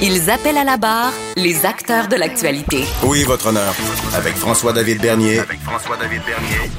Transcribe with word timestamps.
Ils 0.00 0.30
appellent 0.30 0.58
à 0.58 0.64
la 0.64 0.76
barre 0.76 1.12
les 1.36 1.64
acteurs 1.66 2.08
de 2.08 2.16
l'actualité. 2.16 2.84
Oui, 3.02 3.22
votre 3.24 3.46
honneur. 3.46 3.74
Avec 4.14 4.34
François-David 4.36 5.00
Bernier. 5.00 5.38
Avec 5.38 5.60
François-David 5.60 6.22
Bernier. 6.26 6.70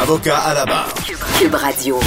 Avocat 0.00 0.38
à 0.38 0.54
la 0.54 0.66
barre. 0.66 0.92
Cube 1.38 1.54
Radio. 1.54 1.98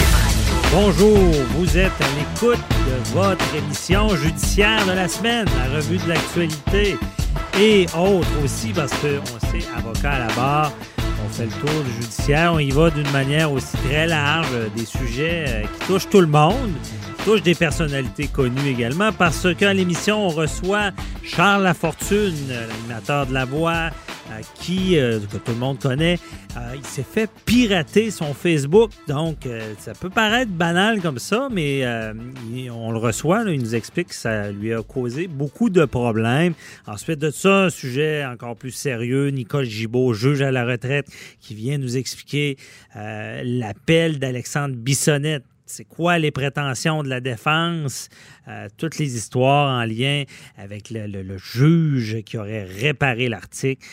Bonjour, 0.72 1.17
vous 1.58 1.77
êtes 1.77 1.91
à 2.00 2.08
l'écoute 2.17 2.59
de 2.59 3.13
votre 3.13 3.55
émission 3.55 4.16
judiciaire 4.16 4.85
de 4.85 4.94
la 4.94 5.08
semaine, 5.08 5.45
la 5.58 5.75
revue 5.75 5.97
de 5.97 6.08
l'actualité 6.08 6.97
et 7.59 7.85
autres 7.97 8.44
aussi 8.44 8.69
parce 8.69 8.91
qu'on 8.94 9.50
sait, 9.52 9.66
avocat 9.78 10.11
à 10.11 10.19
la 10.19 10.33
barre, 10.33 10.72
on 11.25 11.30
fait 11.30 11.45
le 11.45 11.52
tour 11.52 11.83
du 11.83 11.91
judiciaire, 12.02 12.53
on 12.53 12.59
y 12.59 12.72
va 12.72 12.89
d'une 12.89 13.11
manière 13.11 13.52
aussi 13.52 13.75
très 13.89 14.07
large, 14.07 14.47
des 14.75 14.85
sujets 14.85 15.45
euh, 15.47 15.61
qui 15.63 15.88
touchent 15.88 16.09
tout 16.09 16.22
le 16.22 16.28
monde, 16.28 16.72
qui 17.22 17.25
touchent 17.25 17.44
des 17.44 17.55
personnalités 17.55 18.27
connues 18.27 18.69
également 18.69 19.11
parce 19.11 19.53
qu'à 19.55 19.73
l'émission, 19.73 20.27
on 20.27 20.30
reçoit 20.30 20.91
Charles 21.23 21.63
Lafortune, 21.63 22.33
l'animateur 22.50 23.25
de 23.28 23.33
La 23.33 23.45
Voix, 23.45 23.89
qui, 24.59 24.97
euh, 24.97 25.19
que 25.19 25.38
tout 25.38 25.52
le 25.52 25.58
monde 25.58 25.80
connaît, 25.80 26.17
euh, 26.58 26.75
il 26.75 26.86
s'est 26.86 27.03
fait 27.03 27.30
pirater 27.45 28.11
son 28.11 28.33
Facebook. 28.33 28.91
Donc, 29.08 29.45
euh, 29.45 29.73
ça 29.80 29.94
peut 29.94 30.09
paraître 30.09 30.52
banal 30.52 31.02
comme 31.02 31.19
ça, 31.19 31.50
mais 31.52 31.86
on 32.72 32.91
le 32.91 32.97
reçoit. 32.97 33.44
il 33.47 33.59
nous 33.59 33.75
explique 33.75 34.09
que 34.09 34.16
ça 34.16 34.52
lui 34.52 34.73
a 34.73 34.81
causé 34.81 35.28
beaucoup 35.28 35.69
de 35.69 35.85
problèmes. 35.85 36.53
Ensuite 36.88 37.19
de 37.19 37.31
ça, 37.31 37.66
un 37.66 37.69
sujet 37.69 38.25
encore 38.25 38.56
plus 38.56 38.72
sérieux. 38.72 39.30
Nicole 39.30 39.66
Gibault, 39.66 40.13
juge 40.13 40.41
à 40.41 40.52
la 40.52 40.66
retraite, 40.66 41.08
qui 41.39 41.56
vient 41.56 41.78
nous 41.78 41.97
expliquer 41.97 42.58
l'appel 42.95 44.19
d'Alexandre 44.19 44.75
Bissonnette 44.75 45.44
c'est 45.72 45.86
quoi 45.86 46.19
les 46.19 46.31
prétentions 46.31 47.02
de 47.02 47.08
la 47.08 47.22
défense, 47.22 48.09
toutes 48.77 48.97
les 48.97 49.16
histoires 49.16 49.81
en 49.81 49.86
lien 49.86 50.23
avec 50.58 50.89
le 50.89 51.38
juge 51.38 52.22
qui 52.23 52.38
aurait 52.38 52.63
réparé 52.63 53.30
l'article 53.30 53.88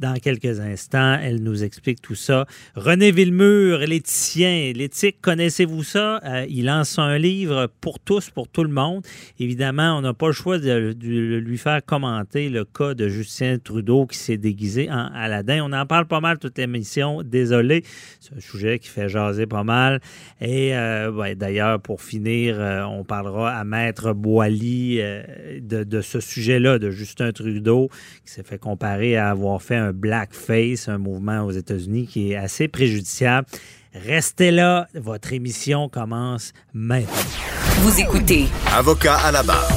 dans 0.00 0.14
quelques 0.14 0.60
instants. 0.60 1.18
Elle 1.22 1.42
nous 1.42 1.62
explique 1.62 2.00
tout 2.00 2.14
ça. 2.14 2.46
René 2.74 3.12
Villemur, 3.12 3.78
l'éthicien, 3.80 4.72
l'éthique, 4.74 5.18
connaissez-vous 5.20 5.84
ça? 5.84 6.20
Euh, 6.24 6.46
il 6.48 6.64
lance 6.64 6.98
un 6.98 7.18
livre 7.18 7.68
pour 7.80 8.00
tous, 8.00 8.30
pour 8.30 8.48
tout 8.48 8.64
le 8.64 8.70
monde. 8.70 9.04
Évidemment, 9.38 9.98
on 9.98 10.00
n'a 10.00 10.14
pas 10.14 10.28
le 10.28 10.32
choix 10.32 10.58
de, 10.58 10.94
lui 11.38 11.58
faire 11.58 11.84
commenter 11.84 12.48
le 12.48 12.64
cas 12.64 12.94
de 12.94 13.08
Justin 13.08 13.58
Trudeau 13.58 14.06
qui 14.06 14.16
s'est 14.16 14.38
déguisé 14.38 14.90
en 14.90 15.10
Aladdin. 15.14 15.62
On 15.64 15.72
en 15.72 15.84
parle 15.84 16.06
pas 16.06 16.20
mal 16.20 16.38
toute 16.38 16.56
l'émission. 16.56 17.22
Désolé, 17.22 17.84
c'est 18.20 18.34
un 18.34 18.40
sujet 18.40 18.78
qui 18.78 18.88
fait 18.88 19.08
jaser 19.08 19.46
pas 19.46 19.64
mal. 19.64 20.00
Et 20.40 20.74
euh, 20.74 21.34
d'ailleurs, 21.34 21.80
pour 21.80 22.00
finir, 22.00 22.56
euh, 22.58 22.84
on 22.84 23.04
parlera 23.04 23.52
à 23.52 23.64
Maître 23.64 24.14
Boily 24.14 25.00
de, 25.60 25.84
de, 25.84 26.00
ce 26.00 26.20
sujet-là, 26.20 26.78
de 26.78 26.90
Justin 26.90 27.32
Trudeau, 27.32 27.90
qui 28.24 28.32
s'est 28.32 28.42
fait 28.42 28.58
comparer 28.58 29.18
à 29.18 29.28
avoir 29.28 29.60
fait 29.60 29.76
un 29.76 29.89
blackface, 29.92 30.88
un 30.88 30.98
mouvement 30.98 31.42
aux 31.42 31.52
États-Unis 31.52 32.06
qui 32.06 32.32
est 32.32 32.36
assez 32.36 32.68
préjudiciable. 32.68 33.46
Restez 33.94 34.50
là, 34.50 34.86
votre 34.94 35.32
émission 35.32 35.88
commence 35.88 36.52
maintenant. 36.72 37.08
Vous 37.80 38.00
écoutez. 38.00 38.46
Avocat 38.72 39.16
à 39.16 39.32
la 39.32 39.42
barre. 39.42 39.70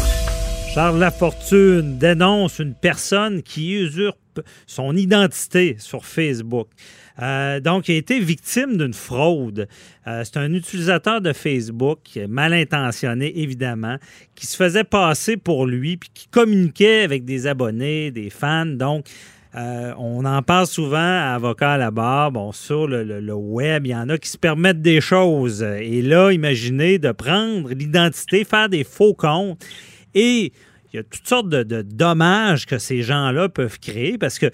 Charles 0.74 1.00
Lafortune 1.00 1.98
dénonce 2.00 2.58
une 2.60 2.74
personne 2.74 3.44
qui 3.44 3.74
usurpe 3.74 4.42
son 4.66 4.96
identité 4.96 5.76
sur 5.78 6.04
Facebook. 6.04 6.68
Euh, 7.22 7.60
donc, 7.60 7.90
il 7.90 7.94
a 7.94 7.98
été 7.98 8.20
victime 8.20 8.78
d'une 8.78 8.94
fraude. 8.94 9.68
Euh, 10.08 10.24
c'est 10.24 10.38
un 10.38 10.52
utilisateur 10.54 11.22
de 11.22 11.32
Facebook, 11.32 12.20
mal 12.28 12.54
intentionné 12.54 13.40
évidemment, 13.40 13.98
qui 14.34 14.48
se 14.48 14.56
faisait 14.56 14.84
passer 14.84 15.38
pour 15.38 15.68
lui, 15.68 15.98
puis 15.98 16.10
qui 16.14 16.28
communiquait 16.28 17.04
avec 17.04 17.24
des 17.24 17.46
abonnés, 17.46 18.10
des 18.10 18.32
fans. 18.32 18.66
Donc, 18.66 19.06
euh, 19.56 19.94
on 19.98 20.26
en 20.26 20.42
parle 20.42 20.66
souvent 20.66 20.98
à 20.98 21.36
Avocat 21.36 21.74
à 21.74 21.78
la 21.78 21.92
barre. 21.92 22.32
Bon, 22.32 22.52
sur 22.52 22.88
le, 22.88 23.34
web, 23.34 23.86
il 23.86 23.90
y 23.90 23.96
en 23.96 24.10
a 24.10 24.18
qui 24.18 24.30
se 24.30 24.38
permettent 24.38 24.82
des 24.82 25.00
choses. 25.00 25.62
Et 25.62 26.02
là, 26.02 26.32
imaginez 26.32 26.98
de 26.98 27.12
prendre 27.12 27.70
l'identité, 27.70 28.46
faire 28.46 28.70
des 28.70 28.84
faux 28.84 29.14
comptes. 29.14 29.64
Et 30.16 30.54
il 30.92 30.98
y 30.98 31.00
a 31.00 31.04
toutes 31.04 31.28
sortes 31.28 31.50
de, 31.50 31.82
dommages 31.82 32.66
que 32.66 32.80
ces 32.80 33.04
gens-là 33.04 33.50
peuvent 33.50 33.80
créer 33.80 34.18
parce 34.18 34.40
que 34.40 34.50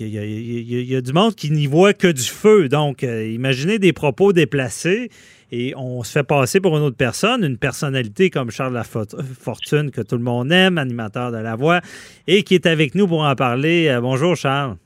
il 0.00 0.90
y, 0.90 0.96
a, 0.96 1.00
du 1.00 1.12
monde 1.12 1.34
qui 1.34 1.50
n'y 1.50 1.66
voit 1.66 1.92
que 1.92 2.08
du 2.08 2.22
feu. 2.22 2.68
Donc, 2.68 3.04
euh, 3.04 3.28
imaginez 3.28 3.78
des 3.78 3.92
propos 3.92 4.32
déplacés 4.32 5.10
et 5.50 5.74
on 5.76 6.02
se 6.02 6.12
fait 6.12 6.24
passer 6.24 6.60
pour 6.60 6.76
une 6.76 6.82
autre 6.82 6.96
personne, 6.96 7.44
une 7.44 7.56
personnalité 7.56 8.30
comme 8.30 8.50
Charles 8.50 8.74
Lafortune 8.74 9.90
que 9.90 10.02
tout 10.02 10.16
le 10.16 10.22
monde 10.22 10.52
aime, 10.52 10.78
animateur 10.78 11.32
de 11.32 11.38
La 11.38 11.56
Voix, 11.56 11.80
et 12.26 12.42
qui 12.42 12.54
est 12.54 12.66
avec 12.66 12.94
nous 12.94 13.06
pour 13.08 13.22
en 13.22 13.34
parler. 13.34 13.88
Euh, 13.88 14.00
bonjour 14.00 14.36
Charles. 14.36 14.76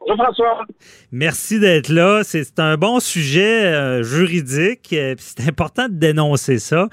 Bonjour 0.00 0.16
François. 0.24 0.66
Merci 1.12 1.60
d'être 1.60 1.88
là. 1.88 2.22
C'est 2.24 2.58
un 2.58 2.76
bon 2.76 2.98
sujet 2.98 3.66
euh, 3.66 4.02
juridique. 4.02 4.92
Euh, 4.92 5.14
c'est 5.18 5.46
important 5.48 5.88
de 5.88 5.94
dénoncer 5.94 6.58
ça. 6.58 6.88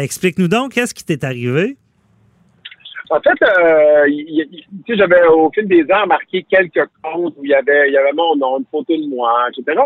Explique-nous 0.00 0.48
donc, 0.48 0.72
qu'est-ce 0.72 0.94
qui 0.94 1.04
t'est 1.04 1.22
arrivé? 1.22 1.76
En 3.10 3.20
fait, 3.20 3.38
j'avais 4.88 5.26
au 5.26 5.50
fil 5.50 5.66
des 5.68 5.84
ans 5.92 6.06
marqué 6.06 6.42
quelques 6.44 6.88
comptes 7.02 7.34
où 7.36 7.44
il 7.44 7.50
y 7.50 7.54
avait, 7.54 7.88
il 7.88 7.92
y 7.92 7.98
avait 7.98 8.12
mon 8.12 8.34
nom, 8.36 8.58
une 8.58 8.64
photo 8.70 8.96
de 8.96 9.08
moi, 9.08 9.46
etc. 9.50 9.80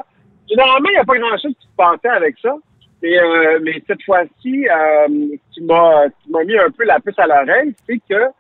Généralement, 0.49 0.89
il 0.89 0.93
n'y 0.93 0.99
a 0.99 1.05
pas 1.05 1.19
grand-chose 1.19 1.55
qui 1.61 1.67
se 1.67 1.77
passait 1.77 2.09
avec 2.09 2.37
ça. 2.41 2.55
Mais, 3.03 3.19
euh, 3.19 3.61
mais 3.63 3.83
cette 3.87 4.03
fois-ci, 4.03 4.69
euh, 4.69 5.09
ce 5.51 5.55
qui 5.55 5.63
m'a 5.63 6.09
mis 6.45 6.57
un 6.57 6.71
peu 6.71 6.85
la 6.85 6.99
puce 7.01 7.19
à 7.19 7.27
l'oreille, 7.27 7.75
c'est 7.87 8.01
que 8.09 8.31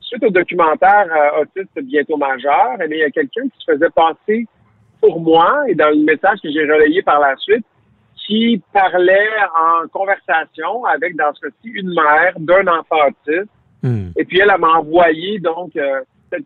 suite 0.00 0.24
au 0.24 0.30
documentaire 0.30 1.06
euh, 1.12 1.42
Autiste 1.42 1.78
bientôt 1.82 2.16
majeur, 2.16 2.76
eh 2.80 2.86
il 2.90 2.98
y 2.98 3.04
a 3.04 3.10
quelqu'un 3.10 3.42
qui 3.42 3.64
se 3.64 3.72
faisait 3.72 3.90
passer 3.90 4.46
pour 5.00 5.20
moi 5.20 5.62
et 5.68 5.74
dans 5.74 5.90
le 5.90 6.04
message 6.04 6.40
que 6.42 6.50
j'ai 6.50 6.62
relayé 6.62 7.02
par 7.02 7.20
la 7.20 7.36
suite, 7.36 7.64
qui 8.16 8.60
parlait 8.72 9.28
en 9.56 9.86
conversation 9.88 10.84
avec, 10.84 11.14
dans 11.16 11.32
ce 11.34 11.46
cas-ci, 11.46 11.68
une 11.68 11.94
mère 11.94 12.32
d'un 12.38 12.66
enfant 12.66 12.96
autiste. 13.06 13.50
Hmm. 13.82 14.10
Et 14.16 14.24
puis 14.24 14.40
elle, 14.40 14.52
m'a 14.58 14.78
envoyé 14.78 15.38
donc 15.38 15.76
euh, 15.76 16.00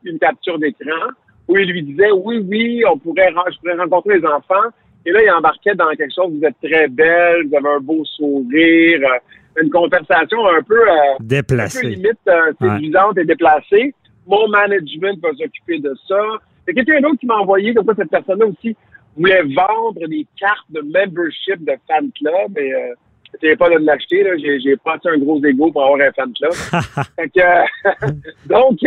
une 0.04 0.18
capture 0.18 0.58
d'écran 0.58 1.10
où 1.48 1.56
il 1.56 1.70
lui 1.70 1.82
disait 1.82 2.12
oui, 2.12 2.44
oui, 2.48 2.82
on 2.90 2.98
pourrait, 2.98 3.32
je 3.50 3.58
pourrais 3.58 3.76
rencontrer 3.76 4.18
les 4.18 4.26
enfants, 4.26 4.70
et 5.04 5.10
là, 5.10 5.20
il 5.22 5.30
embarquait 5.30 5.74
dans 5.74 5.90
quelque 5.90 6.14
chose, 6.14 6.32
vous 6.32 6.44
êtes 6.44 6.56
très 6.62 6.86
belle, 6.88 7.48
vous 7.48 7.56
avez 7.56 7.68
un 7.68 7.80
beau 7.80 8.04
sourire, 8.04 9.00
euh, 9.02 9.60
une 9.60 9.70
conversation 9.70 10.46
un 10.46 10.62
peu, 10.62 10.80
euh, 10.80 10.94
déplacée. 11.20 11.78
Un 11.78 11.80
peu 11.82 11.88
limite 11.88 12.28
euh, 12.28 12.52
séduisante 12.60 13.18
et 13.18 13.24
déplacée. 13.24 13.94
Mon 14.26 14.48
management 14.48 15.18
va 15.20 15.30
s'occuper 15.30 15.80
de 15.80 15.94
ça. 16.06 16.20
Il 16.66 16.76
y 16.76 16.80
a 16.80 16.84
quelqu'un 16.84 17.00
d'autre 17.00 17.18
qui 17.18 17.26
m'a 17.26 17.36
envoyé, 17.36 17.74
comme 17.74 17.86
cette 17.96 18.10
personne-là 18.10 18.46
aussi 18.46 18.76
voulait 19.16 19.42
vendre 19.42 20.06
des 20.08 20.26
cartes 20.38 20.70
de 20.70 20.80
membership 20.80 21.62
de 21.64 21.72
fan 21.86 22.10
club 22.12 22.56
et 22.56 22.72
euh, 22.72 22.94
j'essayais 23.34 23.56
pas 23.56 23.68
de 23.70 23.84
l'acheter, 23.84 24.22
là. 24.22 24.36
J'ai, 24.36 24.60
j'ai 24.60 24.76
passé 24.76 25.08
un 25.08 25.18
gros 25.18 25.44
ego 25.44 25.70
pour 25.72 25.84
avoir 25.84 26.00
un 26.00 26.12
fan 26.12 26.32
club. 26.32 26.52
donc, 28.46 28.78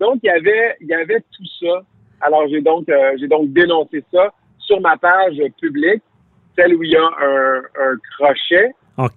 donc, 0.00 0.18
il 0.22 0.26
y 0.26 0.30
avait, 0.30 0.76
il 0.80 0.88
y 0.88 0.94
avait 0.94 1.20
tout 1.20 1.46
ça. 1.60 1.82
Alors, 2.20 2.48
j'ai 2.48 2.60
donc, 2.60 2.86
j'ai 3.18 3.28
donc 3.28 3.52
dénoncé 3.52 4.04
ça 4.12 4.32
sur 4.58 4.80
ma 4.80 4.96
page 4.96 5.36
publique, 5.60 6.02
celle 6.56 6.74
où 6.74 6.82
il 6.82 6.90
y 6.90 6.96
a 6.96 7.04
un, 7.04 7.62
crochet. 8.16 8.72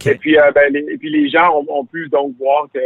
Et 0.06 0.16
puis, 0.16 0.38
euh, 0.38 0.51
ben, 0.51 0.74
les, 0.74 0.86
et 0.94 0.98
puis 0.98 1.10
les 1.10 1.30
gens 1.30 1.63
ont, 1.68 1.86
pu 1.86 2.07
donc 2.10 2.33
voir 2.39 2.68
que 2.74 2.80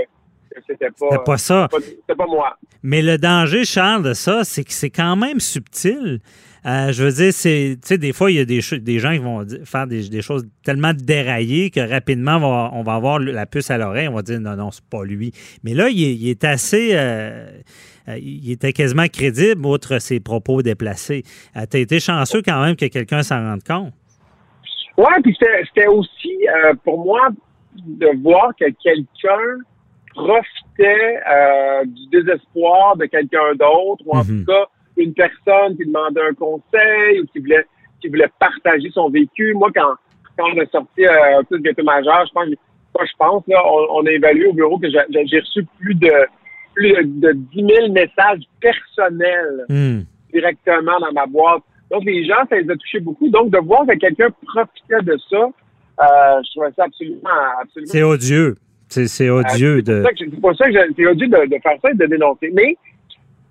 c'était 0.68 0.90
pas, 1.00 1.20
pas 1.20 1.38
ça. 1.38 1.68
c'était 1.72 1.80
pas, 1.80 1.86
c'était 1.86 2.16
pas 2.16 2.26
moi. 2.26 2.58
Mais 2.82 3.02
le 3.02 3.18
danger, 3.18 3.64
Charles, 3.64 4.04
de 4.04 4.14
ça, 4.14 4.44
c'est 4.44 4.64
que 4.64 4.74
c'est 4.74 4.90
quand 4.90 5.16
même 5.16 5.40
subtil. 5.40 6.20
Euh, 6.66 6.92
je 6.92 7.04
veux 7.06 7.12
dire, 7.12 7.32
c'est, 7.34 7.78
tu 7.82 7.88
sais, 7.88 7.98
des 7.98 8.12
fois, 8.14 8.32
il 8.32 8.38
y 8.38 8.40
a 8.40 8.46
des, 8.46 8.60
des 8.80 9.00
gens 9.00 9.12
qui 9.14 9.20
vont 9.20 9.46
faire 9.66 9.88
des, 9.88 10.10
des 10.10 10.22
choses 10.22 10.46
tellement 10.64 10.92
déraillées 10.94 11.70
que 11.70 11.80
rapidement, 11.80 12.36
on 12.36 12.40
va, 12.40 12.70
on 12.74 12.84
va 12.84 12.94
avoir 12.96 13.20
la 13.20 13.46
puce 13.46 13.72
à 13.72 13.78
l'oreille. 13.78 14.08
On 14.10 14.14
va 14.16 14.22
dire 14.22 14.40
non, 14.42 14.56
non, 14.56 14.72
c'est 14.72 14.84
pas 14.90 15.04
lui. 15.06 15.32
Mais 15.64 15.74
là, 15.74 15.90
il 15.90 16.04
est, 16.04 16.14
il 16.16 16.30
est 16.30 16.44
assez. 16.44 16.90
euh, 16.94 17.50
euh, 18.08 18.18
il 18.18 18.52
était 18.52 18.74
quasiment 18.74 19.08
crédible, 19.08 19.66
outre 19.66 20.00
ses 20.00 20.20
propos 20.20 20.62
déplacés. 20.62 21.24
Euh, 21.56 21.62
T'as 21.70 21.80
été 21.80 22.00
chanceux 22.00 22.42
quand 22.42 22.62
même 22.62 22.76
que 22.76 22.86
quelqu'un 22.88 23.22
s'en 23.24 23.40
rende 23.40 23.64
compte. 23.64 23.94
Ouais, 24.98 25.22
puis 25.24 25.34
c'était 25.40 25.88
aussi 25.88 26.36
euh, 26.48 26.74
pour 26.84 27.04
moi 27.06 27.30
de 27.78 28.08
voir 28.22 28.52
que 28.60 28.66
quelqu'un 28.84 29.64
profitait 30.14 31.20
du 31.86 32.08
désespoir 32.12 32.98
de 32.98 33.06
quelqu'un 33.06 33.54
d'autre, 33.58 34.04
ou 34.06 34.12
en 34.18 34.24
Mhm. 34.24 34.40
tout 34.46 34.52
cas 34.52 34.66
une 35.04 35.14
personne 35.14 35.76
qui 35.78 35.86
demandait 35.86 36.22
un 36.22 36.34
conseil 36.34 37.22
ou 37.22 37.26
qui 37.28 37.40
voulait 37.40 37.66
qui 38.02 38.08
voulait 38.10 38.30
partager 38.40 38.90
son 38.92 39.10
vécu. 39.10 39.54
Moi, 39.54 39.70
quand 39.76 39.94
quand 40.38 40.46
on 40.56 40.60
a 40.62 40.66
sorti 40.68 41.06
euh, 41.06 41.42
plus 41.50 41.60
bientôt 41.60 41.84
majeur, 41.84 42.26
je 42.28 42.32
pense, 42.34 42.48
pas 42.94 43.06
je 43.06 43.12
pense 43.18 43.44
là, 43.48 43.62
on, 43.66 44.00
on 44.02 44.06
a 44.06 44.12
évalué 44.12 44.46
au 44.48 44.54
bureau 44.54 44.80
que 44.80 44.88
j'ai 44.90 45.40
reçu 45.40 45.66
plus 45.80 45.96
de 45.96 46.12
plus 46.76 46.92
de 47.04 47.32
10 47.34 47.56
000 47.56 47.92
messages 47.92 48.42
personnels 48.62 49.66
Hmm. 49.70 50.02
directement 50.34 51.00
dans 51.00 51.12
ma 51.12 51.26
boîte. 51.26 51.64
Donc, 51.92 52.04
les 52.06 52.24
gens, 52.26 52.36
ça 52.50 52.56
les 52.58 52.70
a 52.70 52.76
touchés 52.76 53.00
beaucoup. 53.00 53.30
Donc, 53.30 53.50
de 53.50 53.58
voir 53.58 53.86
que 53.88 53.96
quelqu'un 53.98 54.30
profitait 54.46 55.02
de 55.04 55.18
ça, 55.30 55.38
euh, 55.38 56.42
je 56.46 56.52
trouvais 56.52 56.72
ça 56.76 56.84
absolument, 56.86 57.30
absolument. 57.62 57.92
C'est 57.92 58.04
odieux. 58.04 58.56
C'est, 58.88 59.30
odieux 59.30 59.82
de. 59.82 60.04
C'est 60.18 60.40
pour 60.42 60.56
ça 60.56 60.70
que- 60.72 60.94
c'est 60.96 61.06
odieux 61.08 61.28
de, 61.28 61.46
de 61.46 61.58
faire 61.62 61.78
ça 61.82 61.92
et 61.92 61.96
de 61.96 62.06
dénoncer. 62.06 62.52
Mais, 62.54 62.78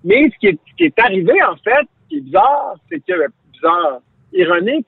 mais 0.03 0.29
ce 0.29 0.37
qui 0.39 0.47
est, 0.47 0.59
ce 0.69 0.75
qui 0.77 0.83
est 0.85 0.99
arrivé, 0.99 1.33
en 1.43 1.55
fait, 1.57 1.85
ce 2.03 2.09
qui 2.09 2.17
est 2.17 2.21
bizarre, 2.21 2.75
c'est 2.89 2.99
que, 2.99 3.13
bizarre, 3.53 3.99
ironique, 4.33 4.87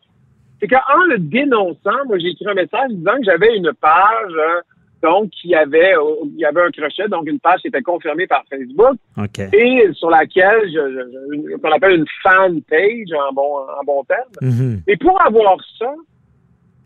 c'est 0.59 0.67
qu'en 0.67 1.03
le 1.09 1.17
dénonçant, 1.17 2.05
moi, 2.07 2.17
j'ai 2.19 2.29
écrit 2.29 2.45
un 2.47 2.53
message 2.53 2.89
disant 2.91 3.15
que 3.17 3.23
j'avais 3.23 3.55
une 3.57 3.71
page, 3.81 4.31
euh, 4.33 4.61
donc, 5.01 5.31
qui 5.31 5.55
avait, 5.55 5.95
euh, 5.95 6.01
il 6.25 6.37
y 6.37 6.45
avait 6.45 6.61
un 6.61 6.69
crochet, 6.69 7.07
donc 7.09 7.27
une 7.27 7.39
page 7.39 7.61
qui 7.61 7.69
était 7.69 7.81
confirmée 7.81 8.27
par 8.27 8.43
Facebook 8.47 8.97
OK. 9.17 9.39
et 9.51 9.89
sur 9.93 10.11
laquelle 10.11 10.61
je, 10.65 10.71
je- 10.71 11.33
une- 11.35 11.57
qu'on 11.59 11.71
appelle 11.71 11.95
une 11.95 12.05
fan 12.21 12.61
page 12.61 13.11
en 13.29 13.33
bon, 13.33 13.55
en 13.79 13.83
bon 13.83 14.03
terme. 14.03 14.29
Mhm. 14.41 14.81
Et 14.87 14.97
pour 14.97 15.19
avoir 15.25 15.57
ça, 15.79 15.91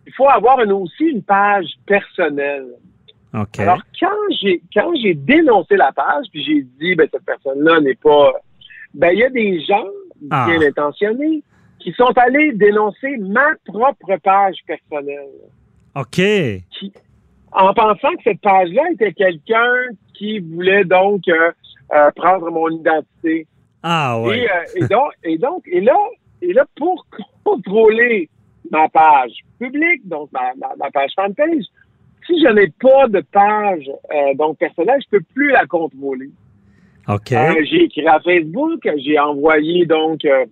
il 0.08 0.14
faut 0.14 0.30
avoir 0.30 0.62
une- 0.64 0.72
aussi 0.72 1.04
une 1.04 1.24
page 1.24 1.68
personnelle. 1.86 2.68
Alors 3.64 3.82
quand 4.00 4.36
j'ai 4.42 4.62
quand 4.74 4.94
j'ai 5.02 5.14
dénoncé 5.14 5.76
la 5.76 5.92
page, 5.92 6.26
puis 6.32 6.44
j'ai 6.44 6.62
dit 6.80 6.96
ben 6.96 7.08
cette 7.12 7.26
personne-là 7.26 7.80
n'est 7.82 7.96
pas 7.96 8.34
ben 8.94 9.10
il 9.12 9.20
y 9.20 9.24
a 9.24 9.30
des 9.30 9.62
gens 9.64 9.86
Ah. 10.32 10.48
bien 10.48 10.62
intentionnés 10.68 11.44
qui 11.80 11.92
sont 11.94 12.14
allés 12.18 12.54
dénoncer 12.54 13.18
ma 13.18 13.48
propre 13.66 14.18
page 14.24 14.58
personnelle 14.66 15.28
OK. 15.96 16.20
en 17.52 17.74
pensant 17.74 18.12
que 18.16 18.24
cette 18.24 18.42
page-là 18.42 18.84
était 18.94 19.14
quelqu'un 19.14 19.74
qui 20.14 20.40
voulait 20.40 20.84
donc 20.86 21.28
euh, 21.28 21.52
euh, 21.94 22.12
prendre 22.16 22.50
mon 22.50 22.70
identité. 22.70 23.46
Ah, 23.84 24.20
ouais. 24.20 24.40
Et, 24.40 24.50
euh, 24.50 24.64
et 24.76 24.88
donc, 24.88 25.12
et 25.24 25.38
donc, 25.38 25.64
et 25.68 25.82
là, 25.82 25.96
et 26.42 26.54
là, 26.54 26.66
pour 26.76 27.06
contrôler 27.44 28.30
ma 28.72 28.90
page 28.90 29.34
publique, 29.60 30.08
donc 30.08 30.32
ma, 30.32 30.54
ma, 30.58 30.76
ma 30.78 30.90
page 30.90 31.12
fanpage, 31.16 31.66
si 32.26 32.40
je 32.42 32.52
n'ai 32.54 32.68
pas 32.82 33.08
de 33.08 33.22
page 33.32 33.90
euh, 34.14 34.34
donc 34.36 34.58
personnelle, 34.58 35.00
je 35.04 35.18
peux 35.18 35.24
plus 35.34 35.52
la 35.52 35.66
contrôler. 35.66 36.30
OK. 37.08 37.32
Euh, 37.34 37.54
j'ai 37.70 37.84
écrit 37.84 38.08
à 38.08 38.20
Facebook, 38.20 38.88
j'ai 38.98 39.20
envoyé 39.20 39.86
donc 39.86 40.26
euh, 40.26 40.46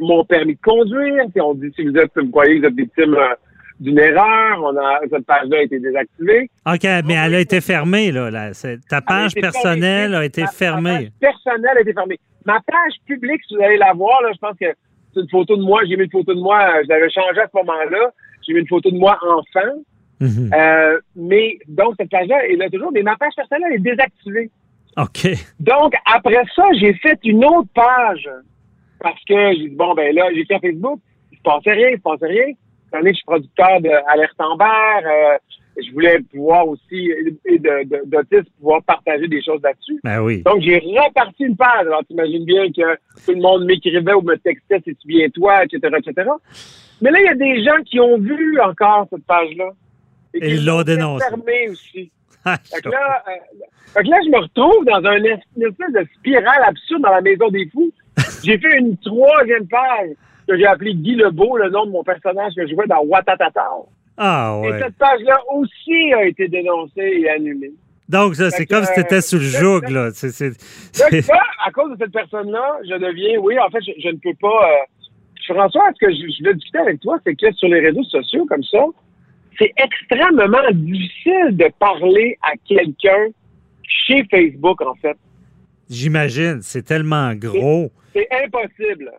mon 0.00 0.24
permis 0.24 0.54
de 0.54 0.60
conduire. 0.60 1.24
Puis 1.32 1.40
on 1.40 1.54
dit 1.54 1.70
si 1.76 1.84
vous 1.86 1.96
êtes, 1.96 2.10
vous 2.16 2.30
croyez 2.30 2.56
que 2.56 2.60
vous 2.60 2.66
êtes 2.66 2.74
victime 2.74 3.14
euh, 3.14 3.34
d'une 3.80 3.98
erreur, 3.98 4.58
on 4.60 4.76
a 4.76 4.98
cette 5.08 5.24
page-là 5.24 5.58
a 5.58 5.62
été 5.62 5.78
désactivée. 5.78 6.50
OK, 6.66 6.82
mais 7.06 7.14
elle 7.14 7.34
a 7.36 7.40
été 7.40 7.60
fermée, 7.60 8.10
là. 8.10 8.50
Ta 8.88 9.00
page 9.00 9.34
personnelle 9.34 10.14
a 10.16 10.24
été 10.24 10.40
Ma- 10.40 10.46
ma 10.46 10.52
fermée. 10.52 11.10
page 11.20 11.30
personnelle 11.32 11.76
a 11.76 11.80
été 11.82 11.92
fermée. 11.92 12.18
Ma 12.44 12.60
page 12.66 12.94
publique, 13.06 13.40
si 13.46 13.54
vous 13.54 13.62
allez 13.62 13.76
la 13.76 13.92
voir, 13.92 14.20
là, 14.22 14.30
je 14.32 14.38
pense 14.38 14.56
que 14.58 14.66
c'est 15.14 15.20
une 15.20 15.28
photo 15.30 15.56
de 15.56 15.62
moi. 15.62 15.82
J'ai 15.88 15.96
mis 15.96 16.04
une 16.04 16.10
photo 16.10 16.34
de 16.34 16.40
moi, 16.40 16.58
euh, 16.60 16.82
je 16.84 16.88
l'avais 16.88 17.08
changé 17.10 17.40
à 17.40 17.46
ce 17.46 17.56
moment-là. 17.56 18.10
J'ai 18.46 18.54
mis 18.54 18.60
une 18.60 18.66
photo 18.68 18.90
de 18.90 18.96
moi 18.98 19.16
enfant. 19.22 19.74
Mhm. 20.20 20.50
Euh, 20.52 20.98
mais 21.16 21.58
donc, 21.68 21.94
cette 21.98 22.10
page-là 22.10 22.46
est 22.46 22.56
là 22.56 22.68
toujours, 22.70 22.92
mais 22.92 23.02
ma 23.02 23.16
page 23.16 23.32
personnelle 23.36 23.72
est 23.74 23.78
désactivée. 23.78 24.50
OK. 24.96 25.28
Donc, 25.60 25.94
après 26.04 26.42
ça, 26.56 26.64
j'ai 26.80 26.94
fait 26.94 27.18
une 27.24 27.44
autre 27.44 27.68
page. 27.74 28.28
Parce 29.00 29.22
que 29.24 29.52
j'ai 29.52 29.68
dit, 29.68 29.76
bon, 29.76 29.94
ben 29.94 30.14
là, 30.14 30.28
j'ai 30.34 30.40
écrit 30.40 30.54
à 30.54 30.60
Facebook, 30.60 31.00
il 31.30 31.38
se 31.38 31.42
passait 31.42 31.72
rien, 31.72 31.88
il 31.90 31.98
se 31.98 32.02
passait 32.02 32.26
rien. 32.26 32.46
Donné 32.92 33.10
que 33.10 33.10
je 33.10 33.16
suis 33.16 33.24
producteur 33.24 33.80
d'Alerte 33.80 34.40
Amber, 34.40 35.06
euh, 35.06 35.38
je 35.80 35.92
voulais 35.92 36.18
pouvoir 36.32 36.66
aussi, 36.66 37.12
et 37.44 37.58
d'autisme, 37.58 38.50
pouvoir 38.58 38.82
partager 38.82 39.28
des 39.28 39.42
choses 39.42 39.60
là-dessus. 39.62 40.00
Ben 40.02 40.20
oui. 40.20 40.42
Donc, 40.42 40.62
j'ai 40.62 40.78
reparti 40.78 41.44
une 41.44 41.56
page. 41.56 41.86
Alors, 41.86 42.04
t'imagines 42.06 42.44
bien 42.44 42.66
que 42.68 42.96
tout 43.24 43.32
le 43.32 43.40
monde 43.40 43.66
m'écrivait 43.66 44.14
ou 44.14 44.22
me 44.22 44.36
textait, 44.36 44.80
c'est-tu 44.84 45.06
bien 45.06 45.28
toi, 45.28 45.64
etc., 45.64 45.96
etc. 45.98 46.28
Mais 47.00 47.10
là, 47.10 47.20
il 47.20 47.26
y 47.26 47.28
a 47.28 47.34
des 47.34 47.62
gens 47.62 47.80
qui 47.84 48.00
ont 48.00 48.18
vu 48.18 48.58
encore 48.60 49.06
cette 49.10 49.24
page-là. 49.24 49.70
Et 50.34 50.54
ils 50.54 50.64
l'ont 50.64 50.82
dénoncé. 50.82 51.24
aussi. 51.70 52.10
Ah, 52.44 52.56
Fait 52.64 52.80
que 52.80 52.88
là, 52.88 53.22
euh, 53.28 53.32
fait 53.92 54.02
que 54.04 54.08
là, 54.08 54.16
je 54.24 54.30
me 54.30 54.38
retrouve 54.38 54.84
dans 54.86 55.04
un 55.04 55.16
une 55.16 55.26
espèce 55.66 55.92
de 55.92 56.06
spirale 56.18 56.62
absurde 56.64 57.02
dans 57.02 57.10
la 57.10 57.20
maison 57.20 57.48
des 57.48 57.68
fous. 57.70 57.92
J'ai 58.44 58.56
fait 58.58 58.78
une 58.78 58.96
troisième 58.98 59.66
page 59.66 60.10
que 60.46 60.56
j'ai 60.56 60.64
appelée 60.66 60.94
Guy 60.94 61.16
Lebeau, 61.16 61.58
le 61.58 61.68
nom 61.68 61.84
de 61.84 61.90
mon 61.90 62.02
personnage 62.04 62.54
que 62.56 62.66
je 62.66 62.72
jouais 62.74 62.86
dans 62.86 63.02
Watatata. 63.02 63.66
Ah, 64.16 64.60
Et 64.64 64.70
ouais. 64.70 64.78
cette 64.78 64.96
page-là 64.96 65.36
aussi 65.52 66.12
a 66.14 66.24
été 66.24 66.48
dénoncée 66.48 67.20
et 67.22 67.28
annulée. 67.28 67.72
Donc, 68.08 68.36
ça, 68.36 68.50
c'est 68.50 68.64
comme 68.66 68.84
si 68.84 68.94
tu 68.94 69.00
étais 69.00 69.20
sous 69.20 69.36
le 69.38 69.44
euh, 69.44 69.60
joug, 69.60 69.88
là. 69.90 70.08
Donc, 70.10 71.10
là, 71.28 71.42
à 71.66 71.70
cause 71.72 71.90
de 71.92 71.96
cette 72.02 72.12
personne-là, 72.12 72.78
je 72.88 72.94
deviens, 72.94 73.38
oui, 73.40 73.58
en 73.58 73.68
fait, 73.68 73.80
je, 73.82 73.92
je 74.00 74.08
ne 74.08 74.16
peux 74.16 74.34
pas. 74.40 74.48
euh, 74.70 75.52
François, 75.52 75.82
ce 76.00 76.06
que 76.06 76.10
je, 76.12 76.16
je 76.32 76.38
voulais 76.38 76.54
discuter 76.54 76.78
avec 76.78 77.00
toi, 77.00 77.18
c'est 77.26 77.34
que 77.34 77.52
sur 77.52 77.68
les 77.68 77.80
réseaux 77.80 78.04
sociaux 78.04 78.46
comme 78.48 78.62
ça, 78.64 78.82
c'est 79.58 79.72
extrêmement 79.76 80.70
difficile 80.72 81.56
de 81.56 81.70
parler 81.78 82.38
à 82.42 82.52
quelqu'un 82.66 83.26
chez 83.82 84.24
Facebook, 84.30 84.80
en 84.82 84.94
fait. 84.94 85.16
J'imagine. 85.90 86.60
C'est 86.62 86.82
tellement 86.82 87.34
gros. 87.34 87.90
C'est 88.14 88.28
impossible. 88.44 89.10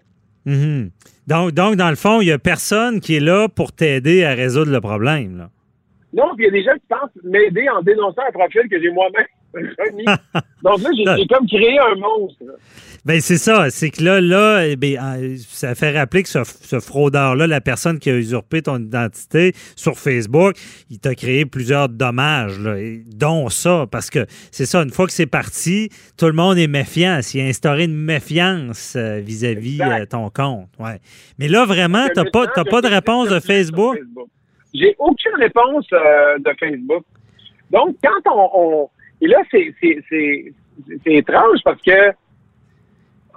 Mhm. 0.46 0.90
donc, 1.28 1.52
donc, 1.52 1.76
dans 1.76 1.90
le 1.90 1.96
fond, 1.96 2.22
il 2.22 2.26
n'y 2.26 2.32
a 2.32 2.40
personne 2.40 3.02
qui 3.02 3.18
est 3.18 3.20
là 3.20 3.50
pour 3.50 3.74
t'aider 3.74 4.24
à 4.24 4.34
résoudre 4.34 4.72
le 4.72 4.82
problème, 4.82 5.38
là. 5.38 5.50
Non, 6.14 6.34
puis 6.36 6.46
il 6.46 6.48
y 6.48 6.48
a 6.48 6.52
des 6.52 6.64
gens 6.64 6.74
qui 6.74 6.88
pensent 6.90 7.24
m'aider 7.24 7.68
en 7.70 7.84
dénonçant 7.84 8.24
un 8.28 8.32
profil 8.32 8.64
que 8.70 8.82
j'ai 8.82 8.90
moi-même 8.90 9.28
remis. 9.54 10.06
Donc 10.64 10.82
là, 10.82 10.90
j'ai 11.18 11.28
comme 11.28 11.48
créé 11.48 11.78
un 11.78 11.96
monstre. 11.96 12.44
Ben 13.06 13.22
c'est 13.22 13.38
ça, 13.38 13.70
c'est 13.70 13.90
que 13.92 14.04
là, 14.04 14.20
là, 14.22 14.68
eh 14.68 14.76
ben, 14.76 14.98
euh, 15.02 15.36
ça 15.48 15.74
fait 15.74 15.98
rappeler 15.98 16.24
que 16.24 16.30
ce, 16.30 16.40
ce 16.44 16.80
fraudeur-là, 16.80 17.48
la 17.48 17.62
personne 17.62 17.98
qui 17.98 18.10
a 18.10 18.16
usurpé 18.18 18.62
ton 18.62 18.78
identité 18.78 19.54
sur 19.76 19.98
Facebook, 19.98 20.56
il 20.90 21.00
t'a 21.00 21.16
créé 21.16 21.46
plusieurs 21.46 21.88
dommages, 21.90 22.60
là, 22.60 22.76
dont 23.16 23.48
ça, 23.50 23.86
parce 23.90 24.10
que 24.10 24.26
c'est 24.52 24.66
ça, 24.66 24.84
une 24.84 24.90
fois 24.92 25.06
que 25.08 25.14
c'est 25.14 25.26
parti, 25.28 25.90
tout 26.18 26.26
le 26.28 26.34
monde 26.34 26.58
est 26.58 26.68
méfiant. 26.68 27.20
Il 27.34 27.42
a 27.42 27.46
instauré 27.46 27.86
une 27.86 27.96
méfiance 27.96 28.96
euh, 28.98 29.20
vis-à-vis 29.24 29.82
Exact. 29.82 30.02
euh, 30.02 30.06
ton 30.06 30.30
compte. 30.30 30.68
Ouais. 30.78 31.00
Mais 31.38 31.48
là, 31.48 31.66
vraiment, 31.66 32.04
Le 32.06 32.14
t'as 32.14 32.26
pas, 32.26 32.48
pas 32.48 32.82
de 32.82 32.88
réponse 32.88 33.30
de 33.30 33.40
Facebook? 33.40 33.98
J'ai 34.74 34.96
aucune 35.00 35.36
réponse 35.40 35.88
euh, 35.94 36.38
de 36.40 36.52
Facebook. 36.60 37.04
Donc, 37.72 37.96
quand 38.04 38.32
on... 38.34 38.50
on- 38.54 38.90
et 39.22 39.28
là, 39.28 39.38
c'est 39.52 40.54
étrange 41.06 41.60
parce 41.66 41.82
que 41.82 42.12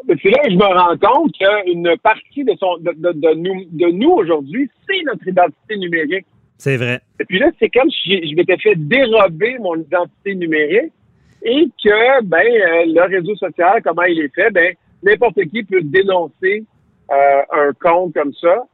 c'est 0.06 0.30
là 0.30 0.38
que 0.44 0.50
je 0.50 0.56
me 0.56 0.64
rends 0.64 0.96
compte 0.98 1.32
qu'une 1.38 1.96
partie 2.02 2.44
de, 2.44 2.52
son, 2.58 2.78
de, 2.78 2.92
de- 2.96 3.12
de 3.12 3.34
nous, 3.34 3.64
de 3.70 3.90
nous 3.92 4.10
aujourd'hui, 4.10 4.68
c'est 4.88 5.02
notre 5.04 5.26
identité 5.26 5.76
numérique. 5.76 6.26
C'est 6.58 6.76
vrai. 6.76 7.00
Et 7.20 7.24
puis 7.24 7.38
là, 7.38 7.50
c'est 7.58 7.68
comme 7.70 7.90
si 7.90 8.28
je 8.30 8.34
m'étais 8.36 8.56
fait 8.58 8.74
dérober 8.76 9.58
mon 9.58 9.76
identité 9.76 10.34
numérique 10.34 10.92
et 11.44 11.66
que, 11.82 12.22
ben, 12.24 12.38
euh, 12.38 12.84
le 12.86 13.02
réseau 13.08 13.34
social, 13.36 13.82
comment 13.82 14.02
il 14.04 14.20
est 14.20 14.34
fait, 14.34 14.50
ben, 14.50 14.74
n'importe 15.02 15.42
qui 15.46 15.64
peut 15.64 15.80
dénoncer 15.82 16.64
euh, 17.10 17.42
un 17.52 17.72
compte 17.80 18.14
comme 18.14 18.32
ça. 18.34 18.64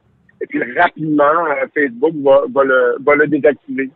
Et 0.41 0.47
puis 0.47 0.59
rapidement, 0.79 1.23
euh, 1.23 1.65
Facebook 1.73 2.13
va, 2.23 2.63
le, 2.63 3.03
va 3.03 3.15
le 3.15 3.27
désactiver. 3.27 3.89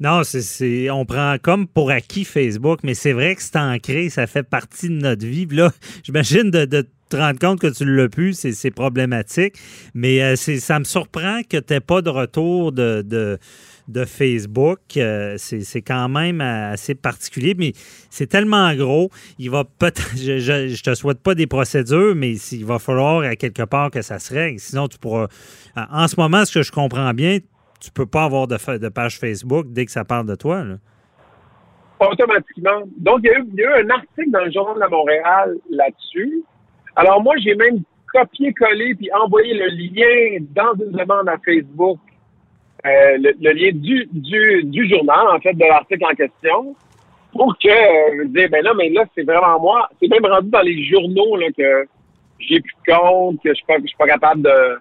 Non, 0.00 0.22
c'est, 0.24 0.42
c'est- 0.42 0.90
on 0.90 1.04
prend 1.04 1.36
comme 1.40 1.66
pour 1.68 1.90
acquis 1.90 2.24
Facebook, 2.24 2.80
mais 2.82 2.94
c'est 2.94 3.12
vrai 3.12 3.34
que 3.36 3.42
c'est 3.42 3.56
ancré, 3.56 4.08
ça 4.08 4.26
fait 4.26 4.42
partie 4.42 4.88
de 4.88 4.94
notre 4.94 5.24
vie. 5.24 5.46
Là, 5.50 5.70
j'imagine 6.02 6.50
de, 6.50 6.64
de 6.64 6.84
te 7.08 7.16
rendre 7.16 7.38
compte 7.38 7.60
que 7.60 7.68
tu 7.72 7.84
l'as 7.84 8.08
plus, 8.08 8.32
c'est 8.34 8.70
problématique. 8.70 9.54
Mais 9.94 10.22
euh, 10.22 10.36
ça 10.36 10.78
me 10.78 10.84
surprend 10.84 11.42
que 11.48 11.58
tu 11.58 11.72
n'aies 11.72 11.80
pas 11.80 12.02
de 12.02 12.10
retour 12.10 12.72
de, 12.72 13.02
de, 13.02 13.38
Facebook. 14.04 14.80
Euh, 14.96 15.34
c'est 15.38 15.82
quand 15.82 16.08
même 16.08 16.40
assez 16.40 16.94
particulier, 16.94 17.54
mais 17.56 17.72
c'est 18.10 18.26
tellement 18.26 18.74
gros. 18.74 19.10
Il 19.38 19.50
va 19.50 19.64
peut-être. 19.64 20.10
Je, 20.16 20.70
ne 20.70 20.82
te 20.82 20.94
souhaite 20.94 21.22
pas 21.22 21.34
des 21.34 21.46
procédures, 21.46 22.14
mais 22.14 22.32
il 22.34 22.64
va 22.64 22.78
falloir 22.78 23.22
à 23.22 23.36
quelque 23.36 23.62
part 23.62 23.90
que 23.90 24.02
ça 24.02 24.18
se 24.18 24.32
règle. 24.32 24.58
Sinon, 24.58 24.88
tu 24.88 24.98
pourras. 24.98 25.26
En 25.76 26.08
ce 26.08 26.18
moment, 26.18 26.44
ce 26.44 26.54
que 26.54 26.62
je 26.62 26.72
comprends 26.72 27.12
bien, 27.12 27.38
tu 27.80 27.90
peux 27.90 28.06
pas 28.06 28.24
avoir 28.24 28.46
de, 28.46 28.78
de 28.78 28.88
page 28.88 29.18
Facebook 29.18 29.66
dès 29.70 29.84
que 29.86 29.92
ça 29.92 30.04
parle 30.04 30.26
de 30.26 30.34
toi. 30.34 30.64
Automatiquement. 32.00 32.82
Donc, 32.98 33.20
il 33.22 33.30
y, 33.30 33.62
a 33.64 33.78
eu, 33.78 33.84
un 33.84 33.90
article 33.90 34.30
dans 34.30 34.44
le 34.44 34.50
Journal 34.50 34.88
de 34.88 34.90
Montréal 34.90 35.56
là-dessus. 35.70 36.42
Alors, 36.96 37.22
moi, 37.22 37.34
j'ai 37.38 37.54
même 37.54 37.82
copié-collé 38.12 38.94
puis 38.94 39.10
envoyé 39.12 39.54
le 39.54 39.66
lien 39.68 40.44
dans 40.54 40.72
une 40.84 40.92
demande 40.92 41.28
à 41.28 41.36
Facebook, 41.44 41.98
euh, 42.86 43.16
le, 43.18 43.52
lien 43.52 43.70
du, 43.72 44.06
du, 44.12 44.88
journal, 44.88 45.26
en 45.28 45.40
fait, 45.40 45.54
de 45.54 45.64
l'article 45.64 46.04
en 46.04 46.14
question, 46.14 46.76
pour 47.32 47.56
que 47.58 47.68
euh, 47.68 48.24
je 48.24 48.48
ben 48.48 48.62
là, 48.62 48.74
mais 48.76 48.90
là, 48.90 49.04
c'est 49.14 49.24
vraiment 49.24 49.58
moi. 49.58 49.88
C'est 50.00 50.08
même 50.08 50.24
rendu 50.26 50.50
dans 50.50 50.60
les 50.60 50.84
journaux 50.84 51.36
là, 51.36 51.46
que 51.56 51.86
j'ai 52.38 52.60
plus 52.60 52.74
de 52.86 52.94
compte, 52.94 53.42
que 53.42 53.50
je 53.50 53.54
suis 53.54 53.64
pas, 53.64 53.78
je 53.80 53.86
suis 53.86 53.96
pas 53.96 54.06
capable 54.06 54.42
de, 54.42 54.78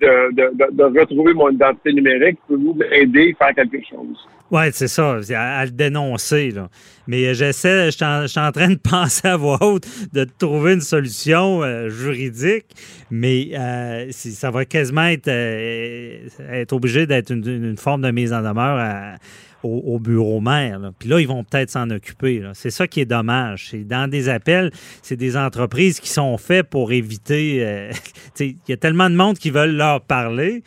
de, 0.00 0.30
de, 0.32 0.72
de, 0.72 1.00
retrouver 1.00 1.34
mon 1.34 1.50
identité 1.50 1.92
numérique. 1.92 2.38
Pouvez-vous 2.46 2.74
m'aider 2.74 3.36
à 3.38 3.46
faire 3.52 3.54
quelque 3.56 3.86
chose? 3.86 4.28
Oui, 4.50 4.62
c'est 4.72 4.88
ça, 4.88 5.18
à, 5.36 5.64
le 5.66 5.70
dénoncer. 5.70 6.50
Là. 6.52 6.70
Mais 7.06 7.26
euh, 7.26 7.34
j'essaie, 7.34 7.90
je 7.90 8.26
suis 8.26 8.40
en, 8.40 8.52
train 8.52 8.70
de 8.70 8.76
penser 8.82 9.28
à 9.28 9.36
voix 9.36 9.62
haute 9.62 9.86
de 10.12 10.26
trouver 10.38 10.74
une 10.74 10.80
solution 10.80 11.62
euh, 11.62 11.90
juridique, 11.90 12.66
mais 13.10 13.50
euh, 13.52 14.10
ça 14.10 14.50
va 14.50 14.64
quasiment 14.64 15.04
être, 15.04 15.28
être 15.28 16.72
obligé 16.72 17.06
d'être 17.06 17.30
une, 17.30 17.76
forme 17.76 18.02
de 18.02 18.10
mise 18.10 18.32
en 18.32 18.40
demeure 18.40 19.18
au, 19.62 19.98
bureau 19.98 20.40
maire. 20.40 20.80
Puis 20.98 21.10
là, 21.10 21.20
ils 21.20 21.28
vont 21.28 21.44
peut-être 21.44 21.70
s'en 21.70 21.90
occuper. 21.90 22.42
C'est 22.54 22.70
ça 22.70 22.86
qui 22.86 23.00
est 23.00 23.06
dommage. 23.06 23.72
Dans 23.84 24.08
des 24.08 24.30
appels, 24.30 24.70
c'est 25.02 25.16
des 25.16 25.36
entreprises 25.36 26.00
qui 26.00 26.08
sont 26.08 26.38
faites 26.38 26.68
pour 26.68 26.92
éviter. 26.92 27.90
il 28.40 28.56
y 28.68 28.72
a 28.72 28.76
tellement 28.76 29.10
de 29.10 29.16
monde 29.16 29.36
qui 29.36 29.50
veulent 29.50 29.76
leur 29.76 30.00
parler 30.00 30.62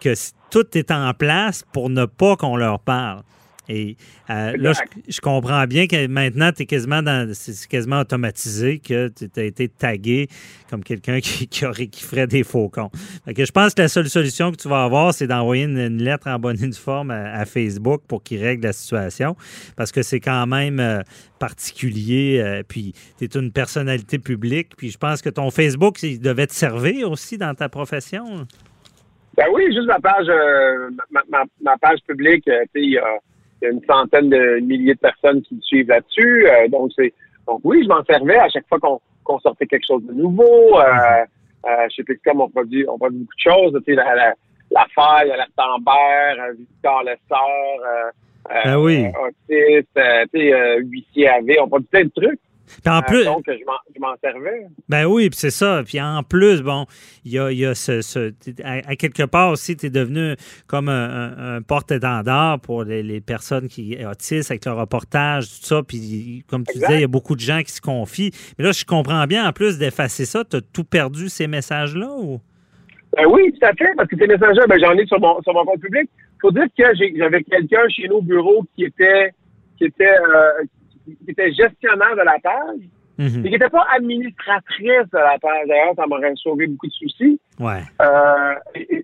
que 0.00 0.14
tout 0.56 0.78
est 0.78 0.90
en 0.90 1.12
place 1.12 1.64
pour 1.70 1.90
ne 1.90 2.06
pas 2.06 2.34
qu'on 2.36 2.56
leur 2.56 2.80
parle. 2.80 3.20
Et 3.68 3.96
euh, 4.30 4.56
là, 4.56 4.72
je, 5.06 5.20
comprends 5.20 5.66
bien 5.66 5.86
que 5.86 6.06
maintenant, 6.06 6.50
tu 6.50 6.62
es 6.62 6.66
quasiment 6.66 7.02
dans. 7.02 7.28
C'est 7.34 7.68
quasiment 7.68 8.00
automatisé 8.00 8.78
que 8.78 9.08
tu 9.08 9.28
as 9.36 9.42
été 9.42 9.68
tagué 9.68 10.28
comme 10.70 10.82
quelqu'un 10.82 11.20
qui, 11.20 11.46
qui, 11.48 11.60
ferait 12.02 12.26
des 12.26 12.42
faux 12.42 12.70
comptes. 12.70 12.94
que 13.34 13.44
je 13.44 13.52
pense 13.52 13.74
que 13.74 13.82
la 13.82 13.88
seule 13.88 14.08
solution 14.08 14.50
que 14.50 14.56
tu 14.56 14.68
vas 14.68 14.84
avoir, 14.84 15.12
c'est 15.12 15.26
d'envoyer 15.26 15.64
une, 15.64 16.02
lettre 16.02 16.26
en 16.28 16.38
bonne 16.38 16.72
forme 16.72 17.10
à, 17.10 17.44
Facebook 17.44 18.02
pour 18.08 18.22
qu'il 18.22 18.42
règle 18.42 18.64
la 18.64 18.72
situation. 18.72 19.36
Parce 19.74 19.92
que 19.92 20.02
c'est 20.02 20.20
quand 20.20 20.46
même 20.46 20.80
euh, 20.80 21.02
particulier. 21.38 22.40
Euh, 22.40 22.62
puis 22.66 22.94
tu 23.18 23.24
es 23.24 23.28
une 23.34 23.52
personnalité 23.52 24.18
publique. 24.18 24.76
Puis 24.78 24.90
je 24.90 24.96
pense 24.96 25.20
que 25.20 25.28
ton 25.28 25.50
Facebook, 25.50 26.02
il 26.02 26.18
devait 26.18 26.46
te 26.46 26.54
servir 26.54 27.10
aussi 27.10 27.36
dans 27.36 27.54
ta 27.54 27.68
profession. 27.68 28.46
Ben 29.36 29.46
oui, 29.52 29.66
juste 29.66 29.86
ma 29.86 30.00
page, 30.00 30.26
euh, 30.28 30.90
ma, 31.10 31.76
page 31.78 31.98
publique, 32.06 32.48
euh, 32.48 32.64
il 32.74 32.92
y, 32.92 32.98
a 32.98 33.68
une 33.68 33.82
centaine 33.84 34.30
de 34.30 34.60
milliers 34.60 34.94
de 34.94 34.98
personnes 34.98 35.42
qui 35.42 35.56
me 35.56 35.60
suivent 35.60 35.88
là-dessus. 35.88 36.46
Euh, 36.48 36.68
donc 36.68 36.90
c'est, 36.96 37.12
donc 37.46 37.60
oui, 37.64 37.82
je 37.82 37.88
m'en 37.88 38.02
servais 38.04 38.38
à 38.38 38.48
chaque 38.48 38.66
fois 38.68 38.78
qu'on 38.80 39.38
sortait 39.40 39.66
quelque 39.66 39.86
chose 39.86 40.02
de 40.04 40.14
nouveau. 40.14 40.78
Euh, 40.78 41.88
chez 41.90 42.04
Pixcom, 42.04 42.40
on 42.40 42.48
produit, 42.48 42.86
on 42.88 42.96
produit 42.96 43.18
beaucoup 43.18 43.34
de 43.34 43.52
choses. 43.52 43.82
Tu 43.84 43.92
sais, 43.92 43.96
la, 43.96 44.14
la, 44.14 44.34
la 44.70 44.86
faille, 44.94 45.28
la 45.28 45.46
Tambert, 45.56 46.52
Victor 46.56 47.02
Lessard, 47.02 48.12
ben 48.64 48.78
oui. 48.78 49.06
autiste, 49.20 49.88
tu 50.32 50.40
sais, 50.40 50.78
huissier 50.78 51.28
AV, 51.28 51.56
on 51.60 51.68
produit 51.68 51.88
plein 51.88 52.04
de 52.04 52.12
trucs. 52.14 52.40
En 52.86 53.02
plus, 53.02 53.24
donc, 53.24 53.44
je 53.46 54.00
m'en 54.00 54.14
servais. 54.22 54.66
Ben 54.88 55.06
oui, 55.06 55.28
c'est 55.32 55.50
ça. 55.50 55.82
Puis 55.84 56.00
en 56.00 56.22
plus, 56.22 56.62
bon, 56.62 56.86
il 57.24 57.32
y 57.32 57.38
a, 57.38 57.52
y 57.52 57.64
a 57.64 57.74
ce, 57.74 58.32
à, 58.62 58.96
quelque 58.96 59.24
part 59.24 59.50
aussi, 59.50 59.76
tu 59.76 59.86
es 59.86 59.90
devenu 59.90 60.34
comme 60.66 60.88
un, 60.88 61.60
porte-étendard 61.62 62.60
pour 62.60 62.84
les, 62.84 63.20
personnes 63.20 63.68
qui 63.68 63.96
autistes 64.04 64.50
avec 64.50 64.64
le 64.64 64.72
reportage, 64.72 65.46
tout 65.46 65.66
ça. 65.66 65.82
Puis 65.82 66.44
comme 66.48 66.64
tu 66.64 66.78
disais, 66.78 66.94
il 66.94 67.00
y 67.00 67.04
a 67.04 67.08
beaucoup 67.08 67.34
de 67.34 67.40
gens 67.40 67.62
qui 67.62 67.72
se 67.72 67.80
confient. 67.80 68.32
Mais 68.58 68.64
là, 68.64 68.72
je 68.72 68.84
comprends 68.84 69.26
bien, 69.26 69.48
en 69.48 69.52
plus 69.52 69.78
d'effacer 69.78 70.24
ça, 70.24 70.44
tu 70.44 70.56
as 70.56 70.60
tout 70.60 70.84
perdu 70.84 71.28
ces 71.28 71.46
messages-là 71.46 72.10
ou? 72.18 72.40
Ben 73.16 73.24
oui, 73.30 73.50
tout 73.52 73.64
à 73.64 73.72
fait, 73.72 73.94
parce 73.96 74.08
que 74.08 74.16
ces 74.18 74.26
messages-là, 74.26 74.66
ben, 74.66 74.78
j'en 74.78 74.92
ai 74.92 75.06
sur 75.06 75.18
mon, 75.18 75.40
sur 75.40 75.54
mon 75.54 75.64
compte 75.64 75.80
public. 75.80 76.10
Il 76.36 76.40
faut 76.40 76.50
dire 76.50 76.66
que 76.76 76.84
j'avais 77.16 77.42
quelqu'un 77.44 77.88
chez 77.88 78.08
nous 78.08 78.16
au 78.16 78.22
bureau 78.22 78.64
qui 78.74 78.84
était 78.84 79.32
qui 79.78 79.84
était 79.84 80.04
euh, 80.04 80.64
qui 81.06 81.30
était 81.30 81.52
gestionnaire 81.52 82.16
de 82.16 82.22
la 82.22 82.38
page, 82.42 82.80
mhm. 83.18 83.40
et 83.40 83.48
qui 83.48 83.50
n'était 83.50 83.70
pas 83.70 83.86
administratrice 83.94 85.08
de 85.12 85.18
la 85.18 85.38
page. 85.40 85.68
D'ailleurs, 85.68 85.94
ça 85.96 86.06
m'aurait 86.06 86.34
sauvé 86.36 86.66
beaucoup 86.66 86.86
de 86.86 86.92
soucis. 86.92 87.40
Ouais. 87.58 87.82
Euh, 88.02 88.54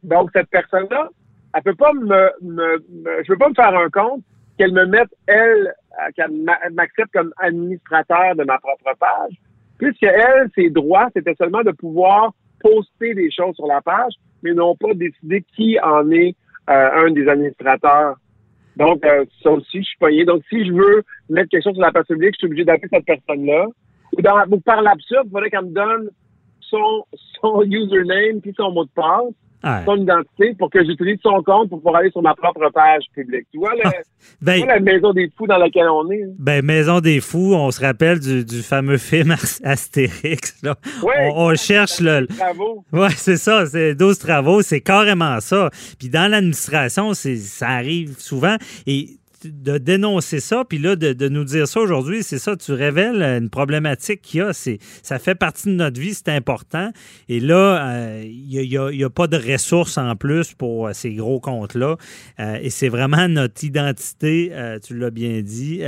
donc, 0.03 0.31
cette 0.35 0.51
personne-là, 0.51 1.09
elle 1.55 1.63
peut 1.63 1.75
pas 1.75 1.93
me, 1.93 2.31
me, 2.43 2.85
je 3.23 3.29
peux 3.29 3.39
pas 3.39 3.49
me 3.49 3.55
faire 3.55 3.77
un 3.77 3.89
compte 3.91 4.23
qu'elle 4.59 4.73
me 4.73 4.87
mette, 4.87 5.11
elle, 5.27 5.75
euh, 6.01 6.11
qu'elle 6.17 6.33
m'accepte 6.73 7.13
comme 7.13 7.33
administrateur 7.39 8.35
de 8.37 8.45
ma 8.45 8.59
propre 8.59 8.93
page, 8.99 9.35
puisque 9.79 10.03
elle, 10.03 10.49
ses 10.55 10.71
droits, 10.71 11.09
c'était 11.15 11.35
seulement 11.35 11.63
de 11.63 11.73
pouvoir 11.73 12.33
poster 12.61 13.15
des 13.15 13.31
choses 13.31 13.55
sur 13.57 13.67
la 13.67 13.81
page, 13.81 14.13
mais 14.43 14.53
non 14.53 14.77
pas 14.77 14.95
décider 14.95 15.45
qui 15.57 15.79
en 15.81 16.11
est 16.11 16.37
euh, 16.71 17.07
un 17.07 17.11
des 17.11 17.29
administrateurs 17.29 18.17
donc, 18.77 19.05
euh, 19.05 19.25
ça 19.43 19.51
aussi, 19.51 19.79
je 19.79 19.89
suis 19.89 19.99
payé. 19.99 20.25
Donc, 20.25 20.43
si 20.49 20.65
je 20.65 20.73
veux 20.73 21.03
mettre 21.29 21.51
quelque 21.51 21.65
chose 21.65 21.75
sur 21.75 21.83
la 21.83 21.93
page 21.93 22.07
publique, 22.07 22.35
je 22.35 22.39
suis 22.39 22.47
obligé 22.47 22.65
d'appeler 22.65 22.89
cette 22.93 23.05
personne-là. 23.05 23.67
Ou, 24.17 24.23
dans, 24.23 24.45
ou 24.51 24.61
par 24.61 24.83
l'absurde, 24.83 25.27
il 25.27 25.31
faudrait 25.31 25.51
qu'elle 25.51 25.67
me 25.67 25.75
donne 25.75 26.11
son, 26.61 27.05
son 27.41 27.63
username 27.67 28.41
puis 28.41 28.55
son 28.57 28.73
mot 28.73 28.85
de 28.85 28.91
passe 28.95 29.35
son 29.85 29.97
identité 29.97 30.55
pour 30.59 30.71
que 30.71 30.85
j'utilise 30.85 31.19
son 31.23 31.43
compte 31.43 31.69
pour 31.69 31.79
pouvoir 31.79 31.97
aller 31.97 32.11
sur 32.11 32.23
ma 32.23 32.35
propre 32.35 32.69
page 32.73 33.05
publique. 33.15 33.47
Tu 33.53 33.59
vois, 33.59 33.73
ben, 34.41 34.67
la 34.67 34.81
maison 34.81 35.13
des 35.13 35.31
fous 35.37 35.47
dans 35.47 35.59
laquelle 35.59 35.89
on 35.89 36.11
est? 36.11 36.23
Ben, 36.39 36.65
Maison 36.65 37.01
des 37.01 37.21
fous, 37.21 37.55
on 37.55 37.71
se 37.71 37.81
rappelle 37.81 38.21
du, 38.21 38.45
du 38.45 38.63
fameux 38.63 38.99
film 38.99 39.35
Astérix. 39.65 40.63
Là. 40.63 40.77
on, 41.35 41.55
cherche 41.55 42.01
le. 42.01 42.27
Travaux. 42.27 42.85
Oui, 42.93 43.09
c'est 43.17 43.37
ça, 43.37 43.67
c'est 43.67 43.95
12 43.95 44.19
travaux, 44.19 44.63
c'est 44.63 44.81
carrément 44.81 45.41
ça. 45.41 45.71
Puis 45.99 46.09
dans 46.09 46.31
l'administration, 46.31 47.15
ça 47.15 47.69
arrive 47.69 48.19
souvent. 48.19 48.57
Et 48.87 49.19
de 49.45 49.79
dénoncer 49.79 50.41
ça, 50.41 50.65
puis 50.65 50.79
là, 50.79 50.97
de, 50.97 51.29
nous 51.29 51.45
dire 51.45 51.67
ça 51.67 51.81
aujourd'hui, 51.81 52.23
c'est 52.23 52.39
ça, 52.39 52.57
tu 52.57 52.73
révèles 52.73 53.23
une 53.23 53.51
problématique 53.51 54.23
qu'il 54.23 54.41
y 54.41 54.43
a. 54.43 54.53
Ça 54.53 55.19
fait 55.19 55.35
partie 55.35 55.69
de 55.69 55.75
notre 55.75 56.01
vie, 56.01 56.15
c'est 56.15 56.29
important. 56.29 56.91
Et 57.29 57.41
là, 57.41 58.21
il 58.23 58.59
euh, 58.77 58.93
n'y 58.93 59.05
a, 59.05 59.11
pas 59.11 59.27
de 59.27 59.37
ressources 59.37 59.99
en 59.99 60.17
plus 60.17 60.55
pour 60.55 60.87
euh, 60.89 60.93
ces 60.93 61.15
gros 61.15 61.41
comptes-là. 61.41 61.97
Euh, 62.41 62.59
et 62.61 62.71
c'est 62.71 62.89
vraiment 62.89 63.29
notre 63.29 63.65
identité, 63.65 64.53
tu 64.85 64.97
l'as 64.97 65.11
bien 65.11 65.43
dit, 65.43 65.83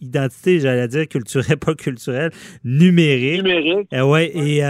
identité, 0.00 0.60
j'allais 0.60 0.88
dire 0.88 1.08
culturelle, 1.08 1.56
pas 1.64 1.74
culturelle, 1.74 2.30
numérique. 2.64 3.42
Numérique. 3.42 3.88
ouais, 3.92 4.30
et 4.34 4.62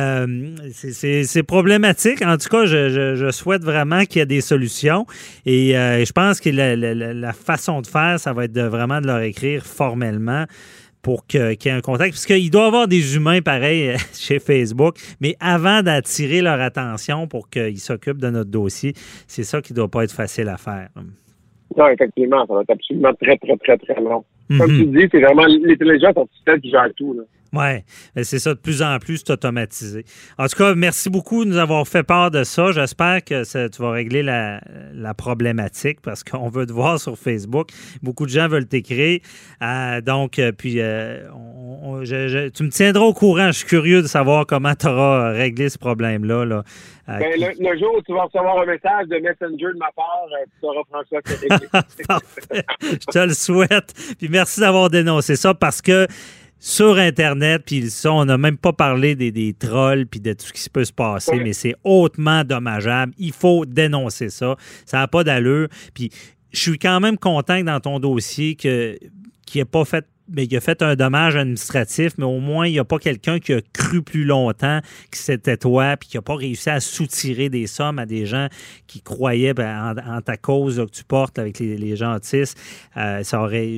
c'est 0.73 1.43
problématique. 1.43 2.23
En 2.23 2.37
tout 2.37 2.49
cas, 2.49 2.67
je, 2.67 3.31
souhaite 3.31 3.65
vraiment 3.65 4.05
qu'il 4.05 4.21
y 4.21 4.23
ait 4.23 4.27
des 4.27 4.41
solutions. 4.41 5.07
Et 5.47 5.73
je 5.73 6.13
pense 6.13 6.41
que 6.41 6.51
la 6.51 7.33
façon 7.33 7.81
de 7.81 7.87
faire, 7.87 8.19
ça 8.19 8.33
va 8.33 8.45
être 8.45 8.53
de 8.53 8.63
vraiment 8.63 9.01
de 9.01 9.07
leur 9.07 9.21
écrire 9.21 9.65
formellement 9.65 10.47
pour 11.05 11.27
qu'il 11.27 11.41
y 11.41 11.69
ait 11.69 11.71
un 11.71 11.81
contact. 11.81 12.15
Parce 12.15 12.27
qu'il 12.27 12.51
doit 12.51 12.65
y 12.65 12.67
avoir 12.67 12.89
des 12.89 13.15
humains 13.15 13.43
pareils 13.43 13.95
chez 14.13 14.41
Facebook, 14.41 14.97
mais 15.21 15.37
avant 15.39 15.83
d'attirer 15.83 16.41
leur 16.41 16.61
attention 16.61 17.29
pour 17.29 17.49
qu'ils 17.49 17.79
s'occupent 17.79 18.19
de 18.19 18.31
notre 18.31 18.51
dossier, 18.51 18.95
c'est 19.29 19.45
ça 19.45 19.61
qui 19.61 19.73
ne 19.73 19.77
doit 19.77 19.89
pas 19.89 20.03
être 20.03 20.15
facile 20.15 20.49
à 20.49 20.57
faire. 20.57 20.89
Non, 21.77 21.89
effectivement, 21.89 22.47
ça 22.47 22.55
va 22.55 22.63
être 22.63 22.71
absolument 22.71 23.13
très, 23.21 23.37
très, 23.37 23.57
très, 23.57 23.77
très 23.77 24.01
long. 24.01 24.25
Comme 24.49 24.73
mhm. 24.73 24.79
tu 24.79 24.87
dis, 24.87 25.09
c'est 25.11 25.21
vraiment 25.21 25.47
l'intelligence 25.47 26.17
artificielle 26.17 26.61
qui 26.61 26.71
gère 26.71 26.89
tout. 26.97 27.15
Là. 27.15 27.23
Oui, 27.55 28.25
c'est 28.25 28.39
ça, 28.39 28.55
de 28.55 28.59
plus 28.59 28.83
en 28.83 28.99
plus, 28.99 29.19
c'est 29.19 29.31
automatisé. 29.31 30.05
En 30.39 30.47
tout 30.47 30.57
cas, 30.57 30.75
merci 30.75 31.09
beaucoup 31.09 31.45
de 31.45 31.51
nous 31.51 31.59
avoir 31.59 31.87
fait 31.87 32.03
part 32.03 32.31
de 32.31 32.43
ça. 32.43 32.73
J'espère 32.73 33.23
que 33.23 33.69
tu 33.69 33.83
vas 33.83 33.91
régler 33.91 34.23
la, 34.23 34.61
problématique 35.17 36.01
parce 36.01 36.25
qu'on 36.25 36.49
veut 36.49 36.67
te 36.67 36.73
voir 36.73 36.99
sur 36.99 37.17
Facebook. 37.17 37.69
Beaucoup 38.03 38.27
de 38.27 38.31
gens 38.31 38.49
veulent 38.49 38.67
t'écrire. 38.67 39.21
Euh, 39.63 40.01
donc, 40.01 40.39
euh, 40.39 40.51
puis, 40.51 40.81
euh, 40.81 41.29
tu 42.03 42.63
me 42.65 42.71
tiendras 42.71 43.05
au 43.05 43.15
courant. 43.15 43.47
Je 43.47 43.59
suis 43.59 43.67
curieux 43.67 44.03
de 44.03 44.09
savoir 44.09 44.47
comment 44.47 44.75
tu 44.75 44.87
auras 44.87 45.31
réglé 45.31 45.69
ce 45.69 45.79
problème-là. 45.79 46.45
Là, 46.45 46.65
ben, 47.07 47.21
le, 47.37 47.79
jour 47.79 47.95
où 47.97 48.03
tu 48.03 48.13
vas 48.13 48.25
recevoir 48.25 48.63
un 48.63 48.67
message 48.67 49.07
de 49.09 49.17
Messenger 49.17 49.73
de 49.75 49.79
ma 49.79 49.91
part, 49.95 50.27
tu 50.45 50.61
sauras 50.61 50.83
François 50.91 51.23
que 51.23 51.31
Je 52.83 53.07
te 53.07 53.19
le 53.19 53.35
souhaite. 53.35 53.93
Puis 54.19 54.29
merci 54.29 54.61
d'avoir 54.61 54.91
dénoncé 54.91 55.37
ça 55.37 55.55
parce 55.55 55.83
que 55.83 56.07
sur 56.67 56.97
Internet, 56.97 57.63
puis 57.67 57.93
on 58.07 58.25
n'a 58.25 58.39
même 58.39 58.57
pas 58.57 58.73
parlé 58.73 59.15
des, 59.15 59.31
des 59.31 59.53
trolls 59.53 60.07
puis 60.07 60.19
de 60.19 60.33
tout 60.33 60.47
ce 60.47 60.53
qui 60.55 60.71
peut 60.71 60.87
se 60.87 60.95
passer, 60.95 61.37
mais 61.37 61.53
c'est 61.53 61.75
hautement 61.85 62.43
dommageable. 62.43 63.13
Il 63.19 63.35
faut 63.35 63.67
dénoncer 63.67 64.31
ça. 64.31 64.57
Ça 64.87 64.97
n'a 64.97 65.07
pas 65.07 65.25
d'allure. 65.25 65.69
Puis 65.93 66.11
je 66.53 66.59
suis 66.59 66.79
quand 66.79 67.01
même 67.01 67.19
content 67.19 67.61
que 67.61 67.67
dans 67.67 67.81
ton 67.81 68.01
dossier 68.01 68.55
que 68.55 68.99
qui 69.45 69.59
n'ait 69.59 69.67
pas 69.67 69.85
fait 69.85 70.07
mais 70.29 70.45
il 70.45 70.57
a 70.57 70.61
fait 70.61 70.83
un 70.83 70.95
dommage 70.95 71.37
administratif, 71.37 72.15
mais 72.19 72.25
au 72.25 72.39
moins, 72.39 72.67
il 72.67 72.73
n'y 72.73 72.79
a 72.79 72.85
pas 72.85 72.99
quelqu'un 72.99 73.39
qui 73.39 73.53
a 73.53 73.61
cru 73.73 74.03
plus 74.03 74.25
longtemps 74.25 74.81
que 75.11 75.17
c'était 75.17 75.57
toi, 75.57 75.97
puis 75.97 76.09
qui 76.09 76.17
n'a 76.17 76.23
pas 76.23 76.35
réussi 76.35 76.71
à 76.71 76.81
soutirer 76.81 77.49
des 77.49 77.67
sommes 77.67 77.99
à 77.99 78.07
des 78.07 78.25
gens 78.25 78.49
qui 78.87 79.03
croyaient 79.03 79.55
ben, 79.55 79.95
en, 80.07 80.21
ta 80.21 80.37
cause 80.37 80.79
que 80.79 80.91
tu 80.91 81.05
portes 81.05 81.39
avec 81.39 81.59
les, 81.59 81.97
gens 81.97 82.15
autistes. 82.15 82.59
Euh, 82.97 83.23
ça 83.23 83.43
aurait, 83.43 83.69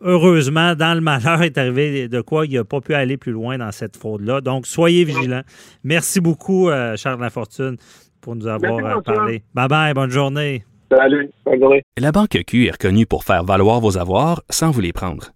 heureusement, 0.00 0.74
dans 0.74 0.94
le 0.94 1.00
malheur 1.00 1.42
est 1.42 1.58
arrivé 1.58 2.08
de 2.08 2.20
quoi 2.20 2.46
il 2.46 2.54
n'a 2.54 2.64
pas 2.64 2.80
pu 2.80 2.94
aller 2.94 3.16
plus 3.16 3.32
loin 3.32 3.58
dans 3.58 3.72
cette 3.72 3.96
fraude-là. 3.96 4.40
Donc, 4.40 4.66
soyez 4.66 5.04
vigilants. 5.04 5.42
Merci 5.84 6.20
beaucoup, 6.20 6.70
euh, 6.70 6.96
Charles 6.96 7.20
Lafortune, 7.20 7.76
pour 8.20 8.36
nous 8.36 8.46
avoir 8.46 8.78
euh, 8.78 9.00
parlé. 9.00 9.42
Bye 9.54 9.68
bye, 9.68 9.94
bonne 9.94 10.10
journée. 10.10 10.64
Salut, 10.90 11.30
bonne 11.44 11.58
journée. 11.58 11.82
La 11.98 12.12
Banque 12.12 12.38
Q 12.46 12.66
est 12.66 12.70
reconnue 12.70 13.06
pour 13.06 13.24
faire 13.24 13.44
valoir 13.44 13.80
vos 13.80 13.98
avoirs 13.98 14.42
sans 14.50 14.70
vous 14.70 14.80
les 14.80 14.92
prendre. 14.92 15.35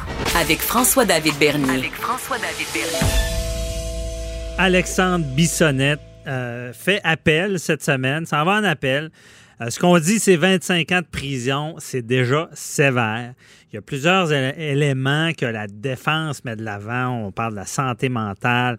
Avec 0.35 0.59
François-David 0.59 1.33
Bernier. 1.39 1.69
Avec 1.69 1.93
François-David 1.93 2.67
Bernier. 2.73 3.07
Alexandre 4.57 5.25
Bissonnette 5.35 5.99
euh, 6.27 6.73
fait 6.73 7.01
appel 7.03 7.59
cette 7.59 7.83
semaine, 7.83 8.25
Ça 8.25 8.43
va 8.43 8.53
en 8.53 8.63
appel. 8.63 9.11
Euh, 9.61 9.69
ce 9.69 9.79
qu'on 9.79 9.97
dit, 9.99 10.19
c'est 10.19 10.37
25 10.37 10.91
ans 10.91 11.01
de 11.01 11.05
prison, 11.05 11.75
c'est 11.77 12.05
déjà 12.05 12.49
sévère. 12.53 13.33
Il 13.71 13.75
y 13.75 13.77
a 13.77 13.81
plusieurs 13.81 14.31
éléments 14.33 15.31
que 15.37 15.45
la 15.45 15.67
défense 15.67 16.43
met 16.43 16.55
de 16.55 16.63
l'avant. 16.63 17.25
On 17.25 17.31
parle 17.31 17.51
de 17.51 17.57
la 17.57 17.65
santé 17.65 18.09
mentale, 18.09 18.77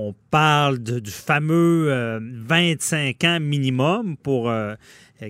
on 0.00 0.14
parle 0.30 0.78
du 0.78 1.10
fameux 1.10 2.20
25 2.46 3.24
euh, 3.24 3.28
ans 3.28 3.40
minimum 3.40 4.16
pour 4.16 4.48
euh, 4.48 4.74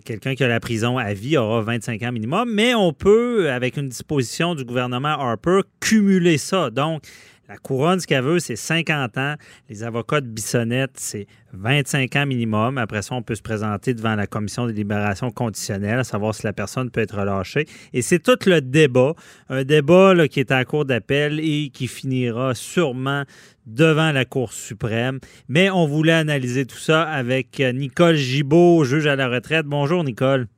quelqu'un 0.05 0.35
qui 0.35 0.45
a 0.45 0.49
la 0.49 0.61
prison 0.61 0.99
à 0.99 1.13
vie 1.15 1.37
aura 1.37 1.63
25 1.63 2.03
ans 2.03 2.13
minimum, 2.13 2.51
mais 2.53 2.75
on 2.75 2.93
peut, 2.93 3.51
avec 3.51 3.77
une 3.77 3.89
disposition 3.89 4.55
du 4.55 4.65
gouvernement 4.65 5.09
Harper, 5.09 5.61
cumuler 5.81 6.39
ça. 6.39 6.71
Donc, 6.71 7.03
la 7.49 7.57
couronne, 7.57 7.99
ce 7.99 8.07
qu'elle 8.07 8.23
veut, 8.23 8.41
c'est 8.41 8.57
50 8.57 9.17
ans. 9.17 9.35
Les 9.71 9.83
avocats 9.83 10.21
de 10.21 10.27
Bissonnette, 10.27 10.93
c'est 10.97 11.27
25 11.55 12.15
ans 12.17 12.27
minimum. 12.27 12.77
Après 12.77 13.01
ça, 13.01 13.15
on 13.15 13.23
peut 13.23 13.35
se 13.35 13.43
présenter 13.43 13.95
devant 13.95 14.15
la 14.15 14.27
commission 14.27 14.67
de 14.67 14.73
libération 14.73 15.31
conditionnelle, 15.31 16.01
à 16.01 16.05
savoir 16.05 16.35
si 16.35 16.45
la 16.45 16.53
personne 16.53 16.91
peut 16.91 17.01
être 17.01 17.19
relâchée. 17.19 17.67
Et 17.95 18.03
c'est 18.03 18.19
tout 18.19 18.39
le 18.47 18.61
débat, 18.61 19.15
un 19.49 19.65
débat 19.65 20.29
qui 20.29 20.41
est 20.41 20.53
en 20.53 20.63
cours 20.65 20.85
d'appel 20.85 21.41
et 21.41 21.71
qui 21.71 21.89
finira 21.89 22.55
sûrement 22.55 23.25
devant 23.65 24.13
la 24.13 24.27
Cour 24.27 24.53
suprême. 24.53 25.19
Mais 25.49 25.71
on 25.71 25.87
voulait 25.87 26.13
analyser 26.13 26.67
tout 26.67 26.77
ça 26.77 27.03
avec 27.03 27.61
Nicole 27.61 28.17
Gibault, 28.17 28.85
juge 28.85 29.07
à 29.07 29.17
la 29.17 29.29
retraite. 29.29 29.65
Bonjour, 29.65 30.05
Nicole. 30.05 30.49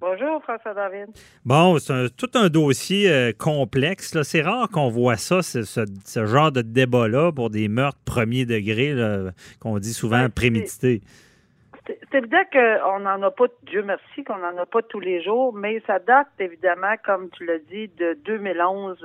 Bonjour, 0.00 0.40
François 0.44 0.74
David. 0.74 1.08
Bon, 1.44 1.78
c'est 1.78 2.14
tout 2.16 2.30
un 2.34 2.48
dossier 2.48 3.10
euh, 3.10 3.32
complexe. 3.36 4.22
C'est 4.22 4.42
rare 4.42 4.68
qu'on 4.68 4.88
voit 4.88 5.16
ça, 5.16 5.42
ce, 5.42 6.24
genre 6.24 6.52
de 6.52 6.62
débat-là 6.62 7.32
pour 7.32 7.50
des 7.50 7.66
meurtres 7.68 7.98
premier 8.06 8.46
degré, 8.46 8.94
qu'on 9.60 9.78
dit 9.78 9.92
souvent 9.92 10.22
ben, 10.22 10.30
prémédités. 10.30 11.00
C'est 11.86 12.18
évident 12.18 12.42
qu'on 12.52 13.00
n'en 13.00 13.20
a 13.22 13.30
pas, 13.30 13.46
Dieu 13.64 13.82
merci, 13.82 14.22
qu'on 14.22 14.38
n'en 14.38 14.56
a 14.56 14.66
pas 14.66 14.82
tous 14.82 15.00
les 15.00 15.22
jours, 15.22 15.52
mais 15.52 15.82
ça 15.86 15.98
date 15.98 16.28
évidemment, 16.38 16.94
comme 17.04 17.28
tu 17.30 17.44
l'as 17.44 17.58
dit, 17.58 17.88
de 17.98 18.16
2011. 18.24 18.98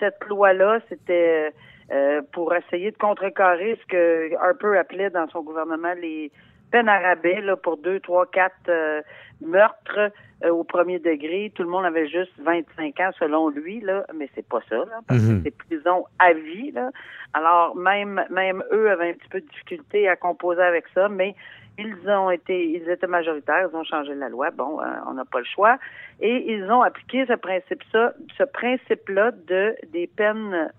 Cette 0.00 0.24
loi-là, 0.28 0.80
c'était 0.88 1.52
euh, 1.92 2.20
pour 2.32 2.52
essayer 2.54 2.90
de 2.90 2.96
contrecarrer 2.96 3.78
ce 3.80 3.86
que 3.86 4.34
Harper 4.36 4.76
appelait 4.78 5.10
dans 5.10 5.28
son 5.28 5.42
gouvernement 5.42 5.94
les 6.00 6.32
peine 6.70 6.88
à 6.88 6.98
rabais 6.98 7.40
là, 7.40 7.56
pour 7.56 7.76
deux, 7.76 8.00
trois, 8.00 8.26
quatre 8.26 8.68
euh, 8.68 9.00
meurtres 9.40 10.12
euh, 10.44 10.50
au 10.50 10.64
premier 10.64 10.98
degré. 10.98 11.52
Tout 11.54 11.62
le 11.62 11.68
monde 11.68 11.84
avait 11.84 12.08
juste 12.08 12.32
25 12.38 13.00
ans 13.00 13.10
selon 13.18 13.48
lui, 13.48 13.80
là, 13.80 14.04
mais 14.14 14.28
c'est 14.34 14.46
pas 14.46 14.60
ça, 14.68 14.76
là, 14.76 15.00
parce 15.06 15.20
que 15.20 15.32
mhm. 15.32 15.42
c'est 15.44 15.56
prison 15.56 16.04
à 16.18 16.32
vie. 16.32 16.72
Là. 16.72 16.90
Alors 17.32 17.74
même 17.76 18.24
même 18.30 18.62
eux 18.72 18.90
avaient 18.90 19.10
un 19.10 19.14
petit 19.14 19.28
peu 19.28 19.40
de 19.40 19.46
difficulté 19.46 20.08
à 20.08 20.16
composer 20.16 20.62
avec 20.62 20.84
ça, 20.94 21.08
mais 21.08 21.34
ils 21.78 22.08
ont 22.08 22.30
été 22.30 22.70
ils 22.70 22.88
étaient 22.88 23.06
majoritaires, 23.06 23.68
ils 23.70 23.76
ont 23.76 23.84
changé 23.84 24.14
la 24.14 24.28
loi. 24.28 24.50
Bon, 24.50 24.80
euh, 24.80 24.84
on 25.08 25.14
n'a 25.14 25.24
pas 25.24 25.38
le 25.38 25.46
choix. 25.46 25.78
Et 26.20 26.52
ils 26.52 26.64
ont 26.70 26.82
appliqué 26.82 27.26
ce 27.26 27.34
principe 27.34 27.82
ça, 27.92 28.12
ce 28.36 28.44
principe-là 28.44 29.32
de 29.46 29.74
des 29.92 30.06
peines 30.06 30.70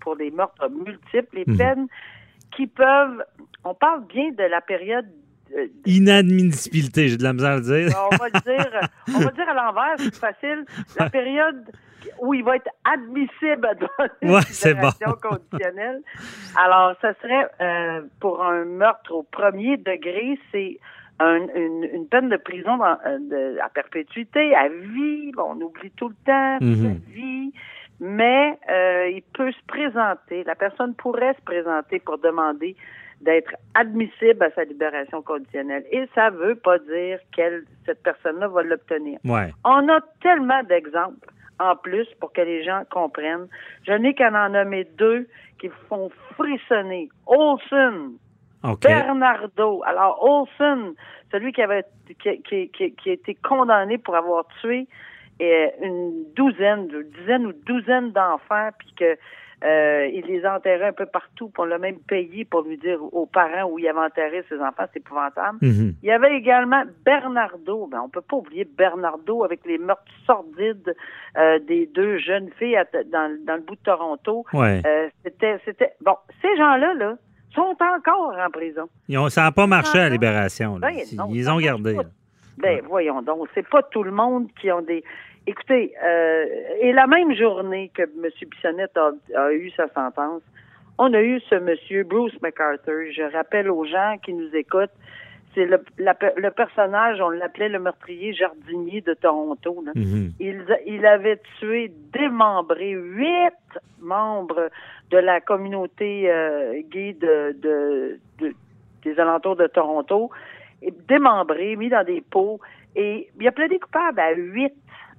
pour 0.00 0.16
des 0.16 0.30
meurtres 0.30 0.68
multiples, 0.68 1.36
les 1.36 1.44
mhm. 1.46 1.56
peines 1.56 1.86
qui 2.56 2.66
peuvent. 2.66 3.24
On 3.64 3.74
parle 3.74 4.04
bien 4.06 4.30
de 4.30 4.44
la 4.44 4.60
période 4.60 5.06
euh, 5.06 5.27
Inadmissibilité, 5.86 7.08
j'ai 7.08 7.16
de 7.16 7.22
la 7.22 7.32
misère 7.32 7.52
à 7.52 7.60
dire. 7.60 7.88
On 8.10 8.16
va 8.16 8.30
dire, 8.30 8.80
on 9.08 9.18
va 9.20 9.30
dire 9.30 9.48
à 9.48 9.54
l'envers, 9.54 9.94
c'est 9.98 10.14
facile. 10.14 10.64
La 10.98 11.10
période 11.10 11.64
où 12.20 12.34
il 12.34 12.44
va 12.44 12.56
être 12.56 12.70
admissible 12.84 13.68
dans 13.80 14.06
une 14.22 14.30
ouais, 14.30 15.14
conditionnelle. 15.20 16.00
Alors, 16.56 16.94
ça 17.00 17.12
serait 17.22 17.48
euh, 17.60 18.02
pour 18.20 18.42
un 18.42 18.64
meurtre 18.64 19.12
au 19.12 19.22
premier 19.22 19.76
degré, 19.76 20.38
c'est 20.52 20.78
une, 21.20 22.06
peine 22.10 22.28
de 22.28 22.36
prison 22.36 22.78
euh, 22.82 23.56
à 23.62 23.68
perpétuité, 23.68 24.54
à 24.54 24.68
vie. 24.68 25.32
Bon, 25.32 25.54
on 25.56 25.60
oublie 25.60 25.90
tout 25.96 26.08
le 26.08 26.16
temps, 26.24 26.58
mm 26.60 26.86
à 26.86 27.12
vie 27.12 27.52
mais 28.00 28.58
euh, 28.70 29.10
il 29.10 29.22
peut 29.34 29.50
se 29.50 29.66
présenter, 29.66 30.44
la 30.44 30.54
personne 30.54 30.94
pourrait 30.94 31.34
se 31.34 31.42
présenter 31.42 31.98
pour 31.98 32.18
demander 32.18 32.76
d'être 33.20 33.54
admissible 33.74 34.42
à 34.42 34.50
sa 34.50 34.64
libération 34.64 35.22
conditionnelle. 35.22 35.84
Et 35.90 36.08
ça 36.14 36.30
veut 36.30 36.54
pas 36.54 36.78
dire 36.78 37.18
qu'elle, 37.34 37.64
cette 37.84 38.02
personne-là 38.02 38.48
va 38.48 38.62
l'obtenir. 38.62 39.18
On 39.64 39.88
a 39.88 40.00
tellement 40.20 40.62
d'exemples 40.62 41.28
en 41.58 41.74
plus 41.74 42.06
pour 42.20 42.32
que 42.32 42.40
les 42.40 42.64
gens 42.64 42.82
comprennent. 42.90 43.48
Je 43.86 43.92
n'ai 43.92 44.14
qu'à 44.14 44.30
en 44.30 44.50
nommer 44.50 44.84
deux 44.96 45.26
qui 45.60 45.68
font 45.88 46.10
frissonner. 46.34 47.08
Olson, 47.26 48.12
Bernardo. 48.80 49.82
Alors, 49.84 50.22
Olson, 50.22 50.94
celui 51.32 51.52
qui 51.52 51.62
avait 51.62 51.84
qui, 52.20 52.42
qui, 52.42 52.68
qui, 52.70 52.92
qui 52.92 53.10
a 53.10 53.12
été 53.12 53.34
condamné 53.34 53.98
pour 53.98 54.14
avoir 54.14 54.46
tué 54.60 54.86
une 55.40 56.24
douzaine, 56.34 56.88
une 56.92 57.10
dizaine 57.10 57.46
ou 57.46 57.52
douzaine 57.52 58.10
d'enfants, 58.12 58.70
puis 58.78 58.92
que 58.98 59.16
euh, 59.64 60.08
il 60.12 60.24
les 60.26 60.46
enterrait 60.46 60.88
un 60.88 60.92
peu 60.92 61.06
partout, 61.06 61.48
pour 61.48 61.66
le 61.66 61.78
même 61.78 61.98
payé 62.06 62.44
pour 62.44 62.62
lui 62.62 62.76
dire 62.78 63.02
aux 63.02 63.26
parents 63.26 63.68
où 63.68 63.78
il 63.78 63.88
avait 63.88 63.98
enterré 63.98 64.44
ses 64.48 64.56
enfants, 64.60 64.84
c'est 64.92 65.00
épouvantable. 65.00 65.58
Mhm. 65.62 65.94
Il 66.02 66.08
y 66.08 66.12
avait 66.12 66.36
également 66.36 66.84
Bernardo, 67.04 67.88
ben 67.90 68.00
on 68.04 68.08
peut 68.08 68.20
pas 68.20 68.36
oublier 68.36 68.64
Bernardo 68.64 69.42
avec 69.42 69.66
les 69.66 69.78
meurtres 69.78 70.04
sordides 70.26 70.94
euh, 71.36 71.58
des 71.66 71.86
deux 71.86 72.18
jeunes 72.18 72.50
filles 72.58 72.78
dans, 73.10 73.36
dans 73.44 73.56
le 73.56 73.62
bout 73.62 73.74
de 73.74 73.80
Toronto. 73.82 74.44
Euh, 74.54 75.08
c'était, 75.24 75.58
c'était 75.64 75.92
bon, 76.00 76.14
ces 76.40 76.56
gens-là 76.56 76.94
là 76.94 77.16
sont 77.52 77.76
encore 77.80 78.36
en 78.38 78.50
prison. 78.50 78.88
Ils 79.08 79.18
ont, 79.18 79.28
ça 79.28 79.42
n'a 79.42 79.52
pas 79.52 79.66
marché 79.66 79.98
à 79.98 80.04
la 80.04 80.10
libération. 80.10 80.78
Ben, 80.78 80.90
ils, 81.30 81.50
ont 81.50 81.58
gardé. 81.58 81.96
Ben 82.58 82.80
voyons 82.86 83.22
donc, 83.22 83.48
c'est 83.54 83.68
pas 83.68 83.82
tout 83.82 84.02
le 84.02 84.10
monde 84.10 84.48
qui 84.60 84.70
ont 84.70 84.82
des 84.82 85.02
Écoutez, 85.48 85.94
euh, 86.04 86.44
et 86.82 86.92
la 86.92 87.06
même 87.06 87.34
journée 87.34 87.90
que 87.94 88.02
M. 88.02 88.28
Bissonnette 88.50 88.98
a, 89.34 89.50
eu 89.50 89.70
sa 89.70 89.88
sentence, 89.94 90.42
on 90.98 91.14
a 91.14 91.22
eu 91.22 91.40
ce 91.48 91.54
monsieur 91.54 92.04
Bruce 92.04 92.34
McArthur. 92.42 93.10
Je 93.10 93.32
rappelle 93.32 93.70
aux 93.70 93.86
gens 93.86 94.16
qui 94.22 94.34
nous 94.34 94.54
écoutent, 94.54 94.92
c'est 95.54 95.64
le, 95.64 95.82
le, 95.96 96.50
personnage, 96.50 97.18
on 97.22 97.30
l'appelait 97.30 97.70
le 97.70 97.78
meurtrier 97.78 98.34
jardinier 98.34 99.00
de 99.00 99.14
Toronto. 99.14 99.82
Mm-hmm. 99.96 100.32
il, 100.38 100.66
il, 100.84 101.06
avait 101.06 101.40
tué, 101.58 101.90
démembré 102.12 102.90
huit 102.90 103.80
membres 104.00 104.68
de 105.10 105.16
la 105.16 105.40
communauté 105.40 106.30
euh, 106.30 106.82
gay 106.90 107.14
de, 107.14 107.56
de, 107.58 108.18
des 109.02 109.18
alentours 109.18 109.56
de 109.56 109.66
Toronto, 109.66 110.30
démembré, 111.08 111.74
mis 111.76 111.88
dans 111.88 112.04
des 112.04 112.20
pots, 112.20 112.60
et 112.94 113.30
il 113.40 113.48
a 113.48 113.52
plaidé 113.52 113.78
coupable 113.78 114.20
à 114.20 114.32
huit 114.32 114.74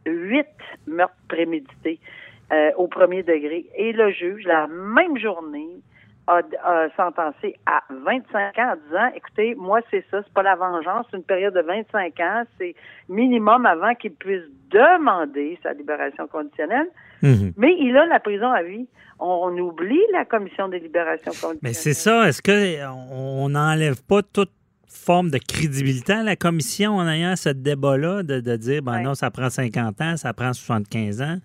huit 0.06 0.48
meurtres 0.88 1.16
prémédités. 1.28 2.00
euh, 2.52 2.72
au 2.78 2.88
premier 2.88 3.24
degré. 3.24 3.66
Et 3.76 3.94
le 3.94 4.12
juge, 4.12 4.44
la 4.46 4.68
même 4.68 5.18
journée, 5.18 5.82
a, 6.28 6.88
sentencé 6.96 7.56
à 7.66 7.82
25 7.90 8.58
ans 8.60 8.74
en 8.74 8.76
disant, 8.88 9.12
écoutez, 9.16 9.56
moi, 9.56 9.82
c'est 9.90 10.06
ça, 10.12 10.22
c'est 10.24 10.34
pas 10.34 10.44
la 10.44 10.56
vengeance, 10.56 11.08
c'est 11.10 11.18
une 11.18 11.24
période 11.24 11.56
de 11.56 11.62
25 11.62 12.20
ans, 12.20 12.44
c'est 12.60 12.76
minimum 13.08 13.66
avant 13.66 13.96
qu'il 13.96 14.14
puisse 14.14 14.44
demander 14.70 15.58
sa 15.64 15.74
libération 15.74 16.28
conditionnelle. 16.28 16.88
Mhm. 17.24 17.54
Mais 17.58 17.76
il 17.80 17.98
a 17.98 18.06
la 18.06 18.20
prison 18.20 18.52
à 18.52 18.62
vie. 18.62 18.88
On, 19.20 19.58
oublie 19.58 20.00
la 20.14 20.24
commission 20.24 20.70
des 20.70 20.80
libérations 20.80 21.32
conditionnelles. 21.32 21.60
Mais 21.62 21.74
c'est 21.74 21.94
ça, 21.94 22.28
est-ce 22.30 22.42
qu'on 22.42 23.50
n'enlève 23.50 24.02
pas 24.06 24.22
toute 24.22 24.52
forme 24.90 25.30
de 25.30 25.38
crédibilité 25.38 26.14
à 26.14 26.24
la 26.24 26.36
commission 26.36 26.98
en 26.98 27.08
ayant 27.08 27.36
ce 27.36 27.50
débat-là 27.50 28.24
de, 28.24 28.56
dire, 28.58 28.82
ben 28.82 29.02
non, 29.02 29.14
ça 29.14 29.32
prend 29.32 29.50
50 29.50 30.02
ans, 30.02 30.18
ça 30.18 30.34
prend 30.34 30.54
75 30.54 31.22
ans? 31.22 31.38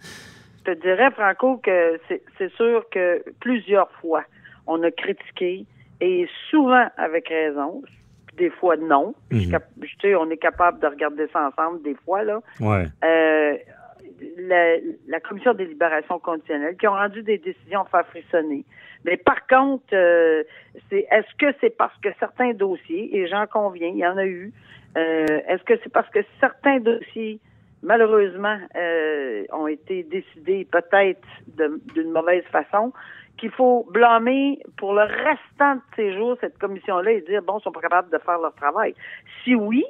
Je 0.67 0.73
te 0.73 0.81
dirais, 0.81 1.11
Franco, 1.11 1.59
que 1.59 2.01
c'est 2.09 2.53
sûr 2.55 2.85
que 2.91 3.23
plusieurs 3.41 3.91
fois, 4.01 4.25
on 4.67 4.83
a 4.83 4.91
critiqué, 4.91 5.67
et 6.01 6.27
souvent 6.51 6.87
avec 6.97 7.29
raison, 7.29 7.83
des 8.37 8.51
fois 8.51 8.77
non. 8.77 9.15
Mhm. 9.31 9.59
Je, 9.83 9.89
sais, 10.01 10.15
on 10.15 10.31
est 10.31 10.37
capable 10.37 10.81
de 10.81 10.87
regarder 10.87 11.29
ça 11.33 11.49
ensemble 11.49 11.83
des 11.83 11.97
fois, 12.05 12.25
là. 12.25 12.41
Ouais. 12.61 12.87
Euh, 13.05 13.57
la, 14.39 15.21
commission 15.21 15.55
des 15.55 15.67
libérations 15.67 16.19
conditionnelles 16.19 16.77
qui 16.77 16.87
ont 16.87 16.93
rendu 16.93 17.23
des 17.23 17.39
décisions 17.39 17.85
faire 17.85 18.07
frissonner. 18.07 18.65
Mais 19.05 19.17
par 19.17 19.47
contre, 19.47 19.85
euh, 19.93 20.43
c'est 20.89 21.07
est-ce 21.11 21.35
que 21.39 21.55
c'est 21.61 21.77
parce 21.77 21.97
que 21.99 22.09
certains 22.19 22.53
dossiers, 22.53 23.17
et 23.17 23.27
j'en 23.27 23.47
conviens, 23.47 23.89
il 23.89 23.99
y 23.99 24.07
en 24.07 24.17
a 24.17 24.27
eu, 24.27 24.53
euh, 24.97 25.41
est-ce 25.49 25.63
que 25.65 25.75
c'est 25.83 25.93
parce 25.93 26.09
que 26.11 26.21
certains 26.41 26.81
dossiers, 26.81 27.41
malheureusement, 27.83 28.59
euh, 28.77 29.45
ont 29.53 29.67
été 29.67 30.05
décidés 30.05 30.67
peut-être 30.71 31.27
d'une 31.95 32.11
mauvaise 32.11 32.45
façon, 32.45 32.93
qu'il 33.37 33.51
faut 33.51 33.87
blâmer 33.91 34.61
pour 34.77 34.95
le 34.95 35.03
restant 35.03 35.75
de 35.75 35.81
ces 35.97 36.15
jours 36.15 36.37
cette 36.41 36.57
commission-là 36.59 37.13
et 37.13 37.21
dire, 37.23 37.43
bon, 37.43 37.59
ils 37.59 37.63
sont 37.63 37.73
pas 37.73 37.81
capables 37.81 38.11
de 38.11 38.19
faire 38.19 38.39
leur 38.39 38.55
travail? 38.55 38.95
Si 39.43 39.55
oui, 39.55 39.85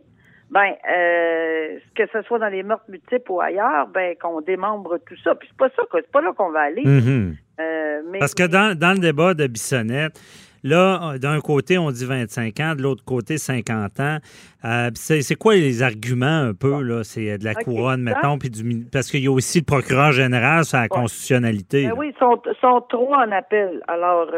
ben 0.55 0.73
euh, 0.89 1.79
que 1.97 2.05
ce 2.13 2.23
soit 2.23 2.39
dans 2.39 2.49
les 2.49 2.63
meurtres 2.63 2.89
multiples 2.89 3.33
ou 3.33 3.41
ailleurs, 3.41 3.89
ben 3.89 4.15
qu'on 4.23 4.41
démembre 4.41 4.99
tout 5.05 5.17
ça. 5.25 5.35
Puis 5.35 5.49
c'est 5.51 5.57
pas 5.57 5.69
ça, 5.75 5.83
c'est 5.93 6.13
pas 6.13 6.21
là 6.21 6.33
qu'on 6.33 6.53
va 6.53 6.61
aller. 6.61 6.85
Mhm. 6.85 7.35
Euh, 7.61 8.03
Parce 8.21 8.35
que 8.35 8.47
dans, 8.47 8.79
dans, 8.79 8.93
le 8.93 9.01
débat 9.01 9.35
de 9.35 9.49
Bissonnette, 9.49 10.21
là, 10.63 11.19
d'un 11.19 11.41
côté, 11.41 11.77
on 11.77 11.91
dit 11.91 12.05
25 12.05 12.61
ans, 12.61 12.75
de 12.77 12.83
l'autre 12.83 13.05
côté, 13.05 13.37
50 13.37 13.99
ans. 13.99 14.19
Euh, 14.65 14.91
c'est 14.95 15.35
quoi 15.35 15.55
les 15.55 15.83
arguments 15.83 16.27
un 16.43 16.55
peu, 16.55 16.83
là? 16.83 17.03
C'est 17.03 17.37
de 17.37 17.45
la 17.45 17.55
couronne, 17.55 18.03
mettons, 18.03 18.39
puis 18.39 18.51
du, 18.51 18.87
parce 18.93 19.11
qu'il 19.11 19.25
y 19.25 19.29
a 19.29 19.33
aussi 19.33 19.59
le 19.59 19.65
procureur 19.65 20.13
général 20.13 20.65
sur 20.65 20.79
la 20.79 20.87
constitutionnalité. 20.87 21.89
Ben 21.89 21.95
oui, 21.97 22.13
ils 22.15 22.19
sont, 22.19 22.41
sont 22.61 22.81
trois 22.89 23.27
en 23.27 23.33
appel. 23.33 23.83
Alors, 23.89 24.31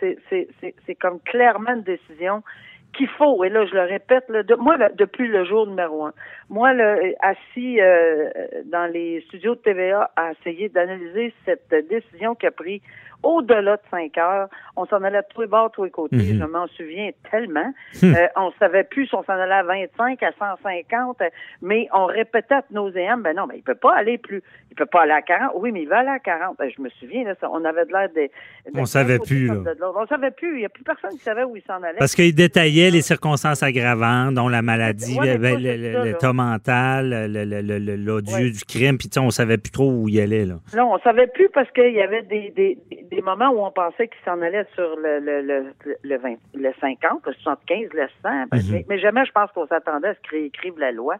c'est 0.00 0.94
comme 0.98 1.20
clairement 1.20 1.74
une 1.74 1.82
décision 1.82 2.42
qu'il 2.92 3.08
faut, 3.08 3.42
et 3.44 3.48
là 3.48 3.64
je 3.66 3.74
le 3.74 3.82
répète, 3.82 4.24
là, 4.28 4.42
moi 4.58 4.76
depuis 4.96 5.26
le 5.26 5.44
jour 5.44 5.66
numéro 5.66 6.04
un, 6.04 6.12
moi 6.48 6.72
le, 6.72 7.14
assis 7.20 7.80
euh, 7.80 8.30
dans 8.66 8.90
les 8.90 9.20
studios 9.28 9.54
de 9.54 9.60
TVA 9.60 10.10
à 10.16 10.32
essayer 10.32 10.68
d'analyser 10.68 11.32
cette 11.44 11.74
décision 11.88 12.34
qu'a 12.34 12.50
pris 12.50 12.82
au-delà 13.22 13.76
de 13.76 13.82
5 13.90 14.18
heures. 14.18 14.48
On 14.76 14.86
s'en 14.86 15.02
allait 15.02 15.20
de 15.20 15.26
tous 15.34 15.42
les 15.42 15.46
bords, 15.46 15.70
tous 15.72 15.84
les 15.84 15.90
côtés. 15.90 16.16
Mhm. 16.16 16.38
Je 16.40 16.44
m'en 16.44 16.66
souviens 16.68 17.10
tellement. 17.30 17.72
Hmm. 18.02 18.14
Euh, 18.14 18.26
on 18.36 18.52
savait 18.58 18.84
plus 18.84 19.06
si 19.06 19.14
on 19.14 19.22
s'en 19.22 19.34
allait 19.34 19.52
à 19.52 19.62
25, 19.62 20.22
à 20.22 20.32
150, 20.38 21.22
mais 21.60 21.88
on 21.92 22.06
répétait 22.06 22.54
à 22.54 22.64
nos 22.70 22.88
AM, 22.96 23.22
ben 23.22 23.36
non, 23.36 23.46
mais 23.46 23.56
il 23.58 23.62
peut 23.62 23.74
pas 23.74 23.94
aller 23.94 24.18
plus. 24.18 24.42
Il 24.70 24.74
peut 24.74 24.86
pas 24.86 25.02
aller 25.02 25.12
à 25.12 25.22
40. 25.22 25.52
Oui, 25.56 25.72
mais 25.72 25.82
il 25.82 25.88
va 25.88 25.98
aller 25.98 26.08
à 26.08 26.18
40. 26.18 26.56
Ben, 26.58 26.70
je 26.74 26.80
me 26.82 26.88
souviens, 27.00 27.24
là, 27.24 27.34
on 27.50 27.64
avait 27.64 27.84
de 27.84 27.92
l'air 27.92 28.08
de, 28.14 28.30
On 28.74 28.86
savait 28.86 29.18
plus, 29.18 29.48
là. 29.48 29.54
On 29.94 30.06
savait 30.06 30.30
plus. 30.30 30.54
Il 30.54 30.58
n'y 30.60 30.64
a 30.64 30.70
plus 30.70 30.84
personne 30.84 31.10
qui 31.10 31.18
savait 31.18 31.44
où 31.44 31.56
il 31.56 31.62
s'en 31.62 31.82
allait. 31.82 31.98
Parce 31.98 32.14
qu'il 32.14 32.34
détaillait 32.34 32.90
les 32.90 33.02
circonstances 33.02 33.62
aggravantes, 33.62 34.34
dont 34.34 34.48
la 34.48 34.62
maladie, 34.62 35.18
l'état 35.20 36.32
mental, 36.32 37.30
l'odieux 37.30 38.50
du 38.50 38.64
crime, 38.64 38.96
puis 38.98 39.08
on 39.18 39.30
savait 39.30 39.58
plus 39.58 39.70
trop 39.70 39.90
où 39.90 40.08
il 40.08 40.20
allait, 40.20 40.46
là. 40.46 40.54
Non, 40.74 40.94
on 40.94 40.98
savait 41.00 41.26
plus 41.26 41.48
parce 41.50 41.70
qu'il 41.72 41.92
y 41.92 42.00
avait 42.00 42.22
des, 42.22 42.50
des 42.56 42.78
des 43.11 43.11
moments 43.20 43.50
où 43.50 43.64
on 43.64 43.70
pensait 43.70 44.08
qu'il 44.08 44.24
s'en 44.24 44.40
allait 44.40 44.66
sur 44.74 44.96
le, 44.96 45.18
le, 45.18 45.42
le, 45.42 45.74
le, 46.02 46.16
20, 46.16 46.36
le 46.54 46.72
50, 46.80 47.26
le 47.26 47.32
75, 47.34 47.88
le 47.92 48.08
100. 48.22 48.22
Ben, 48.22 48.46
mhm. 48.52 48.84
mais, 48.88 48.98
jamais 48.98 49.24
je 49.26 49.32
pense 49.32 49.50
qu'on 49.52 49.66
s'attendait 49.66 50.08
à 50.08 50.14
ce 50.14 50.20
qu'ils 50.28 50.46
écrivent 50.46 50.78
la 50.78 50.92
loi. 50.92 51.16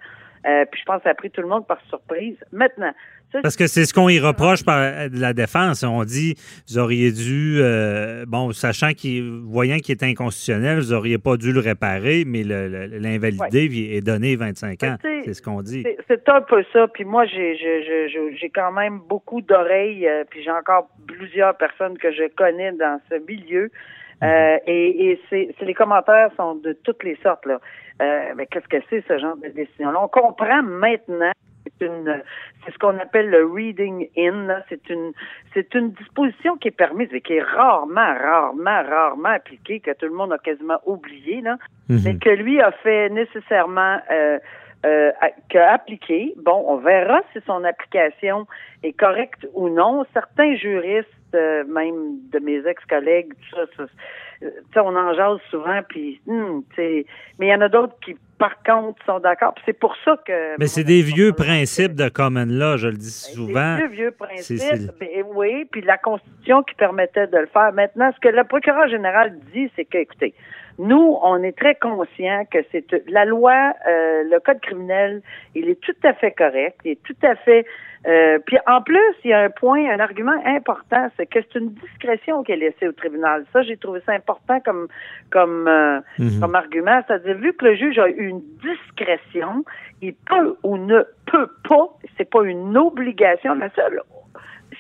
Euh, 0.47 0.65
puis 0.71 0.81
je 0.81 0.85
pense 0.87 0.99
que 0.99 1.05
ça 1.05 1.11
a 1.11 1.15
pris 1.15 1.31
tout 1.31 1.43
le 1.43 1.49
monde 1.49 1.67
par 1.67 1.81
surprise. 1.89 2.37
Maintenant, 2.53 2.93
parce 3.43 3.57
que 3.57 3.67
c'est 3.67 3.85
ce 3.85 3.95
qu'on 3.95 4.09
y 4.09 4.19
reproche 4.19 4.65
par 4.65 5.09
de 5.09 5.21
la 5.21 5.33
défense. 5.33 5.83
On 5.83 6.05
dit, 6.05 6.35
vous 6.69 6.79
auriez 6.79 7.13
dû, 7.13 7.59
euh, 7.61 8.25
bon, 8.27 8.53
sachant 8.53 8.93
qu'il, 8.93 9.41
voyant 9.45 9.77
qu'il 9.79 9.93
est 9.93 10.05
inconstitutionnel, 10.05 10.81
vous 10.81 10.93
n'auriez 10.93 11.19
pas 11.19 11.37
dû 11.37 11.53
le 11.53 11.61
réparer, 11.61 12.25
mais 12.27 12.43
l'invalidé 12.43 13.91
est 13.93 14.05
donné 14.05 14.37
25 14.37 14.83
ans. 14.85 14.97
C'est 15.25 15.35
ce 15.35 15.43
qu'on 15.43 15.63
dit. 15.63 15.85
C'est 16.09 16.29
un 16.29 16.41
peu 16.41 16.65
ça. 16.73 16.89
Puis 16.89 17.05
moi, 17.05 17.25
j'ai 17.27 18.51
quand 18.55 18.73
même 18.73 19.01
beaucoup 19.09 19.41
d'oreilles, 19.41 20.07
euh, 20.07 20.25
puis 20.29 20.43
j'ai 20.43 20.51
encore 20.51 20.89
plusieurs 21.07 21.57
personnes 21.57 21.97
que 21.99 22.13
je 22.13 22.29
connais 22.35 22.73
dans 22.73 23.01
ce 23.11 23.17
milieu. 23.27 23.71
Euh, 24.23 24.55
mhm. 24.55 24.61
et, 24.67 25.11
et 25.11 25.21
c'est 25.29 25.55
les 25.63 25.75
commentaires 25.75 26.31
sont 26.37 26.55
de 26.55 26.75
toutes 26.85 27.03
les 27.03 27.19
sortes 27.25 27.45
là. 27.45 27.59
mais 28.37 28.47
qu'est-ce 28.47 28.69
que 28.69 28.77
c'est 28.89 29.03
ce 29.09 29.19
genre 29.19 29.37
de 29.37 29.49
décision? 29.49 29.91
On 29.99 30.07
comprend 30.07 30.63
maintenant 30.63 31.33
c'est 31.79 31.87
une, 31.87 32.23
c'est 32.65 32.73
ce 32.73 32.79
qu'on 32.79 32.99
appelle 32.99 33.31
le 33.31 33.45
reading 33.47 34.09
in. 34.17 34.49
C'est 34.69 34.89
une, 34.91 35.13
c'est 35.55 35.75
une 35.75 35.93
disposition 35.93 36.57
qui 36.57 36.69
est 36.69 36.77
permise, 36.77 37.09
mais 37.13 37.21
qui 37.21 37.35
est 37.35 37.43
rarement, 37.43 38.15
rarement, 38.15 38.83
rarement 38.83 39.31
appliquée, 39.31 39.81
que 39.81 39.93
tout 39.93 40.07
le 40.07 40.15
monde 40.15 40.33
a 40.33 40.39
quasiment 40.39 40.81
oublié, 40.87 41.41
là, 41.41 41.57
mhm. 41.89 42.01
mais 42.05 42.17
que 42.17 42.31
lui 42.31 42.61
a 42.61 42.73
fait 42.73 43.09
nécessairement. 43.11 43.99
Euh, 44.11 44.39
euh, 44.85 45.13
appliqué. 45.55 46.35
Bon, 46.39 46.65
on 46.67 46.77
verra 46.79 47.21
si 47.33 47.39
son 47.47 47.63
application 47.63 48.49
est 48.83 48.93
correcte 48.93 49.47
ou 49.55 49.69
non. 49.69 50.05
Certains 50.13 50.57
juristes, 50.57 51.09
euh, 51.37 51.63
même 51.69 52.19
de 52.33 52.41
mes 52.41 52.67
ex-collègues, 52.67 53.33
tout 53.33 53.61
ça, 53.77 53.85
ça, 54.75 54.85
on 54.85 54.97
en 54.97 55.15
jase 55.15 55.39
souvent, 55.51 55.81
puis, 55.89 56.21
hmm, 56.27 56.63
mais 56.77 57.05
il 57.39 57.49
y 57.49 57.55
en 57.55 57.61
a 57.61 57.69
d'autres 57.69 57.95
qui 58.05 58.17
par 58.43 58.61
contre, 58.65 59.01
sont 59.07 59.21
d'accord. 59.21 59.55
C'est 59.65 59.79
pour 59.79 59.95
ça 60.05 60.17
que. 60.27 60.59
Mais 60.59 60.67
c'est 60.67 60.83
des 60.83 61.03
vieux 61.03 61.33
principes 61.33 61.95
de 61.95 62.09
common 62.09 62.47
law, 62.49 62.77
je 62.77 62.89
le 62.89 62.97
dis 62.97 63.13
souvent. 63.13 63.77
Des 63.77 63.87
vieux 63.87 64.11
principes, 64.11 64.91
ben, 64.99 65.09
oui, 65.33 65.65
puis 65.71 65.81
la 65.83 65.97
Constitution 65.97 66.65
qui 66.65 66.75
permettait 66.75 67.29
de 67.29 67.39
le 67.39 67.47
faire. 67.47 67.73
Maintenant, 67.73 68.11
ce 68.13 68.19
que 68.19 68.35
le 68.35 68.43
procureur 68.43 68.89
général 68.89 69.39
dit, 69.55 69.71
c'est 69.77 69.85
que, 69.85 69.99
écoutez, 69.99 70.35
nous, 70.83 71.19
on 71.23 71.43
est 71.43 71.57
très 71.57 71.75
conscients 71.77 72.45
que 72.51 72.59
c'est 72.71 72.87
la 73.09 73.25
loi, 73.25 73.73
euh, 73.89 74.25
le 74.25 74.39
code 74.41 74.61
criminel, 74.61 75.23
il 75.55 75.69
est 75.69 75.81
tout 75.81 75.97
à 76.05 76.13
fait 76.15 76.33
correct, 76.33 76.79
il 76.85 76.93
est 76.93 77.03
tout 77.03 77.17
à 77.23 77.35
fait 77.37 77.65
euh, 78.07 78.39
puis 78.45 78.59
en 78.67 78.83
plus, 78.83 79.15
il 79.25 79.31
y 79.31 79.33
a 79.33 79.43
un 79.43 79.51
point, 79.51 79.89
un 79.89 80.01
argument 80.01 80.35
important, 80.45 81.09
c'est 81.17 81.27
que 81.27 81.39
c'est 81.41 81.59
une 81.59 81.71
discrétion 81.71 82.43
qui 82.43 82.53
est 82.53 82.57
laissée 82.57 82.89
au 82.89 82.93
tribunal. 82.93 83.45
Ça, 83.53 83.63
j'ai 83.63 83.77
trouvé 83.77 84.01
ça 84.05 84.13
important 84.13 84.59
comme 84.61 84.89
comme 85.31 85.69
euh, 85.69 86.01
mhm. 86.19 86.41
comme 86.41 86.55
argument. 86.57 87.01
C'est-à-dire, 87.07 87.37
vu 87.37 87.53
que 87.53 87.65
le 87.65 87.77
juge 87.77 87.99
a 87.99 88.09
eu 88.09 88.27
une 88.27 88.43
discrétion, 88.61 89.65
il 90.01 90.15
peut 90.15 90.57
ou 90.65 90.79
ne 90.79 91.03
peut 91.27 91.49
pas, 91.69 91.89
c'est 92.17 92.29
pas 92.29 92.43
une 92.43 92.77
obligation, 92.77 93.55
la 93.55 93.71
seule, 93.71 94.01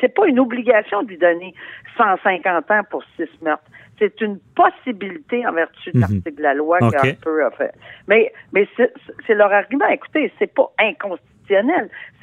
c'est 0.03 0.15
pas 0.15 0.27
une 0.27 0.41
obligation 0.41 1.03
de 1.03 1.09
lui 1.09 1.19
donner 1.19 1.55
150 1.97 2.71
ans 2.71 2.83
pour 2.91 3.03
six 3.17 3.31
meurtres. 3.41 3.62
C'est 3.99 4.21
une 4.21 4.38
possibilité 4.57 5.47
en 5.47 5.53
vertu 5.53 5.93
de 5.93 5.99
mhm. 5.99 6.01
l'article 6.01 6.35
de 6.35 6.43
la 6.43 6.55
loi 6.55 6.79
okay. 6.83 7.15
peu 7.23 7.45
a 7.45 7.51
fait. 7.53 7.73
Mais, 8.09 8.33
mais 8.53 8.67
c'est 8.77 9.35
leur 9.35 9.53
argument. 9.53 9.87
Écoutez, 9.87 10.33
c'est 10.38 10.53
pas 10.53 10.71
inconstitutionnel 10.81 11.33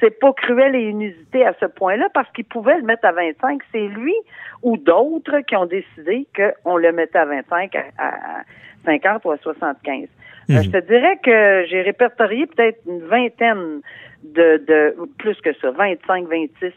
c'est 0.00 0.18
pas 0.18 0.32
cruel 0.32 0.74
et 0.74 0.88
inusité 0.90 1.44
à 1.46 1.54
ce 1.60 1.66
point-là 1.66 2.08
parce 2.14 2.30
qu'il 2.32 2.44
pouvait 2.44 2.76
le 2.76 2.82
mettre 2.82 3.04
à 3.04 3.12
25. 3.12 3.60
C'est 3.72 3.88
lui 3.88 4.14
ou 4.62 4.76
d'autres 4.76 5.40
qui 5.40 5.56
ont 5.56 5.66
décidé 5.66 6.26
qu'on 6.34 6.76
le 6.76 6.92
mettait 6.92 7.18
à 7.18 7.26
25, 7.26 7.76
à, 7.98 8.42
50 8.84 9.24
ou 9.24 9.30
à 9.30 9.36
75. 9.38 10.08
Euh, 10.50 10.54
mhm. 10.54 10.62
je 10.64 10.70
te 10.70 10.86
dirais 10.86 11.18
que 11.22 11.64
j'ai 11.68 11.82
répertorié 11.82 12.46
peut-être 12.46 12.80
une 12.86 13.02
vingtaine 13.06 13.80
de, 14.24 14.62
de 14.66 14.94
plus 15.18 15.40
que 15.40 15.52
ça, 15.54 15.70
25, 15.70 16.26
26 16.28 16.72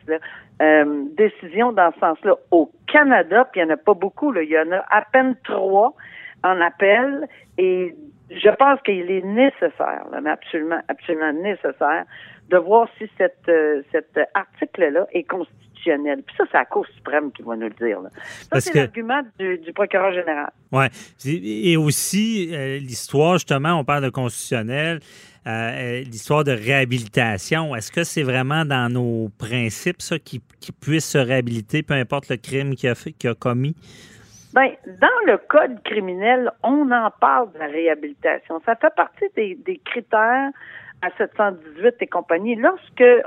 euh, 0.61 1.03
décisions 1.17 1.71
dans 1.71 1.91
ce 1.93 1.99
sens-là 1.99 2.35
au 2.51 2.71
Canada, 2.87 3.47
puis 3.51 3.61
il 3.61 3.65
n'y 3.65 3.71
en 3.71 3.73
a 3.73 3.77
pas 3.77 3.95
beaucoup, 3.95 4.31
là. 4.31 4.43
il 4.43 4.49
y 4.49 4.57
en 4.57 4.71
a 4.71 4.85
à 4.89 5.01
peine 5.11 5.35
trois 5.43 5.93
en 6.43 6.61
appel 6.61 7.27
et 7.57 7.95
je 8.29 8.49
pense 8.49 8.79
qu'il 8.81 9.09
est 9.09 9.25
nécessaire, 9.25 10.05
mais 10.21 10.29
absolument, 10.29 10.79
absolument 10.87 11.33
nécessaire, 11.33 12.05
de 12.53 12.57
voir 12.57 12.87
si 12.97 13.09
cette, 13.17 13.51
cet 13.91 14.19
article-là 14.33 15.07
est 15.11 15.23
constitutionnel. 15.23 16.23
Puis 16.23 16.35
ça, 16.37 16.45
c'est 16.51 16.57
la 16.57 16.65
Cour 16.65 16.85
suprême 16.95 17.31
qui 17.31 17.41
va 17.41 17.55
nous 17.55 17.67
le 17.67 17.87
dire. 17.87 17.99
Ça, 18.51 18.61
c'est 18.61 18.73
l'argument 18.73 19.21
du, 19.37 19.57
du, 19.57 19.73
procureur 19.73 20.13
général. 20.13 20.51
Oui. 20.71 20.85
Et 21.25 21.75
aussi, 21.77 22.47
l'histoire, 22.79 23.33
justement, 23.33 23.73
on 23.73 23.83
parle 23.83 24.03
de 24.03 24.09
constitutionnel. 24.09 24.99
Euh, 25.45 25.49
euh, 25.49 25.99
l'histoire 26.03 26.45
de 26.45 26.53
réhabilitation. 26.53 27.75
Est-ce 27.75 27.91
que 27.91 28.05
c'est 28.05 28.23
vraiment 28.23 28.63
dans 28.63 28.89
nos 28.89 29.27
principes, 29.37 30.01
ça, 30.01 30.17
qu'il 30.17 30.39
puisse 30.79 31.05
se 31.05 31.17
réhabiliter, 31.17 31.83
peu 31.83 31.95
importe 31.95 32.29
le 32.29 32.37
crime 32.37 32.75
qu'il 32.75 32.89
a, 32.89 32.95
fait, 32.95 33.13
a 33.25 33.33
commis? 33.35 33.75
Bien, 34.55 34.71
dans 35.01 35.25
le 35.25 35.37
code 35.49 35.83
criminel, 35.83 36.49
on 36.63 36.89
en 36.91 37.11
parle 37.19 37.51
de 37.51 37.59
la 37.59 37.65
réhabilitation. 37.65 38.61
Ça 38.65 38.75
fait 38.75 38.95
partie 38.95 39.25
des, 39.35 39.55
des 39.65 39.79
critères 39.79 40.51
à 41.03 41.09
718 41.17 41.95
et 41.99 42.07
compagnie, 42.07 42.55
lorsque 42.55 43.01
euh, 43.01 43.21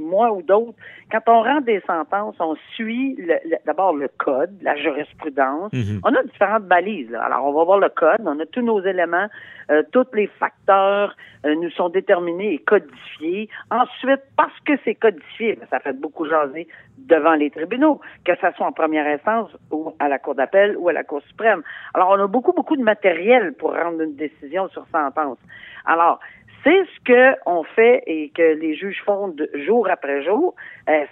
moi 0.00 0.32
ou 0.32 0.42
d'autres, 0.42 0.72
quand 1.10 1.20
on 1.26 1.42
rend 1.42 1.60
des 1.60 1.80
sentences, 1.86 2.36
on 2.40 2.56
suit 2.74 3.18
d'abord 3.66 3.94
le 3.94 4.08
code, 4.08 4.50
la 4.62 4.76
jurisprudence. 4.76 5.72
Mhm. 5.74 6.00
On 6.04 6.14
a 6.14 6.22
différentes 6.22 6.64
balises. 6.64 7.14
Alors, 7.14 7.44
on 7.44 7.52
va 7.52 7.64
voir 7.64 7.78
le 7.78 7.90
code, 7.90 8.22
on 8.24 8.40
a 8.40 8.46
tous 8.46 8.62
nos 8.62 8.80
éléments, 8.80 9.26
euh, 9.70 9.82
tous 9.92 10.06
les 10.14 10.26
facteurs 10.26 11.14
euh, 11.44 11.54
nous 11.54 11.70
sont 11.70 11.90
déterminés 11.90 12.54
et 12.54 12.58
codifiés. 12.58 13.50
Ensuite, 13.70 14.22
parce 14.36 14.58
que 14.64 14.72
c'est 14.84 14.94
codifié, 14.94 15.56
ben, 15.56 15.66
ça 15.70 15.80
fait 15.80 15.92
beaucoup 15.92 16.26
jaser 16.26 16.66
devant 16.96 17.34
les 17.34 17.50
tribunaux, 17.50 18.00
que 18.24 18.32
ce 18.36 18.46
soit 18.56 18.66
en 18.66 18.72
première 18.72 19.06
instance 19.06 19.50
ou 19.70 19.92
à 19.98 20.08
la 20.08 20.18
Cour 20.18 20.34
d'appel 20.34 20.76
ou 20.78 20.88
à 20.88 20.94
la 20.94 21.04
Cour 21.04 21.20
suprême. 21.28 21.62
Alors, 21.92 22.10
on 22.10 22.24
a 22.24 22.26
beaucoup, 22.26 22.52
beaucoup 22.52 22.76
de 22.76 22.82
matériel 22.82 23.52
pour 23.52 23.74
rendre 23.74 24.00
une 24.00 24.16
décision 24.16 24.68
sur 24.68 24.86
sentence. 24.90 25.38
Alors, 25.84 26.20
c'est 26.64 26.84
ce 26.84 27.42
qu'on 27.44 27.64
fait 27.64 28.02
et 28.06 28.30
que 28.30 28.54
les 28.54 28.76
juges 28.76 29.02
font 29.04 29.34
jour 29.54 29.88
après 29.90 30.22
jour. 30.22 30.54
Euh, 30.88 31.04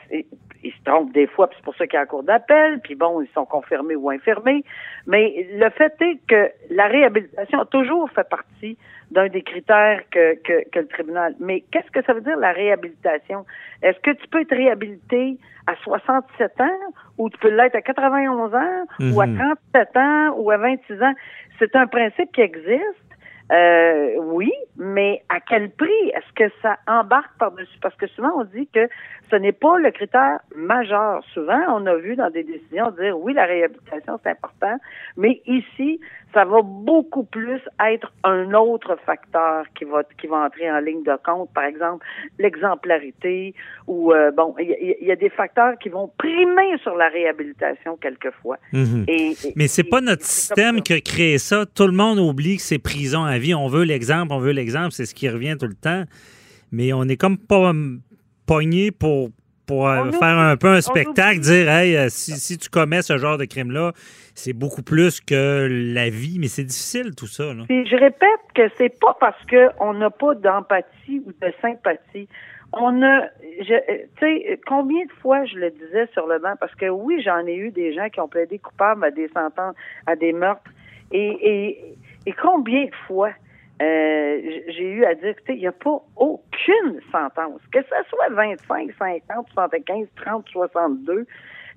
ils 0.63 0.73
se 0.73 0.83
trompent 0.85 1.13
des 1.13 1.27
fois, 1.27 1.49
puis 1.49 1.57
c'est 1.59 1.65
pour 1.65 1.75
ça 1.75 1.87
qu'il 1.87 1.95
y 1.95 1.97
a 1.97 2.03
un 2.03 2.07
cours 2.07 2.23
d'appel, 2.23 2.81
puis 2.81 2.95
bon, 2.95 3.23
ils 3.23 3.31
sont 3.35 3.47
confirmés 3.47 3.97
ou 3.97 4.11
infirmés. 4.11 4.63
Mais 5.07 5.49
le 5.55 5.71
fait 5.71 5.95
est 6.03 6.21
que 6.29 6.51
la 6.71 6.87
réhabilitation 6.87 7.61
a 7.61 7.65
toujours 7.65 8.11
fait 8.11 8.29
partie 8.29 8.77
d'un 9.11 9.29
des 9.29 9.43
critères 9.43 10.03
que, 10.11 10.35
que, 10.43 10.79
le 10.79 10.87
tribunal. 10.87 11.35
Mais 11.41 11.65
qu'est-ce 11.73 11.91
que 11.91 12.05
ça 12.05 12.13
veut 12.13 12.21
dire 12.21 12.37
la 12.37 12.53
réhabilitation? 12.53 13.45
Est-ce 13.83 13.99
que 14.01 14.11
tu 14.11 14.29
peux 14.29 14.43
être 14.43 14.55
réhabilité 14.55 15.39
à 15.67 15.75
67 15.83 16.61
ans 16.61 16.93
ou 17.19 17.29
tu 17.31 17.39
peux 17.39 17.51
l'être 17.51 17.75
à 17.75 17.83
91 17.83 18.55
ans 18.55 18.85
ou 19.01 19.21
à 19.21 19.27
37 19.27 19.89
mhm. 19.95 20.01
ans 20.01 20.35
ou 20.37 20.51
à 20.51 20.59
26 20.59 21.03
ans? 21.03 21.15
C'est 21.59 21.75
un 21.75 21.87
principe 21.87 22.31
qui 22.33 22.41
existe 22.43 23.10
euh, 23.51 24.15
oui, 24.19 24.53
mais 24.77 25.23
à 25.29 25.41
quel 25.41 25.71
prix 25.71 26.09
est-ce 26.15 26.33
que 26.35 26.53
ça 26.63 26.79
embarque 26.87 27.37
par-dessus? 27.39 27.79
Parce 27.83 27.97
que 27.97 28.07
souvent, 28.09 28.33
on 28.37 28.45
dit 28.45 28.69
que 28.73 28.89
ce 29.31 29.37
n'est 29.37 29.53
pas 29.53 29.77
le 29.79 29.91
critère 29.91 30.39
majeur. 30.55 31.25
Souvent, 31.35 31.61
on 31.69 31.85
a 31.87 31.97
vu 31.97 32.15
dans 32.15 32.31
des 32.31 32.45
décisions 32.45 32.91
dire 32.93 33.19
oui, 33.19 33.33
la 33.33 33.47
réhabilitation, 33.47 34.21
c'est 34.23 34.31
important, 34.31 34.77
mais 35.17 35.43
ici, 35.47 36.01
ça 36.33 36.45
va 36.45 36.63
beaucoup 36.63 37.25
plus 37.25 37.61
être 37.85 38.13
un 38.25 38.53
autre 38.55 38.97
facteur 39.05 39.65
qui 39.75 39.85
va 39.85 40.03
qui 40.21 40.27
va 40.27 40.47
entrer 40.47 40.71
en 40.71 40.79
ligne 40.81 41.03
de 41.03 41.17
compte. 41.25 41.51
Par 41.53 41.65
exemple, 41.65 42.07
l'exemplarité 42.39 43.55
ou 43.87 44.13
euh, 44.13 44.31
bon, 44.31 44.55
il 44.59 44.97
y, 45.01 45.11
a 45.11 45.17
des 45.17 45.31
facteurs 45.31 45.77
qui 45.79 45.89
vont 45.89 46.11
primer 46.19 46.79
sur 46.83 46.95
la 46.95 47.09
réhabilitation 47.09 47.97
quelquefois. 47.97 48.59
Mhm. 48.73 49.05
Et, 49.09 49.35
Mais 49.57 49.67
c'est 49.67 49.85
pas 49.85 50.01
notre 50.01 50.25
système 50.25 50.83
qui 50.83 50.93
a 50.93 51.01
créé 51.01 51.39
ça. 51.39 51.67
Tout 51.67 51.87
le 51.87 51.93
monde 51.93 52.19
oublie 52.19 52.57
que 52.57 52.63
c'est 52.63 52.79
prison 52.79 53.25
à 53.25 53.39
vie. 53.39 53.55
On 53.55 53.69
veut 53.69 53.85
l'exemple, 53.85 54.33
on 54.33 54.39
veut 54.39 54.53
l'exemple, 54.53 54.93
c'est 54.93 55.07
ce 55.07 55.15
qui 55.15 55.29
revient 55.29 55.57
tout 55.59 55.67
le 55.67 55.75
temps. 55.75 56.05
Mais 56.73 56.93
on 56.93 57.05
est 57.05 57.17
comme 57.17 57.39
pas 57.39 57.73
pogné 58.47 58.93
pour 58.93 59.31
pour 59.71 59.87
euh, 59.87 60.11
faire 60.11 60.37
un 60.37 60.57
peu 60.57 60.67
un 60.67 60.81
spectacle, 60.81 61.39
dire 61.39 61.71
hey, 61.71 61.97
euh, 61.97 62.09
si, 62.09 62.33
si, 62.33 62.59
tu 62.59 62.69
commets 62.69 63.03
ce 63.03 63.19
genre 63.19 63.39
de 63.39 63.45
crime-là, 63.45 63.93
c'est 64.35 64.53
beaucoup 64.53 64.83
plus 64.83 65.21
que 65.21 65.69
la 65.71 66.11
vie, 66.11 66.39
mais 66.41 66.49
c'est 66.49 66.65
difficile 66.65 67.15
tout 67.15 67.29
ça. 67.29 67.55
Là. 67.55 67.63
je 67.69 67.97
répète 67.97 68.41
que 68.53 68.63
c'est 68.77 68.99
pas 69.01 69.17
parce 69.21 69.41
qu'on 69.47 69.95
n'a 69.95 70.11
pas 70.11 70.35
d'empathie 70.35 71.23
ou 71.25 71.31
de 71.31 71.53
sympathie. 71.63 72.29
On 72.73 73.01
a, 73.01 73.29
tu 73.61 73.75
sais, 74.19 74.61
combien 74.67 75.05
de 75.05 75.13
fois 75.23 75.45
je 75.45 75.55
le 75.55 75.71
disais 75.71 76.09
sur 76.15 76.27
le 76.27 76.41
banc, 76.41 76.55
parce 76.59 76.75
que 76.75 76.87
oui, 76.89 77.23
j'en 77.25 77.47
ai 77.47 77.55
eu 77.55 77.71
des 77.71 77.95
gens 77.95 78.09
qui 78.09 78.19
ont 78.19 78.29
plaidé 78.29 78.59
coupables 78.59 79.05
à 79.05 79.13
des 79.13 79.29
sentences, 79.29 79.77
à 80.09 80.17
des 80.17 80.33
meurtres, 80.33 80.71
et, 81.13 81.29
et, 81.43 81.95
et 82.27 82.33
combien 82.33 82.87
de 82.87 82.95
fois 83.07 83.31
euh, 83.81 84.41
j'ai 84.69 84.91
eu 84.91 85.05
à 85.05 85.15
dire, 85.15 85.35
il 85.49 85.57
n'y 85.57 85.67
a 85.67 85.73
pas 85.73 86.03
aucune 86.17 87.01
sentence, 87.11 87.61
que 87.73 87.81
ce 87.83 88.09
soit 88.09 88.29
25, 88.31 88.91
50, 88.99 89.47
75, 89.53 90.07
30, 90.17 90.49
62, 90.49 91.27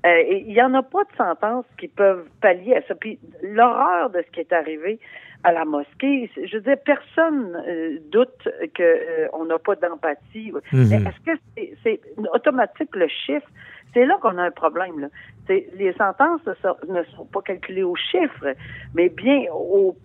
il 0.05 0.47
n'y 0.47 0.61
en 0.61 0.73
a 0.73 0.83
pas 0.83 1.03
de 1.05 1.15
sentences 1.15 1.65
qui 1.79 1.87
peuvent 1.87 2.27
pallier 2.41 2.75
à 2.75 2.81
ça. 2.87 2.95
Puis 2.95 3.19
l'horreur 3.41 4.09
de 4.09 4.21
ce 4.21 4.31
qui 4.31 4.41
est 4.41 4.51
arrivé 4.51 4.99
à 5.43 5.51
la 5.51 5.65
mosquée, 5.65 6.29
je 6.35 6.55
veux 6.55 6.61
dire, 6.61 6.77
personne 6.85 7.61
euh, 7.67 7.97
doute 8.11 8.47
que 8.73 8.83
euh, 8.83 9.27
on 9.33 9.45
n'a 9.45 9.59
pas 9.59 9.75
d'empathie. 9.75 10.51
Mhm. 10.71 10.91
Est-ce 10.93 11.19
que 11.25 11.71
c'est 11.83 11.99
automatique 12.33 12.95
le 12.95 13.07
chiffre? 13.07 13.47
C'est 13.93 14.05
là 14.05 14.17
qu'on 14.21 14.37
a 14.37 14.43
un 14.43 14.51
problème. 14.51 14.99
Là. 14.99 15.07
Les 15.49 15.93
sentences 15.93 16.41
ne 16.87 17.03
sont 17.15 17.25
pas 17.25 17.41
calculées 17.41 17.83
au 17.83 17.95
chiffre, 17.95 18.55
mais 18.95 19.09
bien 19.09 19.43
au, 19.51 19.95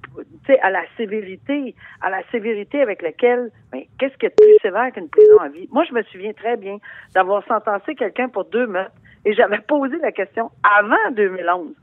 à 0.63 0.71
la 0.71 0.83
sévérité, 0.97 1.75
à 2.03 2.11
la 2.11 2.23
sévérité 2.31 2.83
avec 2.83 3.03
laquelle, 3.03 3.51
ben, 3.73 3.83
qu'est-ce 3.99 4.17
qui 4.19 4.27
est 4.27 4.37
plus 4.37 4.59
sévère 4.61 4.93
qu'une 4.93 5.09
prison 5.09 5.39
à 5.41 5.49
vie? 5.49 5.69
Moi, 5.73 5.85
je 5.89 5.95
me 5.95 6.03
souviens 6.05 6.33
très 6.33 6.57
bien 6.57 6.79
d'avoir 7.15 7.45
sentencé 7.47 7.95
quelqu'un 7.95 8.29
pour 8.29 8.45
deux 8.47 8.67
meurtres 8.67 8.97
et 9.25 9.35
j'avais 9.35 9.61
posé 9.61 9.97
la 9.99 10.13
question 10.13 10.51
avant 10.63 11.11
2011. 11.13 11.75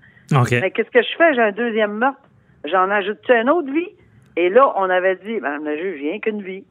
Mais 0.52 0.72
qu'est-ce 0.72 0.90
que 0.90 1.02
je 1.02 1.18
fais? 1.18 1.34
J'ai 1.34 1.42
un 1.42 1.52
deuxième 1.52 1.94
meurtre. 1.94 2.20
J'en 2.66 2.90
ajoute 2.90 3.20
une 3.30 3.50
autre 3.50 3.72
vie? 3.72 3.90
Et 4.38 4.50
là, 4.50 4.74
on 4.76 4.90
avait 4.90 5.16
dit, 5.18 5.40
ben, 5.40 5.60
le 5.64 5.78
juge, 5.78 6.02
rien 6.02 6.20
qu'une 6.20 6.42
vie. 6.42 6.66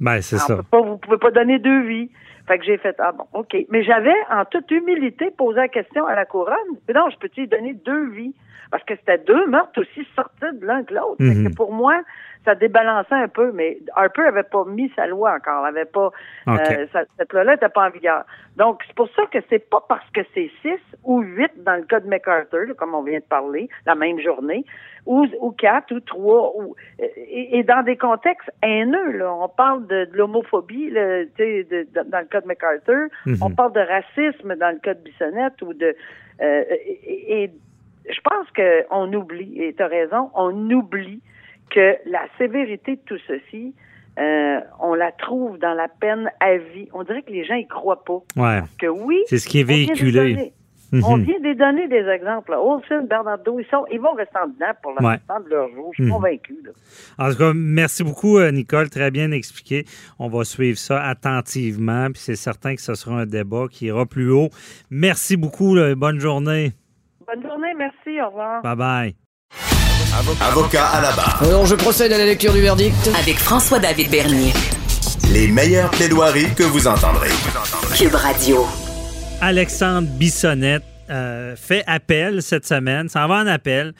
Ben, 0.00 0.20
c'est 0.20 0.38
ça. 0.38 0.60
Pas, 0.70 0.80
vous 0.80 0.98
pouvez 0.98 1.18
pas 1.18 1.30
donner 1.30 1.58
deux 1.58 1.82
vies. 1.82 2.10
Fait 2.46 2.58
que 2.58 2.64
j'ai 2.64 2.76
fait, 2.76 2.94
ah 2.98 3.12
bon, 3.12 3.24
OK. 3.32 3.56
Mais 3.70 3.82
j'avais, 3.82 4.14
en 4.30 4.44
toute 4.44 4.70
humilité, 4.70 5.30
posé 5.30 5.56
la 5.56 5.68
question 5.68 6.06
à 6.06 6.14
la 6.14 6.26
couronne. 6.26 6.56
Mais 6.86 6.94
non, 6.94 7.08
je 7.10 7.16
peux-tu 7.18 7.46
donner 7.46 7.72
deux 7.72 8.08
vies? 8.10 8.34
Parce 8.70 8.84
que 8.84 8.94
c'était 8.96 9.18
deux 9.18 9.46
meurtres 9.46 9.80
aussi 9.80 10.06
sortis 10.14 10.58
de 10.58 10.66
l'un 10.66 10.82
que 10.82 10.94
l'autre. 10.94 11.16
Mhm. 11.20 11.54
Pour 11.54 11.72
moi, 11.72 12.00
ça 12.44 12.54
débalançait 12.54 13.14
un 13.14 13.28
peu, 13.28 13.52
mais 13.52 13.78
Harper 13.94 14.22
avait 14.22 14.42
pas 14.42 14.64
mis 14.64 14.90
sa 14.94 15.06
loi 15.06 15.34
encore, 15.34 15.64
avait 15.64 15.84
pas 15.84 16.10
euh, 16.48 16.86
cette 17.18 17.32
loi-là 17.32 17.52
n'était 17.52 17.68
pas 17.68 17.86
en 17.86 17.90
vigueur. 17.90 18.24
Donc 18.56 18.82
c'est 18.86 18.94
pour 18.94 19.08
ça 19.16 19.22
que 19.32 19.38
c'est 19.48 19.70
pas 19.70 19.84
parce 19.88 20.08
que 20.10 20.20
c'est 20.34 20.50
six 20.62 20.80
ou 21.04 21.20
huit 21.20 21.52
dans 21.64 21.76
le 21.76 21.82
cas 21.82 22.00
de 22.00 22.08
MacArthur, 22.08 22.76
comme 22.76 22.94
on 22.94 23.02
vient 23.02 23.18
de 23.18 23.24
parler, 23.24 23.68
la 23.86 23.94
même 23.94 24.20
journée, 24.20 24.64
ou, 25.06 25.26
ou 25.40 25.50
quatre 25.52 25.92
ou 25.94 26.00
trois, 26.00 26.52
ou 26.56 26.76
et, 26.98 27.62
dans 27.62 27.82
des 27.82 27.96
contextes 27.96 28.50
haineux. 28.62 29.12
Là, 29.12 29.34
on 29.34 29.48
parle 29.48 29.86
de, 29.86 30.08
l'homophobie, 30.12 30.90
de, 30.90 31.28
de, 31.38 31.86
dans 32.10 32.20
le 32.20 32.26
cas 32.26 32.40
de 32.40 32.46
MacArthur, 32.46 33.08
mhm. 33.26 33.38
on 33.42 33.50
parle 33.50 33.72
de 33.72 33.80
racisme 33.80 34.54
dans 34.56 34.70
le 34.70 34.78
cas 34.80 34.94
de 34.94 35.00
Bissonnette 35.00 35.60
ou 35.62 35.72
de 35.72 35.94
euh, 36.42 36.64
et, 36.70 37.44
et 37.44 37.50
je 38.10 38.20
pense 38.20 38.46
qu'on 38.54 39.12
oublie, 39.14 39.62
et 39.62 39.72
tu 39.74 39.82
as 39.82 39.86
raison, 39.86 40.30
on 40.34 40.70
oublie 40.70 41.22
que 41.70 41.96
la 42.06 42.26
sévérité 42.38 42.96
de 42.96 43.00
tout 43.06 43.18
ceci, 43.26 43.74
euh, 44.18 44.60
on 44.80 44.94
la 44.94 45.12
trouve 45.12 45.58
dans 45.58 45.74
la 45.74 45.88
peine 45.88 46.30
à 46.40 46.56
vie. 46.56 46.88
On 46.92 47.02
dirait 47.02 47.22
que 47.22 47.32
les 47.32 47.44
gens 47.44 47.54
y 47.54 47.66
croient 47.66 48.04
pas. 48.04 48.22
Ouais. 48.36 48.60
Parce 48.60 48.76
que 48.76 48.86
oui, 48.86 49.22
c'est 49.26 49.38
ce 49.38 49.48
qui 49.48 49.60
est 49.60 49.64
véhiculé. 49.64 50.52
On 51.02 51.16
mhm. 51.16 51.24
vient 51.24 51.40
de 51.40 51.58
donner 51.58 51.88
des 51.88 52.08
exemples. 52.08 52.52
Olsen, 52.52 53.06
Bernardo, 53.08 53.58
ils, 53.58 53.66
sont, 53.66 53.84
ils 53.90 54.00
vont 54.00 54.12
rester 54.12 54.38
en 54.38 54.46
dedans 54.46 54.72
pour 54.80 54.92
le 54.92 55.44
de 55.44 55.50
leur 55.50 55.68
jour. 55.70 55.90
Je 55.92 56.02
suis 56.02 56.04
mhm. 56.04 56.12
convaincu. 56.12 56.56
En 57.18 57.30
tout 57.30 57.38
cas, 57.38 57.52
merci 57.52 58.04
beaucoup, 58.04 58.38
euh, 58.38 58.52
Nicole. 58.52 58.90
Très 58.90 59.10
bien 59.10 59.32
expliqué. 59.32 59.84
On 60.20 60.28
va 60.28 60.44
suivre 60.44 60.78
ça 60.78 61.02
attentivement. 61.02 62.06
Puis 62.12 62.22
c'est 62.22 62.36
certain 62.36 62.76
que 62.76 62.82
ce 62.82 62.94
sera 62.94 63.22
un 63.22 63.26
débat 63.26 63.66
qui 63.68 63.86
ira 63.86 64.06
plus 64.06 64.30
haut. 64.30 64.50
Merci 64.90 65.36
beaucoup. 65.36 65.74
Bonne 65.96 66.20
journée. 66.20 66.72
Bonne 67.26 67.42
journée. 67.42 67.74
Merci. 67.76 68.20
Au 68.20 68.28
revoir. 68.28 68.62
Bye 68.62 68.76
bye. 68.76 69.83
Avocat 70.16 70.86
à 70.86 71.00
la 71.00 71.10
barre. 71.10 71.42
Alors, 71.42 71.66
je 71.66 71.74
procède 71.74 72.12
à 72.12 72.18
la 72.18 72.24
lecture 72.24 72.52
du 72.52 72.60
verdict. 72.60 72.94
Avec 73.18 73.36
François-David 73.36 74.10
Bernier. 74.12 74.52
Les 75.32 75.48
meilleures 75.48 75.90
plaidoiries 75.90 76.54
que 76.54 76.62
vous 76.62 76.86
entendrez. 76.86 77.30
Cube 77.96 78.14
Radio. 78.14 78.64
Alexandre 79.40 80.06
Bissonnette 80.06 80.84
euh, 81.10 81.56
fait 81.56 81.82
appel 81.88 82.42
cette 82.42 82.64
semaine, 82.64 83.08
Ça 83.08 83.26
va 83.26 83.38
en 83.38 83.46
appel. 83.48 83.92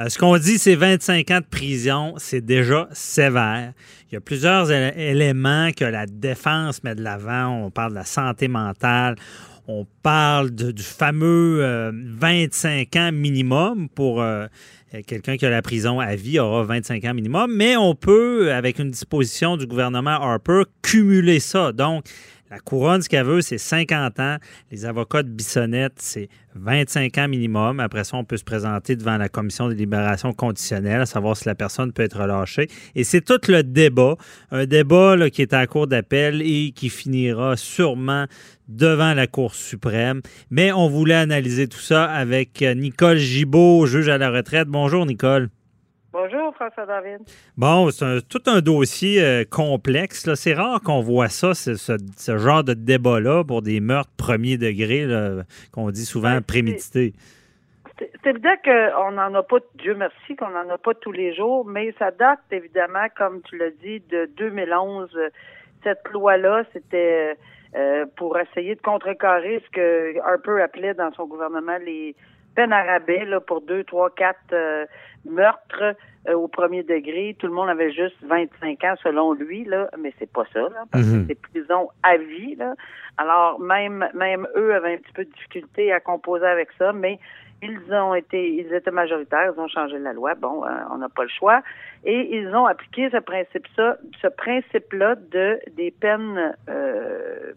Euh, 0.00 0.08
ce 0.08 0.18
qu'on 0.18 0.36
dit, 0.38 0.58
c'est 0.58 0.74
25 0.74 1.30
ans 1.30 1.40
de 1.40 1.46
prison, 1.48 2.14
c'est 2.16 2.44
déjà 2.44 2.88
sévère. 2.90 3.72
Il 4.10 4.14
y 4.14 4.16
a 4.16 4.20
plusieurs 4.20 4.72
éléments 4.72 5.70
que 5.70 5.84
la 5.84 6.06
défense 6.06 6.82
met 6.82 6.96
de 6.96 7.02
l'avant. 7.02 7.64
On 7.64 7.70
parle 7.70 7.90
de 7.90 7.98
la 7.98 8.04
santé 8.04 8.48
mentale, 8.48 9.14
on 9.68 9.86
parle 10.02 10.50
du 10.50 10.82
fameux 10.82 11.92
25 12.18 12.96
euh, 12.96 13.00
ans 13.00 13.12
minimum 13.12 13.88
pour 13.88 14.20
quelqu'un 15.06 15.36
qui 15.36 15.46
a 15.46 15.50
la 15.50 15.62
prison 15.62 16.00
à 16.00 16.16
vie 16.16 16.38
aura 16.38 16.64
25 16.64 17.04
ans 17.04 17.14
minimum, 17.14 17.52
mais 17.54 17.76
on 17.76 17.94
peut, 17.94 18.52
avec 18.52 18.78
une 18.78 18.90
disposition 18.90 19.56
du 19.56 19.66
gouvernement 19.66 20.10
Harper, 20.10 20.62
cumuler 20.82 21.40
ça. 21.40 21.72
Donc, 21.72 22.04
la 22.50 22.58
couronne, 22.58 23.00
ce 23.00 23.08
qu'elle 23.08 23.24
veut, 23.24 23.42
c'est 23.42 23.58
50 23.58 24.18
ans. 24.18 24.36
Les 24.72 24.84
avocats 24.84 25.22
de 25.22 25.28
Bissonnette, 25.28 25.94
c'est 25.98 26.28
25 26.56 27.16
ans 27.18 27.28
minimum. 27.28 27.78
Après 27.78 28.02
ça, 28.02 28.16
on 28.16 28.24
peut 28.24 28.36
se 28.36 28.44
présenter 28.44 28.96
devant 28.96 29.16
la 29.16 29.28
commission 29.28 29.68
de 29.68 29.74
libération 29.74 30.32
conditionnelle, 30.32 31.02
à 31.02 31.06
savoir 31.06 31.36
si 31.36 31.46
la 31.46 31.54
personne 31.54 31.92
peut 31.92 32.02
être 32.02 32.20
relâchée. 32.20 32.68
Et 32.96 33.04
c'est 33.04 33.20
tout 33.20 33.40
le 33.48 33.62
débat. 33.62 34.16
Un 34.50 34.66
débat 34.66 35.30
qui 35.30 35.42
est 35.42 35.52
à 35.52 35.60
la 35.60 35.66
Cour 35.68 35.86
d'appel 35.86 36.42
et 36.42 36.72
qui 36.72 36.88
finira 36.88 37.56
sûrement 37.56 38.26
devant 38.66 39.14
la 39.14 39.28
Cour 39.28 39.54
suprême. 39.54 40.20
Mais 40.50 40.72
on 40.72 40.88
voulait 40.88 41.14
analyser 41.14 41.68
tout 41.68 41.78
ça 41.78 42.04
avec 42.04 42.62
Nicole 42.62 43.18
Gibault, 43.18 43.86
juge 43.86 44.08
à 44.08 44.18
la 44.18 44.30
retraite. 44.30 44.66
Bonjour, 44.66 45.06
Nicole. 45.06 45.50
Bonjour, 46.12 46.52
François 46.56 46.86
David. 46.86 47.20
Bon, 47.56 47.90
c'est 47.90 48.26
tout 48.28 48.42
un 48.46 48.60
dossier 48.60 49.22
euh, 49.22 49.44
complexe. 49.48 50.34
C'est 50.34 50.54
rare 50.54 50.80
qu'on 50.80 51.00
voit 51.00 51.28
ça, 51.28 51.54
ce, 51.54 52.36
genre 52.36 52.64
de 52.64 52.74
débat-là 52.74 53.44
pour 53.44 53.62
des 53.62 53.78
meurtres 53.80 54.10
premier 54.16 54.58
degré, 54.58 55.06
qu'on 55.72 55.90
dit 55.90 56.04
souvent 56.04 56.34
ben, 56.34 56.42
prémédités. 56.42 57.12
C'est 57.98 58.30
évident 58.30 58.54
qu'on 58.64 59.12
n'en 59.12 59.34
a 59.34 59.42
pas, 59.42 59.58
Dieu 59.76 59.94
merci, 59.94 60.34
qu'on 60.34 60.50
n'en 60.50 60.68
a 60.68 60.78
pas 60.78 60.94
tous 60.94 61.12
les 61.12 61.34
jours, 61.34 61.64
mais 61.64 61.94
ça 61.98 62.10
date 62.10 62.40
évidemment, 62.50 63.06
comme 63.16 63.42
tu 63.42 63.56
l'as 63.56 63.70
dit, 63.70 64.00
de 64.10 64.28
2011. 64.36 65.10
Cette 65.84 66.08
loi-là, 66.12 66.64
c'était 66.72 67.36
euh, 67.76 68.04
pour 68.16 68.38
essayer 68.38 68.74
de 68.74 68.80
contrecarrer 68.80 69.62
ce 69.64 69.70
que 69.70 70.18
Harper 70.20 70.60
appelait 70.62 70.94
dans 70.94 71.12
son 71.12 71.26
gouvernement 71.26 71.76
les 71.84 72.16
peine 72.60 72.72
à 72.74 72.82
rabais 72.82 73.24
là, 73.24 73.40
pour 73.40 73.62
deux, 73.62 73.84
trois, 73.84 74.10
quatre 74.10 74.52
euh, 74.52 74.84
meurtres 75.24 75.96
euh, 76.28 76.34
au 76.34 76.46
premier 76.46 76.82
degré. 76.82 77.34
Tout 77.38 77.46
le 77.46 77.54
monde 77.54 77.70
avait 77.70 77.90
juste 77.90 78.16
25 78.22 78.84
ans 78.84 78.94
selon 79.02 79.32
lui, 79.32 79.64
là, 79.64 79.88
mais 79.98 80.12
c'est 80.18 80.30
pas 80.30 80.44
ça, 80.52 80.60
là, 80.60 80.84
parce 80.92 81.06
que 81.06 81.16
mhm. 81.16 81.26
c'est 81.26 81.40
prison 81.40 81.88
à 82.02 82.18
vie. 82.18 82.56
Là. 82.56 82.74
Alors 83.16 83.58
même 83.60 84.06
même 84.14 84.46
eux 84.56 84.74
avaient 84.74 84.94
un 84.94 84.98
petit 84.98 85.12
peu 85.14 85.24
de 85.24 85.30
difficulté 85.30 85.90
à 85.90 86.00
composer 86.00 86.46
avec 86.46 86.68
ça, 86.78 86.92
mais 86.92 87.18
ils 87.62 87.94
ont 87.94 88.14
été 88.14 88.52
ils 88.52 88.72
étaient 88.74 88.90
majoritaires, 88.90 89.52
ils 89.56 89.60
ont 89.60 89.68
changé 89.68 89.98
la 89.98 90.12
loi. 90.12 90.34
Bon, 90.34 90.62
euh, 90.64 90.68
on 90.92 90.98
n'a 90.98 91.08
pas 91.08 91.22
le 91.22 91.30
choix. 91.30 91.62
Et 92.04 92.36
ils 92.36 92.54
ont 92.54 92.66
appliqué 92.66 93.08
ce 93.10 93.18
principe 93.18 93.66
ça, 93.74 93.96
ce 94.20 94.28
principe-là 94.28 95.14
de 95.14 95.58
des 95.76 95.90
peines 95.90 96.54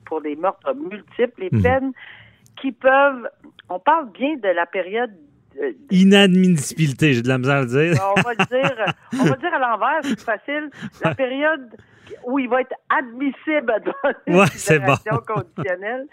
pour 0.06 0.22
des 0.22 0.38
meurtres 0.38 0.74
multiples, 0.74 1.42
les 1.42 1.50
mhm. 1.52 1.62
peines 1.62 1.94
qui 2.62 2.72
peuvent. 2.72 3.30
On 3.70 3.80
parle 3.80 4.12
bien 4.12 4.36
de 4.36 4.50
la 4.50 4.66
période 4.66 5.12
Inadmissibilité, 5.92 7.14
j'ai 7.14 7.22
de 7.22 7.28
la 7.28 7.38
misère 7.38 7.58
à 7.58 7.62
le 7.62 7.68
dire. 7.68 8.04
on 8.18 8.22
va 8.22 8.32
le 8.32 8.46
dire, 8.46 8.86
on 9.14 9.24
va 9.26 9.36
dire 9.36 9.54
à 9.54 9.60
l'envers, 9.60 10.00
c'est 10.04 10.20
facile. 10.20 10.70
La 11.04 11.14
période 11.14 11.70
où 12.26 12.40
il 12.40 12.50
va 12.50 12.62
être 12.62 12.76
admissible 12.90 13.74
dans 13.86 14.12
une 14.28 14.36
ouais, 14.36 15.22
conditionnelle. 15.28 16.08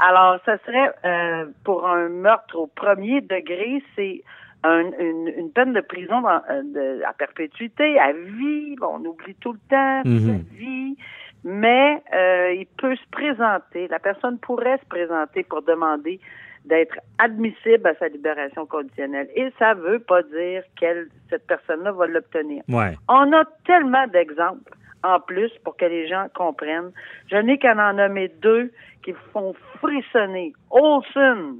Alors, 0.00 0.38
ça 0.44 0.58
serait 0.66 0.92
euh, 1.04 1.46
pour 1.64 1.86
un 1.86 2.08
meurtre 2.08 2.56
au 2.56 2.66
premier 2.66 3.20
degré, 3.20 3.82
c'est 3.96 4.22
une, 4.64 5.50
peine 5.54 5.72
de 5.72 5.80
prison 5.80 6.22
euh, 6.26 7.00
à 7.06 7.12
perpétuité, 7.12 7.98
à 7.98 8.12
vie. 8.12 8.76
Bon, 8.76 8.98
on 9.00 9.04
oublie 9.04 9.34
tout 9.40 9.52
le 9.52 9.58
temps, 9.68 10.02
mm 10.04 10.30
à 10.30 10.56
vie. 10.56 10.96
Mais 11.44 12.02
euh, 12.14 12.52
il 12.52 12.66
peut 12.78 12.94
se 12.94 13.10
présenter, 13.10 13.88
la 13.88 13.98
personne 13.98 14.38
pourrait 14.38 14.78
se 14.78 14.86
présenter 14.86 15.42
pour 15.42 15.62
demander 15.62 16.20
d'être 16.64 16.96
admissible 17.18 17.86
à 17.88 17.94
sa 17.96 18.08
libération 18.08 18.66
conditionnelle. 18.66 19.28
Et 19.34 19.52
ça 19.58 19.74
veut 19.74 19.98
pas 19.98 20.22
dire 20.22 20.62
que 20.80 21.08
cette 21.28 21.46
personne-là 21.46 21.92
va 21.92 22.06
l'obtenir. 22.06 22.62
Ouais. 22.68 22.96
On 23.08 23.32
a 23.32 23.44
tellement 23.64 24.06
d'exemples 24.06 24.72
en 25.02 25.18
plus 25.18 25.50
pour 25.64 25.76
que 25.76 25.84
les 25.84 26.06
gens 26.06 26.26
comprennent. 26.34 26.92
Je 27.30 27.36
n'ai 27.36 27.58
qu'à 27.58 27.74
en 27.74 27.94
nommer 27.94 28.28
deux 28.40 28.70
qui 29.04 29.12
font 29.32 29.54
frissonner. 29.78 30.52
Olson, 30.70 31.56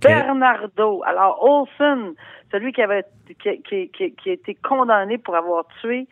Bernardo. 0.00 1.02
Alors, 1.04 1.42
Olson, 1.42 2.14
celui 2.52 2.72
qui 2.72 2.82
avait 2.82 3.04
qui, 3.40 3.62
qui, 3.62 3.88
qui, 3.88 4.12
qui 4.12 4.30
a 4.30 4.32
été 4.32 4.54
condamné 4.54 5.18
pour 5.18 5.34
avoir 5.34 5.66
tué 5.80 6.06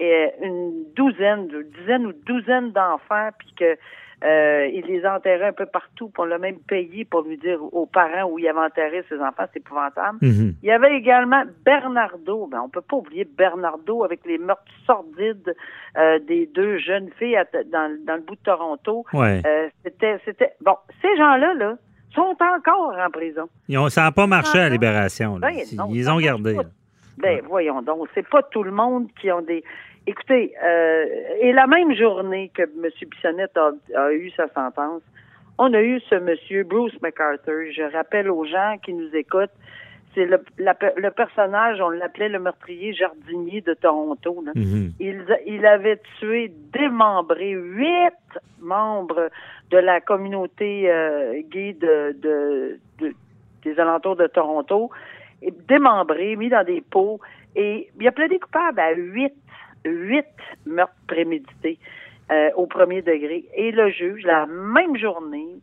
une 0.00 0.84
douzaine, 0.94 1.48
une 1.52 1.70
dizaine 1.80 2.06
ou 2.06 2.12
douzaine 2.12 2.72
d'enfants, 2.72 3.30
puis 3.38 3.54
que 3.58 3.78
euh, 4.24 4.68
il 4.72 4.84
les 4.86 5.04
a 5.04 5.16
enterrés 5.16 5.46
un 5.46 5.52
peu 5.52 5.66
partout, 5.66 6.08
pour 6.08 6.26
le 6.26 6.38
même 6.38 6.58
payé 6.66 7.04
pour 7.04 7.22
lui 7.22 7.36
dire 7.36 7.62
aux 7.72 7.86
parents 7.86 8.28
où 8.28 8.38
il 8.38 8.48
avait 8.48 8.58
enterré 8.58 9.04
ses 9.08 9.20
enfants, 9.20 9.44
c'est 9.52 9.60
épouvantable. 9.60 10.18
Mhm. 10.22 10.54
Il 10.60 10.68
y 10.68 10.72
avait 10.72 10.96
également 10.96 11.44
Bernardo, 11.64 12.48
ben 12.48 12.60
on 12.64 12.68
peut 12.68 12.80
pas 12.80 12.96
oublier 12.96 13.24
Bernardo 13.24 14.02
avec 14.02 14.26
les 14.26 14.38
meurtres 14.38 14.64
sordides 14.86 15.54
euh, 15.96 16.18
des 16.26 16.46
deux 16.52 16.78
jeunes 16.78 17.10
filles 17.16 17.38
dans, 17.70 17.96
dans 18.04 18.16
le 18.16 18.22
bout 18.22 18.34
de 18.34 18.40
Toronto. 18.40 19.04
Ouais. 19.12 19.40
Euh, 19.46 19.68
c'était, 19.84 20.18
c'était 20.24 20.52
bon, 20.60 20.74
ces 21.00 21.16
gens-là 21.16 21.54
là 21.54 21.76
sont 22.12 22.36
encore 22.40 22.96
en 22.98 23.10
prison. 23.10 23.48
Ils 23.68 23.78
ont, 23.78 23.88
ça 23.88 24.02
n'a 24.02 24.10
pas 24.10 24.26
marché 24.26 24.58
à 24.58 24.62
la 24.62 24.70
libération. 24.70 25.38
Ben, 25.38 25.52
ils 25.90 26.10
ont 26.10 26.18
gardé. 26.18 26.56
Ben, 27.18 27.40
voyons 27.48 27.82
donc, 27.82 28.08
c'est 28.14 28.28
pas 28.28 28.42
tout 28.42 28.62
le 28.62 28.70
monde 28.70 29.08
qui 29.20 29.30
ont 29.30 29.42
des. 29.42 29.64
Écoutez, 30.08 30.54
euh, 30.64 31.04
et 31.42 31.52
la 31.52 31.66
même 31.66 31.94
journée 31.94 32.50
que 32.54 32.62
M. 32.62 32.88
Bissonnette 33.10 33.58
a, 33.94 34.10
eu 34.10 34.30
sa 34.30 34.48
sentence, 34.54 35.02
on 35.58 35.74
a 35.74 35.82
eu 35.82 36.00
ce 36.08 36.14
monsieur 36.14 36.64
Bruce 36.64 36.94
McArthur. 37.02 37.70
Je 37.70 37.92
rappelle 37.92 38.30
aux 38.30 38.46
gens 38.46 38.76
qui 38.82 38.94
nous 38.94 39.14
écoutent, 39.14 39.52
c'est 40.14 40.24
le, 40.24 40.42
le, 40.56 41.10
personnage, 41.10 41.78
on 41.82 41.90
l'appelait 41.90 42.30
le 42.30 42.38
meurtrier 42.38 42.94
jardinier 42.94 43.60
de 43.60 43.74
Toronto. 43.74 44.42
Mm-hmm. 44.56 44.92
il, 44.98 45.24
il, 45.46 45.66
avait 45.66 46.00
tué, 46.18 46.50
démembré 46.72 47.50
huit 47.50 48.40
membres 48.60 49.28
de 49.70 49.76
la 49.76 50.00
communauté 50.00 50.90
euh, 50.90 51.42
gay 51.50 51.74
de, 51.74 52.16
de, 52.18 52.78
des 53.62 53.78
alentours 53.78 54.16
de 54.16 54.26
Toronto 54.26 54.90
démembré, 55.68 56.36
mis 56.36 56.48
dans 56.48 56.64
des 56.64 56.80
pots. 56.80 57.20
Et 57.56 57.88
il 57.98 58.06
a 58.06 58.12
plaidé 58.12 58.38
coupable 58.38 58.80
à 58.80 58.92
huit, 58.92 59.34
huit 59.84 60.26
meurtres 60.66 60.92
prémédités 61.06 61.78
euh, 62.30 62.50
au 62.56 62.66
premier 62.66 63.02
degré. 63.02 63.44
Et 63.54 63.72
le 63.72 63.90
juge, 63.90 64.22
la 64.24 64.46
même 64.46 64.96
journée, 64.96 65.60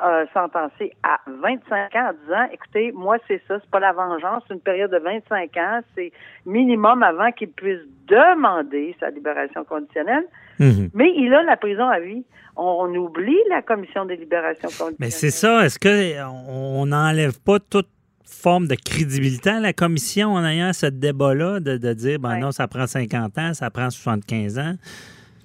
a, 0.00 0.24
sentencé 0.32 0.92
à 1.02 1.18
25 1.26 1.94
ans 1.96 2.10
en 2.10 2.12
disant, 2.24 2.48
écoutez, 2.52 2.92
moi, 2.92 3.16
c'est 3.26 3.42
ça, 3.48 3.58
c'est 3.60 3.70
pas 3.70 3.80
la 3.80 3.92
vengeance, 3.92 4.42
c'est 4.46 4.54
une 4.54 4.60
période 4.60 4.90
de 4.90 4.98
25 4.98 5.56
ans, 5.56 5.80
c'est 5.94 6.12
minimum 6.44 7.02
avant 7.02 7.32
qu'il 7.32 7.50
puisse 7.50 7.80
demander 8.06 8.94
sa 9.00 9.10
libération 9.10 9.64
conditionnelle. 9.64 10.24
Mhm. 10.58 10.90
Mais 10.94 11.12
il 11.16 11.34
a 11.34 11.42
la 11.42 11.56
prison 11.56 11.88
à 11.88 12.00
vie. 12.00 12.24
On, 12.58 12.94
oublie 12.94 13.36
la 13.50 13.60
commission 13.60 14.06
des 14.06 14.16
libérations 14.16 14.68
conditionnelles. 14.68 14.96
Mais 14.98 15.10
c'est 15.10 15.30
ça. 15.30 15.66
Est-ce 15.66 15.78
qu'on 15.78 16.86
n'enlève 16.86 17.38
pas 17.42 17.58
toute 17.58 17.88
forme 18.26 18.66
de 18.66 18.74
crédibilité 18.74 19.50
à 19.50 19.60
la 19.60 19.72
commission 19.72 20.34
en 20.34 20.44
ayant 20.44 20.72
ce 20.72 20.86
débat-là 20.86 21.60
de, 21.60 21.92
dire, 21.94 22.18
ben 22.18 22.38
non, 22.38 22.50
ça 22.50 22.68
prend 22.68 22.86
50 22.86 23.38
ans, 23.38 23.54
ça 23.54 23.70
prend 23.70 23.90
75 23.90 24.58
ans? 24.58 24.74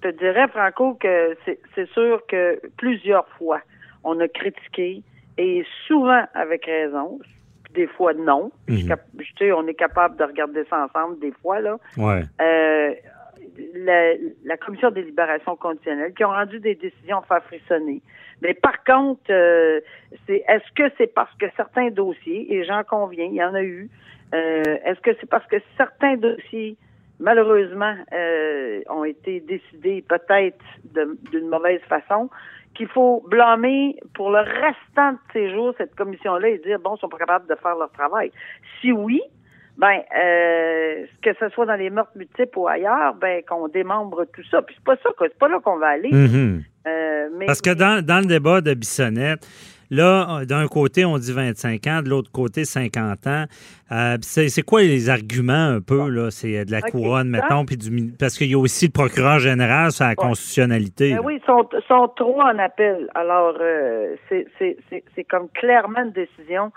Je 0.04 0.10
te 0.10 0.18
dirais, 0.18 0.48
Franco, 0.48 0.96
que 0.96 1.38
c'est 1.46 1.90
sûr 1.92 2.22
que 2.28 2.60
plusieurs 2.78 3.28
fois, 3.38 3.62
on 4.04 4.20
a 4.20 4.28
critiqué, 4.28 5.04
et 5.38 5.64
souvent 5.88 6.24
avec 6.34 6.66
raison, 6.66 7.20
des 7.74 7.88
fois 7.88 8.14
non. 8.14 8.52
Mhm. 8.68 8.96
Je, 9.20 9.26
sais, 9.38 9.52
on 9.52 9.68
est 9.68 9.74
capable 9.74 10.18
de 10.18 10.24
regarder 10.24 10.66
ça 10.70 10.86
ensemble 10.86 11.20
des 11.20 11.34
fois, 11.42 11.60
là. 11.60 11.78
Ouais. 11.98 12.24
Euh, 12.42 12.94
la, 13.76 14.58
commission 14.58 14.92
des 14.92 15.04
libérations 15.04 15.56
conditionnelles 15.56 16.14
qui 16.14 16.24
ont 16.24 16.30
rendu 16.30 16.60
des 16.60 16.76
décisions 16.76 17.22
faire 17.22 17.44
frissonner. 17.44 18.02
Mais 18.42 18.54
par 18.54 18.84
contre, 18.84 19.22
euh, 19.30 19.80
c'est 20.26 20.44
est-ce 20.48 20.72
que 20.76 20.92
c'est 20.98 21.14
parce 21.14 21.34
que 21.36 21.46
certains 21.56 21.90
dossiers, 21.90 22.54
et 22.54 22.64
j'en 22.64 22.84
conviens, 22.84 23.26
il 23.26 23.36
y 23.36 23.44
en 23.44 23.54
a 23.54 23.64
eu, 23.64 23.90
euh, 24.34 24.78
est-ce 24.86 25.00
que 25.02 25.12
c'est 25.20 25.30
parce 25.30 25.46
que 25.48 25.58
certains 25.78 26.16
dossiers, 26.18 26.78
malheureusement, 27.20 27.96
euh, 28.14 28.82
ont 28.90 29.04
été 29.04 29.42
décidés 29.42 30.04
peut-être 30.08 30.64
d'une 31.32 31.48
mauvaise 31.48 31.82
façon, 31.82 32.30
qu'il 32.74 32.88
faut 32.88 33.24
blâmer 33.28 33.98
pour 34.14 34.32
le 34.32 34.40
restant 34.40 35.12
de 35.12 35.18
ces 35.34 35.52
jours 35.52 35.74
cette 35.78 35.94
commission-là 35.96 36.50
et 36.50 36.58
dire, 36.60 36.80
bon, 36.80 36.96
ils 36.96 37.00
sont 37.00 37.10
pas 37.10 37.18
capables 37.18 37.48
de 37.48 37.56
faire 37.56 37.76
leur 37.76 37.92
travail? 37.92 38.32
Si 38.80 38.92
oui, 38.92 39.22
ben 39.78 40.02
euh, 40.16 41.06
que 41.22 41.34
ce 41.40 41.50
soit 41.50 41.66
dans 41.66 41.76
les 41.76 41.90
meurtres 41.90 42.12
multiples 42.16 42.58
ou 42.60 42.68
ailleurs, 42.68 43.16
ben 43.16 43.42
qu'on 43.48 43.68
démembre 43.68 44.26
tout 44.34 44.44
ça. 44.50 44.62
Puis 44.62 44.76
c'est 44.78 44.84
pas 44.84 44.96
ça, 45.02 45.10
c'est 45.20 45.38
pas 45.38 45.48
là 45.48 45.60
qu'on 45.64 45.78
va 45.78 45.88
aller. 45.88 46.10
Mm-hmm. 46.10 46.62
Euh, 46.88 47.30
Parce 47.46 47.62
que 47.62 47.74
dans, 47.74 48.20
le 48.20 48.26
débat 48.26 48.62
de 48.62 48.74
Bissonnette, 48.74 49.48
là, 49.90 50.46
d'un 50.46 50.68
côté, 50.68 51.06
on 51.06 51.18
dit 51.18 51.32
25 51.32 51.88
ans, 51.88 52.02
de 52.02 52.10
l'autre 52.10 52.32
côté, 52.32 52.66
50 52.66 53.28
ans. 53.28 53.46
Euh, 53.92 54.18
c'est 54.22 54.62
quoi 54.64 54.82
les 54.82 55.10
arguments 55.10 55.54
un 55.54 55.82
peu, 55.82 56.10
là? 56.10 56.32
C'est 56.32 56.66
de 56.66 56.72
la 56.72 56.82
couronne, 56.82 57.30
mettons, 57.30 57.66
puis 57.66 57.78
du, 57.78 58.14
parce 58.20 58.38
qu'il 58.38 58.50
y 58.50 58.56
a 58.56 58.60
aussi 58.60 58.88
le 58.88 58.92
procureur 58.92 59.40
général 59.40 59.92
sur 59.92 60.06
la 60.06 60.16
constitutionnalité. 60.16 61.14
Ben 61.14 61.22
oui, 61.24 61.40
ils 61.42 61.46
sont, 61.46 61.68
sont 61.88 62.08
trois 62.16 62.54
en 62.54 62.60
appel. 62.60 63.10
Alors, 63.16 63.56
c'est 64.30 65.24
comme 65.30 65.50
clairement 65.50 66.04
une 66.04 66.12
décision 66.12 66.72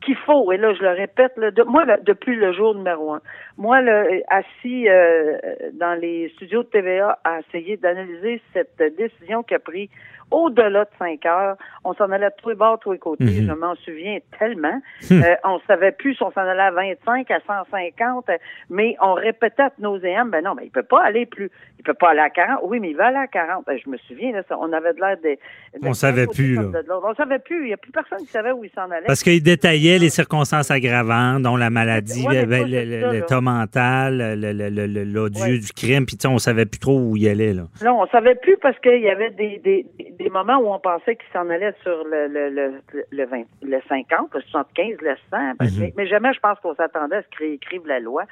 qu'il 0.00 0.16
faut, 0.16 0.50
et 0.52 0.56
là 0.56 0.72
je 0.74 0.82
le 0.82 0.90
répète, 0.90 1.32
là, 1.36 1.50
de, 1.50 1.62
moi 1.62 1.84
depuis 2.02 2.34
le 2.34 2.52
jour 2.52 2.74
numéro 2.74 3.12
un, 3.12 3.20
moi 3.56 3.80
le, 3.80 4.22
assis 4.28 4.88
euh, 4.88 5.38
dans 5.74 5.98
les 5.98 6.28
studios 6.36 6.62
de 6.62 6.68
TVA 6.68 7.18
à 7.24 7.40
essayer 7.40 7.76
d'analyser 7.76 8.40
cette 8.52 8.82
décision 8.96 9.42
qu'a 9.42 9.58
pris 9.58 9.90
au-delà 10.30 10.84
de 10.84 10.90
5 10.98 11.24
heures. 11.26 11.56
On 11.84 11.94
s'en 11.94 12.10
allait 12.10 12.28
de 12.28 12.34
tous 12.42 12.50
les 12.50 12.54
bords, 12.54 12.78
tous 12.80 12.92
les 12.92 12.98
côtés. 12.98 13.24
Mhm. 13.24 13.46
Je 13.46 13.52
m'en 13.52 13.74
souviens 13.76 14.18
tellement. 14.38 14.80
Hmm. 15.10 15.22
Euh, 15.22 15.34
on 15.44 15.60
savait 15.66 15.92
plus 15.92 16.14
si 16.14 16.22
on 16.22 16.30
s'en 16.32 16.40
allait 16.40 16.60
à 16.60 16.70
25, 16.70 17.30
à 17.30 17.40
150, 17.46 18.30
mais 18.68 18.96
on 19.00 19.14
répétait 19.14 19.62
à 19.62 19.72
nos 19.78 19.98
ben 20.00 20.42
non, 20.44 20.54
mais 20.54 20.64
il 20.64 20.70
peut 20.70 20.82
pas 20.82 21.02
aller 21.02 21.26
plus. 21.26 21.50
Il 21.78 21.82
peut 21.82 21.94
pas 21.94 22.10
aller 22.10 22.20
à 22.20 22.30
40. 22.30 22.60
Oui, 22.64 22.80
mais 22.80 22.90
il 22.90 22.96
va 22.96 23.06
aller 23.06 23.16
à 23.16 23.26
40. 23.26 23.64
Ben, 23.66 23.78
je 23.82 23.88
me 23.88 23.96
souviens, 23.98 24.32
là, 24.32 24.42
on 24.58 24.72
avait 24.72 24.92
de 24.92 25.00
l'air 25.00 25.16
des... 25.22 25.38
on 25.82 25.94
savait 25.94 26.26
plus, 26.26 26.56
là. 26.56 26.62
On 27.02 27.14
savait 27.14 27.38
plus. 27.38 27.62
Il 27.62 27.66
n'y 27.68 27.72
a 27.72 27.76
plus 27.76 27.92
personne 27.92 28.18
qui 28.18 28.26
savait 28.26 28.52
où 28.52 28.64
il 28.64 28.70
s'en 28.70 28.90
allait. 28.90 29.06
Parce 29.06 29.22
qu'il 29.22 29.42
détaillait 29.42 29.98
les 29.98 30.10
circonstances 30.10 30.70
aggravantes, 30.70 31.42
dont 31.42 31.56
la 31.56 31.70
maladie, 31.70 32.26
l'état 32.28 33.40
mental, 33.40 34.38
l'odieux 34.38 35.58
du 35.58 35.72
crime, 35.72 36.06
puis 36.06 36.16
on 36.26 36.38
savait 36.38 36.66
plus 36.66 36.80
trop 36.80 36.98
où 36.98 37.16
il 37.16 37.28
allait, 37.28 37.52
là. 37.52 37.62
Non, 37.84 38.02
on 38.02 38.06
savait 38.08 38.34
plus 38.34 38.56
parce 38.60 38.78
qu'il 38.80 39.00
y 39.00 39.08
avait 39.08 39.30
des, 39.30 39.58
des, 39.58 39.86
des 40.18 40.19
moments 40.28 40.58
où 40.58 40.72
on 40.72 40.78
pensait 40.78 41.16
qu'il 41.16 41.32
s'en 41.32 41.48
allait 41.48 41.74
sur 41.82 42.04
le, 42.04 42.26
le, 42.26 42.50
le, 42.50 42.82
le, 43.10 43.26
20, 43.26 43.44
le 43.62 43.80
50, 43.88 44.34
le 44.34 44.40
75, 44.42 44.96
le 45.00 45.16
100. 45.30 45.30
Ben, 45.30 45.54
mhm. 45.60 45.92
mais, 45.96 46.06
jamais 46.06 46.32
je 46.34 46.40
pense 46.40 46.58
qu'on 46.60 46.74
s'attendait 46.74 47.16
à 47.16 47.22
ce 47.22 47.28
qu'ils 47.36 47.54
écrivent 47.54 47.86
la 47.86 48.00
loi. 48.00 48.24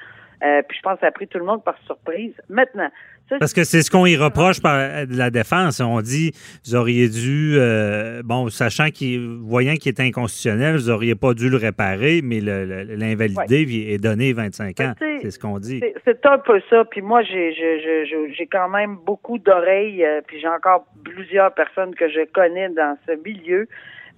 Euh, 0.43 0.61
puis 0.67 0.77
je 0.77 0.81
pense 0.81 0.95
que 0.95 1.01
ça 1.01 1.07
a 1.07 1.11
pris 1.11 1.27
tout 1.27 1.37
le 1.37 1.45
monde 1.45 1.63
par 1.63 1.77
surprise. 1.85 2.33
Maintenant, 2.49 2.89
parce 3.37 3.53
que 3.53 3.63
c'est 3.63 3.81
ce 3.81 3.91
qu'on 3.91 4.05
y 4.05 4.17
reproche 4.17 4.61
par 4.61 4.75
euh, 4.75 5.05
la 5.09 5.29
défense. 5.29 5.79
On 5.79 6.01
dit, 6.01 6.31
vous 6.65 6.75
auriez 6.75 7.09
dû, 7.09 7.55
euh, 7.57 8.21
bon, 8.23 8.49
sachant 8.49 8.89
qu'il, 8.89 9.19
voyant 9.41 9.75
qu'il 9.75 9.89
est 9.89 10.01
inconstitutionnel, 10.01 10.77
vous 10.77 10.89
n'auriez 10.89 11.15
pas 11.15 11.33
dû 11.33 11.49
le 11.49 11.57
réparer, 11.57 12.21
mais 12.23 12.39
l'invalidé 12.39 13.87
est 13.89 14.01
donné 14.01 14.33
25 14.33 14.79
ans. 14.79 14.93
C'est 15.21 15.31
ce 15.31 15.39
qu'on 15.39 15.59
dit. 15.59 15.81
C'est 16.05 16.25
un 16.25 16.39
peu 16.39 16.61
ça. 16.69 16.85
Puis 16.85 17.01
moi, 17.01 17.21
j'ai 17.23 18.47
quand 18.51 18.69
même 18.69 18.97
beaucoup 19.05 19.37
d'oreilles, 19.37 20.03
euh, 20.03 20.21
puis 20.25 20.39
j'ai 20.39 20.47
encore 20.47 20.85
plusieurs 21.03 21.53
personnes 21.53 21.93
que 21.93 22.09
je 22.09 22.25
connais 22.31 22.69
dans 22.69 22.97
ce 23.07 23.13
milieu. 23.23 23.67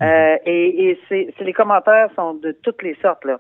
Mhm. 0.01 0.37
et, 0.45 0.89
et 0.89 0.99
c'est 1.07 1.33
les 1.39 1.53
commentaires 1.53 2.09
sont 2.15 2.33
de 2.33 2.51
toutes 2.63 2.81
les 2.83 2.95
sortes 3.01 3.23
là. 3.25 3.39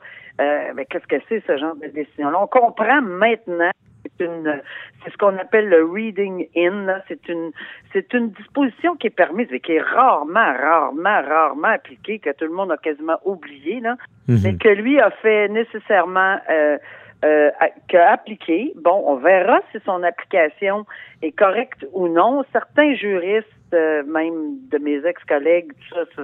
mais 0.75 0.85
qu'est-ce 0.85 1.07
que 1.07 1.21
c'est 1.27 1.43
ce 1.45 1.57
genre 1.57 1.75
de 1.75 1.87
décision 1.87 2.29
-là? 2.29 2.43
On 2.43 2.47
comprend 2.47 3.01
maintenant 3.01 3.71
c'est 4.03 4.25
une, 4.25 4.61
c'est 5.03 5.11
ce 5.11 5.17
qu'on 5.17 5.37
appelle 5.37 5.69
le 5.69 5.85
reading 5.85 6.47
in. 6.55 6.87
C'est 7.07 7.27
une, 7.29 7.51
c'est 7.93 8.13
une 8.13 8.31
disposition 8.31 8.95
qui 8.95 9.07
est 9.07 9.11
permise, 9.11 9.47
mais 9.51 9.59
qui 9.59 9.73
est 9.73 9.81
rarement, 9.81 10.53
rarement, 10.53 11.21
rarement 11.27 11.69
appliquée, 11.69 12.19
que 12.19 12.31
tout 12.31 12.45
le 12.45 12.53
monde 12.53 12.71
a 12.71 12.77
quasiment 12.77 13.19
oublié, 13.25 13.79
là, 13.79 13.95
mhm. 14.27 14.39
mais 14.43 14.55
que 14.55 14.69
lui 14.69 14.99
a 14.99 15.11
fait 15.11 15.47
nécessairement. 15.49 16.37
Euh, 16.49 16.77
euh, 17.23 17.51
appliqué. 17.93 18.73
Bon, 18.75 19.03
on 19.07 19.15
verra 19.15 19.59
si 19.71 19.79
son 19.85 20.03
application 20.03 20.85
est 21.21 21.31
correcte 21.31 21.85
ou 21.93 22.07
non. 22.07 22.43
Certains 22.51 22.95
juristes, 22.95 23.47
euh, 23.73 24.03
même 24.03 24.57
de 24.71 24.77
mes 24.77 25.05
ex-collègues, 25.05 25.71
ça, 25.89 26.23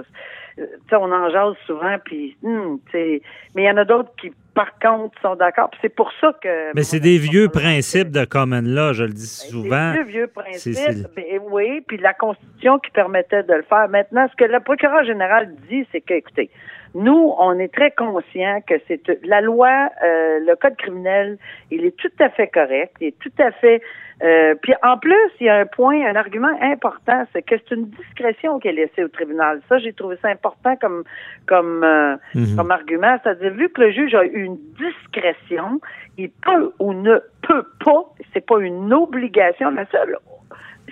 ça, 0.90 1.00
on 1.00 1.12
en 1.12 1.30
jase 1.30 1.54
souvent, 1.66 1.96
puis, 2.04 2.36
hmm, 2.42 2.76
mais 2.94 3.20
il 3.54 3.64
y 3.64 3.70
en 3.70 3.76
a 3.76 3.84
d'autres 3.84 4.10
qui 4.20 4.32
par 4.58 4.76
contre, 4.80 5.16
sont 5.22 5.36
d'accord. 5.36 5.70
C'est 5.80 5.94
pour 5.94 6.10
ça 6.20 6.32
que. 6.42 6.74
Mais 6.74 6.82
c'est 6.82 6.98
des 6.98 7.18
vieux 7.18 7.48
principes 7.48 8.10
de 8.10 8.24
common 8.24 8.62
law, 8.64 8.92
je 8.92 9.04
le 9.04 9.12
dis 9.12 9.44
ben, 9.44 9.50
souvent. 9.50 9.92
Des 9.92 10.02
vieux 10.02 10.26
principes, 10.26 11.06
ben, 11.14 11.24
oui, 11.48 11.80
puis 11.86 11.96
la 11.98 12.12
Constitution 12.12 12.80
qui 12.80 12.90
permettait 12.90 13.44
de 13.44 13.52
le 13.52 13.62
faire. 13.62 13.88
Maintenant, 13.88 14.26
ce 14.28 14.34
que 14.34 14.50
le 14.50 14.58
procureur 14.58 15.04
général 15.04 15.54
dit, 15.70 15.86
c'est 15.92 16.00
que, 16.00 16.14
écoutez, 16.14 16.50
nous, 16.94 17.34
on 17.38 17.58
est 17.58 17.72
très 17.72 17.90
conscients 17.90 18.60
que 18.66 18.74
c'est 18.88 19.02
la 19.24 19.40
loi, 19.40 19.90
euh, 20.02 20.40
le 20.40 20.56
code 20.56 20.76
criminel, 20.76 21.38
il 21.70 21.84
est 21.84 21.96
tout 21.96 22.12
à 22.18 22.28
fait 22.30 22.48
correct, 22.48 22.94
il 23.00 23.08
est 23.08 23.18
tout 23.18 23.32
à 23.38 23.50
fait 23.52 23.82
euh, 24.22 24.54
puis 24.60 24.74
en 24.82 24.98
plus, 24.98 25.30
il 25.40 25.46
y 25.46 25.48
a 25.48 25.58
un 25.58 25.66
point, 25.66 26.04
un 26.04 26.16
argument 26.16 26.50
important, 26.60 27.24
c'est 27.32 27.42
que 27.42 27.54
c'est 27.56 27.74
une 27.74 27.86
discrétion 27.86 28.58
qui 28.58 28.68
est 28.68 28.72
laissée 28.72 29.04
au 29.04 29.08
tribunal. 29.08 29.60
Ça, 29.68 29.78
j'ai 29.78 29.92
trouvé 29.92 30.16
ça 30.20 30.28
important 30.28 30.74
comme 30.76 31.04
comme 31.46 31.84
euh, 31.84 32.16
mhm. 32.34 32.56
comme 32.56 32.70
argument. 32.72 33.16
C'est-à-dire, 33.22 33.52
vu 33.52 33.68
que 33.68 33.80
le 33.80 33.92
juge 33.92 34.14
a 34.14 34.24
eu 34.24 34.42
une 34.42 34.58
discrétion, 34.76 35.80
il 36.16 36.30
peut 36.30 36.72
ou 36.80 36.94
ne 36.94 37.18
peut 37.42 37.64
pas, 37.84 38.04
c'est 38.32 38.44
pas 38.44 38.58
une 38.58 38.92
obligation, 38.92 39.70
la 39.70 39.86
seule, 39.86 40.16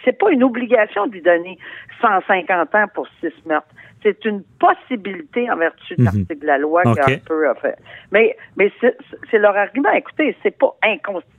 c'est 0.04 0.16
pas 0.16 0.30
une 0.30 0.44
obligation 0.44 1.08
de 1.08 1.12
lui 1.12 1.22
donner 1.22 1.58
150 2.00 2.74
ans 2.76 2.86
pour 2.94 3.08
six 3.20 3.32
meurtres. 3.44 3.66
C'est 4.02 4.24
une 4.24 4.42
possibilité 4.60 5.50
en 5.50 5.56
vertu 5.56 5.94
de 5.96 6.02
mhm. 6.02 6.04
l'article 6.04 6.38
de 6.38 6.46
la 6.46 6.58
loi 6.58 6.82
okay. 6.84 7.18
peu 7.26 7.48
a 7.48 7.54
fait. 7.54 7.76
Mais, 8.12 8.36
mais 8.56 8.70
c'est 8.80 9.38
leur 9.38 9.56
argument. 9.56 9.90
Écoutez, 9.92 10.36
c'est 10.42 10.56
pas 10.56 10.76
inconstitutionnel 10.82 11.35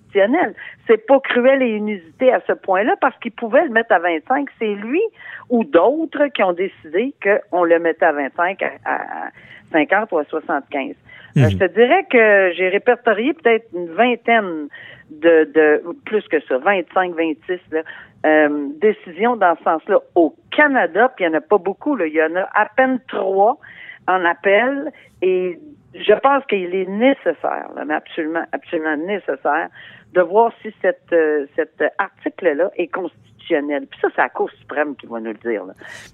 c'est 0.88 1.06
pas 1.06 1.20
cruel 1.20 1.62
et 1.62 1.78
inusité 1.78 2.32
à 2.34 2.42
ce 2.48 2.54
point-là 2.54 2.96
parce 3.02 3.18
qu'il 3.20 3.32
pouvait 3.32 3.64
le 3.64 3.70
mettre 3.70 3.92
à 3.92 4.00
25. 4.00 4.48
C'est 4.60 4.76
lui 4.76 5.02
ou 5.50 5.64
d'autres 5.64 6.28
qui 6.28 6.44
ont 6.44 6.54
décidé 6.54 7.14
qu'on 7.24 7.64
le 7.64 7.80
mettait 7.80 8.06
à 8.06 8.12
25, 8.12 8.64
à, 8.86 9.30
50 9.72 10.12
ou 10.12 10.18
à 10.18 10.26
75. 10.26 10.96
Euh, 11.38 11.42
mhm. 11.42 11.50
je 11.50 11.58
te 11.58 11.66
dirais 11.74 12.06
que 12.10 12.52
j'ai 12.56 12.70
répertorié 12.70 13.34
peut-être 13.34 13.68
une 13.74 13.90
vingtaine 13.90 14.68
de, 15.10 15.50
de 15.54 15.84
plus 16.06 16.28
que 16.28 16.40
ça, 16.42 16.58
25, 16.58 17.14
26 17.16 17.60
euh, 18.26 18.68
décisions 18.82 19.36
dans 19.36 19.56
ce 19.58 19.64
sens-là 19.64 20.00
au 20.16 20.36
Canada, 20.52 21.12
puis 21.16 21.26
il 21.26 21.30
n'y 21.30 21.36
en 21.36 21.38
a 21.38 21.42
pas 21.42 21.58
beaucoup, 21.58 21.96
là. 21.96 22.08
il 22.08 22.14
y 22.14 22.22
en 22.22 22.36
a 22.36 22.50
à 22.54 22.66
peine 22.76 23.00
trois 23.08 23.58
en 24.08 24.26
appel 24.26 24.92
et 25.22 25.60
je 26.00 26.14
pense 26.20 26.46
qu'il 26.46 26.74
est 26.74 26.90
nécessaire, 26.90 27.70
mais 27.86 27.94
absolument, 27.94 28.46
absolument 28.52 28.98
nécessaire, 28.98 29.70
de 30.14 30.22
voir 30.22 30.52
si 30.62 30.74
cette, 30.82 31.12
euh, 31.12 31.46
cet 31.56 31.84
article-là 31.98 32.72
est 32.76 32.88
constitutionnel. 32.88 33.88
Puis 33.88 34.00
ça, 34.02 34.10
c'est 34.16 34.22
la 34.22 34.30
Cour 34.30 34.50
suprême 34.60 34.96
qui 34.96 35.06
va 35.08 35.20
nous 35.20 35.34
le 35.34 35.52
dire. 35.52 35.64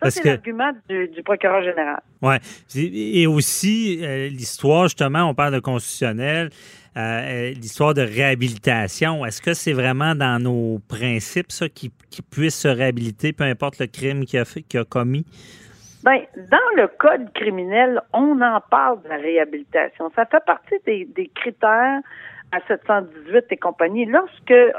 Ça, 0.02 0.12
c'est 0.12 0.26
l'argument 0.26 0.72
du, 0.90 1.24
procureur 1.24 1.64
général. 1.64 2.02
Oui. 2.22 2.36
Et 2.76 3.28
aussi, 3.28 4.00
euh, 4.04 4.28
l'histoire, 4.28 4.84
justement, 4.84 5.24
on 5.24 5.34
parle 5.34 5.54
de 5.54 5.60
constitutionnel. 5.60 6.50
Euh, 6.96 7.50
l'histoire 7.54 7.96
de 7.96 8.02
réhabilitation, 8.02 9.26
est-ce 9.26 9.42
que 9.42 9.56
c'est 9.56 9.74
vraiment 9.74 10.14
dans 10.14 10.42
nos 10.42 10.80
principes, 10.88 11.52
ça, 11.52 11.68
qu'il 11.68 11.90
puisse 12.30 12.56
se 12.56 12.68
réhabiliter, 12.68 13.34
peu 13.34 13.46
importe 13.46 13.80
le 13.80 13.88
crime 13.88 14.26
qu'il 14.26 14.40
a, 14.40 14.46
fait, 14.46 14.62
qu'il 14.62 14.80
a 14.80 14.86
commis? 14.86 15.26
Ben, 16.04 16.20
dans 16.36 16.76
le 16.76 16.88
code 16.88 17.32
criminel, 17.34 18.02
on 18.12 18.42
en 18.42 18.60
parle 18.60 19.02
de 19.04 19.10
la 19.10 19.16
réhabilitation. 19.16 20.12
Ça 20.16 20.26
fait 20.26 20.44
partie 20.46 20.76
des, 20.86 21.06
des 21.06 21.30
critères 21.30 22.02
à 22.54 22.60
718 22.68 23.46
et 23.50 23.58
compagnie, 23.58 24.06
lorsque 24.06 24.52
euh, 24.52 24.72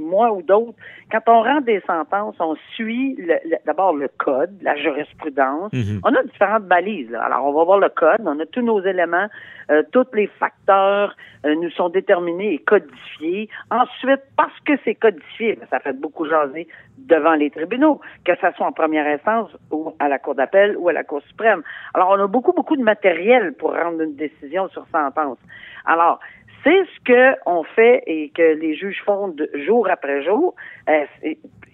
moi 0.00 0.32
ou 0.32 0.42
d'autres, 0.42 0.72
quand 1.10 1.20
on 1.26 1.42
rend 1.42 1.60
des 1.60 1.80
sentences, 1.86 2.36
on 2.40 2.56
suit 2.74 3.18
d'abord 3.66 3.94
le 3.94 4.08
code, 4.08 4.50
la 4.62 4.74
jurisprudence. 4.76 5.72
Mhm. 5.74 6.00
On 6.04 6.14
a 6.14 6.22
différentes 6.22 6.64
balises. 6.64 7.14
Alors, 7.14 7.44
on 7.44 7.52
va 7.52 7.64
voir 7.64 7.78
le 7.78 7.90
code, 7.90 8.22
on 8.24 8.40
a 8.40 8.46
tous 8.46 8.62
nos 8.62 8.80
éléments, 8.80 9.26
euh, 9.70 9.82
tous 9.92 10.06
les 10.14 10.26
facteurs 10.26 11.14
euh, 11.44 11.54
nous 11.54 11.70
sont 11.70 11.90
déterminés 11.90 12.54
et 12.54 12.58
codifiés. 12.58 13.50
Ensuite, 13.70 14.22
parce 14.36 14.58
que 14.64 14.72
c'est 14.84 14.94
codifié, 14.94 15.56
ben, 15.56 15.66
ça 15.70 15.80
fait 15.80 15.92
beaucoup 15.92 16.26
jaser 16.26 16.66
devant 16.96 17.34
les 17.34 17.50
tribunaux, 17.50 18.00
que 18.24 18.32
ce 18.40 18.46
soit 18.56 18.66
en 18.66 18.72
première 18.72 19.06
instance 19.06 19.50
ou 19.70 19.92
à 19.98 20.08
la 20.08 20.18
Cour 20.18 20.34
d'appel 20.34 20.76
ou 20.78 20.88
à 20.88 20.94
la 20.94 21.04
Cour 21.04 21.20
suprême. 21.28 21.62
Alors, 21.92 22.10
on 22.10 22.24
a 22.24 22.26
beaucoup, 22.26 22.52
beaucoup 22.52 22.76
de 22.76 22.82
matériel 22.82 23.52
pour 23.52 23.74
rendre 23.74 24.00
une 24.00 24.16
décision 24.16 24.68
sur 24.68 24.86
sentence. 24.90 25.38
Alors, 25.84 26.20
c'est 26.64 26.84
ce 26.84 27.42
qu'on 27.44 27.64
fait 27.64 28.02
et 28.06 28.30
que 28.30 28.54
les 28.54 28.74
juges 28.76 29.02
font 29.04 29.34
jour 29.66 29.88
après 29.90 30.22
jour. 30.22 30.54
Euh, 30.88 31.04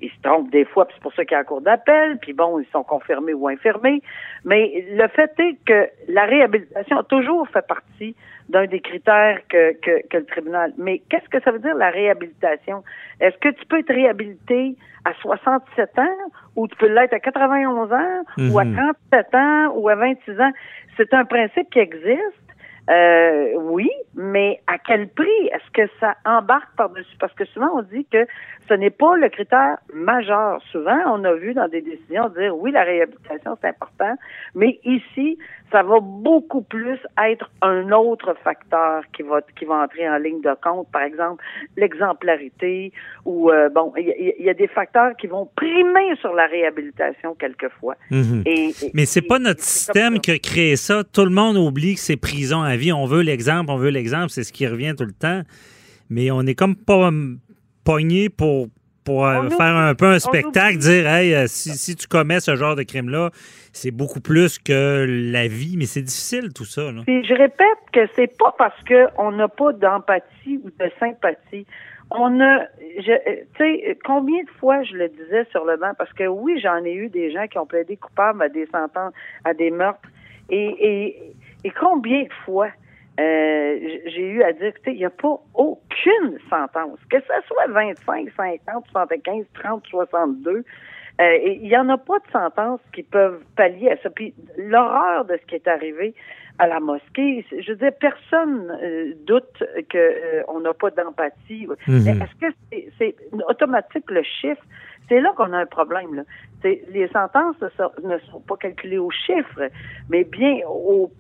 ils 0.01 0.11
se 0.11 0.21
trompent 0.23 0.51
des 0.51 0.65
fois, 0.65 0.87
puis 0.87 0.95
c'est 0.97 1.03
pour 1.03 1.13
ça 1.13 1.25
qu'il 1.25 1.33
y 1.33 1.35
a 1.35 1.41
un 1.41 1.45
cours 1.45 1.61
d'appel, 1.61 2.19
puis 2.19 2.33
bon, 2.33 2.59
ils 2.61 2.69
sont 2.73 2.85
confirmés 2.85 3.35
ou 3.35 3.49
infirmés. 3.49 4.01
Mais 4.45 4.87
le 4.91 5.09
fait 5.09 5.33
est 5.41 5.59
que 5.65 5.89
la 6.09 6.25
réhabilitation 6.25 6.99
a 6.99 7.03
toujours 7.03 7.49
fait 7.49 7.67
partie 7.67 8.15
d'un 8.49 8.67
des 8.67 8.81
critères 8.81 9.41
que, 9.49 9.75
que, 9.81 10.17
le 10.17 10.25
tribunal. 10.25 10.73
Mais 10.79 11.03
qu'est-ce 11.11 11.29
que 11.29 11.43
ça 11.43 11.51
veut 11.51 11.59
dire 11.59 11.75
la 11.75 11.91
réhabilitation? 11.91 12.83
Est-ce 13.21 13.37
que 13.39 13.51
tu 13.51 13.67
peux 13.67 13.81
être 13.81 13.93
réhabilité 13.93 14.77
à 15.05 15.13
67 15.21 15.99
ans 15.99 16.31
ou 16.57 16.67
tu 16.69 16.77
peux 16.77 16.89
l'être 16.89 17.13
à 17.13 17.21
91 17.21 17.93
ans 17.93 18.23
ou 18.39 18.59
à 18.59 18.65
37 18.65 19.27
mhm. 19.33 19.39
ans 19.39 19.73
ou 19.75 19.89
à 19.89 19.97
26 19.97 20.41
ans? 20.41 20.53
C'est 20.97 21.13
un 21.13 21.25
principe 21.25 21.69
qui 21.71 21.79
existe 21.79 22.48
Euh, 22.89 23.53
oui, 23.57 23.91
mais 24.15 24.61
à 24.67 24.79
quel 24.79 25.09
prix 25.09 25.47
est-ce 25.53 25.71
que 25.73 25.91
ça 26.01 26.17
embarque 26.25 26.75
par-dessus? 26.77 27.17
Parce 27.21 27.35
que 27.35 27.45
souvent, 27.47 27.71
on 27.75 27.83
dit 27.83 28.07
que 28.11 28.27
ce 28.69 28.75
n'est 28.75 28.91
pas 28.91 29.17
le 29.17 29.29
critère 29.29 29.77
majeur. 29.93 30.63
Souvent, 30.73 30.99
on 31.07 31.23
a 31.25 31.35
vu 31.35 31.53
dans 31.55 31.69
des 31.69 31.83
décisions 31.83 32.29
dire 32.31 32.57
oui, 32.57 32.71
la 32.73 32.85
réhabilitation, 32.85 33.59
c'est 33.61 33.69
important, 33.69 34.15
mais 34.55 34.81
ici, 34.85 35.39
ça 35.71 35.83
va 35.83 35.99
beaucoup 36.01 36.63
plus 36.63 36.99
être 37.23 37.51
un 37.61 37.93
autre 37.93 38.35
facteur 38.43 39.03
qui 39.15 39.23
va 39.23 39.41
qui 39.59 39.67
va 39.67 39.83
entrer 39.85 40.09
en 40.09 40.17
ligne 40.17 40.41
de 40.41 40.55
compte. 40.63 40.91
Par 40.91 41.03
exemple, 41.03 41.45
l'exemplarité 41.77 42.93
ou 43.27 43.51
euh, 43.51 43.69
bon, 43.69 43.93
il 43.99 44.35
y, 44.39 44.49
a 44.49 44.55
des 44.55 44.69
facteurs 44.69 45.15
qui 45.17 45.27
vont 45.27 45.49
primer 45.57 46.17
sur 46.21 46.33
la 46.33 46.47
réhabilitation 46.47 47.35
quelquefois. 47.35 47.97
Mhm. 48.11 48.43
et, 48.47 48.71
mais 48.95 49.05
c'est 49.05 49.27
pas 49.27 49.39
notre 49.39 49.63
système 49.63 50.21
qui 50.21 50.31
a 50.31 50.39
créé 50.39 50.77
ça. 50.77 51.05
Tout 51.05 51.25
le 51.25 51.31
monde 51.31 51.57
oublie 51.57 51.95
que 51.95 52.01
c'est 52.01 52.17
prison 52.17 52.63
à 52.63 52.77
vie. 52.79 52.93
On 52.93 53.05
veut 53.05 53.23
l'exemple, 53.23 53.71
on 53.71 53.77
veut 53.77 53.91
l'exemple, 53.91 54.31
c'est 54.31 54.45
ce 54.45 54.53
qui 54.53 54.67
revient 54.67 54.95
tout 54.97 55.05
le 55.05 55.13
temps. 55.13 55.43
Mais 56.09 56.31
on 56.31 56.43
est 56.43 56.55
comme 56.55 56.77
pas 56.77 57.11
pogné 57.85 58.29
pour 58.29 58.69
pour 59.09 59.27
euh, 59.27 59.49
faire 59.49 59.75
un 59.75 59.95
peu 59.95 60.05
un 60.05 60.19
spectacle, 60.19 60.77
dire 60.77 61.09
hey, 61.09 61.35
euh, 61.35 61.47
si, 61.47 61.97
tu 61.97 62.07
commets 62.07 62.41
ce 62.41 62.57
genre 62.57 62.77
de 62.77 62.83
crime-là, 62.83 63.31
c'est 63.73 63.91
beaucoup 63.91 64.21
plus 64.21 64.59
que 64.59 65.07
la 65.33 65.49
vie, 65.49 65.77
mais 65.79 65.87
c'est 65.87 66.03
difficile 66.03 66.53
tout 66.53 66.67
ça. 66.67 66.83
je 67.07 67.35
répète 67.35 67.79
que 67.91 68.01
c'est 68.15 68.37
pas 68.39 68.55
parce 68.59 68.79
qu'on 68.85 69.33
n'a 69.33 69.49
pas 69.49 69.73
d'empathie 69.73 70.61
ou 70.63 70.69
de 70.69 70.91
sympathie. 71.01 71.67
On 72.11 72.39
a, 72.39 72.67
tu 72.99 73.13
sais, 73.57 73.99
combien 74.05 74.43
de 74.43 74.51
fois 74.61 74.83
je 74.83 74.95
le 74.95 75.09
disais 75.09 75.47
sur 75.53 75.65
le 75.65 75.79
banc, 75.79 75.93
parce 75.97 76.13
que 76.13 76.27
oui, 76.27 76.61
j'en 76.63 76.85
ai 76.85 76.93
eu 76.93 77.09
des 77.09 77.33
gens 77.33 77.47
qui 77.47 77.57
ont 77.57 77.67
plaidé 77.67 77.97
coupables 77.97 78.43
à 78.43 78.51
des 78.51 78.67
sentences, 78.67 79.15
à 79.43 79.55
des 79.55 79.71
meurtres, 79.71 80.09
et, 80.51 80.75
et 80.81 81.35
combien 81.71 82.23
de 82.23 82.33
fois 82.45 82.69
euh, 83.21 83.79
j'ai 84.07 84.29
eu 84.31 84.43
à 84.45 84.53
dire, 84.53 84.73
il 84.87 84.93
n'y 84.93 85.05
a 85.05 85.11
pas 85.11 85.41
aucune 85.55 86.39
sentence, 86.49 86.99
que 87.11 87.19
ce 87.21 87.47
soit 87.49 87.67
25, 87.67 88.29
50, 88.37 88.85
75, 88.93 89.45
30, 89.55 89.87
62. 89.87 90.65
Il 91.21 91.63
n'y 91.63 91.77
en 91.77 91.89
a 91.89 91.99
pas 91.99 92.21
de 92.21 92.31
sentence 92.31 92.81
qui 92.95 93.03
peuvent 93.03 93.43
pallier 93.57 93.91
à 93.91 93.97
ça. 93.97 94.11
Puis 94.11 94.35
l'horreur 94.57 95.25
de 95.25 95.37
ce 95.37 95.47
qui 95.47 95.57
est 95.57 95.67
arrivé 95.67 96.15
à 96.59 96.67
la 96.67 96.81
mosquée, 96.81 97.45
je 97.51 97.71
veux 97.71 97.77
dire, 97.77 97.93
personne 98.01 98.71
euh, 98.83 99.15
doute 99.27 99.63
qu'on 99.91 99.99
euh, 99.99 100.43
on 100.49 100.61
n'a 100.61 100.75
pas 100.75 100.91
d'empathie. 100.91 101.67
Mhm. 101.87 102.09
Est-ce 102.09 102.35
que 102.41 102.87
c'est 102.99 103.15
automatique 103.49 104.11
le 104.11 104.23
chiffre? 104.23 104.63
C'est 105.09 105.21
là 105.21 105.33
qu'on 105.37 105.53
a 105.53 105.59
un 105.59 105.67
problème. 105.67 106.15
Là. 106.15 106.23
Les 106.65 107.09
sentences 107.13 107.57
ne 108.03 108.19
sont 108.31 108.41
pas 108.41 108.57
calculées 108.57 108.99
au 108.99 109.11
chiffre, 109.11 109.71
mais 110.11 110.25
bien 110.25 110.59
au, 110.67 111.11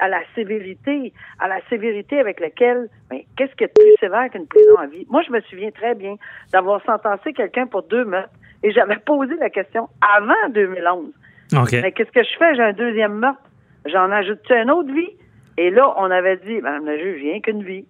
à 0.00 0.08
la 0.08 0.20
sévérité, 0.34 1.12
à 1.38 1.48
la 1.48 1.60
sévérité 1.68 2.18
avec 2.18 2.40
laquelle, 2.40 2.88
ben, 3.08 3.20
qu'est-ce 3.36 3.54
qui 3.54 3.64
est 3.64 3.74
plus 3.74 3.96
sévère 4.00 4.28
qu'une 4.30 4.46
prison 4.46 4.76
à 4.78 4.86
vie? 4.86 5.06
Moi, 5.08 5.22
je 5.26 5.32
me 5.32 5.40
souviens 5.42 5.70
très 5.70 5.94
bien 5.94 6.16
d'avoir 6.52 6.82
sentencé 6.84 7.32
quelqu'un 7.32 7.66
pour 7.66 7.84
deux 7.84 8.04
meurtres 8.04 8.34
et 8.62 8.72
j'avais 8.72 8.98
posé 8.98 9.34
la 9.36 9.50
question 9.50 9.88
avant 10.00 10.48
2011. 10.50 11.12
Mais 11.72 11.92
qu'est-ce 11.92 12.10
que 12.10 12.22
je 12.22 12.36
fais? 12.38 12.54
J'ai 12.54 12.62
un 12.62 12.72
deuxième 12.72 13.14
meurtre. 13.14 13.40
J'en 13.86 14.10
ajoute 14.10 14.40
une 14.50 14.70
autre 14.70 14.92
vie? 14.92 15.10
Et 15.56 15.70
là, 15.70 15.94
on 15.96 16.10
avait 16.10 16.36
dit, 16.38 16.60
ben, 16.60 16.80
le 16.84 16.98
juge, 16.98 17.22
rien 17.22 17.40
qu'une 17.40 17.62
vie. 17.62 17.86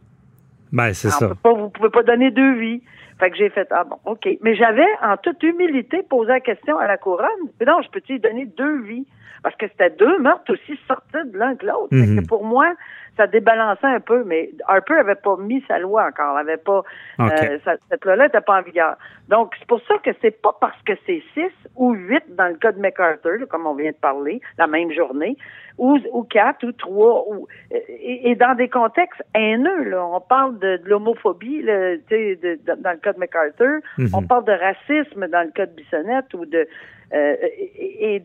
Ben, 0.73 0.93
c'est 0.93 1.11
ça. 1.11 1.33
Pas, 1.43 1.53
vous 1.53 1.71
pouvez 1.71 1.91
pas 1.91 2.03
donner 2.03 2.31
deux 2.31 2.55
vies. 2.55 2.83
Fait 3.19 3.31
que 3.31 3.37
j'ai 3.37 3.49
fait, 3.49 3.67
ah 3.71 3.85
bon, 3.85 3.97
OK. 4.05 4.29
Mais 4.43 4.55
j'avais, 4.55 4.87
en 5.03 5.17
toute 5.17 5.43
humilité, 5.43 6.03
posé 6.03 6.29
la 6.29 6.41
question 6.41 6.79
à 6.79 6.87
la 6.87 6.99
couronne. 6.99 7.29
Mais 7.59 7.67
non, 7.67 7.81
je 7.83 7.91
peux-tu 7.91 8.19
donner 8.19 8.45
deux 8.45 8.81
vies? 8.83 9.07
Parce 9.43 9.57
que 9.57 9.67
c'était 9.69 9.91
deux 9.91 10.19
meurtres 10.19 10.53
aussi 10.53 10.79
sortis 10.87 11.31
de 11.31 11.39
l'un 11.39 11.55
que 11.55 11.67
l'autre. 11.67 11.89
Mhm. 11.93 12.27
Pour 12.27 12.45
moi, 12.45 12.73
ça 13.17 13.27
débalançait 13.27 13.87
un 13.87 14.01
peu, 14.01 14.25
mais 14.25 14.51
Harper 14.67 14.95
avait 14.95 15.15
pas 15.15 15.37
mis 15.37 15.63
sa 15.67 15.79
loi 15.79 16.07
encore, 16.07 16.37
avait 16.37 16.57
pas 16.57 16.83
euh, 17.21 17.59
cette 17.91 18.05
loi-là 18.05 18.25
n'était 18.25 18.41
pas 18.41 18.59
en 18.59 18.63
vigueur. 18.63 18.97
Donc 19.29 19.55
c'est 19.59 19.67
pour 19.67 19.81
ça 19.89 19.95
que 20.05 20.11
c'est 20.21 20.43
pas 20.43 20.57
parce 20.61 20.81
que 20.83 20.93
c'est 21.07 21.23
six 21.35 21.53
ou 21.77 21.93
huit 21.93 22.25
dans 22.37 22.49
le 22.49 22.55
cas 22.55 22.73
de 22.73 22.81
MacArthur, 22.81 23.49
comme 23.49 23.67
on 23.67 23.75
vient 23.75 23.91
de 23.91 23.97
parler, 23.97 24.41
la 24.59 24.67
même 24.67 24.93
journée, 24.93 25.37
ou, 25.79 25.99
ou 26.13 26.23
quatre 26.25 26.65
ou 26.67 26.73
trois, 26.73 27.25
ou 27.29 27.49
et, 27.71 28.35
dans 28.35 28.55
des 28.55 28.69
contextes 28.69 29.23
haineux. 29.35 29.85
Là, 29.85 30.07
on 30.07 30.21
parle 30.21 30.59
de, 30.59 30.81
l'homophobie, 30.85 31.63
de, 31.63 32.01
de, 32.11 32.59
dans 32.83 32.93
le 32.93 32.99
cas 32.99 33.13
de 33.13 33.19
MacArthur, 33.19 33.81
mhm. 33.99 34.11
on 34.15 34.23
parle 34.23 34.45
de 34.45 34.53
racisme 34.53 35.27
dans 35.29 35.43
le 35.43 35.51
cas 35.53 35.67
de 35.67 35.73
Bissonnette 35.73 36.33
ou 36.35 36.45
de 36.45 36.67
euh, 37.15 37.37
et, 37.43 38.17
et 38.17 38.23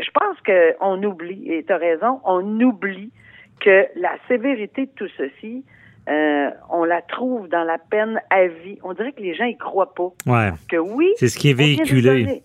je 0.00 0.10
pense 0.10 0.36
qu'on 0.44 1.02
oublie, 1.04 1.52
et 1.52 1.62
tu 1.64 1.72
as 1.72 1.76
raison, 1.76 2.20
on 2.24 2.60
oublie 2.60 3.12
que 3.60 3.86
la 3.96 4.16
sévérité 4.28 4.86
de 4.86 4.90
tout 4.96 5.08
ceci, 5.16 5.64
euh, 6.08 6.50
on 6.70 6.84
la 6.84 7.00
trouve 7.02 7.48
dans 7.48 7.64
la 7.64 7.78
peine 7.78 8.20
à 8.30 8.46
vie. 8.46 8.78
On 8.82 8.92
dirait 8.92 9.12
que 9.12 9.22
les 9.22 9.34
gens 9.34 9.44
y 9.44 9.56
croient 9.56 9.94
pas. 9.94 10.12
Ouais. 10.26 10.50
Parce 10.50 10.66
que 10.66 10.76
oui, 10.76 11.12
c'est 11.16 11.28
ce 11.28 11.38
qui 11.38 11.50
est 11.50 11.54
véhiculé. 11.54 12.42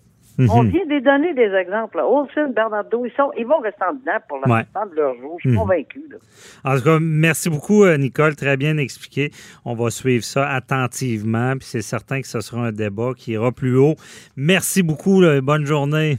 On 0.48 0.62
vient 0.62 0.86
de 0.86 1.00
donner 1.00 1.34
des 1.34 1.54
exemples. 1.54 1.98
Olsen, 1.98 2.52
Bernardo, 2.54 3.04
ils, 3.04 3.12
sont, 3.12 3.30
ils 3.36 3.46
vont 3.46 3.58
rester 3.58 3.84
en 3.84 3.92
dedans 3.92 4.18
pour 4.26 4.38
le 4.38 4.50
restant 4.50 4.86
de 4.86 4.94
leur 4.94 5.14
jour. 5.16 5.36
Je 5.38 5.48
suis 5.48 5.50
mhm. 5.50 5.62
convaincu. 5.62 6.02
En 6.64 6.76
tout 6.76 6.84
cas, 6.84 6.98
merci 6.98 7.50
beaucoup, 7.50 7.84
euh, 7.84 7.98
Nicole. 7.98 8.36
Très 8.36 8.56
bien 8.56 8.78
expliqué. 8.78 9.30
On 9.66 9.74
va 9.74 9.90
suivre 9.90 10.24
ça 10.24 10.48
attentivement. 10.48 11.52
Puis 11.58 11.68
c'est 11.68 11.82
certain 11.82 12.22
que 12.22 12.28
ce 12.28 12.40
sera 12.40 12.68
un 12.68 12.72
débat 12.72 13.12
qui 13.14 13.32
ira 13.32 13.52
plus 13.52 13.76
haut. 13.76 13.96
Merci 14.36 14.82
beaucoup. 14.82 15.20
Bonne 15.42 15.66
journée. 15.66 16.16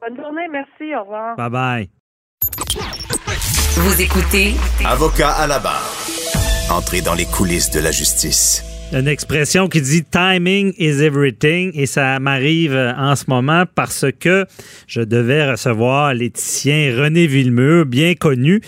Bonne 0.00 0.16
journée. 0.16 0.48
Merci. 0.50 0.94
Au 0.94 1.02
revoir. 1.02 1.36
Bye 1.36 1.50
bye. 1.50 2.94
Vous 3.80 4.02
écoutez 4.02 4.54
Avocat 4.84 5.30
à 5.30 5.46
la 5.46 5.60
barre. 5.60 5.94
Entrez 6.68 7.00
dans 7.00 7.14
les 7.14 7.26
coulisses 7.26 7.70
de 7.70 7.78
la 7.78 7.92
justice. 7.92 8.64
Une 8.92 9.06
expression 9.06 9.68
qui 9.68 9.80
dit 9.80 10.02
timing 10.02 10.74
is 10.78 11.00
everything 11.00 11.70
et 11.74 11.86
ça 11.86 12.18
m'arrive 12.18 12.74
en 12.74 13.14
ce 13.14 13.26
moment 13.28 13.66
parce 13.72 14.06
que 14.18 14.46
je 14.88 15.00
devais 15.00 15.48
recevoir 15.48 16.12
l'éthicien 16.12 16.92
René 16.98 17.28
Villemeux, 17.28 17.84
bien 17.84 18.14
connu, 18.16 18.62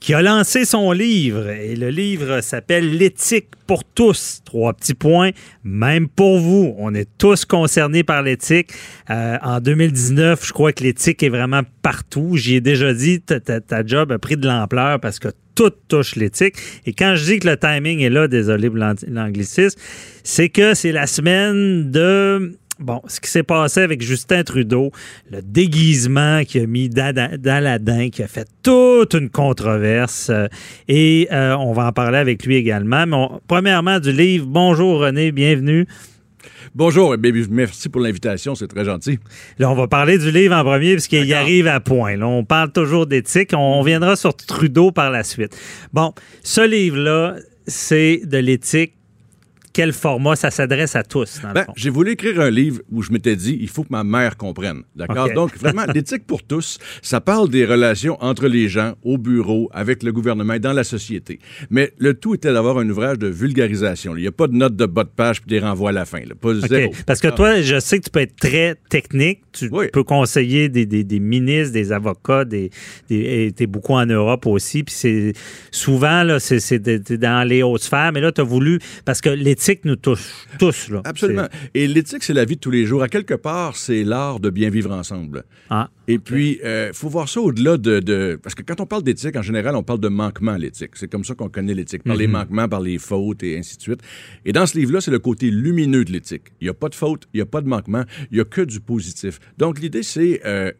qui 0.00 0.14
a 0.14 0.22
lancé 0.22 0.64
son 0.64 0.92
livre. 0.92 1.48
Et 1.48 1.76
le 1.76 1.90
livre 1.90 2.40
s'appelle 2.40 2.96
L'éthique 2.96 3.48
pour 3.66 3.84
tous. 3.84 4.42
Trois 4.44 4.72
petits 4.72 4.94
points, 4.94 5.30
même 5.64 6.08
pour 6.08 6.38
vous. 6.38 6.74
On 6.78 6.94
est 6.94 7.08
tous 7.18 7.44
concernés 7.44 8.04
par 8.04 8.22
l'éthique. 8.22 8.70
Euh, 9.10 9.38
en 9.42 9.60
2019, 9.60 10.46
je 10.46 10.52
crois 10.52 10.72
que 10.72 10.82
l'éthique 10.82 11.22
est 11.22 11.28
vraiment 11.28 11.62
partout. 11.82 12.36
J'y 12.36 12.56
ai 12.56 12.60
déjà 12.60 12.92
dit, 12.92 13.20
ta, 13.20 13.86
job 13.86 14.12
a 14.12 14.18
pris 14.18 14.36
de 14.36 14.46
l'ampleur 14.46 15.00
parce 15.00 15.18
que 15.18 15.28
tout 15.54 15.72
touche 15.88 16.16
l'éthique. 16.16 16.56
Et 16.84 16.92
quand 16.92 17.14
je 17.16 17.24
dis 17.24 17.38
que 17.38 17.48
le 17.48 17.56
timing 17.56 18.00
est 18.00 18.10
là, 18.10 18.28
désolé 18.28 18.68
pour 18.68 18.78
l'anglicisme, 18.78 19.78
c'est 20.22 20.50
que 20.50 20.74
c'est 20.74 20.92
la 20.92 21.06
semaine 21.06 21.90
de 21.90 22.56
Bon, 22.78 23.00
ce 23.06 23.20
qui 23.20 23.30
s'est 23.30 23.42
passé 23.42 23.80
avec 23.80 24.02
Justin 24.02 24.42
Trudeau, 24.42 24.90
le 25.30 25.40
déguisement 25.40 26.44
qu'il 26.44 26.62
a 26.62 26.66
mis 26.66 26.90
d'Aladin, 26.90 28.10
qui 28.10 28.22
a 28.22 28.28
fait 28.28 28.46
toute 28.62 29.14
une 29.14 29.30
controverse, 29.30 30.28
euh, 30.28 30.46
et 30.86 31.26
euh, 31.32 31.56
on 31.56 31.72
va 31.72 31.86
en 31.86 31.92
parler 31.92 32.18
avec 32.18 32.44
lui 32.44 32.56
également. 32.56 33.06
Mais 33.06 33.38
premièrement, 33.48 33.98
du 33.98 34.12
livre 34.12 34.44
Bonjour 34.46 35.00
René, 35.00 35.32
bienvenue. 35.32 35.86
Bonjour, 36.74 37.14
et 37.14 37.18
merci 37.50 37.88
pour 37.88 38.02
l'invitation, 38.02 38.54
c'est 38.54 38.68
très 38.68 38.84
gentil. 38.84 39.18
Là, 39.58 39.70
on 39.70 39.74
va 39.74 39.88
parler 39.88 40.18
du 40.18 40.30
livre 40.30 40.54
en 40.54 40.62
premier, 40.62 40.92
puisqu'il 40.92 41.24
y 41.24 41.32
arrive 41.32 41.68
à 41.68 41.80
point. 41.80 42.16
Là, 42.16 42.28
on 42.28 42.44
parle 42.44 42.72
toujours 42.72 43.06
d'éthique, 43.06 43.52
on 43.56 43.80
viendra 43.80 44.16
sur 44.16 44.36
Trudeau 44.36 44.92
par 44.92 45.10
la 45.10 45.24
suite. 45.24 45.56
Bon, 45.94 46.12
ce 46.42 46.60
livre-là, 46.60 47.36
c'est 47.66 48.20
de 48.26 48.36
l'éthique 48.36 48.92
quel 49.76 49.92
format 49.92 50.36
ça 50.36 50.50
s'adresse 50.50 50.96
à 50.96 51.02
tous, 51.02 51.42
ben, 51.52 51.66
J'ai 51.76 51.90
voulu 51.90 52.12
écrire 52.12 52.40
un 52.40 52.48
livre 52.48 52.80
où 52.90 53.02
je 53.02 53.12
m'étais 53.12 53.36
dit, 53.36 53.58
il 53.60 53.68
faut 53.68 53.82
que 53.82 53.90
ma 53.90 54.04
mère 54.04 54.38
comprenne. 54.38 54.84
D'accord? 54.94 55.28
Donc, 55.34 55.54
vraiment, 55.58 55.84
l'éthique 55.94 56.26
pour 56.26 56.42
tous, 56.42 56.78
ça 57.02 57.20
parle 57.20 57.50
des 57.50 57.66
relations 57.66 58.16
entre 58.22 58.48
les 58.48 58.70
gens, 58.70 58.94
au 59.02 59.18
bureau, 59.18 59.68
avec 59.74 60.02
le 60.02 60.12
gouvernement 60.12 60.54
et 60.54 60.60
dans 60.60 60.72
la 60.72 60.82
société. 60.82 61.40
Mais 61.68 61.92
le 61.98 62.14
tout 62.14 62.34
était 62.34 62.54
d'avoir 62.54 62.78
un 62.78 62.88
ouvrage 62.88 63.18
de 63.18 63.26
vulgarisation. 63.26 64.16
Il 64.16 64.22
n'y 64.22 64.26
a 64.26 64.32
pas 64.32 64.46
de 64.46 64.54
notes 64.54 64.76
de 64.76 64.86
bas 64.86 65.04
de 65.04 65.10
page 65.10 65.42
puis 65.42 65.50
des 65.50 65.58
renvois 65.58 65.90
à 65.90 65.92
la 65.92 66.06
fin. 66.06 66.20
Pas 66.40 66.54
zéro. 66.54 66.94
Parce 67.04 67.20
que 67.20 67.28
toi, 67.28 67.60
je 67.60 67.78
sais 67.78 67.98
que 67.98 68.04
tu 68.04 68.10
peux 68.10 68.20
être 68.20 68.36
très 68.36 68.76
technique. 68.88 69.42
Tu 69.58 69.90
peux 69.92 70.04
conseiller 70.04 70.68
des, 70.68 70.86
des, 70.86 71.20
ministres, 71.20 71.72
des 71.72 71.92
avocats, 71.92 72.44
des, 72.44 72.70
des 73.08 73.52
tu 73.56 73.64
es 73.64 73.66
beaucoup 73.66 73.94
en 73.94 74.06
Europe 74.06 74.46
aussi. 74.46 74.82
Puis 74.82 74.94
c'est 74.96 75.32
souvent, 75.70 76.22
là, 76.22 76.38
c'est 76.40 77.18
dans 77.18 77.46
les 77.46 77.62
hautes 77.62 77.82
sphères. 77.82 78.12
Mais 78.12 78.20
là, 78.20 78.32
tu 78.32 78.40
as 78.40 78.44
voulu, 78.44 78.78
parce 79.04 79.20
que 79.20 79.30
l'éthique 79.30 79.56
l'éthique 79.56 79.84
nous 79.84 79.96
touche 79.96 80.46
tous. 80.58 80.88
Là. 80.90 81.02
Absolument. 81.04 81.48
Et 81.74 81.86
l'éthique, 81.86 82.22
c'est 82.22 82.34
la 82.34 82.44
vie 82.44 82.56
de 82.56 82.60
tous 82.60 82.70
les 82.70 82.86
jours. 82.86 83.02
À 83.02 83.08
quelque 83.08 83.34
part, 83.34 83.76
c'est 83.76 84.04
l'art 84.04 84.40
de 84.40 84.50
bien 84.50 84.70
vivre 84.70 84.92
ensemble. 84.92 85.44
Ah, 85.70 85.90
Et 86.06 86.18
puis, 86.18 86.58
il 86.60 86.66
euh, 86.66 86.92
faut 86.92 87.08
voir 87.08 87.28
ça 87.28 87.40
au-delà 87.40 87.76
de, 87.76 88.38
Parce 88.42 88.54
que 88.54 88.62
quand 88.62 88.80
on 88.80 88.86
parle 88.86 89.02
d'éthique, 89.02 89.36
en 89.36 89.42
général, 89.42 89.74
on 89.76 89.82
parle 89.82 90.00
de 90.00 90.08
manquement 90.08 90.52
à 90.52 90.58
l'éthique. 90.58 90.92
C'est 90.94 91.08
comme 91.08 91.24
ça 91.24 91.34
qu'on 91.34 91.48
connaît 91.48 91.74
l'éthique, 91.74 92.04
par 92.04 92.16
les 92.16 92.26
mhm. 92.26 92.32
manquements, 92.34 92.68
par 92.68 92.80
les 92.80 92.98
fautes 92.98 93.42
et 93.42 93.58
ainsi 93.58 93.76
de 93.76 93.82
suite. 93.82 94.00
Et 94.44 94.52
dans 94.52 94.66
ce 94.66 94.78
livre-là, 94.78 95.00
c'est 95.00 95.10
le 95.10 95.18
côté 95.18 95.50
lumineux 95.50 96.04
de 96.04 96.12
l'éthique. 96.12 96.52
Il 96.60 96.64
n'y 96.64 96.70
a 96.70 96.74
pas 96.74 96.88
de 96.88 96.94
faute, 96.94 97.26
il 97.32 97.38
n'y 97.38 97.42
a 97.42 97.46
pas 97.46 97.60
de 97.60 97.68
manquement, 97.68 98.04
il 98.30 98.36
n'y 98.36 98.40
a 98.40 98.44
que 98.44 98.60
du 98.60 98.80
positif. 98.80 99.38
Donc, 99.58 99.80
l'idée, 99.80 100.02
c'est... 100.02 100.40
Euh, 100.44 100.72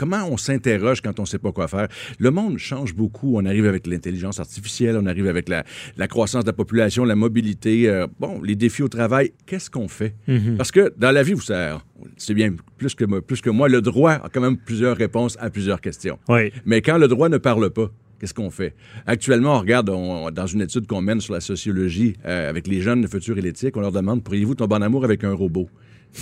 comment 0.00 0.26
on 0.30 0.38
s'interroge 0.38 1.02
quand 1.02 1.18
on 1.18 1.22
ne 1.22 1.26
sait 1.26 1.38
pas 1.38 1.52
quoi 1.52 1.68
faire? 1.68 1.88
Le 2.18 2.30
monde 2.30 2.56
change 2.56 2.94
beaucoup. 2.94 3.36
On 3.36 3.44
arrive 3.44 3.66
avec 3.66 3.86
l'intelligence 3.86 4.40
artificielle, 4.40 4.96
on 4.96 5.04
arrive 5.04 5.26
avec 5.26 5.50
la, 5.50 5.62
croissance 6.08 6.44
de 6.44 6.48
la 6.48 6.54
population, 6.54 7.04
la 7.04 7.16
mobilité, 7.16 7.86
euh, 7.86 8.06
bon, 8.18 8.40
les 8.42 8.56
défis 8.56 8.82
au 8.82 8.88
travail. 8.88 9.32
Qu'est-ce 9.44 9.68
qu'on 9.68 9.88
fait? 9.88 10.14
Mhm. 10.26 10.56
Parce 10.56 10.72
que 10.72 10.94
dans 10.96 11.10
la 11.10 11.22
vie, 11.22 11.34
vous 11.34 11.42
savez, 11.42 11.76
c'est 12.16 12.32
bien 12.32 12.54
plus 12.78 12.94
que, 12.94 13.04
plus 13.20 13.42
que 13.42 13.50
moi, 13.50 13.68
le 13.68 13.82
droit 13.82 14.12
a 14.12 14.30
quand 14.32 14.40
même 14.40 14.56
plusieurs 14.56 14.96
réponses 14.96 15.36
à 15.38 15.50
plusieurs 15.50 15.82
questions. 15.82 16.18
Oui. 16.28 16.50
Mais 16.64 16.80
quand 16.80 16.96
le 16.96 17.06
droit 17.06 17.28
ne 17.28 17.38
parle 17.38 17.68
pas, 17.68 17.90
Qu'est-ce 18.20 18.34
qu'on 18.34 18.50
fait? 18.50 18.74
Actuellement, 19.06 19.56
on 19.56 19.60
regarde 19.60 19.86
dans 19.86 20.46
une 20.46 20.60
étude 20.60 20.86
qu'on 20.86 21.00
mène 21.00 21.22
sur 21.22 21.32
la 21.32 21.40
sociologie 21.40 22.16
euh, 22.26 22.50
avec 22.50 22.66
les 22.66 22.82
jeunes, 22.82 23.00
le 23.00 23.08
futur 23.08 23.38
et 23.38 23.40
l'éthique, 23.40 23.78
on 23.78 23.80
leur 23.80 23.92
demande 23.92 24.22
pourriez-vous 24.22 24.56
tomber 24.56 24.74
en 24.76 24.82
amour 24.82 25.04
avec 25.04 25.24
un 25.24 25.32
robot? 25.32 25.70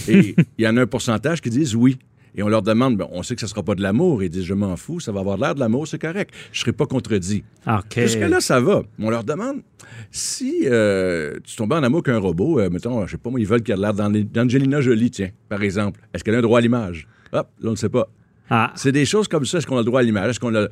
Et 0.09 0.34
il 0.59 0.64
y 0.64 0.68
en 0.68 0.76
a 0.76 0.82
un 0.82 0.86
pourcentage 0.86 1.41
qui 1.41 1.51
disent 1.51 1.74
oui. 1.74 1.99
Et 2.34 2.43
on 2.43 2.49
leur 2.49 2.62
demande, 2.62 2.97
ben, 2.97 3.09
on 3.11 3.24
sait 3.24 3.34
que 3.34 3.41
ce 3.41 3.47
ne 3.47 3.51
sera 3.51 3.64
pas 3.64 3.74
de 3.74 3.82
l'amour. 3.82 4.22
Ils 4.22 4.28
disent, 4.30 4.45
je 4.45 4.55
m'en 4.55 4.76
fous, 4.76 5.01
ça 5.01 5.11
va 5.11 5.20
avoir 5.20 5.39
l'air 5.39 5.57
de 5.57 5.61
l'amour, 5.61 5.89
c'est 5.89 5.99
correct. 5.99 6.32
Je 6.53 6.61
ne 6.61 6.61
serai 6.61 6.72
pas 6.72 6.86
contredit. 6.86 7.43
Jusque-là, 8.03 8.41
ça 8.41 8.61
va. 8.61 8.82
On 9.01 9.11
leur 9.11 9.24
demande, 9.24 9.62
si 10.12 10.61
euh, 10.66 11.39
tu 11.43 11.57
tombes 11.57 11.72
en 11.72 11.82
amour 11.82 12.03
qu'un 12.03 12.18
robot, 12.18 12.61
euh, 12.61 12.70
mettons, 12.70 13.05
je 13.07 13.12
sais 13.12 13.18
pas 13.18 13.30
moi, 13.30 13.41
ils 13.41 13.47
veulent 13.47 13.62
qu'il 13.62 13.74
ait 13.74 13.78
l'air 13.78 13.93
d'Angelina 13.95 14.80
Jolie, 14.80 15.11
tiens, 15.11 15.30
par 15.49 15.62
exemple. 15.62 16.01
Est-ce 16.14 16.22
qu'elle 16.22 16.36
a 16.36 16.39
un 16.39 16.43
droit 16.43 16.59
à 16.59 16.62
l'image? 16.62 17.09
Hop, 17.32 17.49
là, 17.61 17.68
on 17.68 17.72
ne 17.72 17.76
sait 17.76 17.89
pas. 17.89 18.09
Ah. 18.51 18.72
C'est 18.76 18.92
des 18.92 19.05
choses 19.05 19.28
comme 19.28 19.44
ça. 19.44 19.59
Est-ce 19.59 19.66
qu'on 19.66 19.76
a 19.76 19.80
le 19.80 19.84
droit 19.84 20.01
à 20.01 20.03
l'image? 20.03 20.30
Est-ce 20.30 20.40
qu'on 20.40 20.55
est 20.55 20.68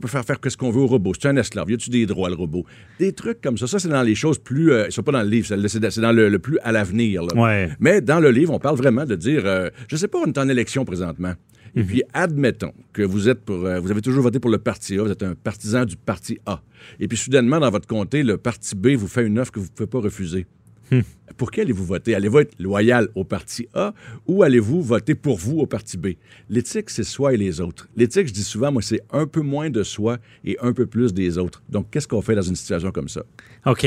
peut 0.00 0.08
faire 0.08 0.24
faire 0.24 0.38
ce 0.46 0.56
qu'on 0.56 0.70
veut 0.70 0.80
au 0.80 0.86
robot? 0.86 1.12
C'est 1.20 1.28
un 1.28 1.36
esclave. 1.36 1.70
Y 1.70 1.74
a-tu 1.74 1.90
des 1.90 2.06
droits, 2.06 2.28
le 2.28 2.34
robot? 2.36 2.64
Des 2.98 3.12
trucs 3.12 3.40
comme 3.40 3.58
ça. 3.58 3.66
Ça, 3.66 3.78
c'est 3.78 3.88
dans 3.88 4.02
les 4.02 4.14
choses 4.14 4.38
plus. 4.38 4.72
Euh, 4.72 4.90
sont 4.90 5.02
pas 5.02 5.12
dans 5.12 5.22
le 5.22 5.28
livre. 5.28 5.46
C'est 5.46 6.00
dans 6.00 6.12
le, 6.12 6.38
plus 6.38 6.58
à 6.62 6.72
l'avenir. 6.72 7.22
Ouais. 7.34 7.70
Mais 7.80 8.00
dans 8.00 8.20
le 8.20 8.30
livre, 8.30 8.52
on 8.52 8.58
parle 8.58 8.76
vraiment 8.76 9.04
de 9.04 9.16
dire. 9.16 9.42
Euh, 9.44 9.70
je 9.88 9.96
sais 9.96 10.08
pas, 10.08 10.18
on 10.18 10.26
est 10.26 10.38
en 10.38 10.48
élection 10.48 10.84
présentement. 10.84 11.34
Et 11.74 11.80
mhm. 11.80 11.86
puis, 11.86 12.02
admettons 12.14 12.72
que 12.92 13.02
vous 13.02 13.28
êtes 13.28 13.44
pour, 13.44 13.66
euh, 13.66 13.78
vous 13.80 13.90
avez 13.90 14.00
toujours 14.00 14.22
voté 14.22 14.40
pour 14.40 14.50
le 14.50 14.58
parti 14.58 14.98
A, 14.98 15.02
vous 15.02 15.10
êtes 15.10 15.22
un 15.22 15.34
partisan 15.34 15.84
du 15.84 15.96
parti 15.96 16.38
A. 16.46 16.62
Et 17.00 17.06
puis, 17.06 17.18
soudainement, 17.18 17.60
dans 17.60 17.70
votre 17.70 17.86
comté, 17.86 18.22
le 18.22 18.38
parti 18.38 18.74
B 18.74 18.88
vous 18.96 19.08
fait 19.08 19.26
une 19.26 19.38
offre 19.38 19.52
que 19.52 19.60
vous 19.60 19.66
ne 19.66 19.70
pouvez 19.70 19.86
pas 19.86 20.00
refuser. 20.00 20.46
Hmm. 20.90 21.00
Pour 21.36 21.50
qui 21.50 21.60
allez-vous 21.60 21.84
voter? 21.84 22.14
Allez-vous 22.14 22.38
être 22.38 22.58
loyal 22.58 23.08
au 23.14 23.24
parti 23.24 23.68
A 23.74 23.92
ou 24.26 24.42
allez-vous 24.42 24.80
voter 24.82 25.14
pour 25.14 25.36
vous 25.36 25.58
au 25.58 25.66
parti 25.66 25.98
B? 25.98 26.08
L'éthique, 26.48 26.90
c'est 26.90 27.04
soi 27.04 27.34
et 27.34 27.36
les 27.36 27.60
autres. 27.60 27.88
L'éthique, 27.96 28.28
je 28.28 28.32
dis 28.32 28.44
souvent, 28.44 28.72
moi, 28.72 28.82
c'est 28.82 29.00
un 29.10 29.26
peu 29.26 29.40
moins 29.40 29.68
de 29.68 29.82
soi 29.82 30.18
et 30.44 30.56
un 30.60 30.72
peu 30.72 30.86
plus 30.86 31.12
des 31.12 31.38
autres. 31.38 31.62
Donc, 31.68 31.90
qu'est-ce 31.90 32.08
qu'on 32.08 32.22
fait 32.22 32.34
dans 32.34 32.42
une 32.42 32.56
situation 32.56 32.90
comme 32.92 33.08
ça? 33.08 33.24
OK. 33.66 33.86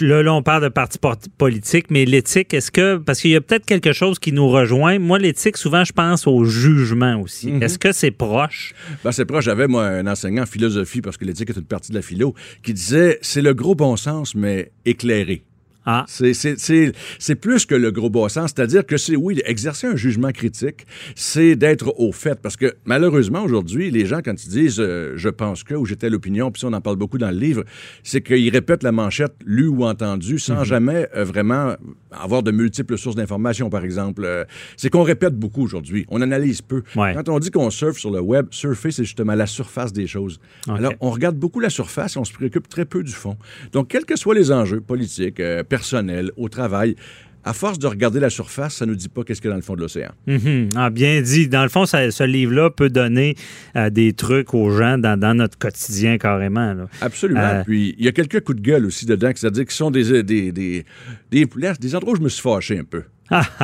Là, 0.00 0.34
on 0.34 0.42
parle 0.42 0.64
de 0.64 0.68
parti 0.68 0.98
politique, 1.38 1.86
mais 1.90 2.04
l'éthique, 2.04 2.54
est-ce 2.54 2.70
que. 2.70 2.96
Parce 2.96 3.20
qu'il 3.20 3.30
y 3.30 3.36
a 3.36 3.40
peut-être 3.40 3.66
quelque 3.66 3.92
chose 3.92 4.18
qui 4.18 4.32
nous 4.32 4.48
rejoint. 4.48 4.98
Moi, 4.98 5.18
l'éthique, 5.18 5.56
souvent, 5.56 5.84
je 5.84 5.92
pense 5.92 6.26
au 6.26 6.44
jugement 6.44 7.20
aussi. 7.20 7.52
Mhm. 7.52 7.62
Est-ce 7.62 7.78
que 7.78 7.92
c'est 7.92 8.10
proche? 8.10 8.74
Ben, 9.04 9.12
c'est 9.12 9.24
proche. 9.24 9.44
J'avais, 9.44 9.66
moi, 9.66 9.86
un 9.86 10.06
enseignant 10.06 10.42
en 10.42 10.46
philosophie, 10.46 11.00
parce 11.00 11.16
que 11.16 11.24
l'éthique 11.24 11.50
est 11.50 11.56
une 11.56 11.64
partie 11.64 11.90
de 11.90 11.96
la 11.96 12.02
philo, 12.02 12.34
qui 12.62 12.74
disait 12.74 13.18
c'est 13.22 13.42
le 13.42 13.54
gros 13.54 13.74
bon 13.74 13.96
sens, 13.96 14.34
mais 14.34 14.72
éclairé. 14.84 15.42
Ah. 15.86 16.04
C'est 16.06 17.34
plus 17.36 17.66
que 17.66 17.74
le 17.74 17.90
gros 17.90 18.10
bon 18.10 18.28
sens. 18.28 18.52
C'est-à-dire 18.54 18.84
que 18.84 18.96
c'est, 18.96 19.16
oui, 19.16 19.40
exercer 19.44 19.86
un 19.86 19.96
jugement 19.96 20.30
critique, 20.30 20.86
c'est 21.14 21.56
d'être 21.56 21.94
au 21.98 22.12
fait. 22.12 22.40
Parce 22.40 22.56
que 22.56 22.74
malheureusement, 22.84 23.42
aujourd'hui, 23.42 23.90
les 23.90 24.06
gens, 24.06 24.20
quand 24.24 24.44
ils 24.44 24.50
disent 24.50 24.80
euh, 24.80 25.14
je 25.16 25.28
pense 25.28 25.64
que 25.64 25.74
ou 25.74 25.86
j'étais 25.86 26.10
l'opinion, 26.10 26.50
puis 26.50 26.64
on 26.64 26.72
en 26.72 26.80
parle 26.80 26.96
beaucoup 26.96 27.18
dans 27.18 27.30
le 27.30 27.36
livre, 27.36 27.64
c'est 28.02 28.20
qu'ils 28.20 28.50
répètent 28.50 28.82
la 28.82 28.92
manchette 28.92 29.34
lue 29.44 29.68
ou 29.68 29.84
entendue 29.84 30.38
sans 30.38 30.60
mhm. 30.60 30.64
jamais 30.64 31.08
euh, 31.16 31.24
vraiment 31.24 31.74
avoir 32.10 32.42
de 32.42 32.50
multiples 32.50 32.98
sources 32.98 33.16
d'informations, 33.16 33.70
par 33.70 33.84
exemple. 33.84 34.22
Euh, 34.24 34.44
c'est 34.76 34.90
qu'on 34.90 35.02
répète 35.02 35.34
beaucoup 35.34 35.62
aujourd'hui. 35.62 36.04
On 36.08 36.20
analyse 36.20 36.60
peu. 36.62 36.82
Quand 36.94 37.28
on 37.28 37.38
dit 37.38 37.50
qu'on 37.50 37.70
surfe 37.70 37.98
sur 37.98 38.10
le 38.10 38.20
web, 38.20 38.46
surfer, 38.50 38.90
c'est 38.90 39.04
justement 39.04 39.34
la 39.34 39.46
surface 39.46 39.92
des 39.92 40.06
choses. 40.06 40.40
Alors, 40.68 40.92
on 41.00 41.10
regarde 41.10 41.36
beaucoup 41.36 41.60
la 41.60 41.70
surface 41.70 42.16
et 42.16 42.18
on 42.18 42.24
se 42.24 42.32
préoccupe 42.32 42.68
très 42.68 42.84
peu 42.84 43.02
du 43.02 43.12
fond. 43.12 43.36
Donc, 43.72 43.88
quels 43.88 44.04
que 44.04 44.16
soient 44.16 44.34
les 44.34 44.52
enjeux 44.52 44.80
politiques, 44.80 45.40
personnel, 45.70 46.30
au 46.36 46.50
travail. 46.50 46.96
À 47.42 47.54
force 47.54 47.78
de 47.78 47.86
regarder 47.86 48.20
la 48.20 48.28
surface, 48.28 48.76
ça 48.76 48.86
ne 48.86 48.90
nous 48.90 48.96
dit 48.96 49.08
pas 49.08 49.24
qu'est-ce 49.24 49.40
qu'il 49.40 49.48
y 49.48 49.50
a 49.50 49.54
dans 49.54 49.56
le 49.56 49.62
fond 49.62 49.74
de 49.74 49.80
l'océan. 49.80 50.10
Mhm. 50.26 50.70
ah, 50.76 50.90
bien 50.90 51.22
dit. 51.22 51.48
Dans 51.48 51.62
le 51.62 51.70
fond, 51.70 51.86
ce 51.86 52.24
livre-là 52.24 52.70
peut 52.70 52.90
donner 52.90 53.34
euh, 53.76 53.88
des 53.88 54.12
trucs 54.12 54.52
aux 54.52 54.70
gens 54.70 54.98
dans, 54.98 55.36
notre 55.36 55.56
quotidien 55.56 56.18
carrément. 56.18 56.74
Absolument. 57.00 57.40
Euh, 57.40 57.62
Puis 57.64 57.94
il 57.98 58.04
y 58.04 58.08
a 58.08 58.12
quelques 58.12 58.44
coups 58.44 58.60
de 58.60 58.62
gueule 58.62 58.84
aussi 58.84 59.06
dedans, 59.06 59.30
c'est-à-dire 59.34 59.64
qui 59.64 59.74
sont 59.74 59.90
des, 59.90 60.22
des, 60.22 60.52
des, 60.52 60.84
des, 61.30 61.94
endroits 61.94 62.12
où 62.12 62.16
je 62.16 62.22
me 62.22 62.28
suis 62.28 62.42
fâché 62.42 62.78
un 62.78 62.84
peu. 62.84 63.04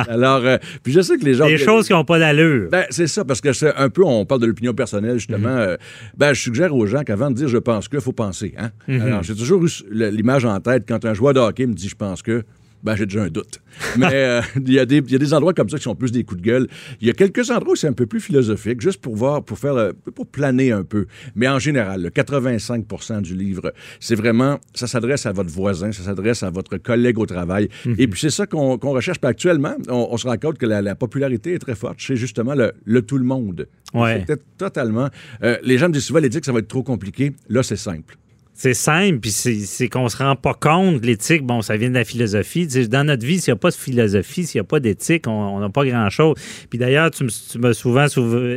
Alors, 0.07 0.45
euh, 0.45 0.57
puis 0.81 0.93
je 0.93 1.01
sais 1.01 1.17
que 1.17 1.25
les 1.25 1.33
gens. 1.33 1.45
Des 1.45 1.57
choses 1.57 1.87
qui 1.87 1.93
n'ont 1.93 2.05
pas 2.05 2.19
d'allure. 2.19 2.69
Ben, 2.71 2.85
c'est 2.89 3.07
ça, 3.07 3.25
parce 3.25 3.41
que 3.41 3.51
c'est 3.53 3.75
un 3.75 3.89
peu, 3.89 4.03
on 4.03 4.25
parle 4.25 4.41
de 4.41 4.45
l'opinion 4.45 4.73
personnelle, 4.73 5.17
justement. 5.17 5.55
Mhm. 5.55 5.77
ben, 6.17 6.33
je 6.33 6.41
suggère 6.41 6.73
aux 6.73 6.85
gens 6.85 7.03
qu'avant 7.03 7.29
de 7.29 7.35
dire 7.35 7.47
je 7.47 7.57
pense 7.57 7.87
que, 7.87 7.97
il 7.97 8.01
faut 8.01 8.13
penser. 8.13 8.53
Hein? 8.57 8.71
Mhm. 8.87 9.01
Alors, 9.01 9.23
j'ai 9.23 9.35
toujours 9.35 9.65
eu 9.65 9.69
l'image 9.91 10.45
en 10.45 10.59
tête 10.59 10.85
quand 10.87 11.03
un 11.05 11.13
joueur 11.13 11.33
de 11.33 11.39
hockey 11.39 11.65
me 11.65 11.73
dit 11.73 11.89
je 11.89 11.95
pense 11.95 12.21
que 12.21 12.43
ben, 12.83 12.95
j'ai 12.95 13.05
déjà 13.05 13.23
un 13.23 13.29
doute. 13.29 13.59
Mais 13.97 14.13
euh, 14.13 14.41
il 14.55 14.73
y, 14.73 14.79
a 14.79 14.85
des 14.85 15.33
endroits 15.33 15.53
comme 15.53 15.69
ça 15.69 15.77
qui 15.77 15.83
sont 15.83 15.95
plus 15.95 16.11
des 16.11 16.23
coups 16.23 16.41
de 16.41 16.45
gueule. 16.45 16.67
Il 17.01 17.07
y 17.07 17.09
a 17.09 17.13
quelques 17.13 17.49
endroits 17.49 17.73
où 17.73 17.75
c'est 17.75 17.87
un 17.87 17.93
peu 17.93 18.05
plus 18.05 18.19
philosophique, 18.19 18.81
juste 18.81 19.01
pour 19.01 19.15
voir, 19.15 19.43
pour 19.43 19.57
faire, 19.57 19.75
euh, 19.75 19.91
pour 20.15 20.27
planer 20.27 20.71
un 20.71 20.83
peu. 20.83 21.07
Mais 21.35 21.47
en 21.47 21.59
général, 21.59 22.03
le 22.03 22.09
85% 22.09 23.21
du 23.21 23.35
livre, 23.35 23.73
c'est 23.99 24.15
vraiment, 24.15 24.59
ça 24.73 24.87
s'adresse 24.87 25.25
à 25.25 25.31
votre 25.31 25.49
voisin, 25.49 25.91
ça 25.91 26.03
s'adresse 26.03 26.43
à 26.43 26.49
votre 26.49 26.77
collègue 26.77 27.19
au 27.19 27.25
travail. 27.25 27.69
Mhm. 27.85 27.95
Et 27.97 28.07
puis 28.07 28.19
c'est 28.19 28.29
ça 28.29 28.45
qu'on 28.45 28.77
recherche. 28.77 29.17
actuellement, 29.23 29.75
on, 29.89 30.15
se 30.17 30.27
rend 30.27 30.37
compte 30.37 30.57
que 30.57 30.65
la, 30.65 30.95
popularité 30.95 31.53
est 31.53 31.59
très 31.59 31.75
forte 31.75 31.99
chez 31.99 32.15
justement 32.15 32.53
le, 32.55 33.01
tout 33.01 33.17
le 33.17 33.25
monde. 33.25 33.67
Ouais. 33.93 34.25
totalement. 34.57 35.09
Euh, 35.43 35.57
les 35.63 35.77
gens 35.77 35.87
me 35.87 35.93
disent 35.93 36.03
souvent, 36.03 36.19
les 36.19 36.29
dit 36.29 36.39
que 36.39 36.45
ça 36.45 36.51
va 36.51 36.59
être 36.59 36.67
trop 36.67 36.83
compliqué. 36.83 37.33
Là, 37.49 37.63
c'est 37.63 37.75
simple. 37.77 38.17
C'est 38.59 38.73
simple, 38.73 39.19
puis 39.19 39.29
c'est 39.29 39.87
qu'on 39.87 40.09
se 40.09 40.17
rend 40.17 40.35
pas 40.35 40.55
compte. 40.55 41.05
L'éthique, 41.05 41.43
bon, 41.43 41.61
ça 41.61 41.77
vient 41.77 41.89
de 41.89 41.93
la 41.93 42.03
philosophie. 42.03 42.65
Dans 42.87 43.03
notre 43.03 43.23
vie, 43.23 43.39
s'il 43.39 43.53
n'y 43.53 43.57
a 43.57 43.59
pas 43.59 43.69
de 43.69 43.75
philosophie, 43.75 44.47
s'il 44.47 44.59
n'y 44.59 44.65
a 44.65 44.67
pas 44.67 44.79
d'éthique, 44.79 45.27
on 45.27 45.59
n'a 45.59 45.69
pas 45.69 45.85
grand-chose. 45.85 46.35
Puis 46.67 46.79
d'ailleurs, 46.79 47.11
tu 47.11 47.27
m'as 47.59 47.73
souvent 47.73 48.07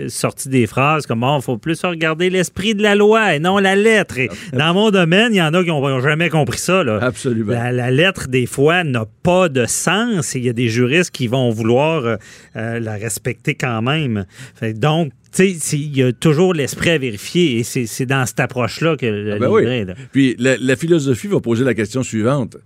sorti 0.08 0.48
des 0.48 0.66
phrases 0.66 1.04
comme 1.04 1.22
oh, 1.22 1.36
il 1.38 1.42
faut 1.42 1.58
plus 1.58 1.84
regarder 1.84 2.30
l'esprit 2.30 2.74
de 2.74 2.82
la 2.82 2.94
loi 2.94 3.34
et 3.34 3.40
non 3.40 3.58
la 3.58 3.76
lettre. 3.76 4.16
dans 4.54 4.72
mon 4.72 4.90
domaine, 4.90 5.34
il 5.34 5.36
y 5.36 5.42
en 5.42 5.52
a 5.52 5.62
qui 5.62 5.68
n'ont 5.68 6.00
jamais 6.00 6.30
compris 6.30 6.60
ça. 6.60 6.82
Là. 6.82 6.98
Absolument. 7.02 7.52
La, 7.52 7.90
lettre, 7.90 8.28
des 8.28 8.46
fois, 8.46 8.84
n'a 8.84 9.04
pas 9.22 9.50
de 9.50 9.66
sens 9.66 10.34
et 10.34 10.38
il 10.38 10.46
y 10.46 10.48
a 10.48 10.54
des 10.54 10.70
juristes 10.70 11.10
qui 11.10 11.26
vont 11.26 11.50
vouloir 11.50 12.06
euh, 12.06 12.16
euh, 12.56 12.80
la 12.80 12.94
respecter 12.94 13.54
quand 13.54 13.82
même. 13.82 14.24
donc, 14.62 15.12
tu 15.29 15.29
sais, 15.29 15.29
il 15.38 15.96
y 15.96 16.02
a 16.02 16.12
toujours 16.12 16.54
l'esprit 16.54 16.90
à 16.90 16.98
vérifier 16.98 17.58
et 17.58 17.62
c'est 17.62 18.06
dans 18.06 18.26
cette 18.26 18.40
approche-là 18.40 18.96
que 18.96 19.06
le 19.06 19.32
ah 19.34 19.38
ben 19.38 19.58
livre 19.58 19.94
Puis 20.12 20.36
la, 20.38 20.76
philosophie 20.76 21.28
va 21.28 21.40
poser 21.40 21.64
la 21.64 21.74
question 21.74 22.02
suivante. 22.02 22.56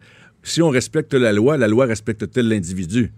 Si 0.42 0.60
on 0.62 0.68
respecte 0.68 1.14
la 1.14 1.32
loi, 1.32 1.56
la 1.56 1.68
loi 1.68 1.86
respecte-t-elle 1.86 2.48
l'individu? 2.48 3.12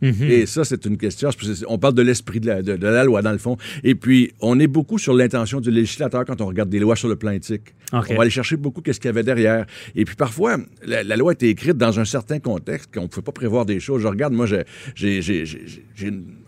Mhm. 0.00 0.14
Et 0.22 0.46
ça, 0.46 0.64
c'est 0.64 0.84
une 0.84 0.96
question. 0.96 1.30
On 1.68 1.78
parle 1.78 1.94
de 1.94 2.02
l'esprit 2.02 2.40
de 2.40 2.46
la, 2.48 3.04
loi, 3.04 3.22
dans 3.22 3.32
le 3.32 3.38
fond. 3.38 3.56
Et 3.84 3.94
puis, 3.94 4.32
on 4.40 4.58
est 4.60 4.66
beaucoup 4.66 4.98
sur 4.98 5.14
l'intention 5.14 5.60
du 5.60 5.70
législateur 5.70 6.24
quand 6.24 6.40
on 6.40 6.46
regarde 6.46 6.68
des 6.68 6.78
lois 6.78 6.96
sur 6.96 7.08
le 7.08 7.16
plan 7.16 7.32
éthique. 7.32 7.74
On 7.92 8.00
va 8.00 8.22
aller 8.22 8.30
chercher 8.30 8.56
beaucoup 8.56 8.80
qu'est-ce 8.80 9.00
qu'il 9.00 9.08
y 9.08 9.10
avait 9.10 9.22
derrière. 9.22 9.66
Et 9.94 10.04
puis, 10.04 10.16
parfois, 10.16 10.58
la, 10.84 11.02
loi 11.16 11.32
a 11.32 11.34
été 11.34 11.48
écrite 11.48 11.76
dans 11.76 11.98
un 11.98 12.04
certain 12.04 12.38
contexte 12.38 12.92
qu'on 12.94 13.02
ne 13.02 13.06
pouvait 13.08 13.24
pas 13.24 13.32
prévoir 13.32 13.66
des 13.66 13.80
choses. 13.80 14.02
Je 14.02 14.08
regarde, 14.08 14.32
moi, 14.32 14.46
j'ai 14.46 14.64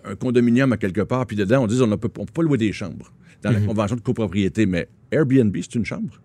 un 0.05 0.15
condominium 0.17 0.73
à 0.73 0.77
quelque 0.77 1.03
part, 1.03 1.27
puis 1.27 1.37
dedans, 1.37 1.65
on 1.65 1.67
dit 1.67 1.81
on 1.81 1.87
ne 1.87 1.97
peut, 1.97 2.09
peut, 2.09 2.25
pas 2.33 2.43
louer 2.43 2.59
des 2.59 2.73
chambres 2.73 3.13
dans 3.43 3.51
la 3.51 3.61
mhm. 3.61 3.67
convention 3.67 3.97
de 3.97 4.01
copropriété. 4.01 4.67
Mais 4.67 4.89
Airbnb, 5.11 5.57
c'est 5.57 5.75
une 5.75 5.85
chambre. 5.85 6.21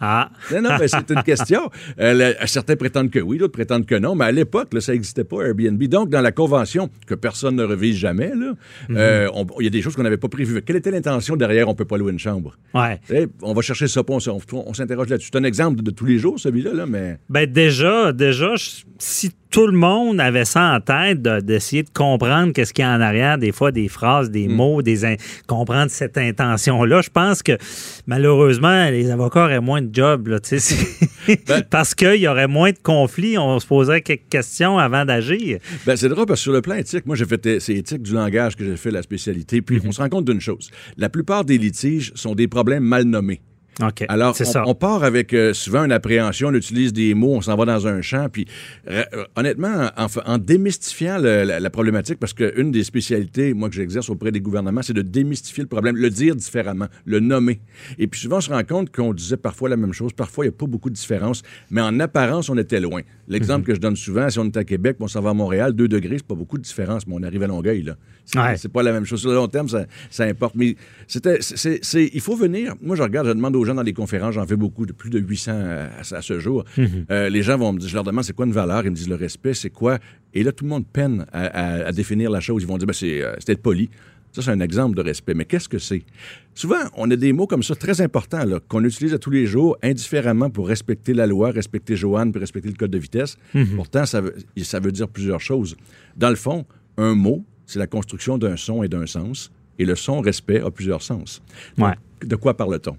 Ah. 0.00 0.30
Non, 0.52 0.62
non, 0.62 0.70
mais 0.80 0.88
c'est 0.88 1.10
une 1.10 1.22
question. 1.22 1.70
Euh, 2.00 2.32
certains 2.46 2.76
prétendent 2.76 3.10
que 3.10 3.18
oui, 3.18 3.38
d'autres 3.38 3.52
prétendent 3.52 3.84
que 3.84 3.94
non, 3.94 4.14
mais 4.14 4.26
à 4.26 4.32
l'époque, 4.32 4.68
ça 4.80 4.92
n'existait 4.92 5.24
pas, 5.24 5.42
Airbnb. 5.42 5.82
Donc, 5.84 6.08
dans 6.08 6.20
la 6.20 6.32
convention, 6.32 6.88
que 7.06 7.14
personne 7.14 7.56
ne 7.56 7.64
revise 7.64 7.96
jamais, 7.96 8.32
mhm. 8.34 8.56
euh, 8.92 9.28
il 9.58 9.64
y 9.64 9.66
a 9.66 9.70
des 9.70 9.82
choses 9.82 9.94
qu'on 9.96 10.02
n'avait 10.02 10.16
pas 10.16 10.28
prévues. 10.28 10.62
Quelle 10.62 10.76
était 10.76 10.90
l'intention 10.90 11.36
derrière 11.36 11.68
On 11.68 11.72
ne 11.72 11.76
peut 11.76 11.84
pas 11.84 11.98
louer 11.98 12.12
une 12.12 12.18
chambre? 12.18 12.56
Ouais. 12.74 13.28
on 13.42 13.52
va 13.52 13.62
chercher 13.62 13.88
ça, 13.88 14.02
on, 14.06 14.18
on, 14.52 14.74
s'interroge 14.74 15.08
là-dessus. 15.08 15.30
C'est 15.32 15.38
un 15.38 15.44
exemple 15.44 15.82
de, 15.82 15.90
tous 15.90 16.06
les 16.06 16.18
jours, 16.18 16.38
celui-là, 16.38 16.72
là, 16.72 16.86
mais. 16.86 17.18
Ben, 17.28 17.50
déjà, 17.50 18.12
déjà, 18.12 18.54
si 18.98 19.32
tout 19.50 19.66
le 19.66 19.76
monde 19.76 20.20
avait 20.20 20.44
ça 20.44 20.74
en 20.74 20.80
tête 20.80 21.22
d'essayer 21.22 21.82
de, 21.82 21.88
comprendre 21.90 22.52
qu'est-ce 22.52 22.74
qu'il 22.74 22.84
y 22.84 22.86
a 22.86 22.90
en 22.90 23.00
arrière, 23.00 23.38
des 23.38 23.52
fois 23.52 23.72
des 23.72 23.88
phrases, 23.88 24.30
des 24.30 24.48
mm. 24.48 24.52
mots, 24.52 24.82
des 24.82 25.16
comprendre 25.46 25.90
cette 25.90 26.18
intention-là. 26.18 27.00
Je 27.00 27.10
pense 27.10 27.42
que 27.42 27.56
malheureusement, 28.06 28.90
les 28.90 29.10
avocats 29.10 29.44
auraient 29.44 29.60
moins 29.60 29.80
de 29.82 29.85
job, 29.92 30.28
là, 30.28 30.38
ben 31.46 31.62
parce 31.70 31.94
qu'il 31.94 32.16
y 32.16 32.28
aurait 32.28 32.48
moins 32.48 32.70
de 32.70 32.78
conflits. 32.82 33.38
On 33.38 33.58
se 33.58 33.66
poserait 33.66 34.02
quelques 34.02 34.28
questions 34.28 34.78
avant 34.78 35.04
d'agir. 35.04 35.58
Ben, 35.84 35.96
c'est 35.96 36.08
drôle 36.08 36.26
parce 36.26 36.40
que 36.40 36.44
sur 36.44 36.52
le 36.52 36.62
plan 36.62 36.74
éthique, 36.74 37.06
moi, 37.06 37.16
j'ai 37.16 37.26
fait 37.26 37.60
c'est 37.60 37.74
éthique 37.74 38.02
du 38.02 38.12
langage 38.12 38.56
que 38.56 38.64
j'ai 38.64 38.76
fait 38.76 38.90
la 38.90 39.02
spécialité. 39.02 39.62
Puis 39.62 39.78
mm-hmm. 39.78 39.88
on 39.88 39.92
se 39.92 40.00
rend 40.00 40.08
compte 40.08 40.24
d'une 40.24 40.40
chose. 40.40 40.70
La 40.96 41.08
plupart 41.08 41.44
des 41.44 41.58
litiges 41.58 42.12
sont 42.14 42.34
des 42.34 42.48
problèmes 42.48 42.84
mal 42.84 43.04
nommés. 43.04 43.40
Alors, 44.08 44.34
on, 44.64 44.74
part 44.74 45.04
avec 45.04 45.34
euh, 45.34 45.52
souvent 45.52 45.84
une 45.84 45.92
appréhension, 45.92 46.48
on 46.48 46.54
utilise 46.54 46.94
des 46.94 47.12
mots, 47.12 47.34
on 47.34 47.40
s'en 47.42 47.56
va 47.56 47.66
dans 47.66 47.86
un 47.86 48.00
champ, 48.00 48.28
puis 48.30 48.46
euh, 48.88 49.04
honnêtement, 49.36 49.90
en, 49.96 50.38
démystifiant 50.38 51.18
la, 51.18 51.70
problématique, 51.70 52.18
parce 52.18 52.32
qu'une 52.32 52.70
des 52.70 52.84
spécialités, 52.84 53.52
moi, 53.52 53.68
que 53.68 53.74
j'exerce 53.74 54.08
auprès 54.08 54.32
des 54.32 54.40
gouvernements, 54.40 54.80
c'est 54.82 54.94
de 54.94 55.02
démystifier 55.02 55.62
le 55.62 55.68
problème, 55.68 55.96
le 55.96 56.08
dire 56.08 56.34
différemment, 56.34 56.86
le 57.04 57.20
nommer. 57.20 57.60
Et 57.98 58.06
puis 58.06 58.18
souvent, 58.18 58.38
on 58.38 58.40
se 58.40 58.50
rend 58.50 58.64
compte 58.64 58.94
qu'on 58.94 59.12
disait 59.12 59.36
parfois 59.36 59.68
la 59.68 59.76
même 59.76 59.92
chose, 59.92 60.12
parfois, 60.14 60.46
il 60.46 60.48
n'y 60.48 60.54
a 60.54 60.58
pas 60.58 60.66
beaucoup 60.66 60.88
de 60.88 60.94
différence, 60.94 61.42
mais 61.70 61.82
en 61.82 62.00
apparence, 62.00 62.48
on 62.48 62.56
était 62.56 62.80
loin. 62.80 63.02
L'exemple 63.28 63.60
mhm. 63.60 63.66
que 63.66 63.74
je 63.74 63.80
donne 63.80 63.96
souvent, 63.96 64.30
si 64.30 64.38
on 64.38 64.46
est 64.46 64.56
à 64.56 64.64
Québec, 64.64 64.96
on 65.00 65.08
s'en 65.08 65.20
va 65.20 65.30
à 65.30 65.34
Montréal, 65.34 65.74
2 65.74 65.86
degrés, 65.86 66.16
c'est 66.16 66.26
pas 66.26 66.34
beaucoup 66.34 66.56
de 66.56 66.62
différence, 66.62 67.06
mais 67.06 67.14
on 67.14 67.22
arrive 67.22 67.42
à 67.42 67.46
Longueuil, 67.46 67.82
là. 67.82 67.96
C'est 68.56 68.72
pas 68.72 68.82
la 68.82 68.92
même 68.92 69.04
chose. 69.04 69.20
Sur 69.20 69.30
le 69.30 69.36
long 69.36 69.48
terme, 69.48 69.68
ça, 69.68 69.86
ça 70.10 70.24
importe. 70.24 70.54
Mais 70.56 70.76
c'était, 71.06 71.38
il 71.94 72.20
faut 72.20 72.34
venir. 72.34 72.74
Moi, 72.82 72.96
je 72.96 73.02
regarde, 73.02 73.28
je 73.28 73.32
demande 73.32 73.54
aux 73.54 73.64
gens 73.66 73.74
dans 73.74 73.82
les 73.82 73.92
conférences, 73.92 74.34
j'en 74.34 74.46
fais 74.46 74.56
beaucoup, 74.56 74.86
de 74.86 74.92
plus 74.92 75.10
de 75.10 75.18
800 75.18 75.52
à, 75.52 76.22
ce 76.22 76.38
jour. 76.40 76.64
Mhm. 76.76 77.06
Euh, 77.10 77.28
les 77.28 77.42
gens 77.42 77.58
vont 77.58 77.72
me 77.72 77.78
dire, 77.78 77.88
je 77.88 77.94
leur 77.94 78.04
demande 78.04 78.24
c'est 78.24 78.34
quoi 78.34 78.46
une 78.46 78.52
valeur, 78.52 78.84
ils 78.84 78.90
me 78.90 78.96
disent 78.96 79.08
le 79.08 79.16
respect, 79.16 79.54
c'est 79.54 79.70
quoi? 79.70 79.98
Et 80.34 80.42
là, 80.42 80.52
tout 80.52 80.64
le 80.64 80.70
monde 80.70 80.86
peine 80.86 81.26
à, 81.32 81.92
définir 81.92 82.30
la 82.30 82.40
chose. 82.40 82.62
Ils 82.62 82.66
vont 82.66 82.78
dire, 82.78 82.86
ben, 82.86 82.92
c'est, 82.92 83.22
euh, 83.22 83.34
être 83.46 83.62
poli. 83.62 83.90
Ça, 84.32 84.42
c'est 84.42 84.50
un 84.50 84.60
exemple 84.60 84.96
de 84.96 85.02
respect. 85.02 85.32
Mais 85.32 85.46
qu'est-ce 85.46 85.68
que 85.68 85.78
c'est? 85.78 86.02
Souvent, 86.54 86.80
on 86.94 87.10
a 87.10 87.16
des 87.16 87.32
mots 87.32 87.46
comme 87.46 87.62
ça 87.62 87.74
très 87.74 88.02
importants 88.02 88.44
qu'on 88.68 88.84
utilise 88.84 89.14
à 89.14 89.18
tous 89.18 89.30
les 89.30 89.46
jours 89.46 89.78
indifféremment 89.82 90.50
pour 90.50 90.68
respecter 90.68 91.14
la 91.14 91.26
loi, 91.26 91.50
respecter 91.52 91.96
Joanne, 91.96 92.32
puis 92.32 92.40
respecter 92.40 92.68
le 92.68 92.74
code 92.74 92.90
de 92.90 92.98
vitesse. 92.98 93.38
Mhm. 93.54 93.76
Pourtant, 93.76 94.04
ça 94.04 94.20
veut, 94.20 94.34
ça 94.62 94.78
veut 94.78 94.92
dire 94.92 95.08
plusieurs 95.08 95.40
choses. 95.40 95.74
Dans 96.16 96.28
le 96.28 96.36
fond, 96.36 96.66
un 96.98 97.14
mot, 97.14 97.44
c'est 97.64 97.78
la 97.78 97.86
construction 97.86 98.36
d'un 98.38 98.56
son 98.56 98.82
et 98.82 98.88
d'un 98.88 99.06
sens. 99.06 99.50
Et 99.78 99.84
le 99.84 99.94
son 99.94 100.20
respect 100.20 100.60
a 100.60 100.70
plusieurs 100.70 101.02
sens. 101.02 101.42
de 102.24 102.36
quoi 102.36 102.56
parle-t-on? 102.56 102.96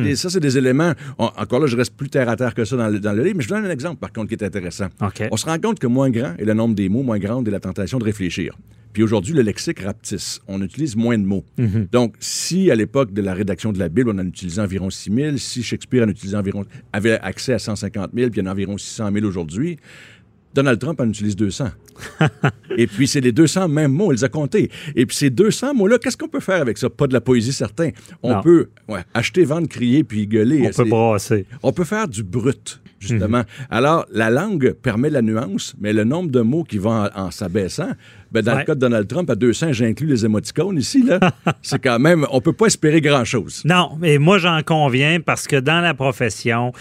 Mhm. 0.00 0.14
ça, 0.16 0.30
c'est 0.30 0.40
des 0.40 0.58
éléments. 0.58 0.92
encore 1.18 1.60
là, 1.60 1.66
je 1.66 1.76
reste 1.76 1.94
plus 1.96 2.08
terre 2.08 2.28
à 2.28 2.36
terre 2.36 2.54
que 2.54 2.64
ça 2.64 2.76
dans 2.76 2.88
le, 2.88 2.98
dans 2.98 3.12
le 3.12 3.22
livre, 3.22 3.36
mais 3.36 3.44
je 3.44 3.48
donne 3.48 3.64
un 3.64 3.70
exemple, 3.70 3.98
par 3.98 4.12
contre, 4.12 4.28
qui 4.28 4.34
est 4.34 4.44
intéressant. 4.44 4.86
On 5.30 5.36
se 5.36 5.46
rend 5.46 5.58
compte 5.58 5.78
que 5.78 5.86
moins 5.86 6.10
grand 6.10 6.34
est 6.36 6.44
le 6.44 6.54
nombre 6.54 6.74
des 6.74 6.88
mots, 6.88 7.02
moins 7.02 7.18
grande 7.18 7.46
est 7.46 7.52
la 7.52 7.60
tentation 7.60 7.98
de 7.98 8.04
réfléchir. 8.04 8.56
Puis 8.92 9.02
aujourd'hui, 9.02 9.34
le 9.34 9.42
lexique 9.42 9.80
rapetisse. 9.80 10.40
On 10.48 10.62
utilise 10.62 10.96
moins 10.96 11.18
de 11.18 11.22
mots. 11.22 11.44
Mhm. 11.58 11.88
Donc, 11.92 12.14
si 12.18 12.70
à 12.70 12.74
l'époque 12.74 13.12
de 13.12 13.20
la 13.20 13.34
rédaction 13.34 13.70
de 13.70 13.78
la 13.78 13.90
Bible, 13.90 14.08
on 14.08 14.18
en 14.18 14.26
utilisait 14.26 14.62
environ 14.62 14.88
6 14.88 15.12
000, 15.12 15.36
si 15.36 15.62
Shakespeare 15.62 16.02
en 16.02 16.08
utilisait 16.08 16.38
environ, 16.38 16.64
avait 16.94 17.20
accès 17.20 17.52
à 17.52 17.58
150 17.58 18.12
000, 18.14 18.30
puis 18.30 18.40
il 18.40 18.44
y 18.44 18.46
en 18.46 18.50
a 18.50 18.52
environ 18.52 18.78
600 18.78 19.10
000 19.12 19.26
aujourd'hui, 19.26 19.76
Donald 20.56 20.80
Trump 20.80 20.98
en 21.02 21.08
utilise 21.08 21.36
200. 21.36 21.66
et 22.78 22.86
puis, 22.86 23.06
c'est 23.06 23.20
les 23.20 23.32
200 23.32 23.68
mêmes 23.68 23.92
mots, 23.92 24.10
il 24.10 24.16
les 24.16 24.24
a 24.24 24.30
comptés. 24.30 24.70
Et 24.94 25.04
puis, 25.04 25.14
ces 25.14 25.28
200 25.28 25.74
mots-là, 25.74 25.98
qu'est-ce 25.98 26.16
qu'on 26.16 26.28
peut 26.28 26.40
faire 26.40 26.62
avec 26.62 26.78
ça? 26.78 26.88
Pas 26.88 27.06
de 27.06 27.12
la 27.12 27.20
poésie, 27.20 27.52
certain. 27.52 27.90
On 28.22 28.40
peut 28.40 28.70
acheter, 29.12 29.44
vendre, 29.44 29.68
crier, 29.68 30.02
puis 30.02 30.26
gueuler. 30.26 30.66
On 30.66 30.70
peut 30.70 30.88
brasser. 30.88 31.46
On 31.62 31.72
peut 31.72 31.84
faire 31.84 32.08
du 32.08 32.22
brut, 32.22 32.80
justement. 32.98 33.40
Mhm. 33.40 33.44
Alors, 33.68 34.06
la 34.10 34.30
langue 34.30 34.72
permet 34.72 35.10
la 35.10 35.20
nuance, 35.20 35.74
mais 35.78 35.92
le 35.92 36.04
nombre 36.04 36.30
de 36.30 36.40
mots 36.40 36.64
qui 36.64 36.78
vont 36.78 37.06
en, 37.14 37.30
s'abaissant, 37.30 37.90
ben, 38.32 38.42
dans 38.42 38.56
le 38.56 38.64
cas 38.64 38.74
de 38.74 38.80
Donald 38.80 39.06
Trump, 39.06 39.28
à 39.28 39.34
200, 39.34 39.72
j'inclus 39.72 40.06
les 40.06 40.24
émoticônes 40.24 40.78
ici, 40.78 41.02
là. 41.02 41.20
c'est 41.62 41.82
quand 41.82 41.98
même, 41.98 42.26
on 42.30 42.40
peut 42.40 42.54
pas 42.54 42.66
espérer 42.66 43.02
grand-chose. 43.02 43.60
Non, 43.66 43.90
mais 44.00 44.16
moi, 44.16 44.38
j'en 44.38 44.62
conviens 44.62 45.20
parce 45.20 45.46
que 45.46 45.56
dans 45.56 45.82
la 45.82 45.92
profession, 45.92 46.72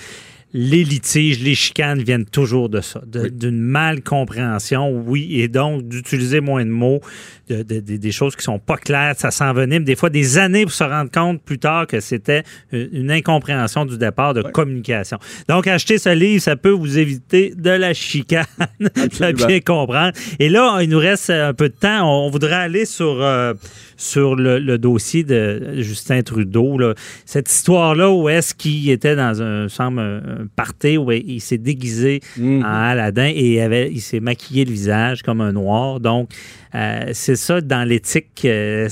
les 0.53 0.83
litiges, 0.83 1.41
les 1.41 1.55
chicanes 1.55 2.01
viennent 2.01 2.25
toujours 2.25 2.69
de 2.69 2.81
ça, 2.81 3.01
d'une 3.05 3.59
mal 3.59 4.01
compréhension, 4.01 4.89
oui, 4.89 5.41
et 5.41 5.47
donc 5.47 5.87
d'utiliser 5.87 6.39
moins 6.39 6.65
de 6.65 6.69
mots, 6.69 7.01
des 7.47 8.11
choses 8.11 8.35
qui 8.35 8.43
sont 8.43 8.59
pas 8.59 8.77
claires, 8.77 9.15
ça 9.17 9.31
s'envenime 9.31 9.83
des 9.83 9.95
fois 9.95 10.09
des 10.09 10.37
années 10.37 10.63
pour 10.63 10.73
se 10.73 10.83
rendre 10.83 11.11
compte 11.11 11.41
plus 11.41 11.59
tard 11.59 11.87
que 11.87 11.99
c'était 11.99 12.43
une 12.71 13.11
incompréhension 13.11 13.85
du 13.85 13.97
départ 13.97 14.33
de 14.33 14.41
communication. 14.41 15.17
Donc, 15.47 15.67
acheter 15.67 15.97
ce 15.97 16.09
livre, 16.09 16.41
ça 16.41 16.55
peut 16.55 16.71
vous 16.71 16.97
éviter 16.97 17.53
de 17.55 17.69
la 17.69 17.93
chicane, 17.93 18.45
de 18.79 19.45
bien 19.45 19.59
comprendre. 19.59 20.13
Et 20.39 20.49
là, 20.49 20.79
il 20.81 20.89
nous 20.89 20.99
reste 20.99 21.29
un 21.29 21.53
peu 21.53 21.69
de 21.69 21.75
temps. 21.75 22.25
On 22.25 22.29
voudrait 22.29 22.55
aller 22.55 22.85
sur, 22.85 23.21
euh, 23.21 23.53
sur 23.97 24.35
le, 24.35 24.77
dossier 24.77 25.23
de 25.23 25.75
Justin 25.77 26.21
Trudeau. 26.21 26.79
Cette 27.25 27.49
histoire-là 27.49 28.11
où 28.11 28.27
est-ce 28.29 28.53
qu'il 28.53 28.89
était 28.89 29.15
dans 29.15 29.41
un, 29.41 29.69
semble, 29.69 29.99
un 29.99 30.47
party 30.55 30.97
où 30.97 31.11
il 31.11 31.41
s'est 31.41 31.57
déguisé 31.57 32.21
mhm. 32.37 32.63
en 32.63 32.67
Aladdin 32.67 33.27
et 33.27 33.53
il, 33.53 33.59
avait, 33.59 33.91
il 33.91 34.01
s'est 34.01 34.19
maquillé 34.19 34.65
le 34.65 34.71
visage 34.71 35.21
comme 35.21 35.41
un 35.41 35.53
noir. 35.53 35.99
Donc, 35.99 36.29
euh, 36.75 37.11
c'est 37.13 37.35
ça 37.35 37.61
dans 37.61 37.87
l'éthique. 37.87 38.43
Euh, 38.45 38.89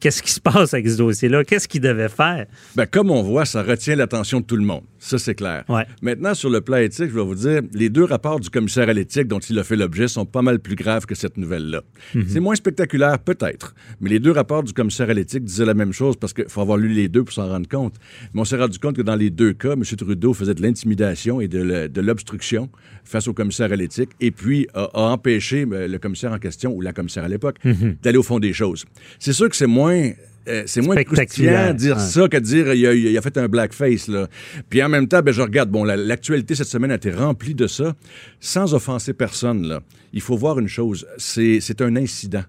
Qu'est-ce 0.00 0.22
qui 0.22 0.30
se 0.30 0.40
passe 0.40 0.74
avec 0.74 0.88
ce 0.88 0.96
dossier-là? 0.96 1.42
Qu'est-ce 1.42 1.66
qu'il 1.66 1.80
devait 1.80 2.08
faire? 2.08 2.46
Bien, 2.76 2.86
comme 2.86 3.10
on 3.10 3.22
voit, 3.22 3.44
ça 3.44 3.64
retient 3.64 3.96
l'attention 3.96 4.38
de 4.38 4.44
tout 4.44 4.54
le 4.56 4.64
monde. 4.64 4.84
Ça, 4.98 5.18
c'est 5.18 5.34
clair. 5.34 5.64
Maintenant, 6.02 6.34
sur 6.34 6.50
le 6.50 6.60
plan 6.60 6.78
éthique, 6.78 7.10
je 7.10 7.14
vais 7.14 7.24
vous 7.24 7.34
dire, 7.34 7.62
les 7.72 7.88
deux 7.88 8.04
rapports 8.04 8.40
du 8.40 8.50
commissaire 8.50 8.88
à 8.88 8.92
l'éthique 8.92 9.28
dont 9.28 9.38
il 9.38 9.58
a 9.58 9.64
fait 9.64 9.76
l'objet 9.76 10.08
sont 10.08 10.26
pas 10.26 10.42
mal 10.42 10.58
plus 10.58 10.74
graves 10.74 11.06
que 11.06 11.14
cette 11.14 11.36
nouvelle-là. 11.36 11.82
Mhm. 12.14 12.24
C'est 12.28 12.40
moins 12.40 12.54
spectaculaire, 12.54 13.18
peut-être, 13.18 13.74
mais 14.00 14.10
les 14.10 14.18
deux 14.18 14.32
rapports 14.32 14.62
du 14.62 14.72
commissaire 14.72 15.10
à 15.10 15.14
l'éthique 15.14 15.44
disaient 15.44 15.64
la 15.64 15.74
même 15.74 15.92
chose 15.92 16.16
parce 16.16 16.32
qu'il 16.32 16.48
faut 16.48 16.60
avoir 16.60 16.78
lu 16.78 16.88
les 16.88 17.08
deux 17.08 17.24
pour 17.24 17.32
s'en 17.32 17.48
rendre 17.48 17.68
compte. 17.68 17.94
Mais 18.34 18.40
on 18.40 18.44
s'est 18.44 18.56
rendu 18.56 18.78
compte 18.78 18.96
que 18.96 19.02
dans 19.02 19.16
les 19.16 19.30
deux 19.30 19.52
cas, 19.52 19.72
M. 19.72 19.82
Trudeau 19.82 20.34
faisait 20.34 20.54
de 20.54 20.62
l'intimidation 20.62 21.40
et 21.40 21.48
de 21.48 22.00
l'obstruction 22.00 22.70
face 23.04 23.28
au 23.28 23.32
commissaire 23.32 23.72
à 23.72 23.76
l'éthique 23.76 24.10
et 24.20 24.30
puis 24.30 24.68
a, 24.74 24.88
empêché 24.94 25.66
euh, 25.72 25.88
le 25.88 25.98
commissaire 25.98 26.32
en 26.32 26.38
question 26.38 26.72
ou 26.72 26.80
la 26.80 26.92
commissaire 26.92 27.24
à 27.24 27.28
l'époque 27.28 27.56
mhm. 27.64 27.96
d'aller 28.02 28.18
au 28.18 28.22
fond 28.22 28.38
des 28.38 28.52
choses. 28.52 28.84
C'est 29.18 29.32
sûr 29.32 29.48
que 29.48 29.56
c'est 29.56 29.66
moins 29.66 30.10
euh, 30.48 30.62
c'est 30.66 30.80
moins 30.80 31.02
croustillant 31.02 31.74
dire 31.74 32.00
ça 32.00 32.28
que 32.28 32.36
dire 32.36 32.72
il 32.74 33.16
a, 33.16 33.22
fait 33.22 33.36
un 33.36 33.48
blackface. 33.48 34.08
Là. 34.08 34.28
Puis 34.68 34.82
en 34.82 34.88
même 34.88 35.08
temps, 35.08 35.20
ben, 35.20 35.32
je 35.32 35.42
regarde, 35.42 35.70
bon, 35.70 35.84
l'actualité 35.84 36.54
cette 36.54 36.68
semaine 36.68 36.90
a 36.90 36.96
été 36.96 37.10
remplie 37.10 37.54
de 37.54 37.66
ça, 37.66 37.94
sans 38.40 38.74
offenser 38.74 39.12
personne. 39.12 39.66
Là. 39.66 39.80
Il 40.12 40.20
faut 40.20 40.36
voir 40.36 40.58
une 40.58 40.68
chose, 40.68 41.06
c'est 41.18 41.80
un 41.80 41.96
incident 41.96 42.44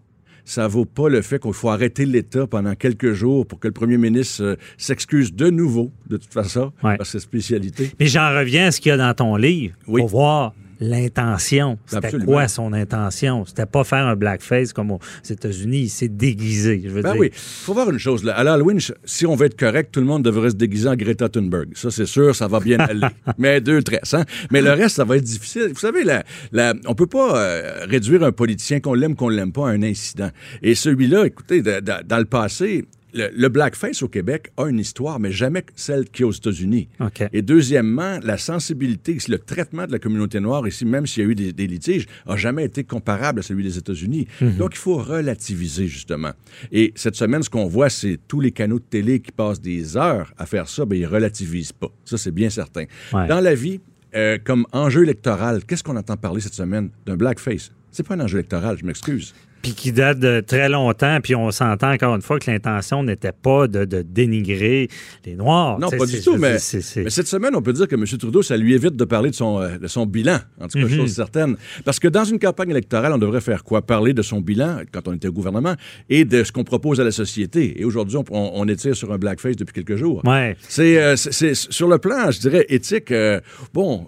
ça 0.50 0.68
vaut 0.68 0.86
pas 0.86 1.10
le 1.10 1.22
fait 1.22 1.40
qu'il 1.40 1.54
faut 1.54 1.70
arrêter 1.70 2.06
l'État 2.06 2.48
pendant 2.48 2.74
quelques 2.74 3.14
jours 3.14 3.46
pour 3.46 3.60
que 3.60 3.68
le 3.68 3.74
premier 3.74 3.98
ministre 3.98 4.44
euh, 4.44 4.56
s'excuse 4.78 5.32
de 5.32 5.52
nouveau, 5.52 5.92
de 6.08 6.18
toute 6.18 6.34
façon, 6.34 6.74
ouais. 6.84 6.98
par 6.98 7.06
sa 7.06 7.20
spécialité. 7.20 7.92
Mais 8.00 8.08
j'en 8.08 8.30
reviens 8.30 8.68
à 8.68 8.72
ce 8.72 8.82
qu'il 8.82 8.90
y 8.90 8.94
a 8.94 8.98
dans 8.98 9.14
ton 9.14 9.36
livre. 9.36 9.76
Pour 9.86 10.08
voir 10.08 10.56
l'intention. 10.80 11.78
C'était 11.86 12.18
quoi 12.20 12.48
son 12.48 12.74
intention? 12.74 13.46
C'était 13.46 13.66
pas 13.66 13.84
faire 13.84 14.08
un 14.08 14.16
blackface 14.16 14.74
comme 14.74 14.92
aux 14.92 15.00
États-Unis. 15.30 15.82
Il 15.82 15.90
s'est 15.90 16.08
déguisé, 16.08 16.82
je 16.84 16.90
veux 16.90 17.02
ben 17.02 17.12
dire. 17.12 17.22
oui. 17.22 17.32
faut 17.34 17.74
voir 17.74 17.90
une 17.90 18.00
chose. 18.00 18.24
Là. 18.24 18.34
À 18.36 18.44
l'Halloween, 18.44 18.80
si 19.06 19.26
on 19.26 19.36
veut 19.36 19.48
être 19.48 19.58
correct, 19.60 19.92
tout 19.92 20.00
le 20.00 20.06
monde 20.06 20.24
devrait 20.24 20.52
se 20.52 20.56
déguiser 20.56 20.90
en 20.90 20.96
Greta 20.96 21.30
Thunberg. 21.30 21.70
Ça, 21.76 21.92
c'est 21.92 22.06
sûr, 22.06 22.36
ça 22.36 22.48
va 22.48 22.60
bien 22.60 22.80
aller. 22.80 23.08
Mais 23.38 23.62
deux 23.62 23.82
tresses, 23.84 24.14
hein? 24.14 24.26
Mais 24.52 24.62
le 24.62 24.72
reste, 24.72 24.96
ça 24.96 25.04
va 25.06 25.18
être 25.18 25.24
difficile. 25.24 25.70
Vous 25.74 25.80
savez, 25.80 26.04
la, 26.04 26.24
la, 26.52 26.74
on 26.88 26.96
peut 26.96 27.08
pas 27.08 27.38
euh, 27.38 27.86
réduire 27.88 28.24
un 28.24 28.32
politicien 28.32 28.80
qu'on 28.80 28.94
l'aime, 28.94 29.16
qu'on 29.16 29.30
l'aime 29.30 29.52
pas 29.52 29.70
à 29.70 29.72
un 29.72 29.84
incident. 29.84 30.30
Et 30.62 30.76
celui-là, 30.76 31.26
écoutez, 31.26 31.62
dans 31.62 32.18
le 32.18 32.26
passé, 32.26 32.86
le, 33.14 33.48
blackface 33.48 34.04
au 34.04 34.08
Québec 34.08 34.52
a 34.58 34.68
une 34.68 34.80
histoire, 34.80 35.20
mais 35.20 35.32
jamais 35.32 35.64
celle 35.76 36.06
qu'il 36.06 36.22
y 36.22 36.24
a 36.24 36.28
aux 36.28 36.32
États-Unis. 36.32 36.90
Et 37.34 37.42
deuxièmement, 37.42 38.20
la 38.24 38.38
sensibilité, 38.38 39.18
le 39.28 39.40
traitement 39.40 39.88
de 39.88 39.92
la 39.92 40.00
communauté 40.00 40.40
noire 40.40 40.68
ici, 40.68 40.86
même 40.86 41.08
s'il 41.08 41.24
y 41.24 41.26
a 41.26 41.30
eu 41.30 41.36
des, 41.36 41.68
litiges, 41.68 42.06
a 42.28 42.36
jamais 42.36 42.66
été 42.66 42.84
comparable 42.84 43.40
à 43.40 43.44
celui 43.44 43.64
des 43.64 43.78
États-Unis. 43.78 44.28
Mhm. 44.42 44.58
Donc, 44.58 44.72
il 44.74 44.80
faut 44.80 44.98
relativiser, 44.98 45.88
justement. 45.88 46.32
Et 46.72 46.94
cette 46.96 47.16
semaine, 47.16 47.44
ce 47.44 47.50
qu'on 47.50 47.68
voit, 47.68 47.90
c'est 47.90 48.20
tous 48.28 48.40
les 48.40 48.52
canaux 48.52 48.80
de 48.80 48.86
télé 48.90 49.20
qui 49.20 49.32
passent 49.32 49.62
des 49.62 49.98
heures 49.98 50.34
à 50.38 50.46
faire 50.46 50.68
ça, 50.68 50.86
ben, 50.86 50.98
ils 50.98 51.06
relativisent 51.06 51.74
pas. 51.74 51.92
Ça, 52.06 52.18
c'est 52.18 52.32
bien 52.32 52.50
certain. 52.50 52.86
Dans 53.12 53.42
la 53.42 53.56
vie, 53.56 53.80
euh, 54.16 54.38
comme 54.44 54.66
enjeu 54.72 55.04
électoral, 55.04 55.64
qu'est-ce 55.66 55.84
qu'on 55.84 55.96
entend 55.96 56.18
parler 56.18 56.42
cette 56.42 56.54
semaine 56.54 56.90
d'un 57.06 57.16
blackface? 57.16 57.72
C'est 57.92 58.06
pas 58.06 58.16
un 58.16 58.20
enjeu 58.20 58.40
électoral, 58.40 58.78
je 58.80 58.86
m'excuse 58.86 59.34
puis 59.62 59.74
qui 59.74 59.92
date 59.92 60.20
de 60.20 60.42
très 60.46 60.70
longtemps, 60.70 61.20
puis 61.22 61.36
on 61.36 61.52
s'entend 61.52 61.92
encore 61.92 62.16
une 62.16 62.22
fois 62.22 62.40
que 62.40 62.50
l'intention 62.50 63.04
n'était 63.04 63.32
pas 63.32 63.68
de, 63.68 63.86
dénigrer 64.02 64.88
les 65.26 65.36
Noirs. 65.36 65.80
Non, 65.80 65.90
pas 65.90 66.06
du 66.06 66.22
tout, 66.22 66.38
mais, 66.38 66.60
cette 66.60 67.28
semaine, 67.28 67.56
on 67.56 67.62
peut 67.62 67.74
dire 67.74 67.88
que 67.88 67.96
M. 67.96 68.06
Trudeau, 68.06 68.42
ça 68.42 68.58
lui 68.58 68.74
évite 68.74 68.96
de 68.96 69.06
parler 69.06 69.30
de 69.30 69.36
son, 69.36 69.62
euh, 69.62 69.78
de 69.78 69.88
son 69.88 70.06
bilan, 70.06 70.40
en 70.60 70.68
tout 70.68 70.80
cas, 70.80 70.86
mm-hmm. 70.86 70.96
chose 70.96 71.14
certaine. 71.14 71.56
Parce 71.86 72.00
que 72.00 72.08
dans 72.08 72.24
une 72.24 72.40
campagne 72.40 72.70
électorale, 72.70 73.14
on 73.14 73.18
devrait 73.18 73.42
faire 73.42 73.64
quoi? 73.64 73.82
Parler 73.82 74.14
de 74.14 74.22
son 74.22 74.42
bilan, 74.42 74.82
quand 74.92 75.08
on 75.08 75.14
était 75.14 75.28
au 75.28 75.34
gouvernement, 75.34 75.76
et 76.10 76.26
de 76.26 76.44
ce 76.44 76.52
qu'on 76.52 76.64
propose 76.64 77.00
à 77.00 77.04
la 77.04 77.12
société. 77.12 77.80
Et 77.80 77.86
aujourd'hui, 77.86 78.18
on, 78.18 78.24
on, 78.32 78.68
étire 78.68 78.96
sur 78.96 79.12
un 79.12 79.18
blackface 79.18 79.56
depuis 79.56 79.74
quelques 79.74 79.96
jours. 79.96 80.22
Ouais. 80.26 80.56
C'est, 80.68 81.02
euh, 81.02 81.16
sur 81.16 81.88
le 81.88 81.98
plan, 81.98 82.32
je 82.32 82.40
dirais, 82.40 82.66
éthique, 82.70 83.12
euh, 83.12 83.40
bon, 83.74 84.08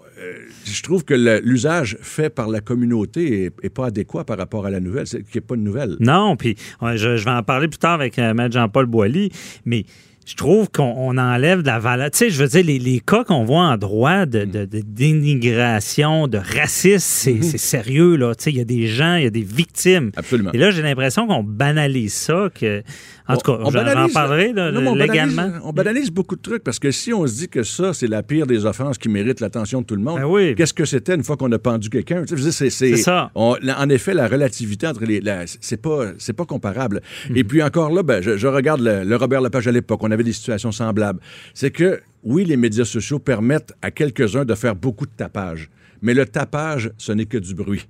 je 0.64 0.82
trouve 0.82 1.04
que 1.04 1.14
l'usage 1.42 1.98
fait 2.00 2.30
par 2.30 2.48
la 2.48 2.60
communauté 2.60 3.50
est, 3.62 3.70
pas 3.70 3.86
adéquat 3.86 4.24
par 4.24 4.38
rapport 4.38 4.66
à 4.66 4.70
la 4.70 4.80
nouvelle, 4.80 5.06
qui 5.06 5.22
n'est 5.34 5.40
pas 5.40 5.54
une 5.54 5.64
nouvelle. 5.64 5.96
Non, 6.00 6.36
puis 6.36 6.56
je, 6.80 7.24
vais 7.24 7.30
en 7.30 7.42
parler 7.42 7.68
plus 7.68 7.78
tard 7.78 7.94
avec 7.94 8.18
euh, 8.18 8.50
Jean-Paul 8.50 8.86
Boilly, 8.86 9.30
mais 9.64 9.84
je 10.24 10.36
trouve 10.36 10.70
qu'on 10.70 11.18
enlève 11.18 11.62
de 11.62 11.66
la 11.66 11.78
valeur. 11.78 12.10
Tu 12.10 12.18
sais, 12.18 12.30
je 12.30 12.42
veux 12.42 12.48
dire, 12.48 12.64
les, 12.64 13.00
cas 13.00 13.24
qu'on 13.24 13.44
voit 13.44 13.64
en 13.64 13.76
droit 13.76 14.24
de, 14.26 14.44
dénigration, 14.64 16.28
de 16.28 16.38
racisme, 16.38 16.98
c'est 17.00 17.32
mhm. 17.34 17.42
sérieux, 17.42 18.16
là. 18.16 18.34
Tu 18.34 18.44
sais, 18.44 18.50
il 18.50 18.58
y 18.58 18.60
a 18.60 18.64
des 18.64 18.86
gens, 18.86 19.16
il 19.16 19.24
y 19.24 19.26
a 19.26 19.30
des 19.30 19.42
victimes. 19.42 20.12
Absolument. 20.16 20.52
Et 20.52 20.58
là, 20.58 20.70
j'ai 20.70 20.82
l'impression 20.82 21.26
qu'on 21.26 21.42
banalise 21.42 22.12
ça, 22.12 22.50
que 22.54 22.82
en 23.28 23.36
tout 23.36 23.52
cas, 23.52 23.58
on, 23.62 23.70
parlerai 24.08 24.52
légalement. 24.96 25.50
On 25.64 25.72
banalise, 25.72 26.10
beaucoup 26.10 26.36
de 26.36 26.42
trucs 26.42 26.64
parce 26.64 26.78
que 26.78 26.90
si 26.90 27.12
on 27.12 27.26
se 27.26 27.34
dit 27.34 27.48
que 27.48 27.62
ça, 27.62 27.92
c'est 27.94 28.06
la 28.06 28.22
pire 28.22 28.46
des 28.46 28.66
offenses 28.66 28.98
qui 28.98 29.08
mérite 29.08 29.40
l'attention 29.40 29.80
de 29.80 29.86
tout 29.86 29.96
le 29.96 30.02
monde, 30.02 30.20
ben 30.20 30.54
qu'est-ce 30.54 30.74
que 30.74 30.84
c'était 30.84 31.14
une 31.14 31.22
fois 31.22 31.36
qu'on 31.36 31.50
a 31.52 31.58
pendu 31.58 31.88
quelqu'un? 31.88 32.24
C'est 32.26 32.96
ça. 32.96 33.30
en 33.34 33.88
effet, 33.88 34.14
la 34.14 34.28
relativité 34.28 34.86
entre 34.86 35.04
les. 35.04 35.22
c'est 35.60 35.80
pas, 35.80 36.12
pas 36.36 36.44
comparable. 36.44 37.00
Mhm. 37.30 37.36
Et 37.36 37.44
puis 37.44 37.62
encore 37.62 37.92
là, 37.92 38.02
ben, 38.02 38.22
je, 38.22 38.46
regarde 38.46 38.80
le, 38.80 39.16
Robert 39.16 39.40
Lepage 39.40 39.68
à 39.68 39.72
l'époque, 39.72 40.02
on 40.02 40.10
avait 40.10 40.24
des 40.24 40.32
situations 40.32 40.72
semblables. 40.72 41.20
C'est 41.54 41.70
que, 41.70 42.00
oui, 42.24 42.44
les 42.44 42.56
médias 42.56 42.84
sociaux 42.84 43.18
permettent 43.18 43.72
à 43.82 43.90
quelques-uns 43.90 44.44
de 44.44 44.54
faire 44.54 44.74
beaucoup 44.74 45.06
de 45.06 45.12
tapage. 45.16 45.70
Mais 46.00 46.14
le 46.14 46.26
tapage, 46.26 46.90
ce 46.98 47.12
n'est 47.12 47.26
que 47.26 47.38
du 47.38 47.54
bruit. 47.54 47.86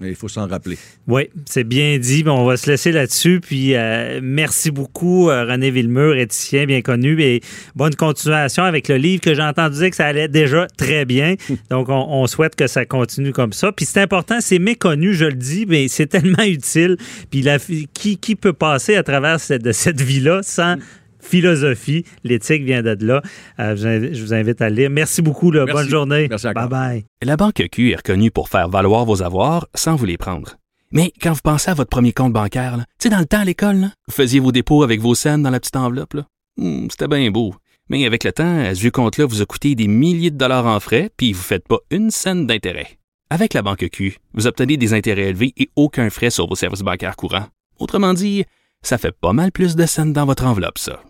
Il 0.00 0.14
faut 0.14 0.28
s'en 0.28 0.46
rappeler. 0.46 0.78
Oui, 1.06 1.28
c'est 1.44 1.64
bien 1.64 1.98
dit. 1.98 2.24
on 2.26 2.44
va 2.44 2.56
se 2.56 2.70
laisser 2.70 2.92
là-dessus. 2.92 3.40
Puis 3.40 3.74
euh, 3.74 4.20
merci 4.22 4.70
beaucoup, 4.70 5.30
euh, 5.30 5.44
René 5.44 5.70
Villemur, 5.70 6.16
éthicien 6.16 6.64
bien 6.66 6.82
connu. 6.82 7.20
Et 7.22 7.40
bonne 7.74 7.94
continuation 7.94 8.64
avec 8.64 8.88
le 8.88 8.96
livre 8.96 9.22
que 9.22 9.34
j'ai 9.34 9.42
entendu 9.42 9.78
dire 9.78 9.90
que 9.90 9.96
ça 9.96 10.06
allait 10.06 10.28
déjà 10.28 10.66
très 10.76 11.04
bien. 11.04 11.34
Donc, 11.70 11.88
on, 11.88 12.26
souhaite 12.26 12.56
que 12.56 12.66
ça 12.66 12.84
continue 12.84 13.32
comme 13.32 13.52
ça. 13.52 13.72
Puis 13.72 13.84
c'est 13.84 14.00
important, 14.00 14.40
c'est 14.40 14.58
méconnu, 14.58 15.14
je 15.14 15.26
le 15.26 15.34
dis, 15.34 15.66
mais 15.66 15.88
c'est 15.88 16.06
tellement 16.08 16.44
utile. 16.44 16.96
Puis 17.30 17.42
la, 17.42 17.58
qui, 17.58 18.16
qui 18.16 18.36
peut 18.36 18.52
passer 18.52 18.96
à 18.96 19.02
travers 19.02 19.40
cette, 19.40 19.62
de 19.62 19.72
cette 19.72 20.00
vie-là 20.00 20.40
sans 20.42 20.76
philosophie. 21.22 22.04
L'éthique 22.24 22.64
vient 22.64 22.82
de 22.82 22.96
là. 23.00 23.22
Euh, 23.58 23.76
je 23.76 24.22
vous 24.22 24.34
invite 24.34 24.60
à 24.60 24.68
lire. 24.68 24.90
Merci 24.90 25.22
beaucoup. 25.22 25.50
Bonne 25.50 25.88
journée. 25.88 26.26
Merci 26.28 26.48
bye 26.54 26.68
bye. 26.68 27.04
La 27.22 27.36
Banque 27.36 27.62
Q 27.70 27.92
est 27.92 27.96
reconnue 27.96 28.30
pour 28.30 28.48
faire 28.48 28.68
valoir 28.68 29.04
vos 29.04 29.22
avoirs 29.22 29.66
sans 29.74 29.96
vous 29.96 30.04
les 30.04 30.18
prendre. 30.18 30.56
Mais 30.90 31.10
quand 31.22 31.32
vous 31.32 31.40
pensez 31.42 31.70
à 31.70 31.74
votre 31.74 31.88
premier 31.88 32.12
compte 32.12 32.34
bancaire, 32.34 32.76
tu 32.76 32.84
sais, 33.04 33.08
dans 33.08 33.18
le 33.18 33.24
temps 33.24 33.40
à 33.40 33.44
l'école, 33.44 33.88
vous 34.08 34.14
faisiez 34.14 34.40
vos 34.40 34.52
dépôts 34.52 34.82
avec 34.82 35.00
vos 35.00 35.14
scènes 35.14 35.42
dans 35.42 35.50
la 35.50 35.58
petite 35.58 35.76
enveloppe. 35.76 36.16
Hmm, 36.58 36.88
c'était 36.90 37.08
bien 37.08 37.30
beau. 37.30 37.54
Mais 37.88 38.04
avec 38.04 38.24
le 38.24 38.32
temps, 38.32 38.74
ce 38.74 38.78
vieux 38.78 38.90
compte-là 38.90 39.24
vous 39.24 39.40
a 39.40 39.46
coûté 39.46 39.74
des 39.74 39.88
milliers 39.88 40.30
de 40.30 40.36
dollars 40.36 40.66
en 40.66 40.80
frais, 40.80 41.10
puis 41.16 41.32
vous 41.32 41.40
ne 41.40 41.44
faites 41.44 41.66
pas 41.66 41.78
une 41.90 42.10
scène 42.10 42.46
d'intérêt. 42.46 42.98
Avec 43.30 43.54
la 43.54 43.62
Banque 43.62 43.88
Q, 43.90 44.18
vous 44.34 44.46
obtenez 44.46 44.76
des 44.76 44.92
intérêts 44.92 45.30
élevés 45.30 45.54
et 45.56 45.70
aucun 45.76 46.10
frais 46.10 46.30
sur 46.30 46.46
vos 46.46 46.54
services 46.54 46.82
bancaires 46.82 47.16
courants. 47.16 47.46
Autrement 47.78 48.12
dit, 48.12 48.44
ça 48.82 48.98
fait 48.98 49.12
pas 49.12 49.32
mal 49.32 49.52
plus 49.52 49.76
de 49.76 49.86
scènes 49.86 50.12
dans 50.12 50.26
votre 50.26 50.44
enveloppe, 50.44 50.78
ça. 50.78 51.00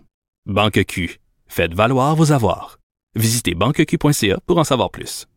Banque 0.47 0.84
Q. 0.86 1.20
Faites 1.47 1.72
valoir 1.72 2.16
vos 2.16 2.32
avoirs. 2.32 2.80
Visitez 3.14 3.55
banqueq.ca 3.55 4.40
pour 4.45 4.59
en 4.59 4.64
savoir 4.64 4.90
plus. 4.90 5.28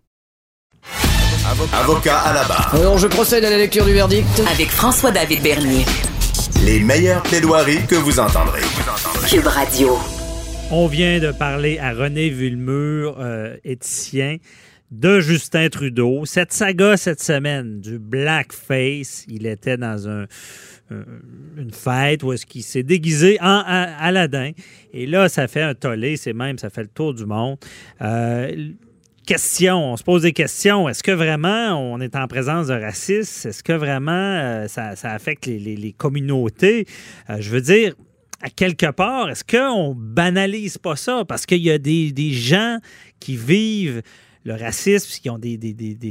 Avocat 1.74 2.18
à 2.22 2.34
la 2.34 2.44
barre. 2.46 2.74
Alors 2.74 2.98
je 2.98 3.06
procède 3.06 3.46
à 3.46 3.52
la 3.52 3.58
lecture 3.58 3.86
du 3.86 3.94
verdict. 3.94 4.26
Avec 4.52 4.70
François-David 4.70 5.44
Bernier. 5.44 5.86
Les 6.66 6.80
meilleures 6.80 7.22
plaidoiries 7.22 7.86
que 7.86 7.94
vous 7.94 8.20
entendrez. 8.20 8.62
Cube 9.30 9.46
Radio. 9.46 9.96
On 10.72 10.88
vient 10.88 11.20
de 11.20 11.32
parler 11.32 11.78
à 11.78 11.94
René 11.94 12.30
Vulmur, 12.30 13.18
euh, 13.20 13.58
éthicien 13.64 14.38
de 14.90 15.20
Justin 15.20 15.70
Trudeau. 15.70 16.26
Cette 16.26 16.52
saga 16.52 16.98
cette 16.98 17.22
semaine 17.22 17.80
du 17.80 18.00
blackface, 18.00 19.26
il 19.28 19.46
était 19.46 19.78
dans 19.78 20.10
un, 20.10 20.26
une 20.92 21.72
fête 21.72 22.24
où 22.24 22.32
est-ce 22.34 22.46
qu'il 22.46 22.64
s'est 22.64 22.84
déguisé 22.84 23.38
en 23.42 23.64
Aladdin. 23.66 24.52
Et 24.94 25.06
là, 25.06 25.30
ça 25.30 25.48
fait 25.48 25.62
un 25.62 25.74
tollé, 25.74 26.18
c'est 26.18 26.34
même, 26.34 26.58
ça 26.58 26.70
fait 26.70 26.84
le 26.84 26.90
tour 26.90 27.14
du 27.14 27.26
monde. 27.26 27.58
Euh, 28.02 28.70
question, 29.26 29.94
on 29.94 29.98
se 29.98 30.04
pose 30.04 30.22
des 30.22 30.34
questions. 30.34 30.88
Est-ce 30.88 31.02
que 31.02 31.12
vraiment 31.12 31.74
on 31.74 32.00
est 32.00 32.16
en 32.16 32.28
présence 32.28 32.68
de 32.68 32.74
racisme? 32.74 33.50
Est-ce 33.50 33.64
que 33.64 33.74
vraiment 33.74 34.12
euh, 34.12 34.68
ça, 34.68 34.94
affecte 35.04 35.48
les, 35.48 35.96
communautés? 35.98 36.86
je 37.40 37.50
veux 37.50 37.62
dire, 37.62 37.96
à 38.42 38.50
quelque 38.50 38.92
part, 38.92 39.30
est-ce 39.30 39.44
qu'on 39.44 39.96
banalise 39.96 40.78
pas 40.78 40.96
ça? 40.96 41.24
Parce 41.28 41.46
qu'il 41.46 41.64
y 41.64 41.72
a 41.72 41.80
des, 41.80 42.12
des 42.12 42.32
gens 42.32 42.78
qui 43.20 43.36
vivent 43.36 44.04
le 44.46 44.54
racisme, 44.54 45.10
qui 45.22 45.30
ont 45.32 45.40
des, 45.40 45.58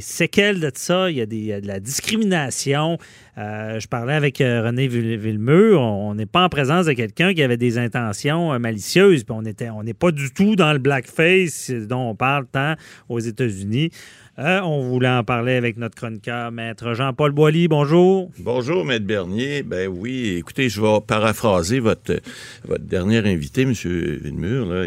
séquelles 0.00 0.58
de 0.58 0.70
ça, 0.74 1.08
il 1.08 1.16
y 1.16 1.20
a, 1.20 1.26
des, 1.26 1.60
de 1.60 1.66
la 1.68 1.78
discrimination. 1.78 2.98
Euh, 3.38 3.78
je 3.78 3.86
parlais 3.86 4.14
avec 4.14 4.40
euh, 4.40 4.64
René 4.64 4.88
Villemur, 4.88 5.80
on 5.80 6.16
n'est 6.16 6.26
pas 6.26 6.44
en 6.44 6.48
présence 6.48 6.86
de 6.86 6.92
quelqu'un 6.94 7.32
qui 7.32 7.42
avait 7.42 7.56
des 7.56 7.78
intentions 7.78 8.52
euh, 8.52 8.58
malicieuses, 8.58 9.22
puis 9.22 9.34
on 9.34 9.82
n'est 9.82 9.94
pas 9.94 10.10
du 10.10 10.32
tout 10.32 10.56
dans 10.56 10.72
le 10.72 10.80
blackface 10.80 11.70
dont 11.70 12.10
on 12.10 12.14
parle 12.16 12.46
tant 12.50 12.74
aux 13.08 13.20
États-Unis. 13.20 13.90
on 14.36 14.80
voulait 14.80 15.08
en 15.08 15.22
parler 15.22 15.54
avec 15.54 15.76
notre 15.76 15.94
chroniqueur, 15.94 16.50
Maître 16.50 16.94
Jean-Paul 16.94 17.30
Boilly. 17.30 17.68
Bonjour. 17.68 18.32
Bonjour, 18.40 18.84
Maître 18.84 19.06
Bernier. 19.06 19.62
Ben 19.62 19.88
oui, 19.88 20.34
écoutez, 20.38 20.68
je 20.68 20.80
vais 20.80 21.00
paraphraser 21.06 21.78
votre, 21.78 22.20
votre 22.64 22.84
dernier 22.84 23.18
invité, 23.18 23.62
M. 23.62 23.72
Villemur. 23.72 24.86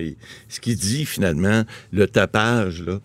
Ce 0.49 0.59
qu'il 0.59 0.75
dit 0.75 1.05
finalement, 1.05 1.63
le 1.93 2.07
tapage, 2.07 2.83
là, 2.83 2.99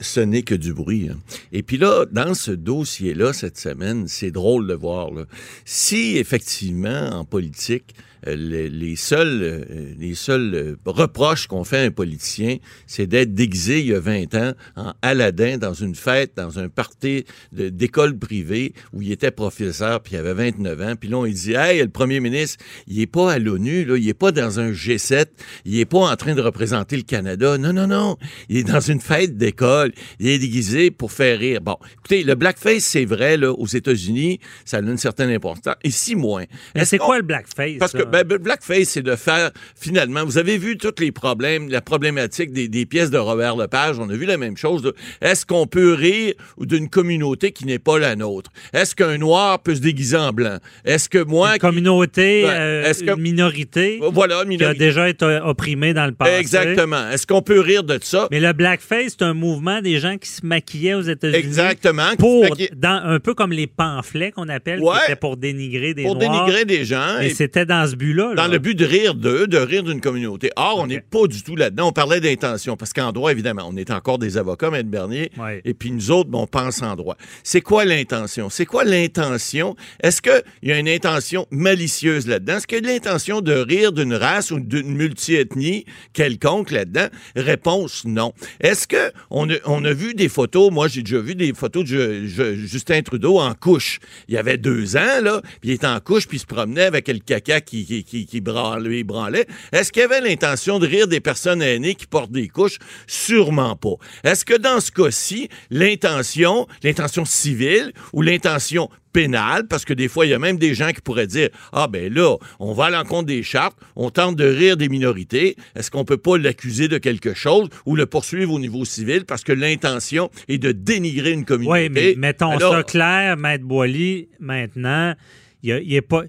ce 0.00 0.20
n'est 0.20 0.42
que 0.42 0.54
du 0.54 0.72
bruit. 0.72 1.08
Hein. 1.10 1.18
Et 1.52 1.62
puis 1.62 1.78
là, 1.78 2.06
dans 2.10 2.34
ce 2.34 2.50
dossier-là, 2.50 3.32
cette 3.32 3.58
semaine, 3.58 4.08
c'est 4.08 4.30
drôle 4.30 4.66
de 4.66 4.74
voir. 4.74 5.10
Là. 5.12 5.24
Si 5.64 6.16
effectivement, 6.16 7.10
en 7.10 7.24
politique, 7.24 7.94
euh, 8.26 8.34
les, 8.36 8.96
seuls, 8.96 9.40
euh, 9.42 9.94
les 9.98 10.14
seuls 10.14 10.54
euh, 10.54 10.76
reproches 10.84 11.46
qu'on 11.46 11.64
fait 11.64 11.78
à 11.78 11.82
un 11.82 11.90
politicien, 11.90 12.56
c'est 12.86 13.06
d'être 13.06 13.34
déguisé 13.34 13.80
il 13.80 13.86
y 13.86 13.94
a 13.94 14.00
20 14.00 14.34
ans 14.34 14.52
en 14.76 14.92
Aladdin 15.02 15.58
dans 15.58 15.74
une 15.74 15.94
fête, 15.94 16.32
dans 16.36 16.58
un 16.58 16.68
party 16.68 17.24
d'école 17.52 18.18
privée 18.18 18.72
où 18.92 19.02
il 19.02 19.12
était 19.12 19.30
professeur, 19.30 20.02
puis 20.02 20.14
il 20.14 20.18
avait 20.18 20.34
29 20.34 20.80
ans. 20.82 20.94
Puis 20.98 21.08
là, 21.08 21.18
on 21.18 21.26
dit, 21.26 21.54
hey, 21.54 21.82
le 21.82 21.88
premier 21.88 22.20
ministre, 22.20 22.62
il 22.86 23.00
est 23.00 23.06
pas 23.06 23.32
à 23.32 23.38
l'ONU, 23.38 23.84
là, 23.84 23.96
il 23.96 24.08
est 24.08 24.14
pas 24.14 24.32
dans 24.32 24.60
un 24.60 24.72
G7, 24.72 25.26
il 25.64 25.78
est 25.78 25.84
pas 25.84 26.10
en 26.10 26.16
train 26.16 26.34
de 26.34 26.40
représenter 26.40 26.96
le 26.96 27.02
Canada. 27.02 27.58
Non, 27.58 27.72
non, 27.72 27.86
non. 27.86 28.16
Il 28.48 28.58
est 28.58 28.64
dans 28.64 28.80
une 28.80 29.00
fête 29.00 29.36
d'école. 29.36 29.92
Il 30.18 30.28
est 30.28 30.38
déguisé 30.38 30.90
pour 30.90 31.12
faire 31.12 31.38
rire. 31.38 31.60
Bon, 31.60 31.76
écoutez, 31.92 32.22
le 32.22 32.34
blackface, 32.34 32.84
c'est 32.84 33.04
vrai, 33.04 33.36
là, 33.36 33.52
aux 33.52 33.66
États-Unis, 33.66 34.40
ça 34.64 34.78
a 34.78 34.80
une 34.80 34.96
certaine 34.96 35.30
importance. 35.30 35.74
Ici, 35.84 36.14
moins. 36.14 36.44
Mais 36.74 36.84
c'est 36.84 36.98
quoi 36.98 37.16
le 37.18 37.22
blackface? 37.22 37.78
Parce 37.78 37.92
que, 37.92 38.04
ben, 38.10 38.24
blackface, 38.24 38.88
c'est 38.90 39.02
de 39.02 39.16
faire, 39.16 39.50
finalement, 39.78 40.24
vous 40.24 40.38
avez 40.38 40.58
vu 40.58 40.76
tous 40.76 40.94
les 40.98 41.12
problèmes, 41.12 41.68
la 41.68 41.80
problématique 41.80 42.52
des, 42.52 42.86
pièces 42.86 43.10
de 43.10 43.18
Robert 43.18 43.56
Lepage, 43.56 43.98
on 43.98 44.08
a 44.08 44.14
vu 44.14 44.26
la 44.26 44.36
même 44.36 44.56
chose. 44.56 44.92
Est-ce 45.20 45.44
qu'on 45.44 45.66
peut 45.66 45.94
rire 45.94 46.34
d'une 46.58 46.88
communauté 46.88 47.52
qui 47.52 47.66
n'est 47.66 47.78
pas 47.78 47.98
la 47.98 48.16
nôtre? 48.16 48.50
Est-ce 48.72 48.94
qu'un 48.94 49.18
noir 49.18 49.62
peut 49.62 49.74
se 49.74 49.80
déguiser 49.80 50.16
en 50.16 50.32
blanc? 50.32 50.58
Est-ce 50.84 51.08
que 51.08 51.22
moi... 51.22 51.54
Une 51.54 51.60
communauté, 51.60 52.44
euh, 52.46 52.92
une 53.00 53.16
minorité 53.16 53.98
voilà, 54.12 54.44
qui 54.44 54.64
a 54.64 54.74
déjà 54.74 55.08
été 55.08 55.40
opprimée 55.42 55.94
dans 55.94 56.06
le 56.06 56.12
passé? 56.12 56.32
Exactement. 56.38 57.10
Est-ce 57.10 57.26
qu'on 57.26 57.42
peut 57.42 57.60
rire 57.60 57.82
de 57.82 57.98
ça? 58.02 58.28
Mais 58.30 58.40
le 58.40 58.52
blackface, 58.52 59.16
c'est 59.18 59.22
un 59.22 59.34
mouvement 59.34 59.80
des 59.80 59.98
gens 59.98 60.16
qui 60.18 60.28
se 60.28 60.44
maquillaient 60.44 60.94
aux 60.94 61.02
États-Unis. 61.02 61.38
Exactement. 61.38 62.14
Pour, 62.18 62.44
dans, 62.76 63.02
un 63.04 63.20
peu 63.20 63.34
comme 63.34 63.52
les 63.52 63.66
pamphlets 63.66 64.30
qu'on 64.30 64.48
appelle, 64.48 64.80
qui 64.80 64.86
étaient 65.04 65.16
pour 65.16 65.36
dénigrer 65.36 65.94
des 65.94 66.04
pour 66.04 66.16
Noirs. 66.16 66.28
Pour 66.28 66.46
dénigrer 66.46 66.64
des 66.64 66.84
gens. 66.84 67.20
Et, 67.20 67.30
c'était 67.30 67.66
dans 67.66 67.86
ce 67.86 67.95
but-là. 67.96 68.34
Dans 68.34 68.46
le 68.46 68.58
but 68.58 68.74
de 68.74 68.84
rire 68.84 69.14
d'eux, 69.14 69.46
de 69.46 69.58
rire 69.58 69.82
d'une 69.82 70.00
communauté. 70.00 70.50
Or, 70.56 70.78
on 70.78 70.86
n'est 70.86 71.00
pas 71.00 71.26
du 71.26 71.42
tout 71.42 71.56
là-dedans. 71.56 71.88
On 71.88 71.92
parlait 71.92 72.20
d'intention, 72.20 72.76
parce 72.76 72.92
qu'en 72.92 73.12
droit, 73.12 73.32
évidemment, 73.32 73.64
on 73.68 73.76
est 73.76 73.90
encore 73.90 74.18
des 74.18 74.38
avocats, 74.38 74.70
Maître 74.70 74.88
Bernier, 74.88 75.30
et 75.64 75.74
puis 75.74 75.90
nous 75.90 76.10
autres, 76.10 76.30
on 76.32 76.46
pense 76.46 76.82
en 76.82 76.94
droit. 76.94 77.16
C'est 77.42 77.60
quoi 77.60 77.84
l'intention? 77.84 78.50
C'est 78.50 78.66
quoi 78.66 78.84
l'intention? 78.84 79.74
Est-ce 80.02 80.22
qu'il 80.22 80.42
y 80.62 80.72
a 80.72 80.78
une 80.78 80.88
intention 80.88 81.46
malicieuse 81.50 82.26
là-dedans? 82.26 82.58
Est-ce 82.58 82.66
qu'il 82.66 82.84
y 82.84 82.88
a 82.88 82.92
l'intention 82.92 83.40
de 83.40 83.52
rire 83.52 83.92
d'une 83.92 84.14
race 84.14 84.50
ou 84.50 84.60
d'une 84.60 84.94
multiethnie 84.94 85.84
quelconque 86.12 86.70
là-dedans? 86.70 87.08
Réponse, 87.34 88.04
non. 88.04 88.32
Est-ce 88.60 88.86
que 88.86 89.12
on 89.30 89.48
a, 89.50 89.54
on 89.64 89.84
a 89.84 89.92
vu 89.92 90.14
des 90.14 90.28
photos, 90.28 90.70
moi 90.70 90.88
j'ai 90.88 91.02
déjà 91.02 91.18
vu 91.18 91.34
des 91.34 91.52
photos 91.54 91.84
de 91.84 92.24
Justin 92.26 93.02
Trudeau 93.02 93.38
en 93.38 93.54
couche. 93.54 93.98
Il 94.28 94.34
y 94.34 94.38
avait 94.38 94.58
deux 94.58 94.96
ans, 94.96 95.20
là, 95.22 95.40
puis 95.60 95.70
il 95.70 95.72
était 95.72 95.86
en 95.86 96.00
couche, 96.00 96.26
puis 96.26 96.36
il 96.36 96.40
se 96.40 96.46
promenait 96.46 96.82
avec 96.82 97.08
le 97.08 97.18
caca 97.18 97.60
qui, 97.60 97.85
qui, 97.86 98.04
qui, 98.04 98.26
qui 98.26 98.40
branlait, 98.40 99.46
Est-ce 99.72 99.92
qu'il 99.92 100.02
y 100.02 100.04
avait 100.04 100.20
l'intention 100.20 100.78
de 100.78 100.86
rire 100.86 101.08
des 101.08 101.20
personnes 101.20 101.62
aînées 101.62 101.94
qui 101.94 102.06
portent 102.06 102.32
des 102.32 102.48
couches? 102.48 102.78
Sûrement 103.06 103.76
pas. 103.76 103.94
Est-ce 104.24 104.44
que 104.44 104.56
dans 104.56 104.80
ce 104.80 104.90
cas-ci, 104.90 105.48
l'intention, 105.70 106.66
l'intention 106.82 107.24
civile 107.24 107.92
ou 108.12 108.22
l'intention 108.22 108.90
pénale, 109.16 109.66
parce 109.66 109.86
que 109.86 109.94
des 109.94 110.08
fois, 110.08 110.26
il 110.26 110.28
y 110.28 110.34
a 110.34 110.38
même 110.38 110.58
des 110.58 110.74
gens 110.74 110.92
qui 110.92 111.00
pourraient 111.00 111.26
dire 111.26 111.48
Ah, 111.72 111.88
ben 111.88 112.12
là, 112.12 112.36
on 112.60 112.74
va 112.74 112.86
à 112.86 112.90
l'encontre 112.90 113.24
des 113.24 113.42
chartes, 113.42 113.78
on 113.94 114.10
tente 114.10 114.36
de 114.36 114.44
rire 114.44 114.76
des 114.76 114.90
minorités. 114.90 115.56
Est-ce 115.74 115.90
qu'on 115.90 116.04
peut 116.04 116.18
pas 116.18 116.36
l'accuser 116.36 116.88
de 116.88 116.98
quelque 116.98 117.32
chose 117.32 117.70
ou 117.86 117.96
le 117.96 118.04
poursuivre 118.04 118.52
au 118.52 118.58
niveau 118.58 118.84
civil 118.84 119.24
parce 119.24 119.42
que 119.42 119.52
l'intention 119.52 120.30
est 120.48 120.58
de 120.58 120.70
dénigrer 120.72 121.32
une 121.32 121.46
communauté? 121.46 121.84
Oui, 121.84 121.88
mais 121.90 122.14
mettons 122.18 122.58
ça 122.58 122.82
clair, 122.82 123.38
Maître 123.38 123.64
Boily, 123.64 124.28
maintenant, 124.38 125.14
il 125.62 125.82
n'y 125.86 125.96
a, 125.96 126.02
pas 126.02 126.24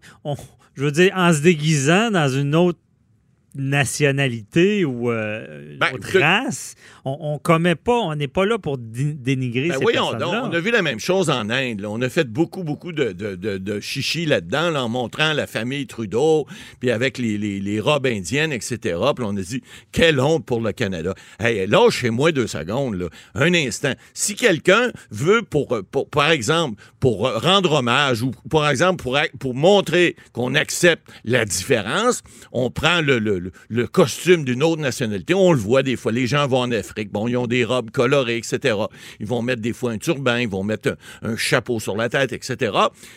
je 0.78 0.84
veux 0.84 0.92
dire, 0.92 1.12
en 1.16 1.34
se 1.34 1.42
déguisant 1.42 2.12
dans 2.12 2.30
une 2.30 2.56
autre 2.56 2.80
nationalité 3.58 4.86
ou 4.86 5.12
euh, 5.12 5.78
ben, 5.80 5.94
autre 5.94 6.20
race. 6.20 6.76
On, 7.06 7.34
ne 7.34 7.38
commet 7.40 7.76
pas, 7.76 7.98
on 7.98 8.16
n'est 8.16 8.28
pas 8.28 8.46
là 8.46 8.58
pour 8.58 8.78
dénigrer 8.78 9.70
ben 9.70 9.80
ces 9.80 9.86
personnes-là. 9.86 10.44
On, 10.44 10.52
a 10.52 10.60
vu 10.60 10.72
la 10.72 10.82
même 10.82 11.00
chose 11.00 11.30
en 11.30 11.50
Inde. 11.50 11.86
On 11.86 12.02
a 12.02 12.10
fait 12.10 12.30
beaucoup, 12.30 12.64
beaucoup 12.64 12.92
de, 12.92 13.14
de, 13.14 13.80
chichi 13.80 14.26
là-dedans, 14.26 14.76
en 14.76 14.90
montrant 14.90 15.34
la 15.34 15.48
famille 15.48 15.88
Trudeau, 15.88 16.46
puis 16.80 16.92
avec 16.92 17.18
les, 17.18 17.80
robes 17.80 18.08
indiennes, 18.08 18.52
etc. 18.52 18.78
Puis 19.16 19.26
on 19.26 19.38
a 19.38 19.42
dit, 19.42 19.62
quelle 19.92 20.20
honte 20.20 20.46
pour 20.46 20.62
le 20.62 20.72
Canada. 20.72 21.14
Hey, 21.40 21.68
chez 21.92 22.10
moi 22.10 22.32
deux 22.32 22.48
secondes, 22.48 22.96
là, 22.96 23.08
un 23.36 23.54
instant. 23.54 23.94
Si 24.14 24.36
quelqu'un 24.36 24.92
veut, 25.12 25.44
pour, 25.44 25.68
par 26.12 26.32
exemple, 26.32 26.82
pour 27.00 27.32
rendre 27.42 27.74
hommage 27.74 28.22
ou 28.22 28.32
par 28.50 28.70
exemple 28.70 29.02
pour, 29.02 29.18
pour 29.40 29.54
montrer 29.54 30.16
qu'on 30.34 30.56
accepte 30.56 31.08
la 31.24 31.46
différence, 31.46 32.24
on 32.52 32.70
prend 32.70 33.02
le, 33.02 33.20
le, 33.20 33.47
costume 33.86 34.44
d'une 34.44 34.64
autre 34.64 34.82
nationalité. 34.82 35.34
On 35.34 35.52
le 35.52 35.60
voit 35.60 35.84
des 35.84 35.96
fois. 35.96 36.12
Les 36.12 36.28
gens 36.28 36.48
vont 36.48 36.60
en 36.60 36.72
Afrique. 36.72 37.12
Bon, 37.12 37.28
ils 37.28 37.38
ont 37.38 37.48
des 37.48 37.64
robes 37.64 37.92
colorées, 37.92 38.38
etc. 38.38 38.76
Ils 39.20 39.28
vont 39.28 39.42
mettre 39.42 39.62
des 39.62 39.74
fois 39.74 39.92
un 39.92 39.98
turban, 39.98 40.38
ils 40.38 40.48
vont 40.48 40.64
mettre 40.64 40.98
un, 41.22 41.36
chapeau 41.38 41.80
sur 41.80 41.96
la 41.96 42.10
tête, 42.10 42.34
etc. 42.34 42.72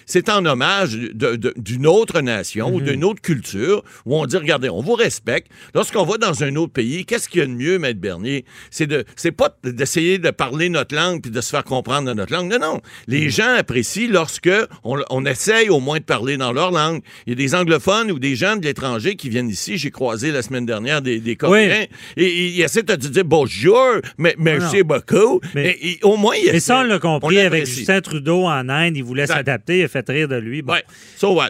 C'est 0.06 0.28
en 0.28 0.44
hommage 0.44 0.96
d'une 0.96 1.86
autre 1.86 2.20
nation 2.20 2.74
ou 2.74 2.80
mhm. 2.80 2.86
d'une 2.86 3.04
autre 3.04 3.20
culture 3.20 3.82
où 4.06 4.16
on 4.16 4.26
dit, 4.26 4.36
regardez, 4.36 4.68
on 4.68 4.80
vous 4.80 4.94
respecte. 4.94 5.50
Lorsqu'on 5.74 6.04
va 6.04 6.18
dans 6.18 6.44
un 6.44 6.56
autre 6.56 6.72
pays, 6.72 7.04
qu'est-ce 7.04 7.28
qu'il 7.28 7.40
y 7.40 7.42
a 7.42 7.46
de 7.46 7.52
mieux, 7.52 7.78
Maître 7.78 8.00
Bernier? 8.00 8.44
C'est 8.70 8.86
de, 8.86 9.04
c'est 9.16 9.32
pas 9.32 9.56
d'essayer 9.64 10.18
de 10.18 10.30
parler 10.30 10.68
notre 10.68 10.94
langue 10.94 11.22
puis 11.22 11.30
de 11.30 11.40
se 11.40 11.50
faire 11.50 11.64
comprendre 11.64 12.06
dans 12.06 12.14
notre 12.14 12.32
langue. 12.32 12.50
Non, 12.50 12.58
non. 12.58 12.80
Les 13.06 13.24
mhm. 13.24 13.30
gens 13.30 13.54
apprécient 13.54 14.10
lorsque 14.10 14.50
on, 14.84 14.98
on 15.10 15.24
essaye 15.24 15.70
au 15.70 15.80
moins 15.80 15.98
de 15.98 16.04
parler 16.04 16.36
dans 16.36 16.52
leur 16.52 16.70
langue. 16.70 17.02
Il 17.26 17.30
y 17.30 17.32
a 17.32 17.36
des 17.36 17.54
anglophones 17.54 18.10
ou 18.10 18.18
des 18.18 18.36
gens 18.36 18.56
de 18.56 18.64
l'étranger 18.64 19.16
qui 19.16 19.28
viennent 19.28 19.48
ici. 19.48 19.76
J'ai 19.76 19.90
croisé 19.90 20.19
la 20.28 20.42
semaine 20.42 20.66
dernière 20.66 21.02
des, 21.02 21.20
des 21.20 21.36
Coréens. 21.36 21.86
Et, 22.16 22.48
ils 22.48 22.62
essaient 22.62 22.82
de 22.82 22.94
te 22.94 23.06
dire 23.06 23.24
bonjour, 23.24 24.00
mais 24.18 24.34
merci 24.38 24.82
beaucoup. 24.82 25.40
Mais, 25.54 25.76
et, 25.80 25.98
au 26.02 26.16
moins, 26.16 26.34
il 26.36 26.52
Mais 26.52 26.60
ça, 26.60 26.80
on 26.80 26.84
l'a 26.84 26.98
compris 26.98 27.40
avec 27.40 27.66
Justin 27.66 28.00
Trudeau 28.00 28.44
en 28.44 28.68
Inde. 28.68 28.96
Il 28.96 29.04
voulait 29.04 29.26
s'adapter. 29.26 29.80
Il 29.80 29.84
a 29.84 29.88
fait 29.88 30.08
rire 30.08 30.28
de 30.28 30.36
lui. 30.36 30.62
Bon. 30.62 30.74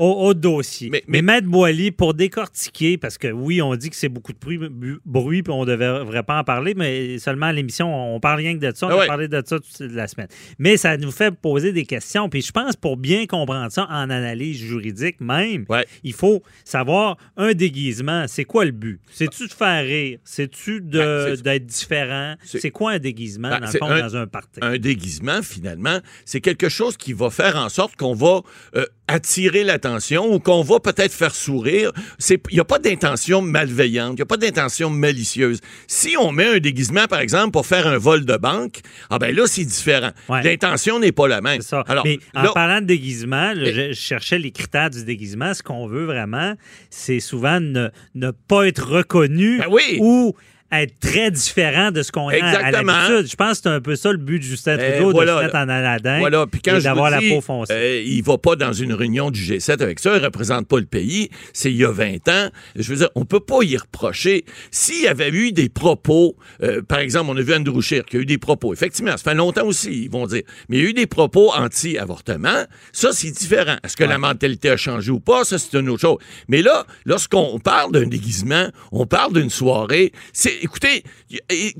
au, 0.00 0.34
dossier. 0.34 0.88
Mais, 0.90 1.02
mais, 1.06 1.22
Maître 1.22 1.46
Boily, 1.46 1.90
pour 1.90 2.14
décortiquer, 2.14 2.96
parce 2.96 3.18
que 3.18 3.28
oui, 3.28 3.60
on 3.62 3.74
dit 3.74 3.90
que 3.90 3.96
c'est 3.96 4.08
beaucoup 4.08 4.32
de 4.32 4.38
bruit, 4.38 4.58
bruit 5.04 5.42
puis 5.42 5.52
on 5.52 5.64
ne 5.64 5.76
devrait 5.76 6.22
pas 6.22 6.38
en 6.38 6.44
parler, 6.44 6.74
mais 6.74 7.18
seulement 7.18 7.46
à 7.46 7.52
l'émission, 7.52 8.14
on 8.14 8.20
parle 8.20 8.38
rien 8.38 8.54
que 8.58 8.64
de 8.64 8.72
ça. 8.74 8.86
On 8.86 8.90
ah 8.90 9.02
a 9.02 9.06
parlé 9.06 9.28
de 9.28 9.42
ça 9.44 9.58
toute 9.58 9.80
la 9.80 10.06
semaine. 10.06 10.28
Mais 10.58 10.76
ça 10.76 10.96
nous 10.96 11.10
fait 11.10 11.30
poser 11.34 11.72
des 11.72 11.84
questions. 11.84 12.28
Puis 12.28 12.42
je 12.42 12.52
pense, 12.52 12.76
pour 12.76 12.96
bien 12.96 13.26
comprendre 13.26 13.70
ça 13.70 13.86
en 13.90 14.10
analyse 14.10 14.58
juridique 14.58 15.20
même, 15.20 15.64
il 16.04 16.12
faut 16.12 16.42
savoir 16.64 17.16
un 17.36 17.52
déguisement, 17.52 18.26
c'est 18.28 18.44
quoi 18.44 18.59
le 18.64 18.72
but? 18.72 19.00
C'est-tu 19.12 19.46
de 19.46 19.52
faire 19.52 19.84
rire? 19.84 20.18
C'est-tu 20.24 20.80
ben, 20.80 21.34
d'être 21.36 21.66
différent? 21.66 22.34
C'est 22.44 22.70
quoi 22.70 22.92
un 22.92 22.98
déguisement, 22.98 23.50
ben, 23.50 23.60
dans 23.60 23.66
le 23.66 23.78
fond, 23.78 23.88
dans 23.88 24.16
un 24.16 24.26
party? 24.26 24.60
Un 24.62 24.78
déguisement, 24.78 25.42
finalement, 25.42 25.98
c'est 26.24 26.40
quelque 26.40 26.68
chose 26.68 26.96
qui 26.96 27.12
va 27.12 27.30
faire 27.30 27.56
en 27.56 27.68
sorte 27.68 27.96
qu'on 27.96 28.14
va 28.14 28.40
euh, 28.76 28.84
attirer 29.10 29.64
l'attention 29.64 30.32
ou 30.32 30.38
qu'on 30.38 30.62
va 30.62 30.80
peut-être 30.80 31.12
faire 31.12 31.34
sourire. 31.34 31.92
Il 32.28 32.38
n'y 32.52 32.60
a 32.60 32.64
pas 32.64 32.78
d'intention 32.78 33.42
malveillante, 33.42 34.12
il 34.12 34.16
n'y 34.16 34.22
a 34.22 34.26
pas 34.26 34.36
d'intention 34.36 34.90
malicieuse. 34.90 35.60
Si 35.86 36.16
on 36.16 36.32
met 36.32 36.46
un 36.46 36.58
déguisement, 36.58 37.06
par 37.06 37.20
exemple, 37.20 37.50
pour 37.50 37.66
faire 37.66 37.86
un 37.86 37.98
vol 37.98 38.24
de 38.24 38.36
banque, 38.36 38.80
ah 39.10 39.18
ben 39.18 39.34
là, 39.34 39.46
c'est 39.46 39.64
différent. 39.64 40.10
L'intention 40.28 40.98
n'est 41.00 41.12
pas 41.12 41.28
la 41.28 41.40
même. 41.40 41.60
Alors, 41.86 42.04
Mais 42.04 42.18
en 42.34 42.52
parlant 42.52 42.80
de 42.80 42.86
déguisement, 42.86 43.52
je, 43.56 43.92
cherchais 43.92 44.38
les 44.38 44.52
critères 44.52 44.90
du 44.90 45.04
déguisement. 45.04 45.54
Ce 45.54 45.62
qu'on 45.62 45.86
veut 45.86 46.04
vraiment, 46.04 46.54
c'est 46.90 47.20
souvent 47.20 47.60
ne, 47.60 47.88
ne, 48.14 48.30
pas 48.50 48.66
être 48.66 48.90
reconnu 48.90 49.58
ben 49.58 49.66
oui. 49.70 49.98
ou 50.00 50.34
être 50.72 50.98
très 51.00 51.30
différent 51.30 51.90
de 51.90 52.02
ce 52.02 52.12
qu'on 52.12 52.28
a 52.28 52.34
à 52.34 52.70
l'habitude. 52.70 53.30
Je 53.30 53.36
pense 53.36 53.58
que 53.58 53.62
c'est 53.64 53.68
un 53.68 53.80
peu 53.80 53.96
ça 53.96 54.12
le 54.12 54.18
but 54.18 54.38
de 54.38 54.44
Justin 54.44 54.76
eh, 54.78 54.98
Trudeau, 54.98 55.20
de 55.20 55.26
se 55.26 55.42
mettre 55.42 55.56
en 55.56 55.68
Aladdin 55.68 56.18
voilà. 56.18 56.46
Puis 56.46 56.60
quand 56.62 56.76
et 56.76 56.82
d'avoir 56.82 57.10
la 57.10 57.20
peau 57.20 57.40
foncée. 57.40 57.72
Euh, 57.72 58.02
il 58.04 58.22
va 58.22 58.38
pas 58.38 58.56
dans 58.56 58.72
une 58.72 58.92
réunion 58.92 59.30
du 59.30 59.40
G7 59.40 59.82
avec 59.82 59.98
ça, 59.98 60.16
il 60.16 60.24
représente 60.24 60.66
pas 60.68 60.78
le 60.78 60.86
pays. 60.86 61.30
C'est 61.52 61.70
il 61.70 61.78
y 61.78 61.84
a 61.84 61.90
20 61.90 62.28
ans. 62.28 62.50
Je 62.76 62.88
veux 62.90 62.96
dire, 62.96 63.10
on 63.14 63.24
peut 63.24 63.40
pas 63.40 63.62
y 63.62 63.76
reprocher. 63.76 64.44
S'il 64.70 65.02
y 65.02 65.08
avait 65.08 65.30
eu 65.30 65.52
des 65.52 65.68
propos, 65.68 66.36
euh, 66.62 66.82
par 66.82 66.98
exemple, 66.98 67.30
on 67.30 67.36
a 67.36 67.42
vu 67.42 67.54
Andrew 67.54 67.80
Scheer 67.80 68.04
qui 68.04 68.16
a 68.16 68.20
eu 68.20 68.26
des 68.26 68.38
propos. 68.38 68.72
Effectivement, 68.72 69.12
ça 69.12 69.18
fait 69.30 69.34
longtemps 69.34 69.66
aussi, 69.66 70.04
ils 70.04 70.10
vont 70.10 70.26
dire. 70.26 70.42
Mais 70.68 70.78
il 70.78 70.82
y 70.84 70.86
a 70.86 70.90
eu 70.90 70.94
des 70.94 71.06
propos 71.06 71.52
anti-avortement. 71.52 72.64
Ça, 72.92 73.10
c'est 73.12 73.30
différent. 73.30 73.76
Est-ce 73.84 73.96
que 73.96 74.04
la 74.04 74.18
mentalité 74.18 74.70
a 74.70 74.76
changé 74.76 75.10
ou 75.10 75.20
pas? 75.20 75.44
Ça, 75.44 75.58
c'est 75.58 75.78
une 75.78 75.88
autre 75.88 76.00
chose. 76.00 76.18
Mais 76.48 76.62
là, 76.62 76.86
lorsqu'on 77.04 77.58
parle 77.58 77.92
d'un 77.92 78.06
déguisement, 78.06 78.68
on 78.92 79.06
parle 79.06 79.32
d'une 79.34 79.50
soirée, 79.50 80.12
c'est 80.32 80.59
écoutez, 80.60 81.02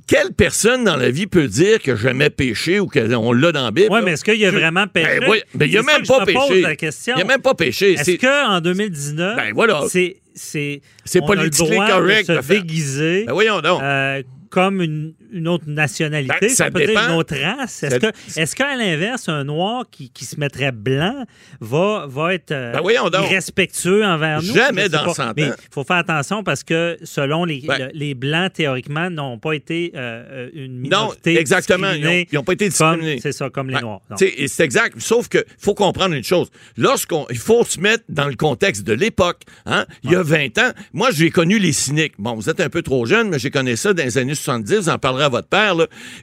quelle 0.07 0.33
personne 0.33 0.85
dans 0.85 0.97
la 0.97 1.11
vie 1.11 1.26
peut 1.26 1.47
dire 1.47 1.81
que 1.81 1.97
jamais 1.97 2.31
péché 2.31 2.81
ou 2.81 2.87
qu'on 2.87 3.33
l'a 3.33 3.53
dans 3.53 3.64
la 3.64 3.70
Bible? 3.70 3.89
Oui, 3.91 4.01
mais 4.05 4.12
est-ce 4.12 4.24
qu'il 4.24 4.45
a 4.45 4.51
vraiment 4.51 4.87
péché? 4.87 5.20
Ben, 5.20 5.41
mais 5.55 5.68
il 5.68 5.78
a 5.78 5.83
même 5.83 6.07
pas 6.07 6.24
péché. 6.24 6.64
Il 7.09 7.20
a 7.20 7.24
même 7.24 7.43
pas 7.43 7.55
péché. 7.55 7.93
Est-ce 7.93 8.16
qu'en 8.16 8.61
2019, 8.61 9.37
ben, 9.37 9.53
voilà. 9.55 9.83
c'est 9.89 10.16
c'est 10.35 11.20
politiquement 11.26 11.87
correct 11.87 12.31
de 12.31 12.41
se 12.41 12.49
déguiser 12.49 13.24
ben, 13.26 13.33
voyons 13.33 13.61
donc. 13.61 13.83
Euh, 13.83 14.22
comme 14.51 14.82
une, 14.82 15.14
une 15.32 15.46
autre 15.46 15.64
nationalité, 15.68 16.34
ben, 16.40 16.48
ça, 16.51 16.70
peut 16.70 16.84
dire 16.84 17.01
une 17.09 17.14
autre 17.14 17.36
race. 17.36 17.84
Est-ce 17.84 17.98
que, 17.98 18.40
est 18.40 18.55
qu'à 18.55 18.76
l'inverse, 18.76 19.28
un 19.28 19.44
noir 19.44 19.84
qui, 19.90 20.11
qui, 20.11 20.24
se 20.24 20.38
mettrait 20.38 20.72
blanc 20.72 21.24
va, 21.61 22.07
va 22.09 22.34
être 22.34 22.51
euh, 22.51 22.72
ben 22.72 23.20
respectueux 23.20 24.05
envers 24.05 24.42
nous? 24.42 24.53
Jamais 24.53 24.88
dans 24.88 25.14
100 25.14 25.22
ans. 25.22 25.32
Mais 25.36 25.46
il 25.46 25.55
faut 25.70 25.84
faire 25.84 25.98
attention 25.98 26.42
parce 26.42 26.64
que 26.64 26.98
selon 27.05 27.44
les, 27.44 27.61
ben 27.61 27.90
les 27.94 28.14
Blancs, 28.14 28.53
théoriquement, 28.53 29.09
n'ont 29.09 29.38
pas 29.38 29.53
été 29.53 29.92
euh, 29.94 30.48
euh, 30.48 30.51
une 30.53 30.78
minorité 30.78 31.34
Non, 31.34 31.40
exactement. 31.40 31.92
Ils 31.92 32.26
n'ont 32.32 32.42
pas 32.42 32.55
été 32.55 32.68
discriminés. 32.68 33.20
C'est 33.22 33.32
ça, 33.32 33.51
comme 33.51 33.70
les 33.70 33.80
Noirs. 33.80 34.01
C'est 34.16 34.61
exact. 34.61 35.01
Sauf 35.01 35.28
qu'il 35.28 35.44
faut 35.59 35.74
comprendre 35.74 36.14
une 36.14 36.24
chose. 36.24 36.51
Lorsqu'on, 36.76 37.26
il 37.30 37.38
faut 37.38 37.64
se 37.64 37.78
mettre 37.78 38.05
dans 38.09 38.26
le 38.26 38.34
contexte 38.34 38.82
de 38.82 38.92
l'époque. 38.94 39.42
Hein? 39.64 39.86
Il 40.03 40.11
y 40.11 40.16
a 40.16 40.22
20 40.22 40.59
ans, 40.59 40.70
moi, 40.92 41.11
j'ai 41.12 41.30
connu 41.30 41.61
les 41.61 41.72
cyniques. 41.72 42.14
Bon, 42.18 42.34
vous 42.34 42.51
êtes 42.51 42.61
un 42.61 42.68
peu 42.68 42.82
trop 42.82 43.07
jeune, 43.07 43.28
mais 43.28 43.38
j'ai 43.38 43.51
connu 43.51 43.76
ça 43.76 43.92
dans 43.92 44.03
les 44.03 44.18
années 44.18 44.34
70, 44.41 44.76
vous 44.76 44.88
en 44.88 44.99
parlerez 44.99 45.24
à 45.24 45.28
votre 45.28 45.49
père. 45.49 45.74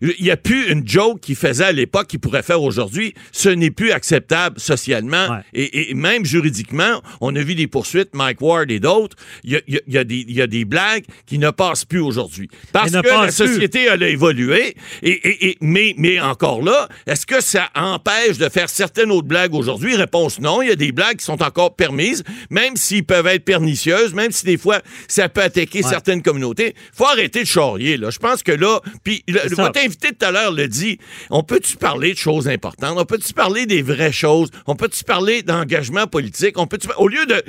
Il 0.01 0.15
n'y 0.19 0.31
a 0.31 0.37
plus 0.37 0.71
une 0.71 0.87
joke 0.87 1.21
qu'il 1.21 1.35
faisait 1.35 1.65
à 1.65 1.71
l'époque 1.71 2.07
qu'il 2.07 2.19
pourrait 2.19 2.43
faire 2.43 2.61
aujourd'hui. 2.61 3.13
Ce 3.31 3.49
n'est 3.49 3.71
plus 3.71 3.91
acceptable 3.91 4.59
socialement 4.59 5.39
et, 5.53 5.93
même 5.93 6.25
juridiquement. 6.25 7.01
On 7.21 7.35
a 7.35 7.41
vu 7.41 7.55
des 7.55 7.67
poursuites, 7.67 8.13
Mike 8.13 8.41
Ward 8.41 8.71
et 8.71 8.79
d'autres. 8.79 9.15
Il 9.43 9.61
y 9.87 9.97
a, 9.97 10.47
des 10.47 10.65
blagues 10.65 11.05
qui 11.25 11.37
ne 11.37 11.49
passent 11.49 11.85
plus 11.85 11.99
aujourd'hui. 11.99 12.49
Parce 12.71 12.91
que 12.91 13.25
la 13.25 13.31
société 13.31 13.85
elle 13.85 14.03
a 14.03 14.09
évolué. 14.09 14.75
Et, 15.03 15.57
mais, 15.61 15.93
mais 15.97 16.19
encore 16.19 16.61
là, 16.61 16.87
est-ce 17.05 17.25
que 17.25 17.41
ça 17.41 17.69
empêche 17.75 18.37
de 18.37 18.49
faire 18.49 18.69
certaines 18.69 19.11
autres 19.11 19.27
blagues 19.27 19.53
aujourd'hui? 19.53 19.95
Réponse 19.95 20.39
non. 20.39 20.61
Il 20.61 20.69
y 20.69 20.71
a 20.71 20.75
des 20.75 20.91
blagues 20.91 21.17
qui 21.17 21.25
sont 21.25 21.41
encore 21.41 21.75
permises, 21.75 22.23
même 22.49 22.75
s'ils 22.75 23.05
peuvent 23.05 23.27
être 23.27 23.45
pernicieuses, 23.45 24.13
même 24.13 24.31
si 24.31 24.45
des 24.45 24.57
fois 24.57 24.81
ça 25.07 25.29
peut 25.29 25.41
attaquer 25.41 25.81
certaines 25.81 26.21
communautés. 26.21 26.75
faut 26.93 27.05
arrêter 27.05 27.41
de 27.41 27.47
charrier. 27.47 27.97
Là. 27.97 28.06
Je 28.11 28.19
pense 28.19 28.43
que 28.43 28.51
là, 28.51 28.79
puis 29.03 29.23
votre 29.51 29.79
invité 29.79 30.09
tout 30.09 30.25
à 30.25 30.31
l'heure 30.31 30.51
le 30.51 30.67
dit, 30.67 30.99
on 31.29 31.43
peut-tu 31.43 31.77
parler 31.77 32.13
de 32.13 32.17
choses 32.17 32.47
importantes? 32.47 32.97
On 32.97 33.05
peut-tu 33.05 33.33
parler 33.33 33.65
des 33.65 33.81
vraies 33.81 34.11
choses? 34.11 34.49
On 34.65 34.75
peut-tu 34.75 35.03
parler 35.03 35.41
d'engagement 35.43 36.07
politique? 36.07 36.57
On 36.57 36.67
peut 36.67 36.79
au 36.97 37.07
lieu 37.07 37.25
de... 37.25 37.41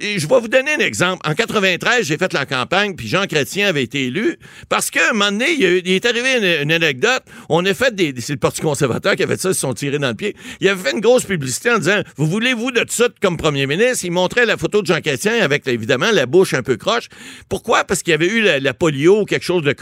Je 0.00 0.26
vais 0.26 0.40
vous 0.40 0.48
donner 0.48 0.74
un 0.74 0.78
exemple. 0.78 1.28
En 1.28 1.34
93, 1.34 2.06
j'ai 2.06 2.18
fait 2.18 2.32
la 2.32 2.46
campagne, 2.46 2.94
puis 2.94 3.08
Jean 3.08 3.26
Chrétien 3.26 3.68
avait 3.68 3.82
été 3.82 4.06
élu, 4.06 4.38
parce 4.68 4.90
qu'à 4.90 5.10
un 5.10 5.12
moment 5.12 5.32
donné, 5.32 5.52
il, 5.52 5.90
est 5.90 6.06
arrivé 6.06 6.62
une, 6.62 6.72
anecdote. 6.72 7.22
On 7.48 7.64
a 7.64 7.74
fait 7.74 7.94
des... 7.94 8.14
C'est 8.18 8.34
le 8.34 8.38
Parti 8.38 8.60
conservateur 8.60 9.16
qui 9.16 9.22
avait 9.22 9.34
fait 9.36 9.40
ça, 9.40 9.48
ils 9.50 9.54
se 9.54 9.60
sont 9.60 9.74
tirés 9.74 9.98
dans 9.98 10.08
le 10.08 10.14
pied. 10.14 10.36
Il 10.60 10.68
avait 10.68 10.82
fait 10.82 10.92
une 10.92 11.00
grosse 11.00 11.24
publicité 11.24 11.70
en 11.70 11.78
disant, 11.78 12.02
vous 12.16 12.26
voulez-vous 12.26 12.70
de 12.70 12.80
tout 12.80 12.92
ça 12.92 13.08
comme 13.20 13.36
premier 13.36 13.66
ministre? 13.66 14.04
Il 14.04 14.12
montrait 14.12 14.46
la 14.46 14.56
photo 14.56 14.82
de 14.82 14.86
Jean 14.86 15.00
Chrétien 15.00 15.42
avec, 15.42 15.66
évidemment, 15.66 16.10
la 16.12 16.26
bouche 16.26 16.54
un 16.54 16.62
peu 16.62 16.76
croche. 16.76 17.08
Pourquoi? 17.48 17.84
Parce 17.84 18.02
qu'il 18.02 18.12
y 18.12 18.14
avait 18.14 18.28
eu 18.28 18.42
la, 18.42 18.60
la 18.60 18.74
polio 18.74 19.22
ou 19.22 19.24
quelque 19.24 19.44
chose 19.44 19.62
de 19.62 19.72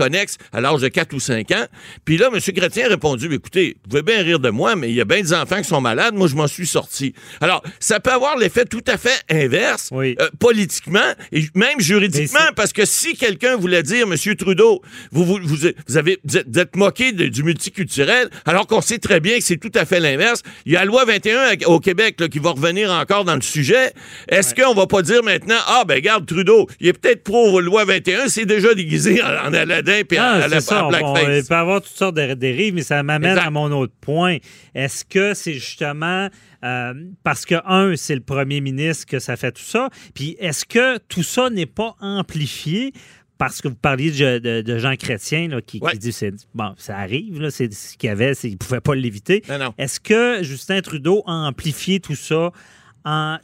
à 0.53 0.61
l'âge 0.61 0.81
de 0.81 0.89
4 0.89 1.13
ou 1.15 1.21
5 1.21 1.51
ans. 1.53 1.67
Puis 2.05 2.17
là, 2.17 2.31
M. 2.33 2.41
Chrétien 2.41 2.87
a 2.87 2.89
répondu, 2.89 3.33
écoutez, 3.33 3.77
vous 3.85 3.91
pouvez 3.91 4.03
bien 4.03 4.23
rire 4.23 4.39
de 4.39 4.51
moi, 4.51 4.77
mais 4.77 4.91
il 4.91 4.95
y 4.95 5.01
a 5.01 5.05
bien 5.05 5.21
des 5.21 5.33
enfants 5.33 5.59
qui 5.59 5.69
sont 5.69 5.81
malades, 5.81 6.15
moi 6.15 6.29
je 6.29 6.35
m'en 6.35 6.47
suis 6.47 6.67
sorti. 6.67 7.15
Alors, 7.41 7.63
ça 7.81 8.01
peut 8.01 8.13
avoir 8.13 8.37
l'effet 8.37 8.65
tout 8.65 8.85
à 8.87 8.97
fait 8.97 9.21
inverse, 9.31 9.91
euh, 9.93 10.15
politiquement 10.39 11.13
et 11.33 11.45
même 11.55 11.81
juridiquement, 11.81 12.53
parce 12.57 12.73
que 12.73 12.85
si 12.85 13.15
quelqu'un 13.17 13.57
voulait 13.57 13.83
dire, 13.83 14.07
M. 14.11 14.37
Trudeau, 14.37 14.83
vous, 15.13 15.25
vous, 15.25 15.39
vous, 15.43 15.97
avez, 15.97 16.19
vous 16.25 16.37
êtes 16.37 16.77
moqué 16.77 17.13
du 17.13 17.43
multiculturel, 17.43 18.29
alors 18.45 18.67
qu'on 18.67 18.81
sait 18.81 18.99
très 18.99 19.21
bien 19.21 19.39
que 19.39 19.45
c'est 19.45 19.57
tout 19.57 19.73
à 19.75 19.85
fait 19.85 20.01
l'inverse. 20.01 20.43
Il 20.67 20.73
y 20.73 20.77
a 20.77 20.81
la 20.81 20.85
loi 20.87 21.05
21 21.05 21.67
au 21.67 21.81
Québec 21.81 22.23
qui 22.31 22.39
va 22.39 22.51
revenir 22.51 22.91
encore 22.91 23.25
dans 23.25 23.35
le 23.35 23.43
sujet. 23.43 23.93
Est-ce 24.29 24.55
qu'on 24.55 24.75
va 24.75 24.87
pas 24.87 25.03
dire 25.03 25.23
maintenant, 25.23 25.59
ah 25.67 25.85
ben 25.87 26.01
garde 26.01 26.27
Trudeau, 26.27 26.69
il 26.81 26.89
est 26.89 26.93
peut-être 26.93 27.23
pro 27.23 27.61
loi 27.61 27.85
21, 27.85 28.29
c'est 28.29 28.47
déjà 28.47 28.75
déguisé 28.75 29.23
en, 29.23 29.53
Aladdin 29.53 29.94
puis 30.03 30.19
ah, 30.19 30.33
à, 30.33 30.49
la, 30.49 30.61
ça, 30.61 30.89
il 30.91 31.45
peut 31.47 31.55
y 31.55 31.57
avoir 31.57 31.81
toutes 31.81 31.97
sortes 31.97 32.17
de 32.17 32.35
dérives, 32.35 32.75
mais 32.75 32.83
ça 32.83 33.03
m'amène 33.03 33.39
à 33.39 33.51
mon 33.51 33.71
autre 33.71 33.95
point. 34.01 34.39
Est-ce 34.75 35.05
que 35.05 35.35
c'est 35.35 35.55
justement 35.55 36.29
parce 37.23 37.45
que, 37.45 37.57
un, 37.67 37.95
c'est 37.97 38.15
le 38.15 38.23
premier 38.23 38.61
ministre 38.61 39.07
que 39.07 39.19
ça 39.19 39.37
fait 39.37 39.53
tout 39.53 39.63
ça. 39.63 39.91
Puis 40.15 40.37
est-ce 40.39 40.65
que 40.65 40.99
tout 40.99 41.23
ça 41.23 41.51
n'est 41.51 41.67
pas 41.67 41.95
amplifié? 42.01 42.93
Parce 43.37 43.61
que 43.61 43.69
vous 43.69 43.75
parliez 43.75 44.11
de, 44.11 44.79
gens 44.79 44.95
chrétiens 44.97 45.49
qui, 45.67 45.81
disent 45.99 46.25
bon, 46.55 46.75
ça 46.79 46.97
arrive, 46.97 47.51
c'est 47.51 47.73
ce 47.73 47.97
qu'il 47.97 48.09
y 48.09 48.11
avait, 48.11 48.33
ils 48.45 48.53
ne 48.53 48.57
pouvaient 48.57 48.81
pas 48.81 48.95
l'éviter. 48.95 49.43
Est-ce 49.77 50.01
que 50.01 50.43
Justin 50.43 50.81
Trudeau 50.81 51.23
a 51.27 51.33
amplifié 51.33 52.01
tout 52.01 52.15
ça 52.15 52.53
en, 53.05 53.39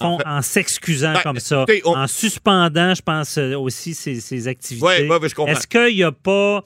en, 0.00 0.42
s'excusant 0.42 1.14
ben, 1.14 1.22
comme 1.22 1.38
ça, 1.38 1.64
en 1.84 2.06
suspendant, 2.06 2.94
je 2.94 3.02
pense, 3.02 3.38
euh, 3.38 3.54
aussi 3.54 3.94
ses, 3.94 4.48
activités? 4.48 5.08
Est-ce 5.46 5.66
qu'il 5.66 5.96
n'y 5.96 6.02
a 6.02 6.12
pas, 6.12 6.64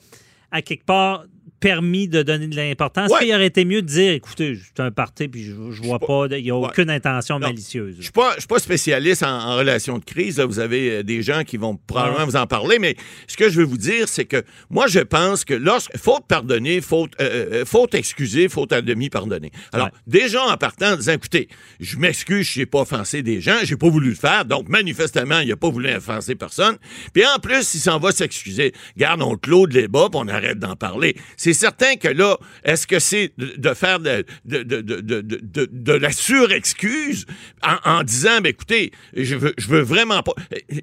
à 0.51 0.61
quelque 0.61 0.85
part, 0.85 1.25
permis 1.61 2.07
de 2.07 2.23
donner 2.23 2.47
de 2.47 2.55
l'importance. 2.55 3.11
Il 3.21 3.33
aurait 3.33 3.45
été 3.45 3.63
mieux 3.63 3.81
de 3.81 3.87
dire, 3.87 4.11
écoutez, 4.11 4.57
c'est 4.61 4.81
un 4.81 4.91
parti, 4.91 5.27
puis 5.27 5.43
je, 5.43 5.53
ne 5.53 5.87
vois 5.87 5.99
pas, 5.99 6.25
il 6.31 6.43
n'y 6.43 6.49
a 6.49 6.55
aucune 6.55 6.89
intention 6.89 7.39
malicieuse. 7.39 7.93
Je 7.93 7.99
ne 7.99 8.03
suis 8.03 8.47
pas 8.47 8.59
spécialiste 8.59 9.23
en, 9.23 9.55
relation 9.55 9.99
de 9.99 10.03
crise. 10.03 10.39
Vous 10.39 10.59
avez 10.59 10.91
euh, 10.91 11.03
des 11.03 11.21
gens 11.21 11.43
qui 11.43 11.57
vont 11.57 11.77
probablement 11.77 12.25
vous 12.25 12.35
en 12.35 12.47
parler, 12.47 12.79
mais 12.79 12.95
ce 13.27 13.37
que 13.37 13.49
je 13.49 13.59
veux 13.59 13.65
vous 13.65 13.77
dire, 13.77 14.09
c'est 14.09 14.25
que 14.25 14.43
moi, 14.69 14.87
je 14.87 14.99
pense 14.99 15.45
que 15.45 15.53
lorsque 15.53 15.95
faute 15.97 16.25
pardonner, 16.27 16.81
faute, 16.81 17.11
euh, 17.21 17.61
euh, 17.61 17.65
faute 17.65 17.93
excuser, 17.93 18.49
faute 18.49 18.73
à 18.73 18.81
demi 18.81 19.09
pardonner. 19.09 19.51
Alors, 19.71 19.89
des 20.07 20.29
gens 20.29 20.49
en 20.49 20.57
partant 20.57 20.93
en 20.93 20.95
disant, 20.95 21.13
écoutez, 21.13 21.47
je 21.79 21.97
m'excuse, 21.97 22.49
je 22.49 22.61
n'ai 22.61 22.65
pas 22.65 22.81
offensé 22.81 23.21
des 23.21 23.39
gens, 23.39 23.57
j'ai 23.63 23.77
pas 23.77 23.89
voulu 23.89 24.09
le 24.09 24.15
faire, 24.15 24.45
donc 24.45 24.67
manifestement, 24.67 25.39
il 25.39 25.49
n'a 25.49 25.55
pas 25.55 25.69
voulu 25.69 25.93
offenser 25.93 26.33
personne. 26.33 26.77
Puis 27.13 27.23
en 27.25 27.39
plus, 27.39 27.75
il 27.75 27.79
s'en 27.79 27.99
va 27.99 28.11
s'excuser. 28.11 28.73
Garde, 28.97 29.21
on 29.21 29.35
clôt 29.35 29.67
de 29.67 29.73
débat, 29.73 30.07
puis 30.09 30.19
on 30.23 30.27
arrête 30.27 30.57
d'en 30.57 30.75
parler. 30.75 31.15
C'est 31.37 31.50
c'est 31.53 31.59
certain 31.59 31.95
que 31.95 32.07
là, 32.07 32.37
est-ce 32.63 32.87
que 32.87 32.99
c'est 32.99 33.33
de, 33.37 33.73
faire 33.73 33.99
de, 33.99 34.25
de, 34.45 35.93
la 35.93 36.11
surexcuse 36.11 37.25
en, 37.63 37.97
en 37.97 38.03
disant, 38.03 38.41
ben, 38.41 38.49
écoutez, 38.49 38.91
je 39.15 39.35
veux, 39.35 39.53
je 39.57 39.67
veux 39.67 39.81
vraiment 39.81 40.23
pas. 40.23 40.33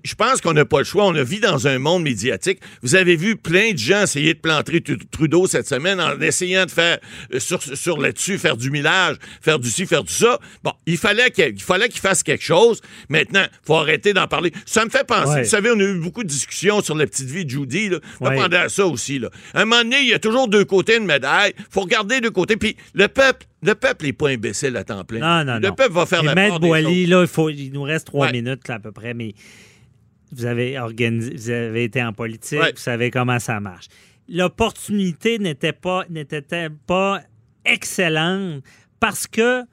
Je 0.05 0.14
pense 0.14 0.41
qu'on 0.41 0.53
n'a 0.53 0.64
pas 0.64 0.79
le 0.79 0.85
choix. 0.85 1.05
On 1.05 1.14
a 1.14 1.23
vit 1.23 1.41
dans 1.41 1.66
un 1.66 1.79
monde 1.79 2.03
médiatique. 2.03 2.61
Vous 2.83 2.95
avez 2.95 3.16
vu 3.16 3.37
plein 3.37 3.73
de 3.73 3.79
gens 3.79 4.03
essayer 4.03 4.35
de 4.35 4.39
planter 4.39 4.83
Trudeau 5.11 5.47
cette 5.47 5.66
semaine 5.66 6.01
en 6.01 6.21
essayant 6.21 6.66
de 6.66 6.71
faire 6.71 6.99
euh, 7.33 7.41
sur, 7.41 7.62
sur 7.62 7.99
là-dessus, 8.01 8.39
faire 8.39 8.57
du 8.57 8.71
millage, 8.71 9.16
faire 9.41 9.59
du 9.59 9.71
ci, 9.71 9.87
faire 9.87 10.05
du 10.05 10.12
ça. 10.12 10.39
Bon, 10.62 10.73
il 10.87 10.99
fallait 10.99 11.31
qu'il 11.31 11.61
fallait 11.62 11.89
qu'il 11.89 12.01
fasse 12.01 12.23
quelque 12.23 12.45
chose. 12.45 12.81
Maintenant, 13.09 13.45
il 13.45 13.66
faut 13.66 13.77
arrêter 13.77 14.12
d'en 14.12 14.27
parler. 14.27 14.53
Ça 14.66 14.85
me 14.85 14.91
fait 14.91 15.07
penser. 15.07 15.43
Vous 15.43 15.49
savez, 15.49 15.71
on 15.71 15.81
a 15.81 15.85
eu 15.85 15.99
beaucoup 15.99 16.23
de 16.23 16.29
discussions 16.29 16.83
sur 16.83 16.95
la 16.95 17.07
petite 17.07 17.29
vie 17.29 17.45
de 17.45 17.51
Judy. 17.51 17.89
Là. 17.89 17.99
Ouais. 18.21 18.57
à 18.57 18.69
ça 18.69 18.87
aussi. 18.87 19.19
Là. 19.19 19.31
À 19.55 19.62
un 19.62 19.64
moment 19.64 19.83
donné, 19.83 20.01
il 20.01 20.09
y 20.09 20.14
a 20.14 20.19
toujours 20.19 20.49
deux 20.49 20.58
côtés 20.65 20.99
de 20.99 21.05
médaille. 21.05 21.53
faut 21.71 21.83
regarder 21.83 22.21
deux 22.21 22.31
côtés. 22.31 22.57
Puis 22.57 22.77
le 22.95 23.09
peuple, 23.09 23.47
le 23.63 23.75
peuple 23.75 24.07
n'est 24.07 24.13
pas 24.13 24.29
imbécile 24.29 24.77
à 24.77 24.85
temps 24.85 25.05
plein. 25.05 25.21
Non, 25.21 25.53
non, 25.53 25.59
le 25.61 25.75
peuple 25.75 25.93
va 25.93 26.07
faire 26.07 26.23
la 26.23 26.35
part 26.35 26.61
Boily, 26.61 27.07
là, 27.07 27.23
il, 27.23 27.29
faut, 27.29 27.51
il 27.51 27.73
nous 27.73 27.83
reste 27.83 28.07
trois 28.07 28.31
minutes 28.33 28.69
à 28.71 28.79
peu 28.79 28.93
près, 28.93 29.15
mais 29.15 29.35
vous 30.33 30.45
avez, 30.45 30.79
organisé, 30.79 31.35
vous 31.35 31.51
avez 31.51 31.85
été 31.85 32.03
en 32.03 32.13
politique, 32.13 32.59
vous 32.59 32.77
savez 32.77 33.11
comment 33.11 33.39
ça 33.39 33.61
marche. 33.61 33.87
L'opportunité 34.29 35.39
n'était 35.39 35.73
pas, 35.73 36.05
n'était 36.11 36.43
pas 36.87 37.23
excellente 37.65 38.63
parce 39.01 39.27
que 39.27 39.65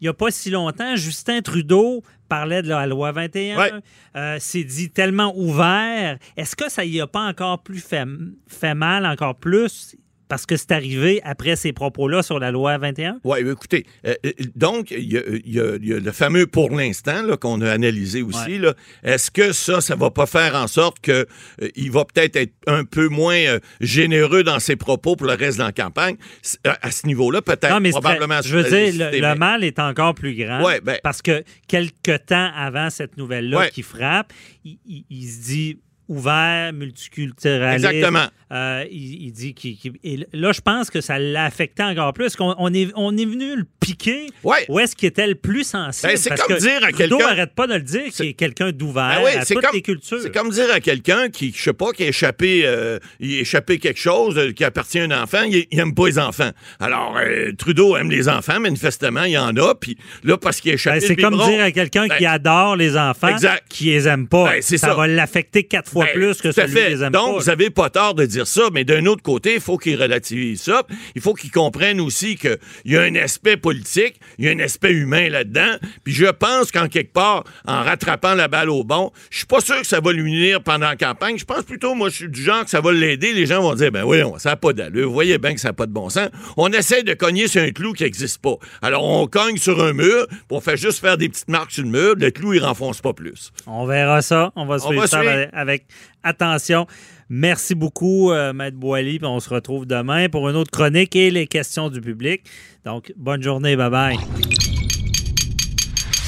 il 0.00 0.04
n'y 0.04 0.08
a 0.08 0.14
pas 0.14 0.30
si 0.30 0.50
longtemps, 0.50 0.94
Justin 0.94 1.40
Trudeau 1.40 2.02
parlait 2.28 2.60
de 2.60 2.68
la 2.68 2.86
loi 2.86 3.12
21, 3.12 3.80
euh, 4.14 4.38
s'est 4.38 4.64
dit 4.64 4.90
tellement 4.90 5.32
ouvert. 5.36 6.18
Est-ce 6.36 6.54
que 6.54 6.70
ça 6.70 6.84
y 6.84 7.00
a 7.00 7.06
pas 7.06 7.26
encore 7.26 7.62
plus 7.62 7.80
fait, 7.80 8.04
fait 8.46 8.74
mal, 8.74 9.06
encore 9.06 9.36
plus? 9.36 9.96
Parce 10.28 10.46
que 10.46 10.56
c'est 10.56 10.72
arrivé 10.72 11.20
après 11.24 11.56
ces 11.56 11.72
propos-là 11.72 12.22
sur 12.22 12.38
la 12.38 12.50
loi 12.50 12.78
21? 12.78 13.20
Oui, 13.24 13.38
écoutez, 13.40 13.86
euh, 14.06 14.14
euh, 14.24 14.32
donc, 14.54 14.90
il 14.90 15.12
y, 15.12 15.60
a, 15.60 15.78
le 15.78 16.12
fameux 16.12 16.46
pour 16.46 16.70
l'instant 16.70 17.36
qu'on 17.40 17.60
a 17.60 17.70
analysé 17.70 18.22
aussi. 18.22 18.60
Est-ce 19.02 19.30
que 19.30 19.52
ça, 19.52 19.80
ça 19.80 19.94
va 19.94 20.10
pas 20.10 20.26
faire 20.26 20.54
en 20.54 20.66
sorte 20.66 21.00
qu'il 21.00 21.14
euh, 21.14 21.90
va 21.90 22.04
peut-être 22.04 22.36
être 22.36 22.54
un 22.66 22.84
peu 22.84 23.08
moins 23.08 23.58
généreux 23.80 24.42
dans 24.42 24.58
ses 24.58 24.76
propos 24.76 25.16
pour 25.16 25.26
le 25.26 25.34
reste 25.34 25.58
de 25.58 25.64
la 25.64 25.72
campagne? 25.72 26.16
À, 26.64 26.90
ce 26.90 27.06
niveau-là, 27.06 27.42
peut-être, 27.42 27.90
probablement. 27.90 28.40
je 28.42 28.56
veux 28.56 28.64
dire, 28.64 29.10
le, 29.12 29.34
mal 29.36 29.64
est 29.64 29.78
encore 29.78 30.14
plus 30.14 30.34
grand 30.34 30.62
ben 30.82 30.98
parce 31.02 31.22
que 31.22 31.44
quelques 31.68 32.26
temps 32.26 32.50
avant 32.54 32.90
cette 32.90 33.16
nouvelle-là 33.16 33.68
qui 33.68 33.82
frappe, 33.82 34.32
il 34.64 35.28
se 35.28 35.44
dit 35.44 35.78
ouvert, 36.08 36.72
multiculturel. 36.72 37.74
Exactement. 37.74 38.26
Euh, 38.52 38.84
il, 38.92 39.32
dit 39.32 39.54
qu'il. 39.54 40.26
là, 40.32 40.52
je 40.52 40.60
pense 40.60 40.88
que 40.88 41.00
ça 41.00 41.18
l'a 41.18 41.46
affecté 41.46 41.82
encore 41.82 42.12
plus. 42.12 42.36
qu'on 42.36 42.54
on 42.58 42.72
est, 42.72 42.92
on 42.94 43.16
est 43.16 43.24
venu 43.24 43.56
le 43.56 43.64
piquer 43.80 44.28
ouais. 44.44 44.64
où 44.68 44.78
est-ce 44.78 44.94
qu'il 44.94 45.08
était 45.08 45.26
le 45.26 45.34
plus 45.34 45.64
sensible. 45.64 46.12
Ben, 46.12 46.16
c'est 46.16 46.38
comme 46.38 46.56
dire 46.56 46.84
à 46.84 46.92
quelqu'un. 46.92 47.18
n'arrête 47.18 47.54
pas 47.56 47.66
de 47.66 47.74
le 47.74 47.80
dire 47.80 48.04
qu'il 48.12 48.26
est 48.26 48.34
quelqu'un 48.34 48.70
d'ouvert 48.70 49.20
ben 49.24 49.40
à 49.40 49.44
toutes 49.44 49.72
les 49.72 49.82
cultures. 49.82 50.20
C'est 50.22 50.32
comme 50.32 50.50
dire 50.50 50.72
à 50.72 50.78
quelqu'un 50.78 51.28
qui, 51.28 51.52
je 51.52 51.60
sais 51.60 51.72
pas, 51.72 51.90
qui 51.90 52.04
a 52.04 52.08
échappé, 52.08 52.62
euh, 52.64 53.00
il 53.18 53.38
a 53.38 53.40
échappé 53.40 53.78
quelque 53.78 53.98
chose 53.98 54.38
euh, 54.38 54.52
qui 54.52 54.62
appartient 54.62 55.00
à 55.00 55.04
un 55.04 55.22
enfant, 55.22 55.42
il, 55.42 55.66
n'aime 55.72 55.94
pas 55.94 56.06
les 56.06 56.20
enfants. 56.20 56.50
Alors, 56.78 57.18
Trudeau 57.58 57.96
aime 57.96 58.12
les 58.12 58.28
enfants, 58.28 58.60
manifestement, 58.60 59.24
il 59.24 59.32
y 59.32 59.38
en 59.38 59.56
a. 59.56 59.74
Puis 59.74 59.98
là, 60.22 60.38
parce 60.38 60.60
qu'il 60.60 60.70
a 60.70 60.74
échappé. 60.74 61.00
Ben, 61.00 61.06
c'est 61.06 61.16
comme 61.16 61.36
dire 61.36 61.64
à 61.64 61.72
quelqu'un 61.72 62.06
qui 62.08 62.26
adore 62.26 62.76
les 62.76 62.96
enfants, 62.96 63.34
qui 63.68 63.86
les 63.86 64.06
aime 64.06 64.28
pas. 64.28 64.62
ça, 64.62 64.78
ça, 64.78 64.94
va 64.94 65.08
l'affecter 65.08 65.64
quatre 65.64 65.90
fois 65.90 65.95
ben, 66.04 66.12
plus 66.12 66.40
que 66.40 66.52
celui 66.52 66.72
fait. 66.72 67.10
Donc, 67.10 67.40
vous 67.40 67.46
n'avez 67.46 67.70
pas 67.70 67.90
tort 67.90 68.14
de 68.14 68.24
dire 68.26 68.46
ça, 68.46 68.68
mais 68.72 68.84
d'un 68.84 69.06
autre 69.06 69.22
côté, 69.22 69.54
il 69.54 69.60
faut 69.60 69.78
qu'il 69.78 70.00
relativise 70.00 70.62
ça. 70.62 70.82
Il 71.14 71.22
faut 71.22 71.34
qu'il 71.34 71.50
comprenne 71.50 72.00
aussi 72.00 72.36
qu'il 72.36 72.58
y 72.84 72.96
a 72.96 73.02
un 73.02 73.14
aspect 73.16 73.56
politique, 73.56 74.20
il 74.38 74.44
y 74.44 74.48
a 74.48 74.52
un 74.52 74.58
aspect 74.58 74.92
humain 74.92 75.28
là-dedans. 75.28 75.76
Puis 76.04 76.14
je 76.14 76.26
pense 76.26 76.70
qu'en 76.70 76.88
quelque 76.88 77.12
part, 77.12 77.44
en 77.66 77.82
rattrapant 77.82 78.34
la 78.34 78.48
balle 78.48 78.70
au 78.70 78.84
bon, 78.84 79.10
je 79.30 79.38
suis 79.38 79.46
pas 79.46 79.60
sûr 79.60 79.80
que 79.80 79.86
ça 79.86 80.00
va 80.00 80.12
lui 80.12 80.30
nuire 80.30 80.62
pendant 80.62 80.88
la 80.88 80.96
campagne. 80.96 81.38
Je 81.38 81.44
pense 81.44 81.62
plutôt, 81.62 81.94
moi, 81.94 82.08
je 82.08 82.16
suis 82.16 82.28
du 82.28 82.42
genre 82.42 82.64
que 82.64 82.70
ça 82.70 82.80
va 82.80 82.92
l'aider. 82.92 83.32
Les 83.32 83.46
gens 83.46 83.62
vont 83.62 83.74
dire, 83.74 83.90
ben 83.92 84.04
oui, 84.04 84.18
ça 84.38 84.50
n'a 84.50 84.56
pas 84.56 84.72
d'allure. 84.72 85.08
Vous 85.08 85.14
voyez 85.14 85.38
bien 85.38 85.54
que 85.54 85.60
ça 85.60 85.68
n'a 85.68 85.74
pas 85.74 85.86
de 85.86 85.92
bon 85.92 86.08
sens. 86.08 86.28
On 86.56 86.68
essaie 86.72 87.02
de 87.02 87.14
cogner 87.14 87.48
sur 87.48 87.62
un 87.62 87.70
clou 87.70 87.92
qui 87.92 88.02
n'existe 88.04 88.40
pas. 88.40 88.56
Alors, 88.82 89.04
on 89.04 89.26
cogne 89.26 89.56
sur 89.56 89.82
un 89.82 89.92
mur, 89.92 90.26
pour 90.48 90.62
faire 90.62 90.76
juste 90.76 91.00
faire 91.00 91.16
des 91.16 91.28
petites 91.28 91.48
marques 91.48 91.72
sur 91.72 91.82
le 91.82 91.90
mur. 91.90 92.14
Le 92.16 92.30
clou, 92.30 92.54
il 92.54 92.62
renfonce 92.62 93.00
pas 93.00 93.12
plus. 93.12 93.52
On 93.66 93.86
verra 93.86 94.22
ça. 94.22 94.52
On 94.56 94.66
va 94.66 94.78
suivre 94.78 95.06
ça 95.06 95.22
avec 95.52 95.85
attention. 96.22 96.86
Merci 97.28 97.74
beaucoup, 97.74 98.30
euh, 98.30 98.52
Maître 98.52 98.76
Boily. 98.76 99.18
On 99.22 99.40
se 99.40 99.48
retrouve 99.48 99.86
demain 99.86 100.28
pour 100.28 100.48
une 100.48 100.56
autre 100.56 100.70
chronique 100.70 101.16
et 101.16 101.30
les 101.30 101.46
questions 101.46 101.88
du 101.90 102.00
public. 102.00 102.42
Donc, 102.84 103.12
bonne 103.16 103.42
journée. 103.42 103.76
Bye 103.76 103.90
bye. 103.90 104.16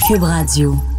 Cube 0.07 0.23
Radio. 0.23 0.98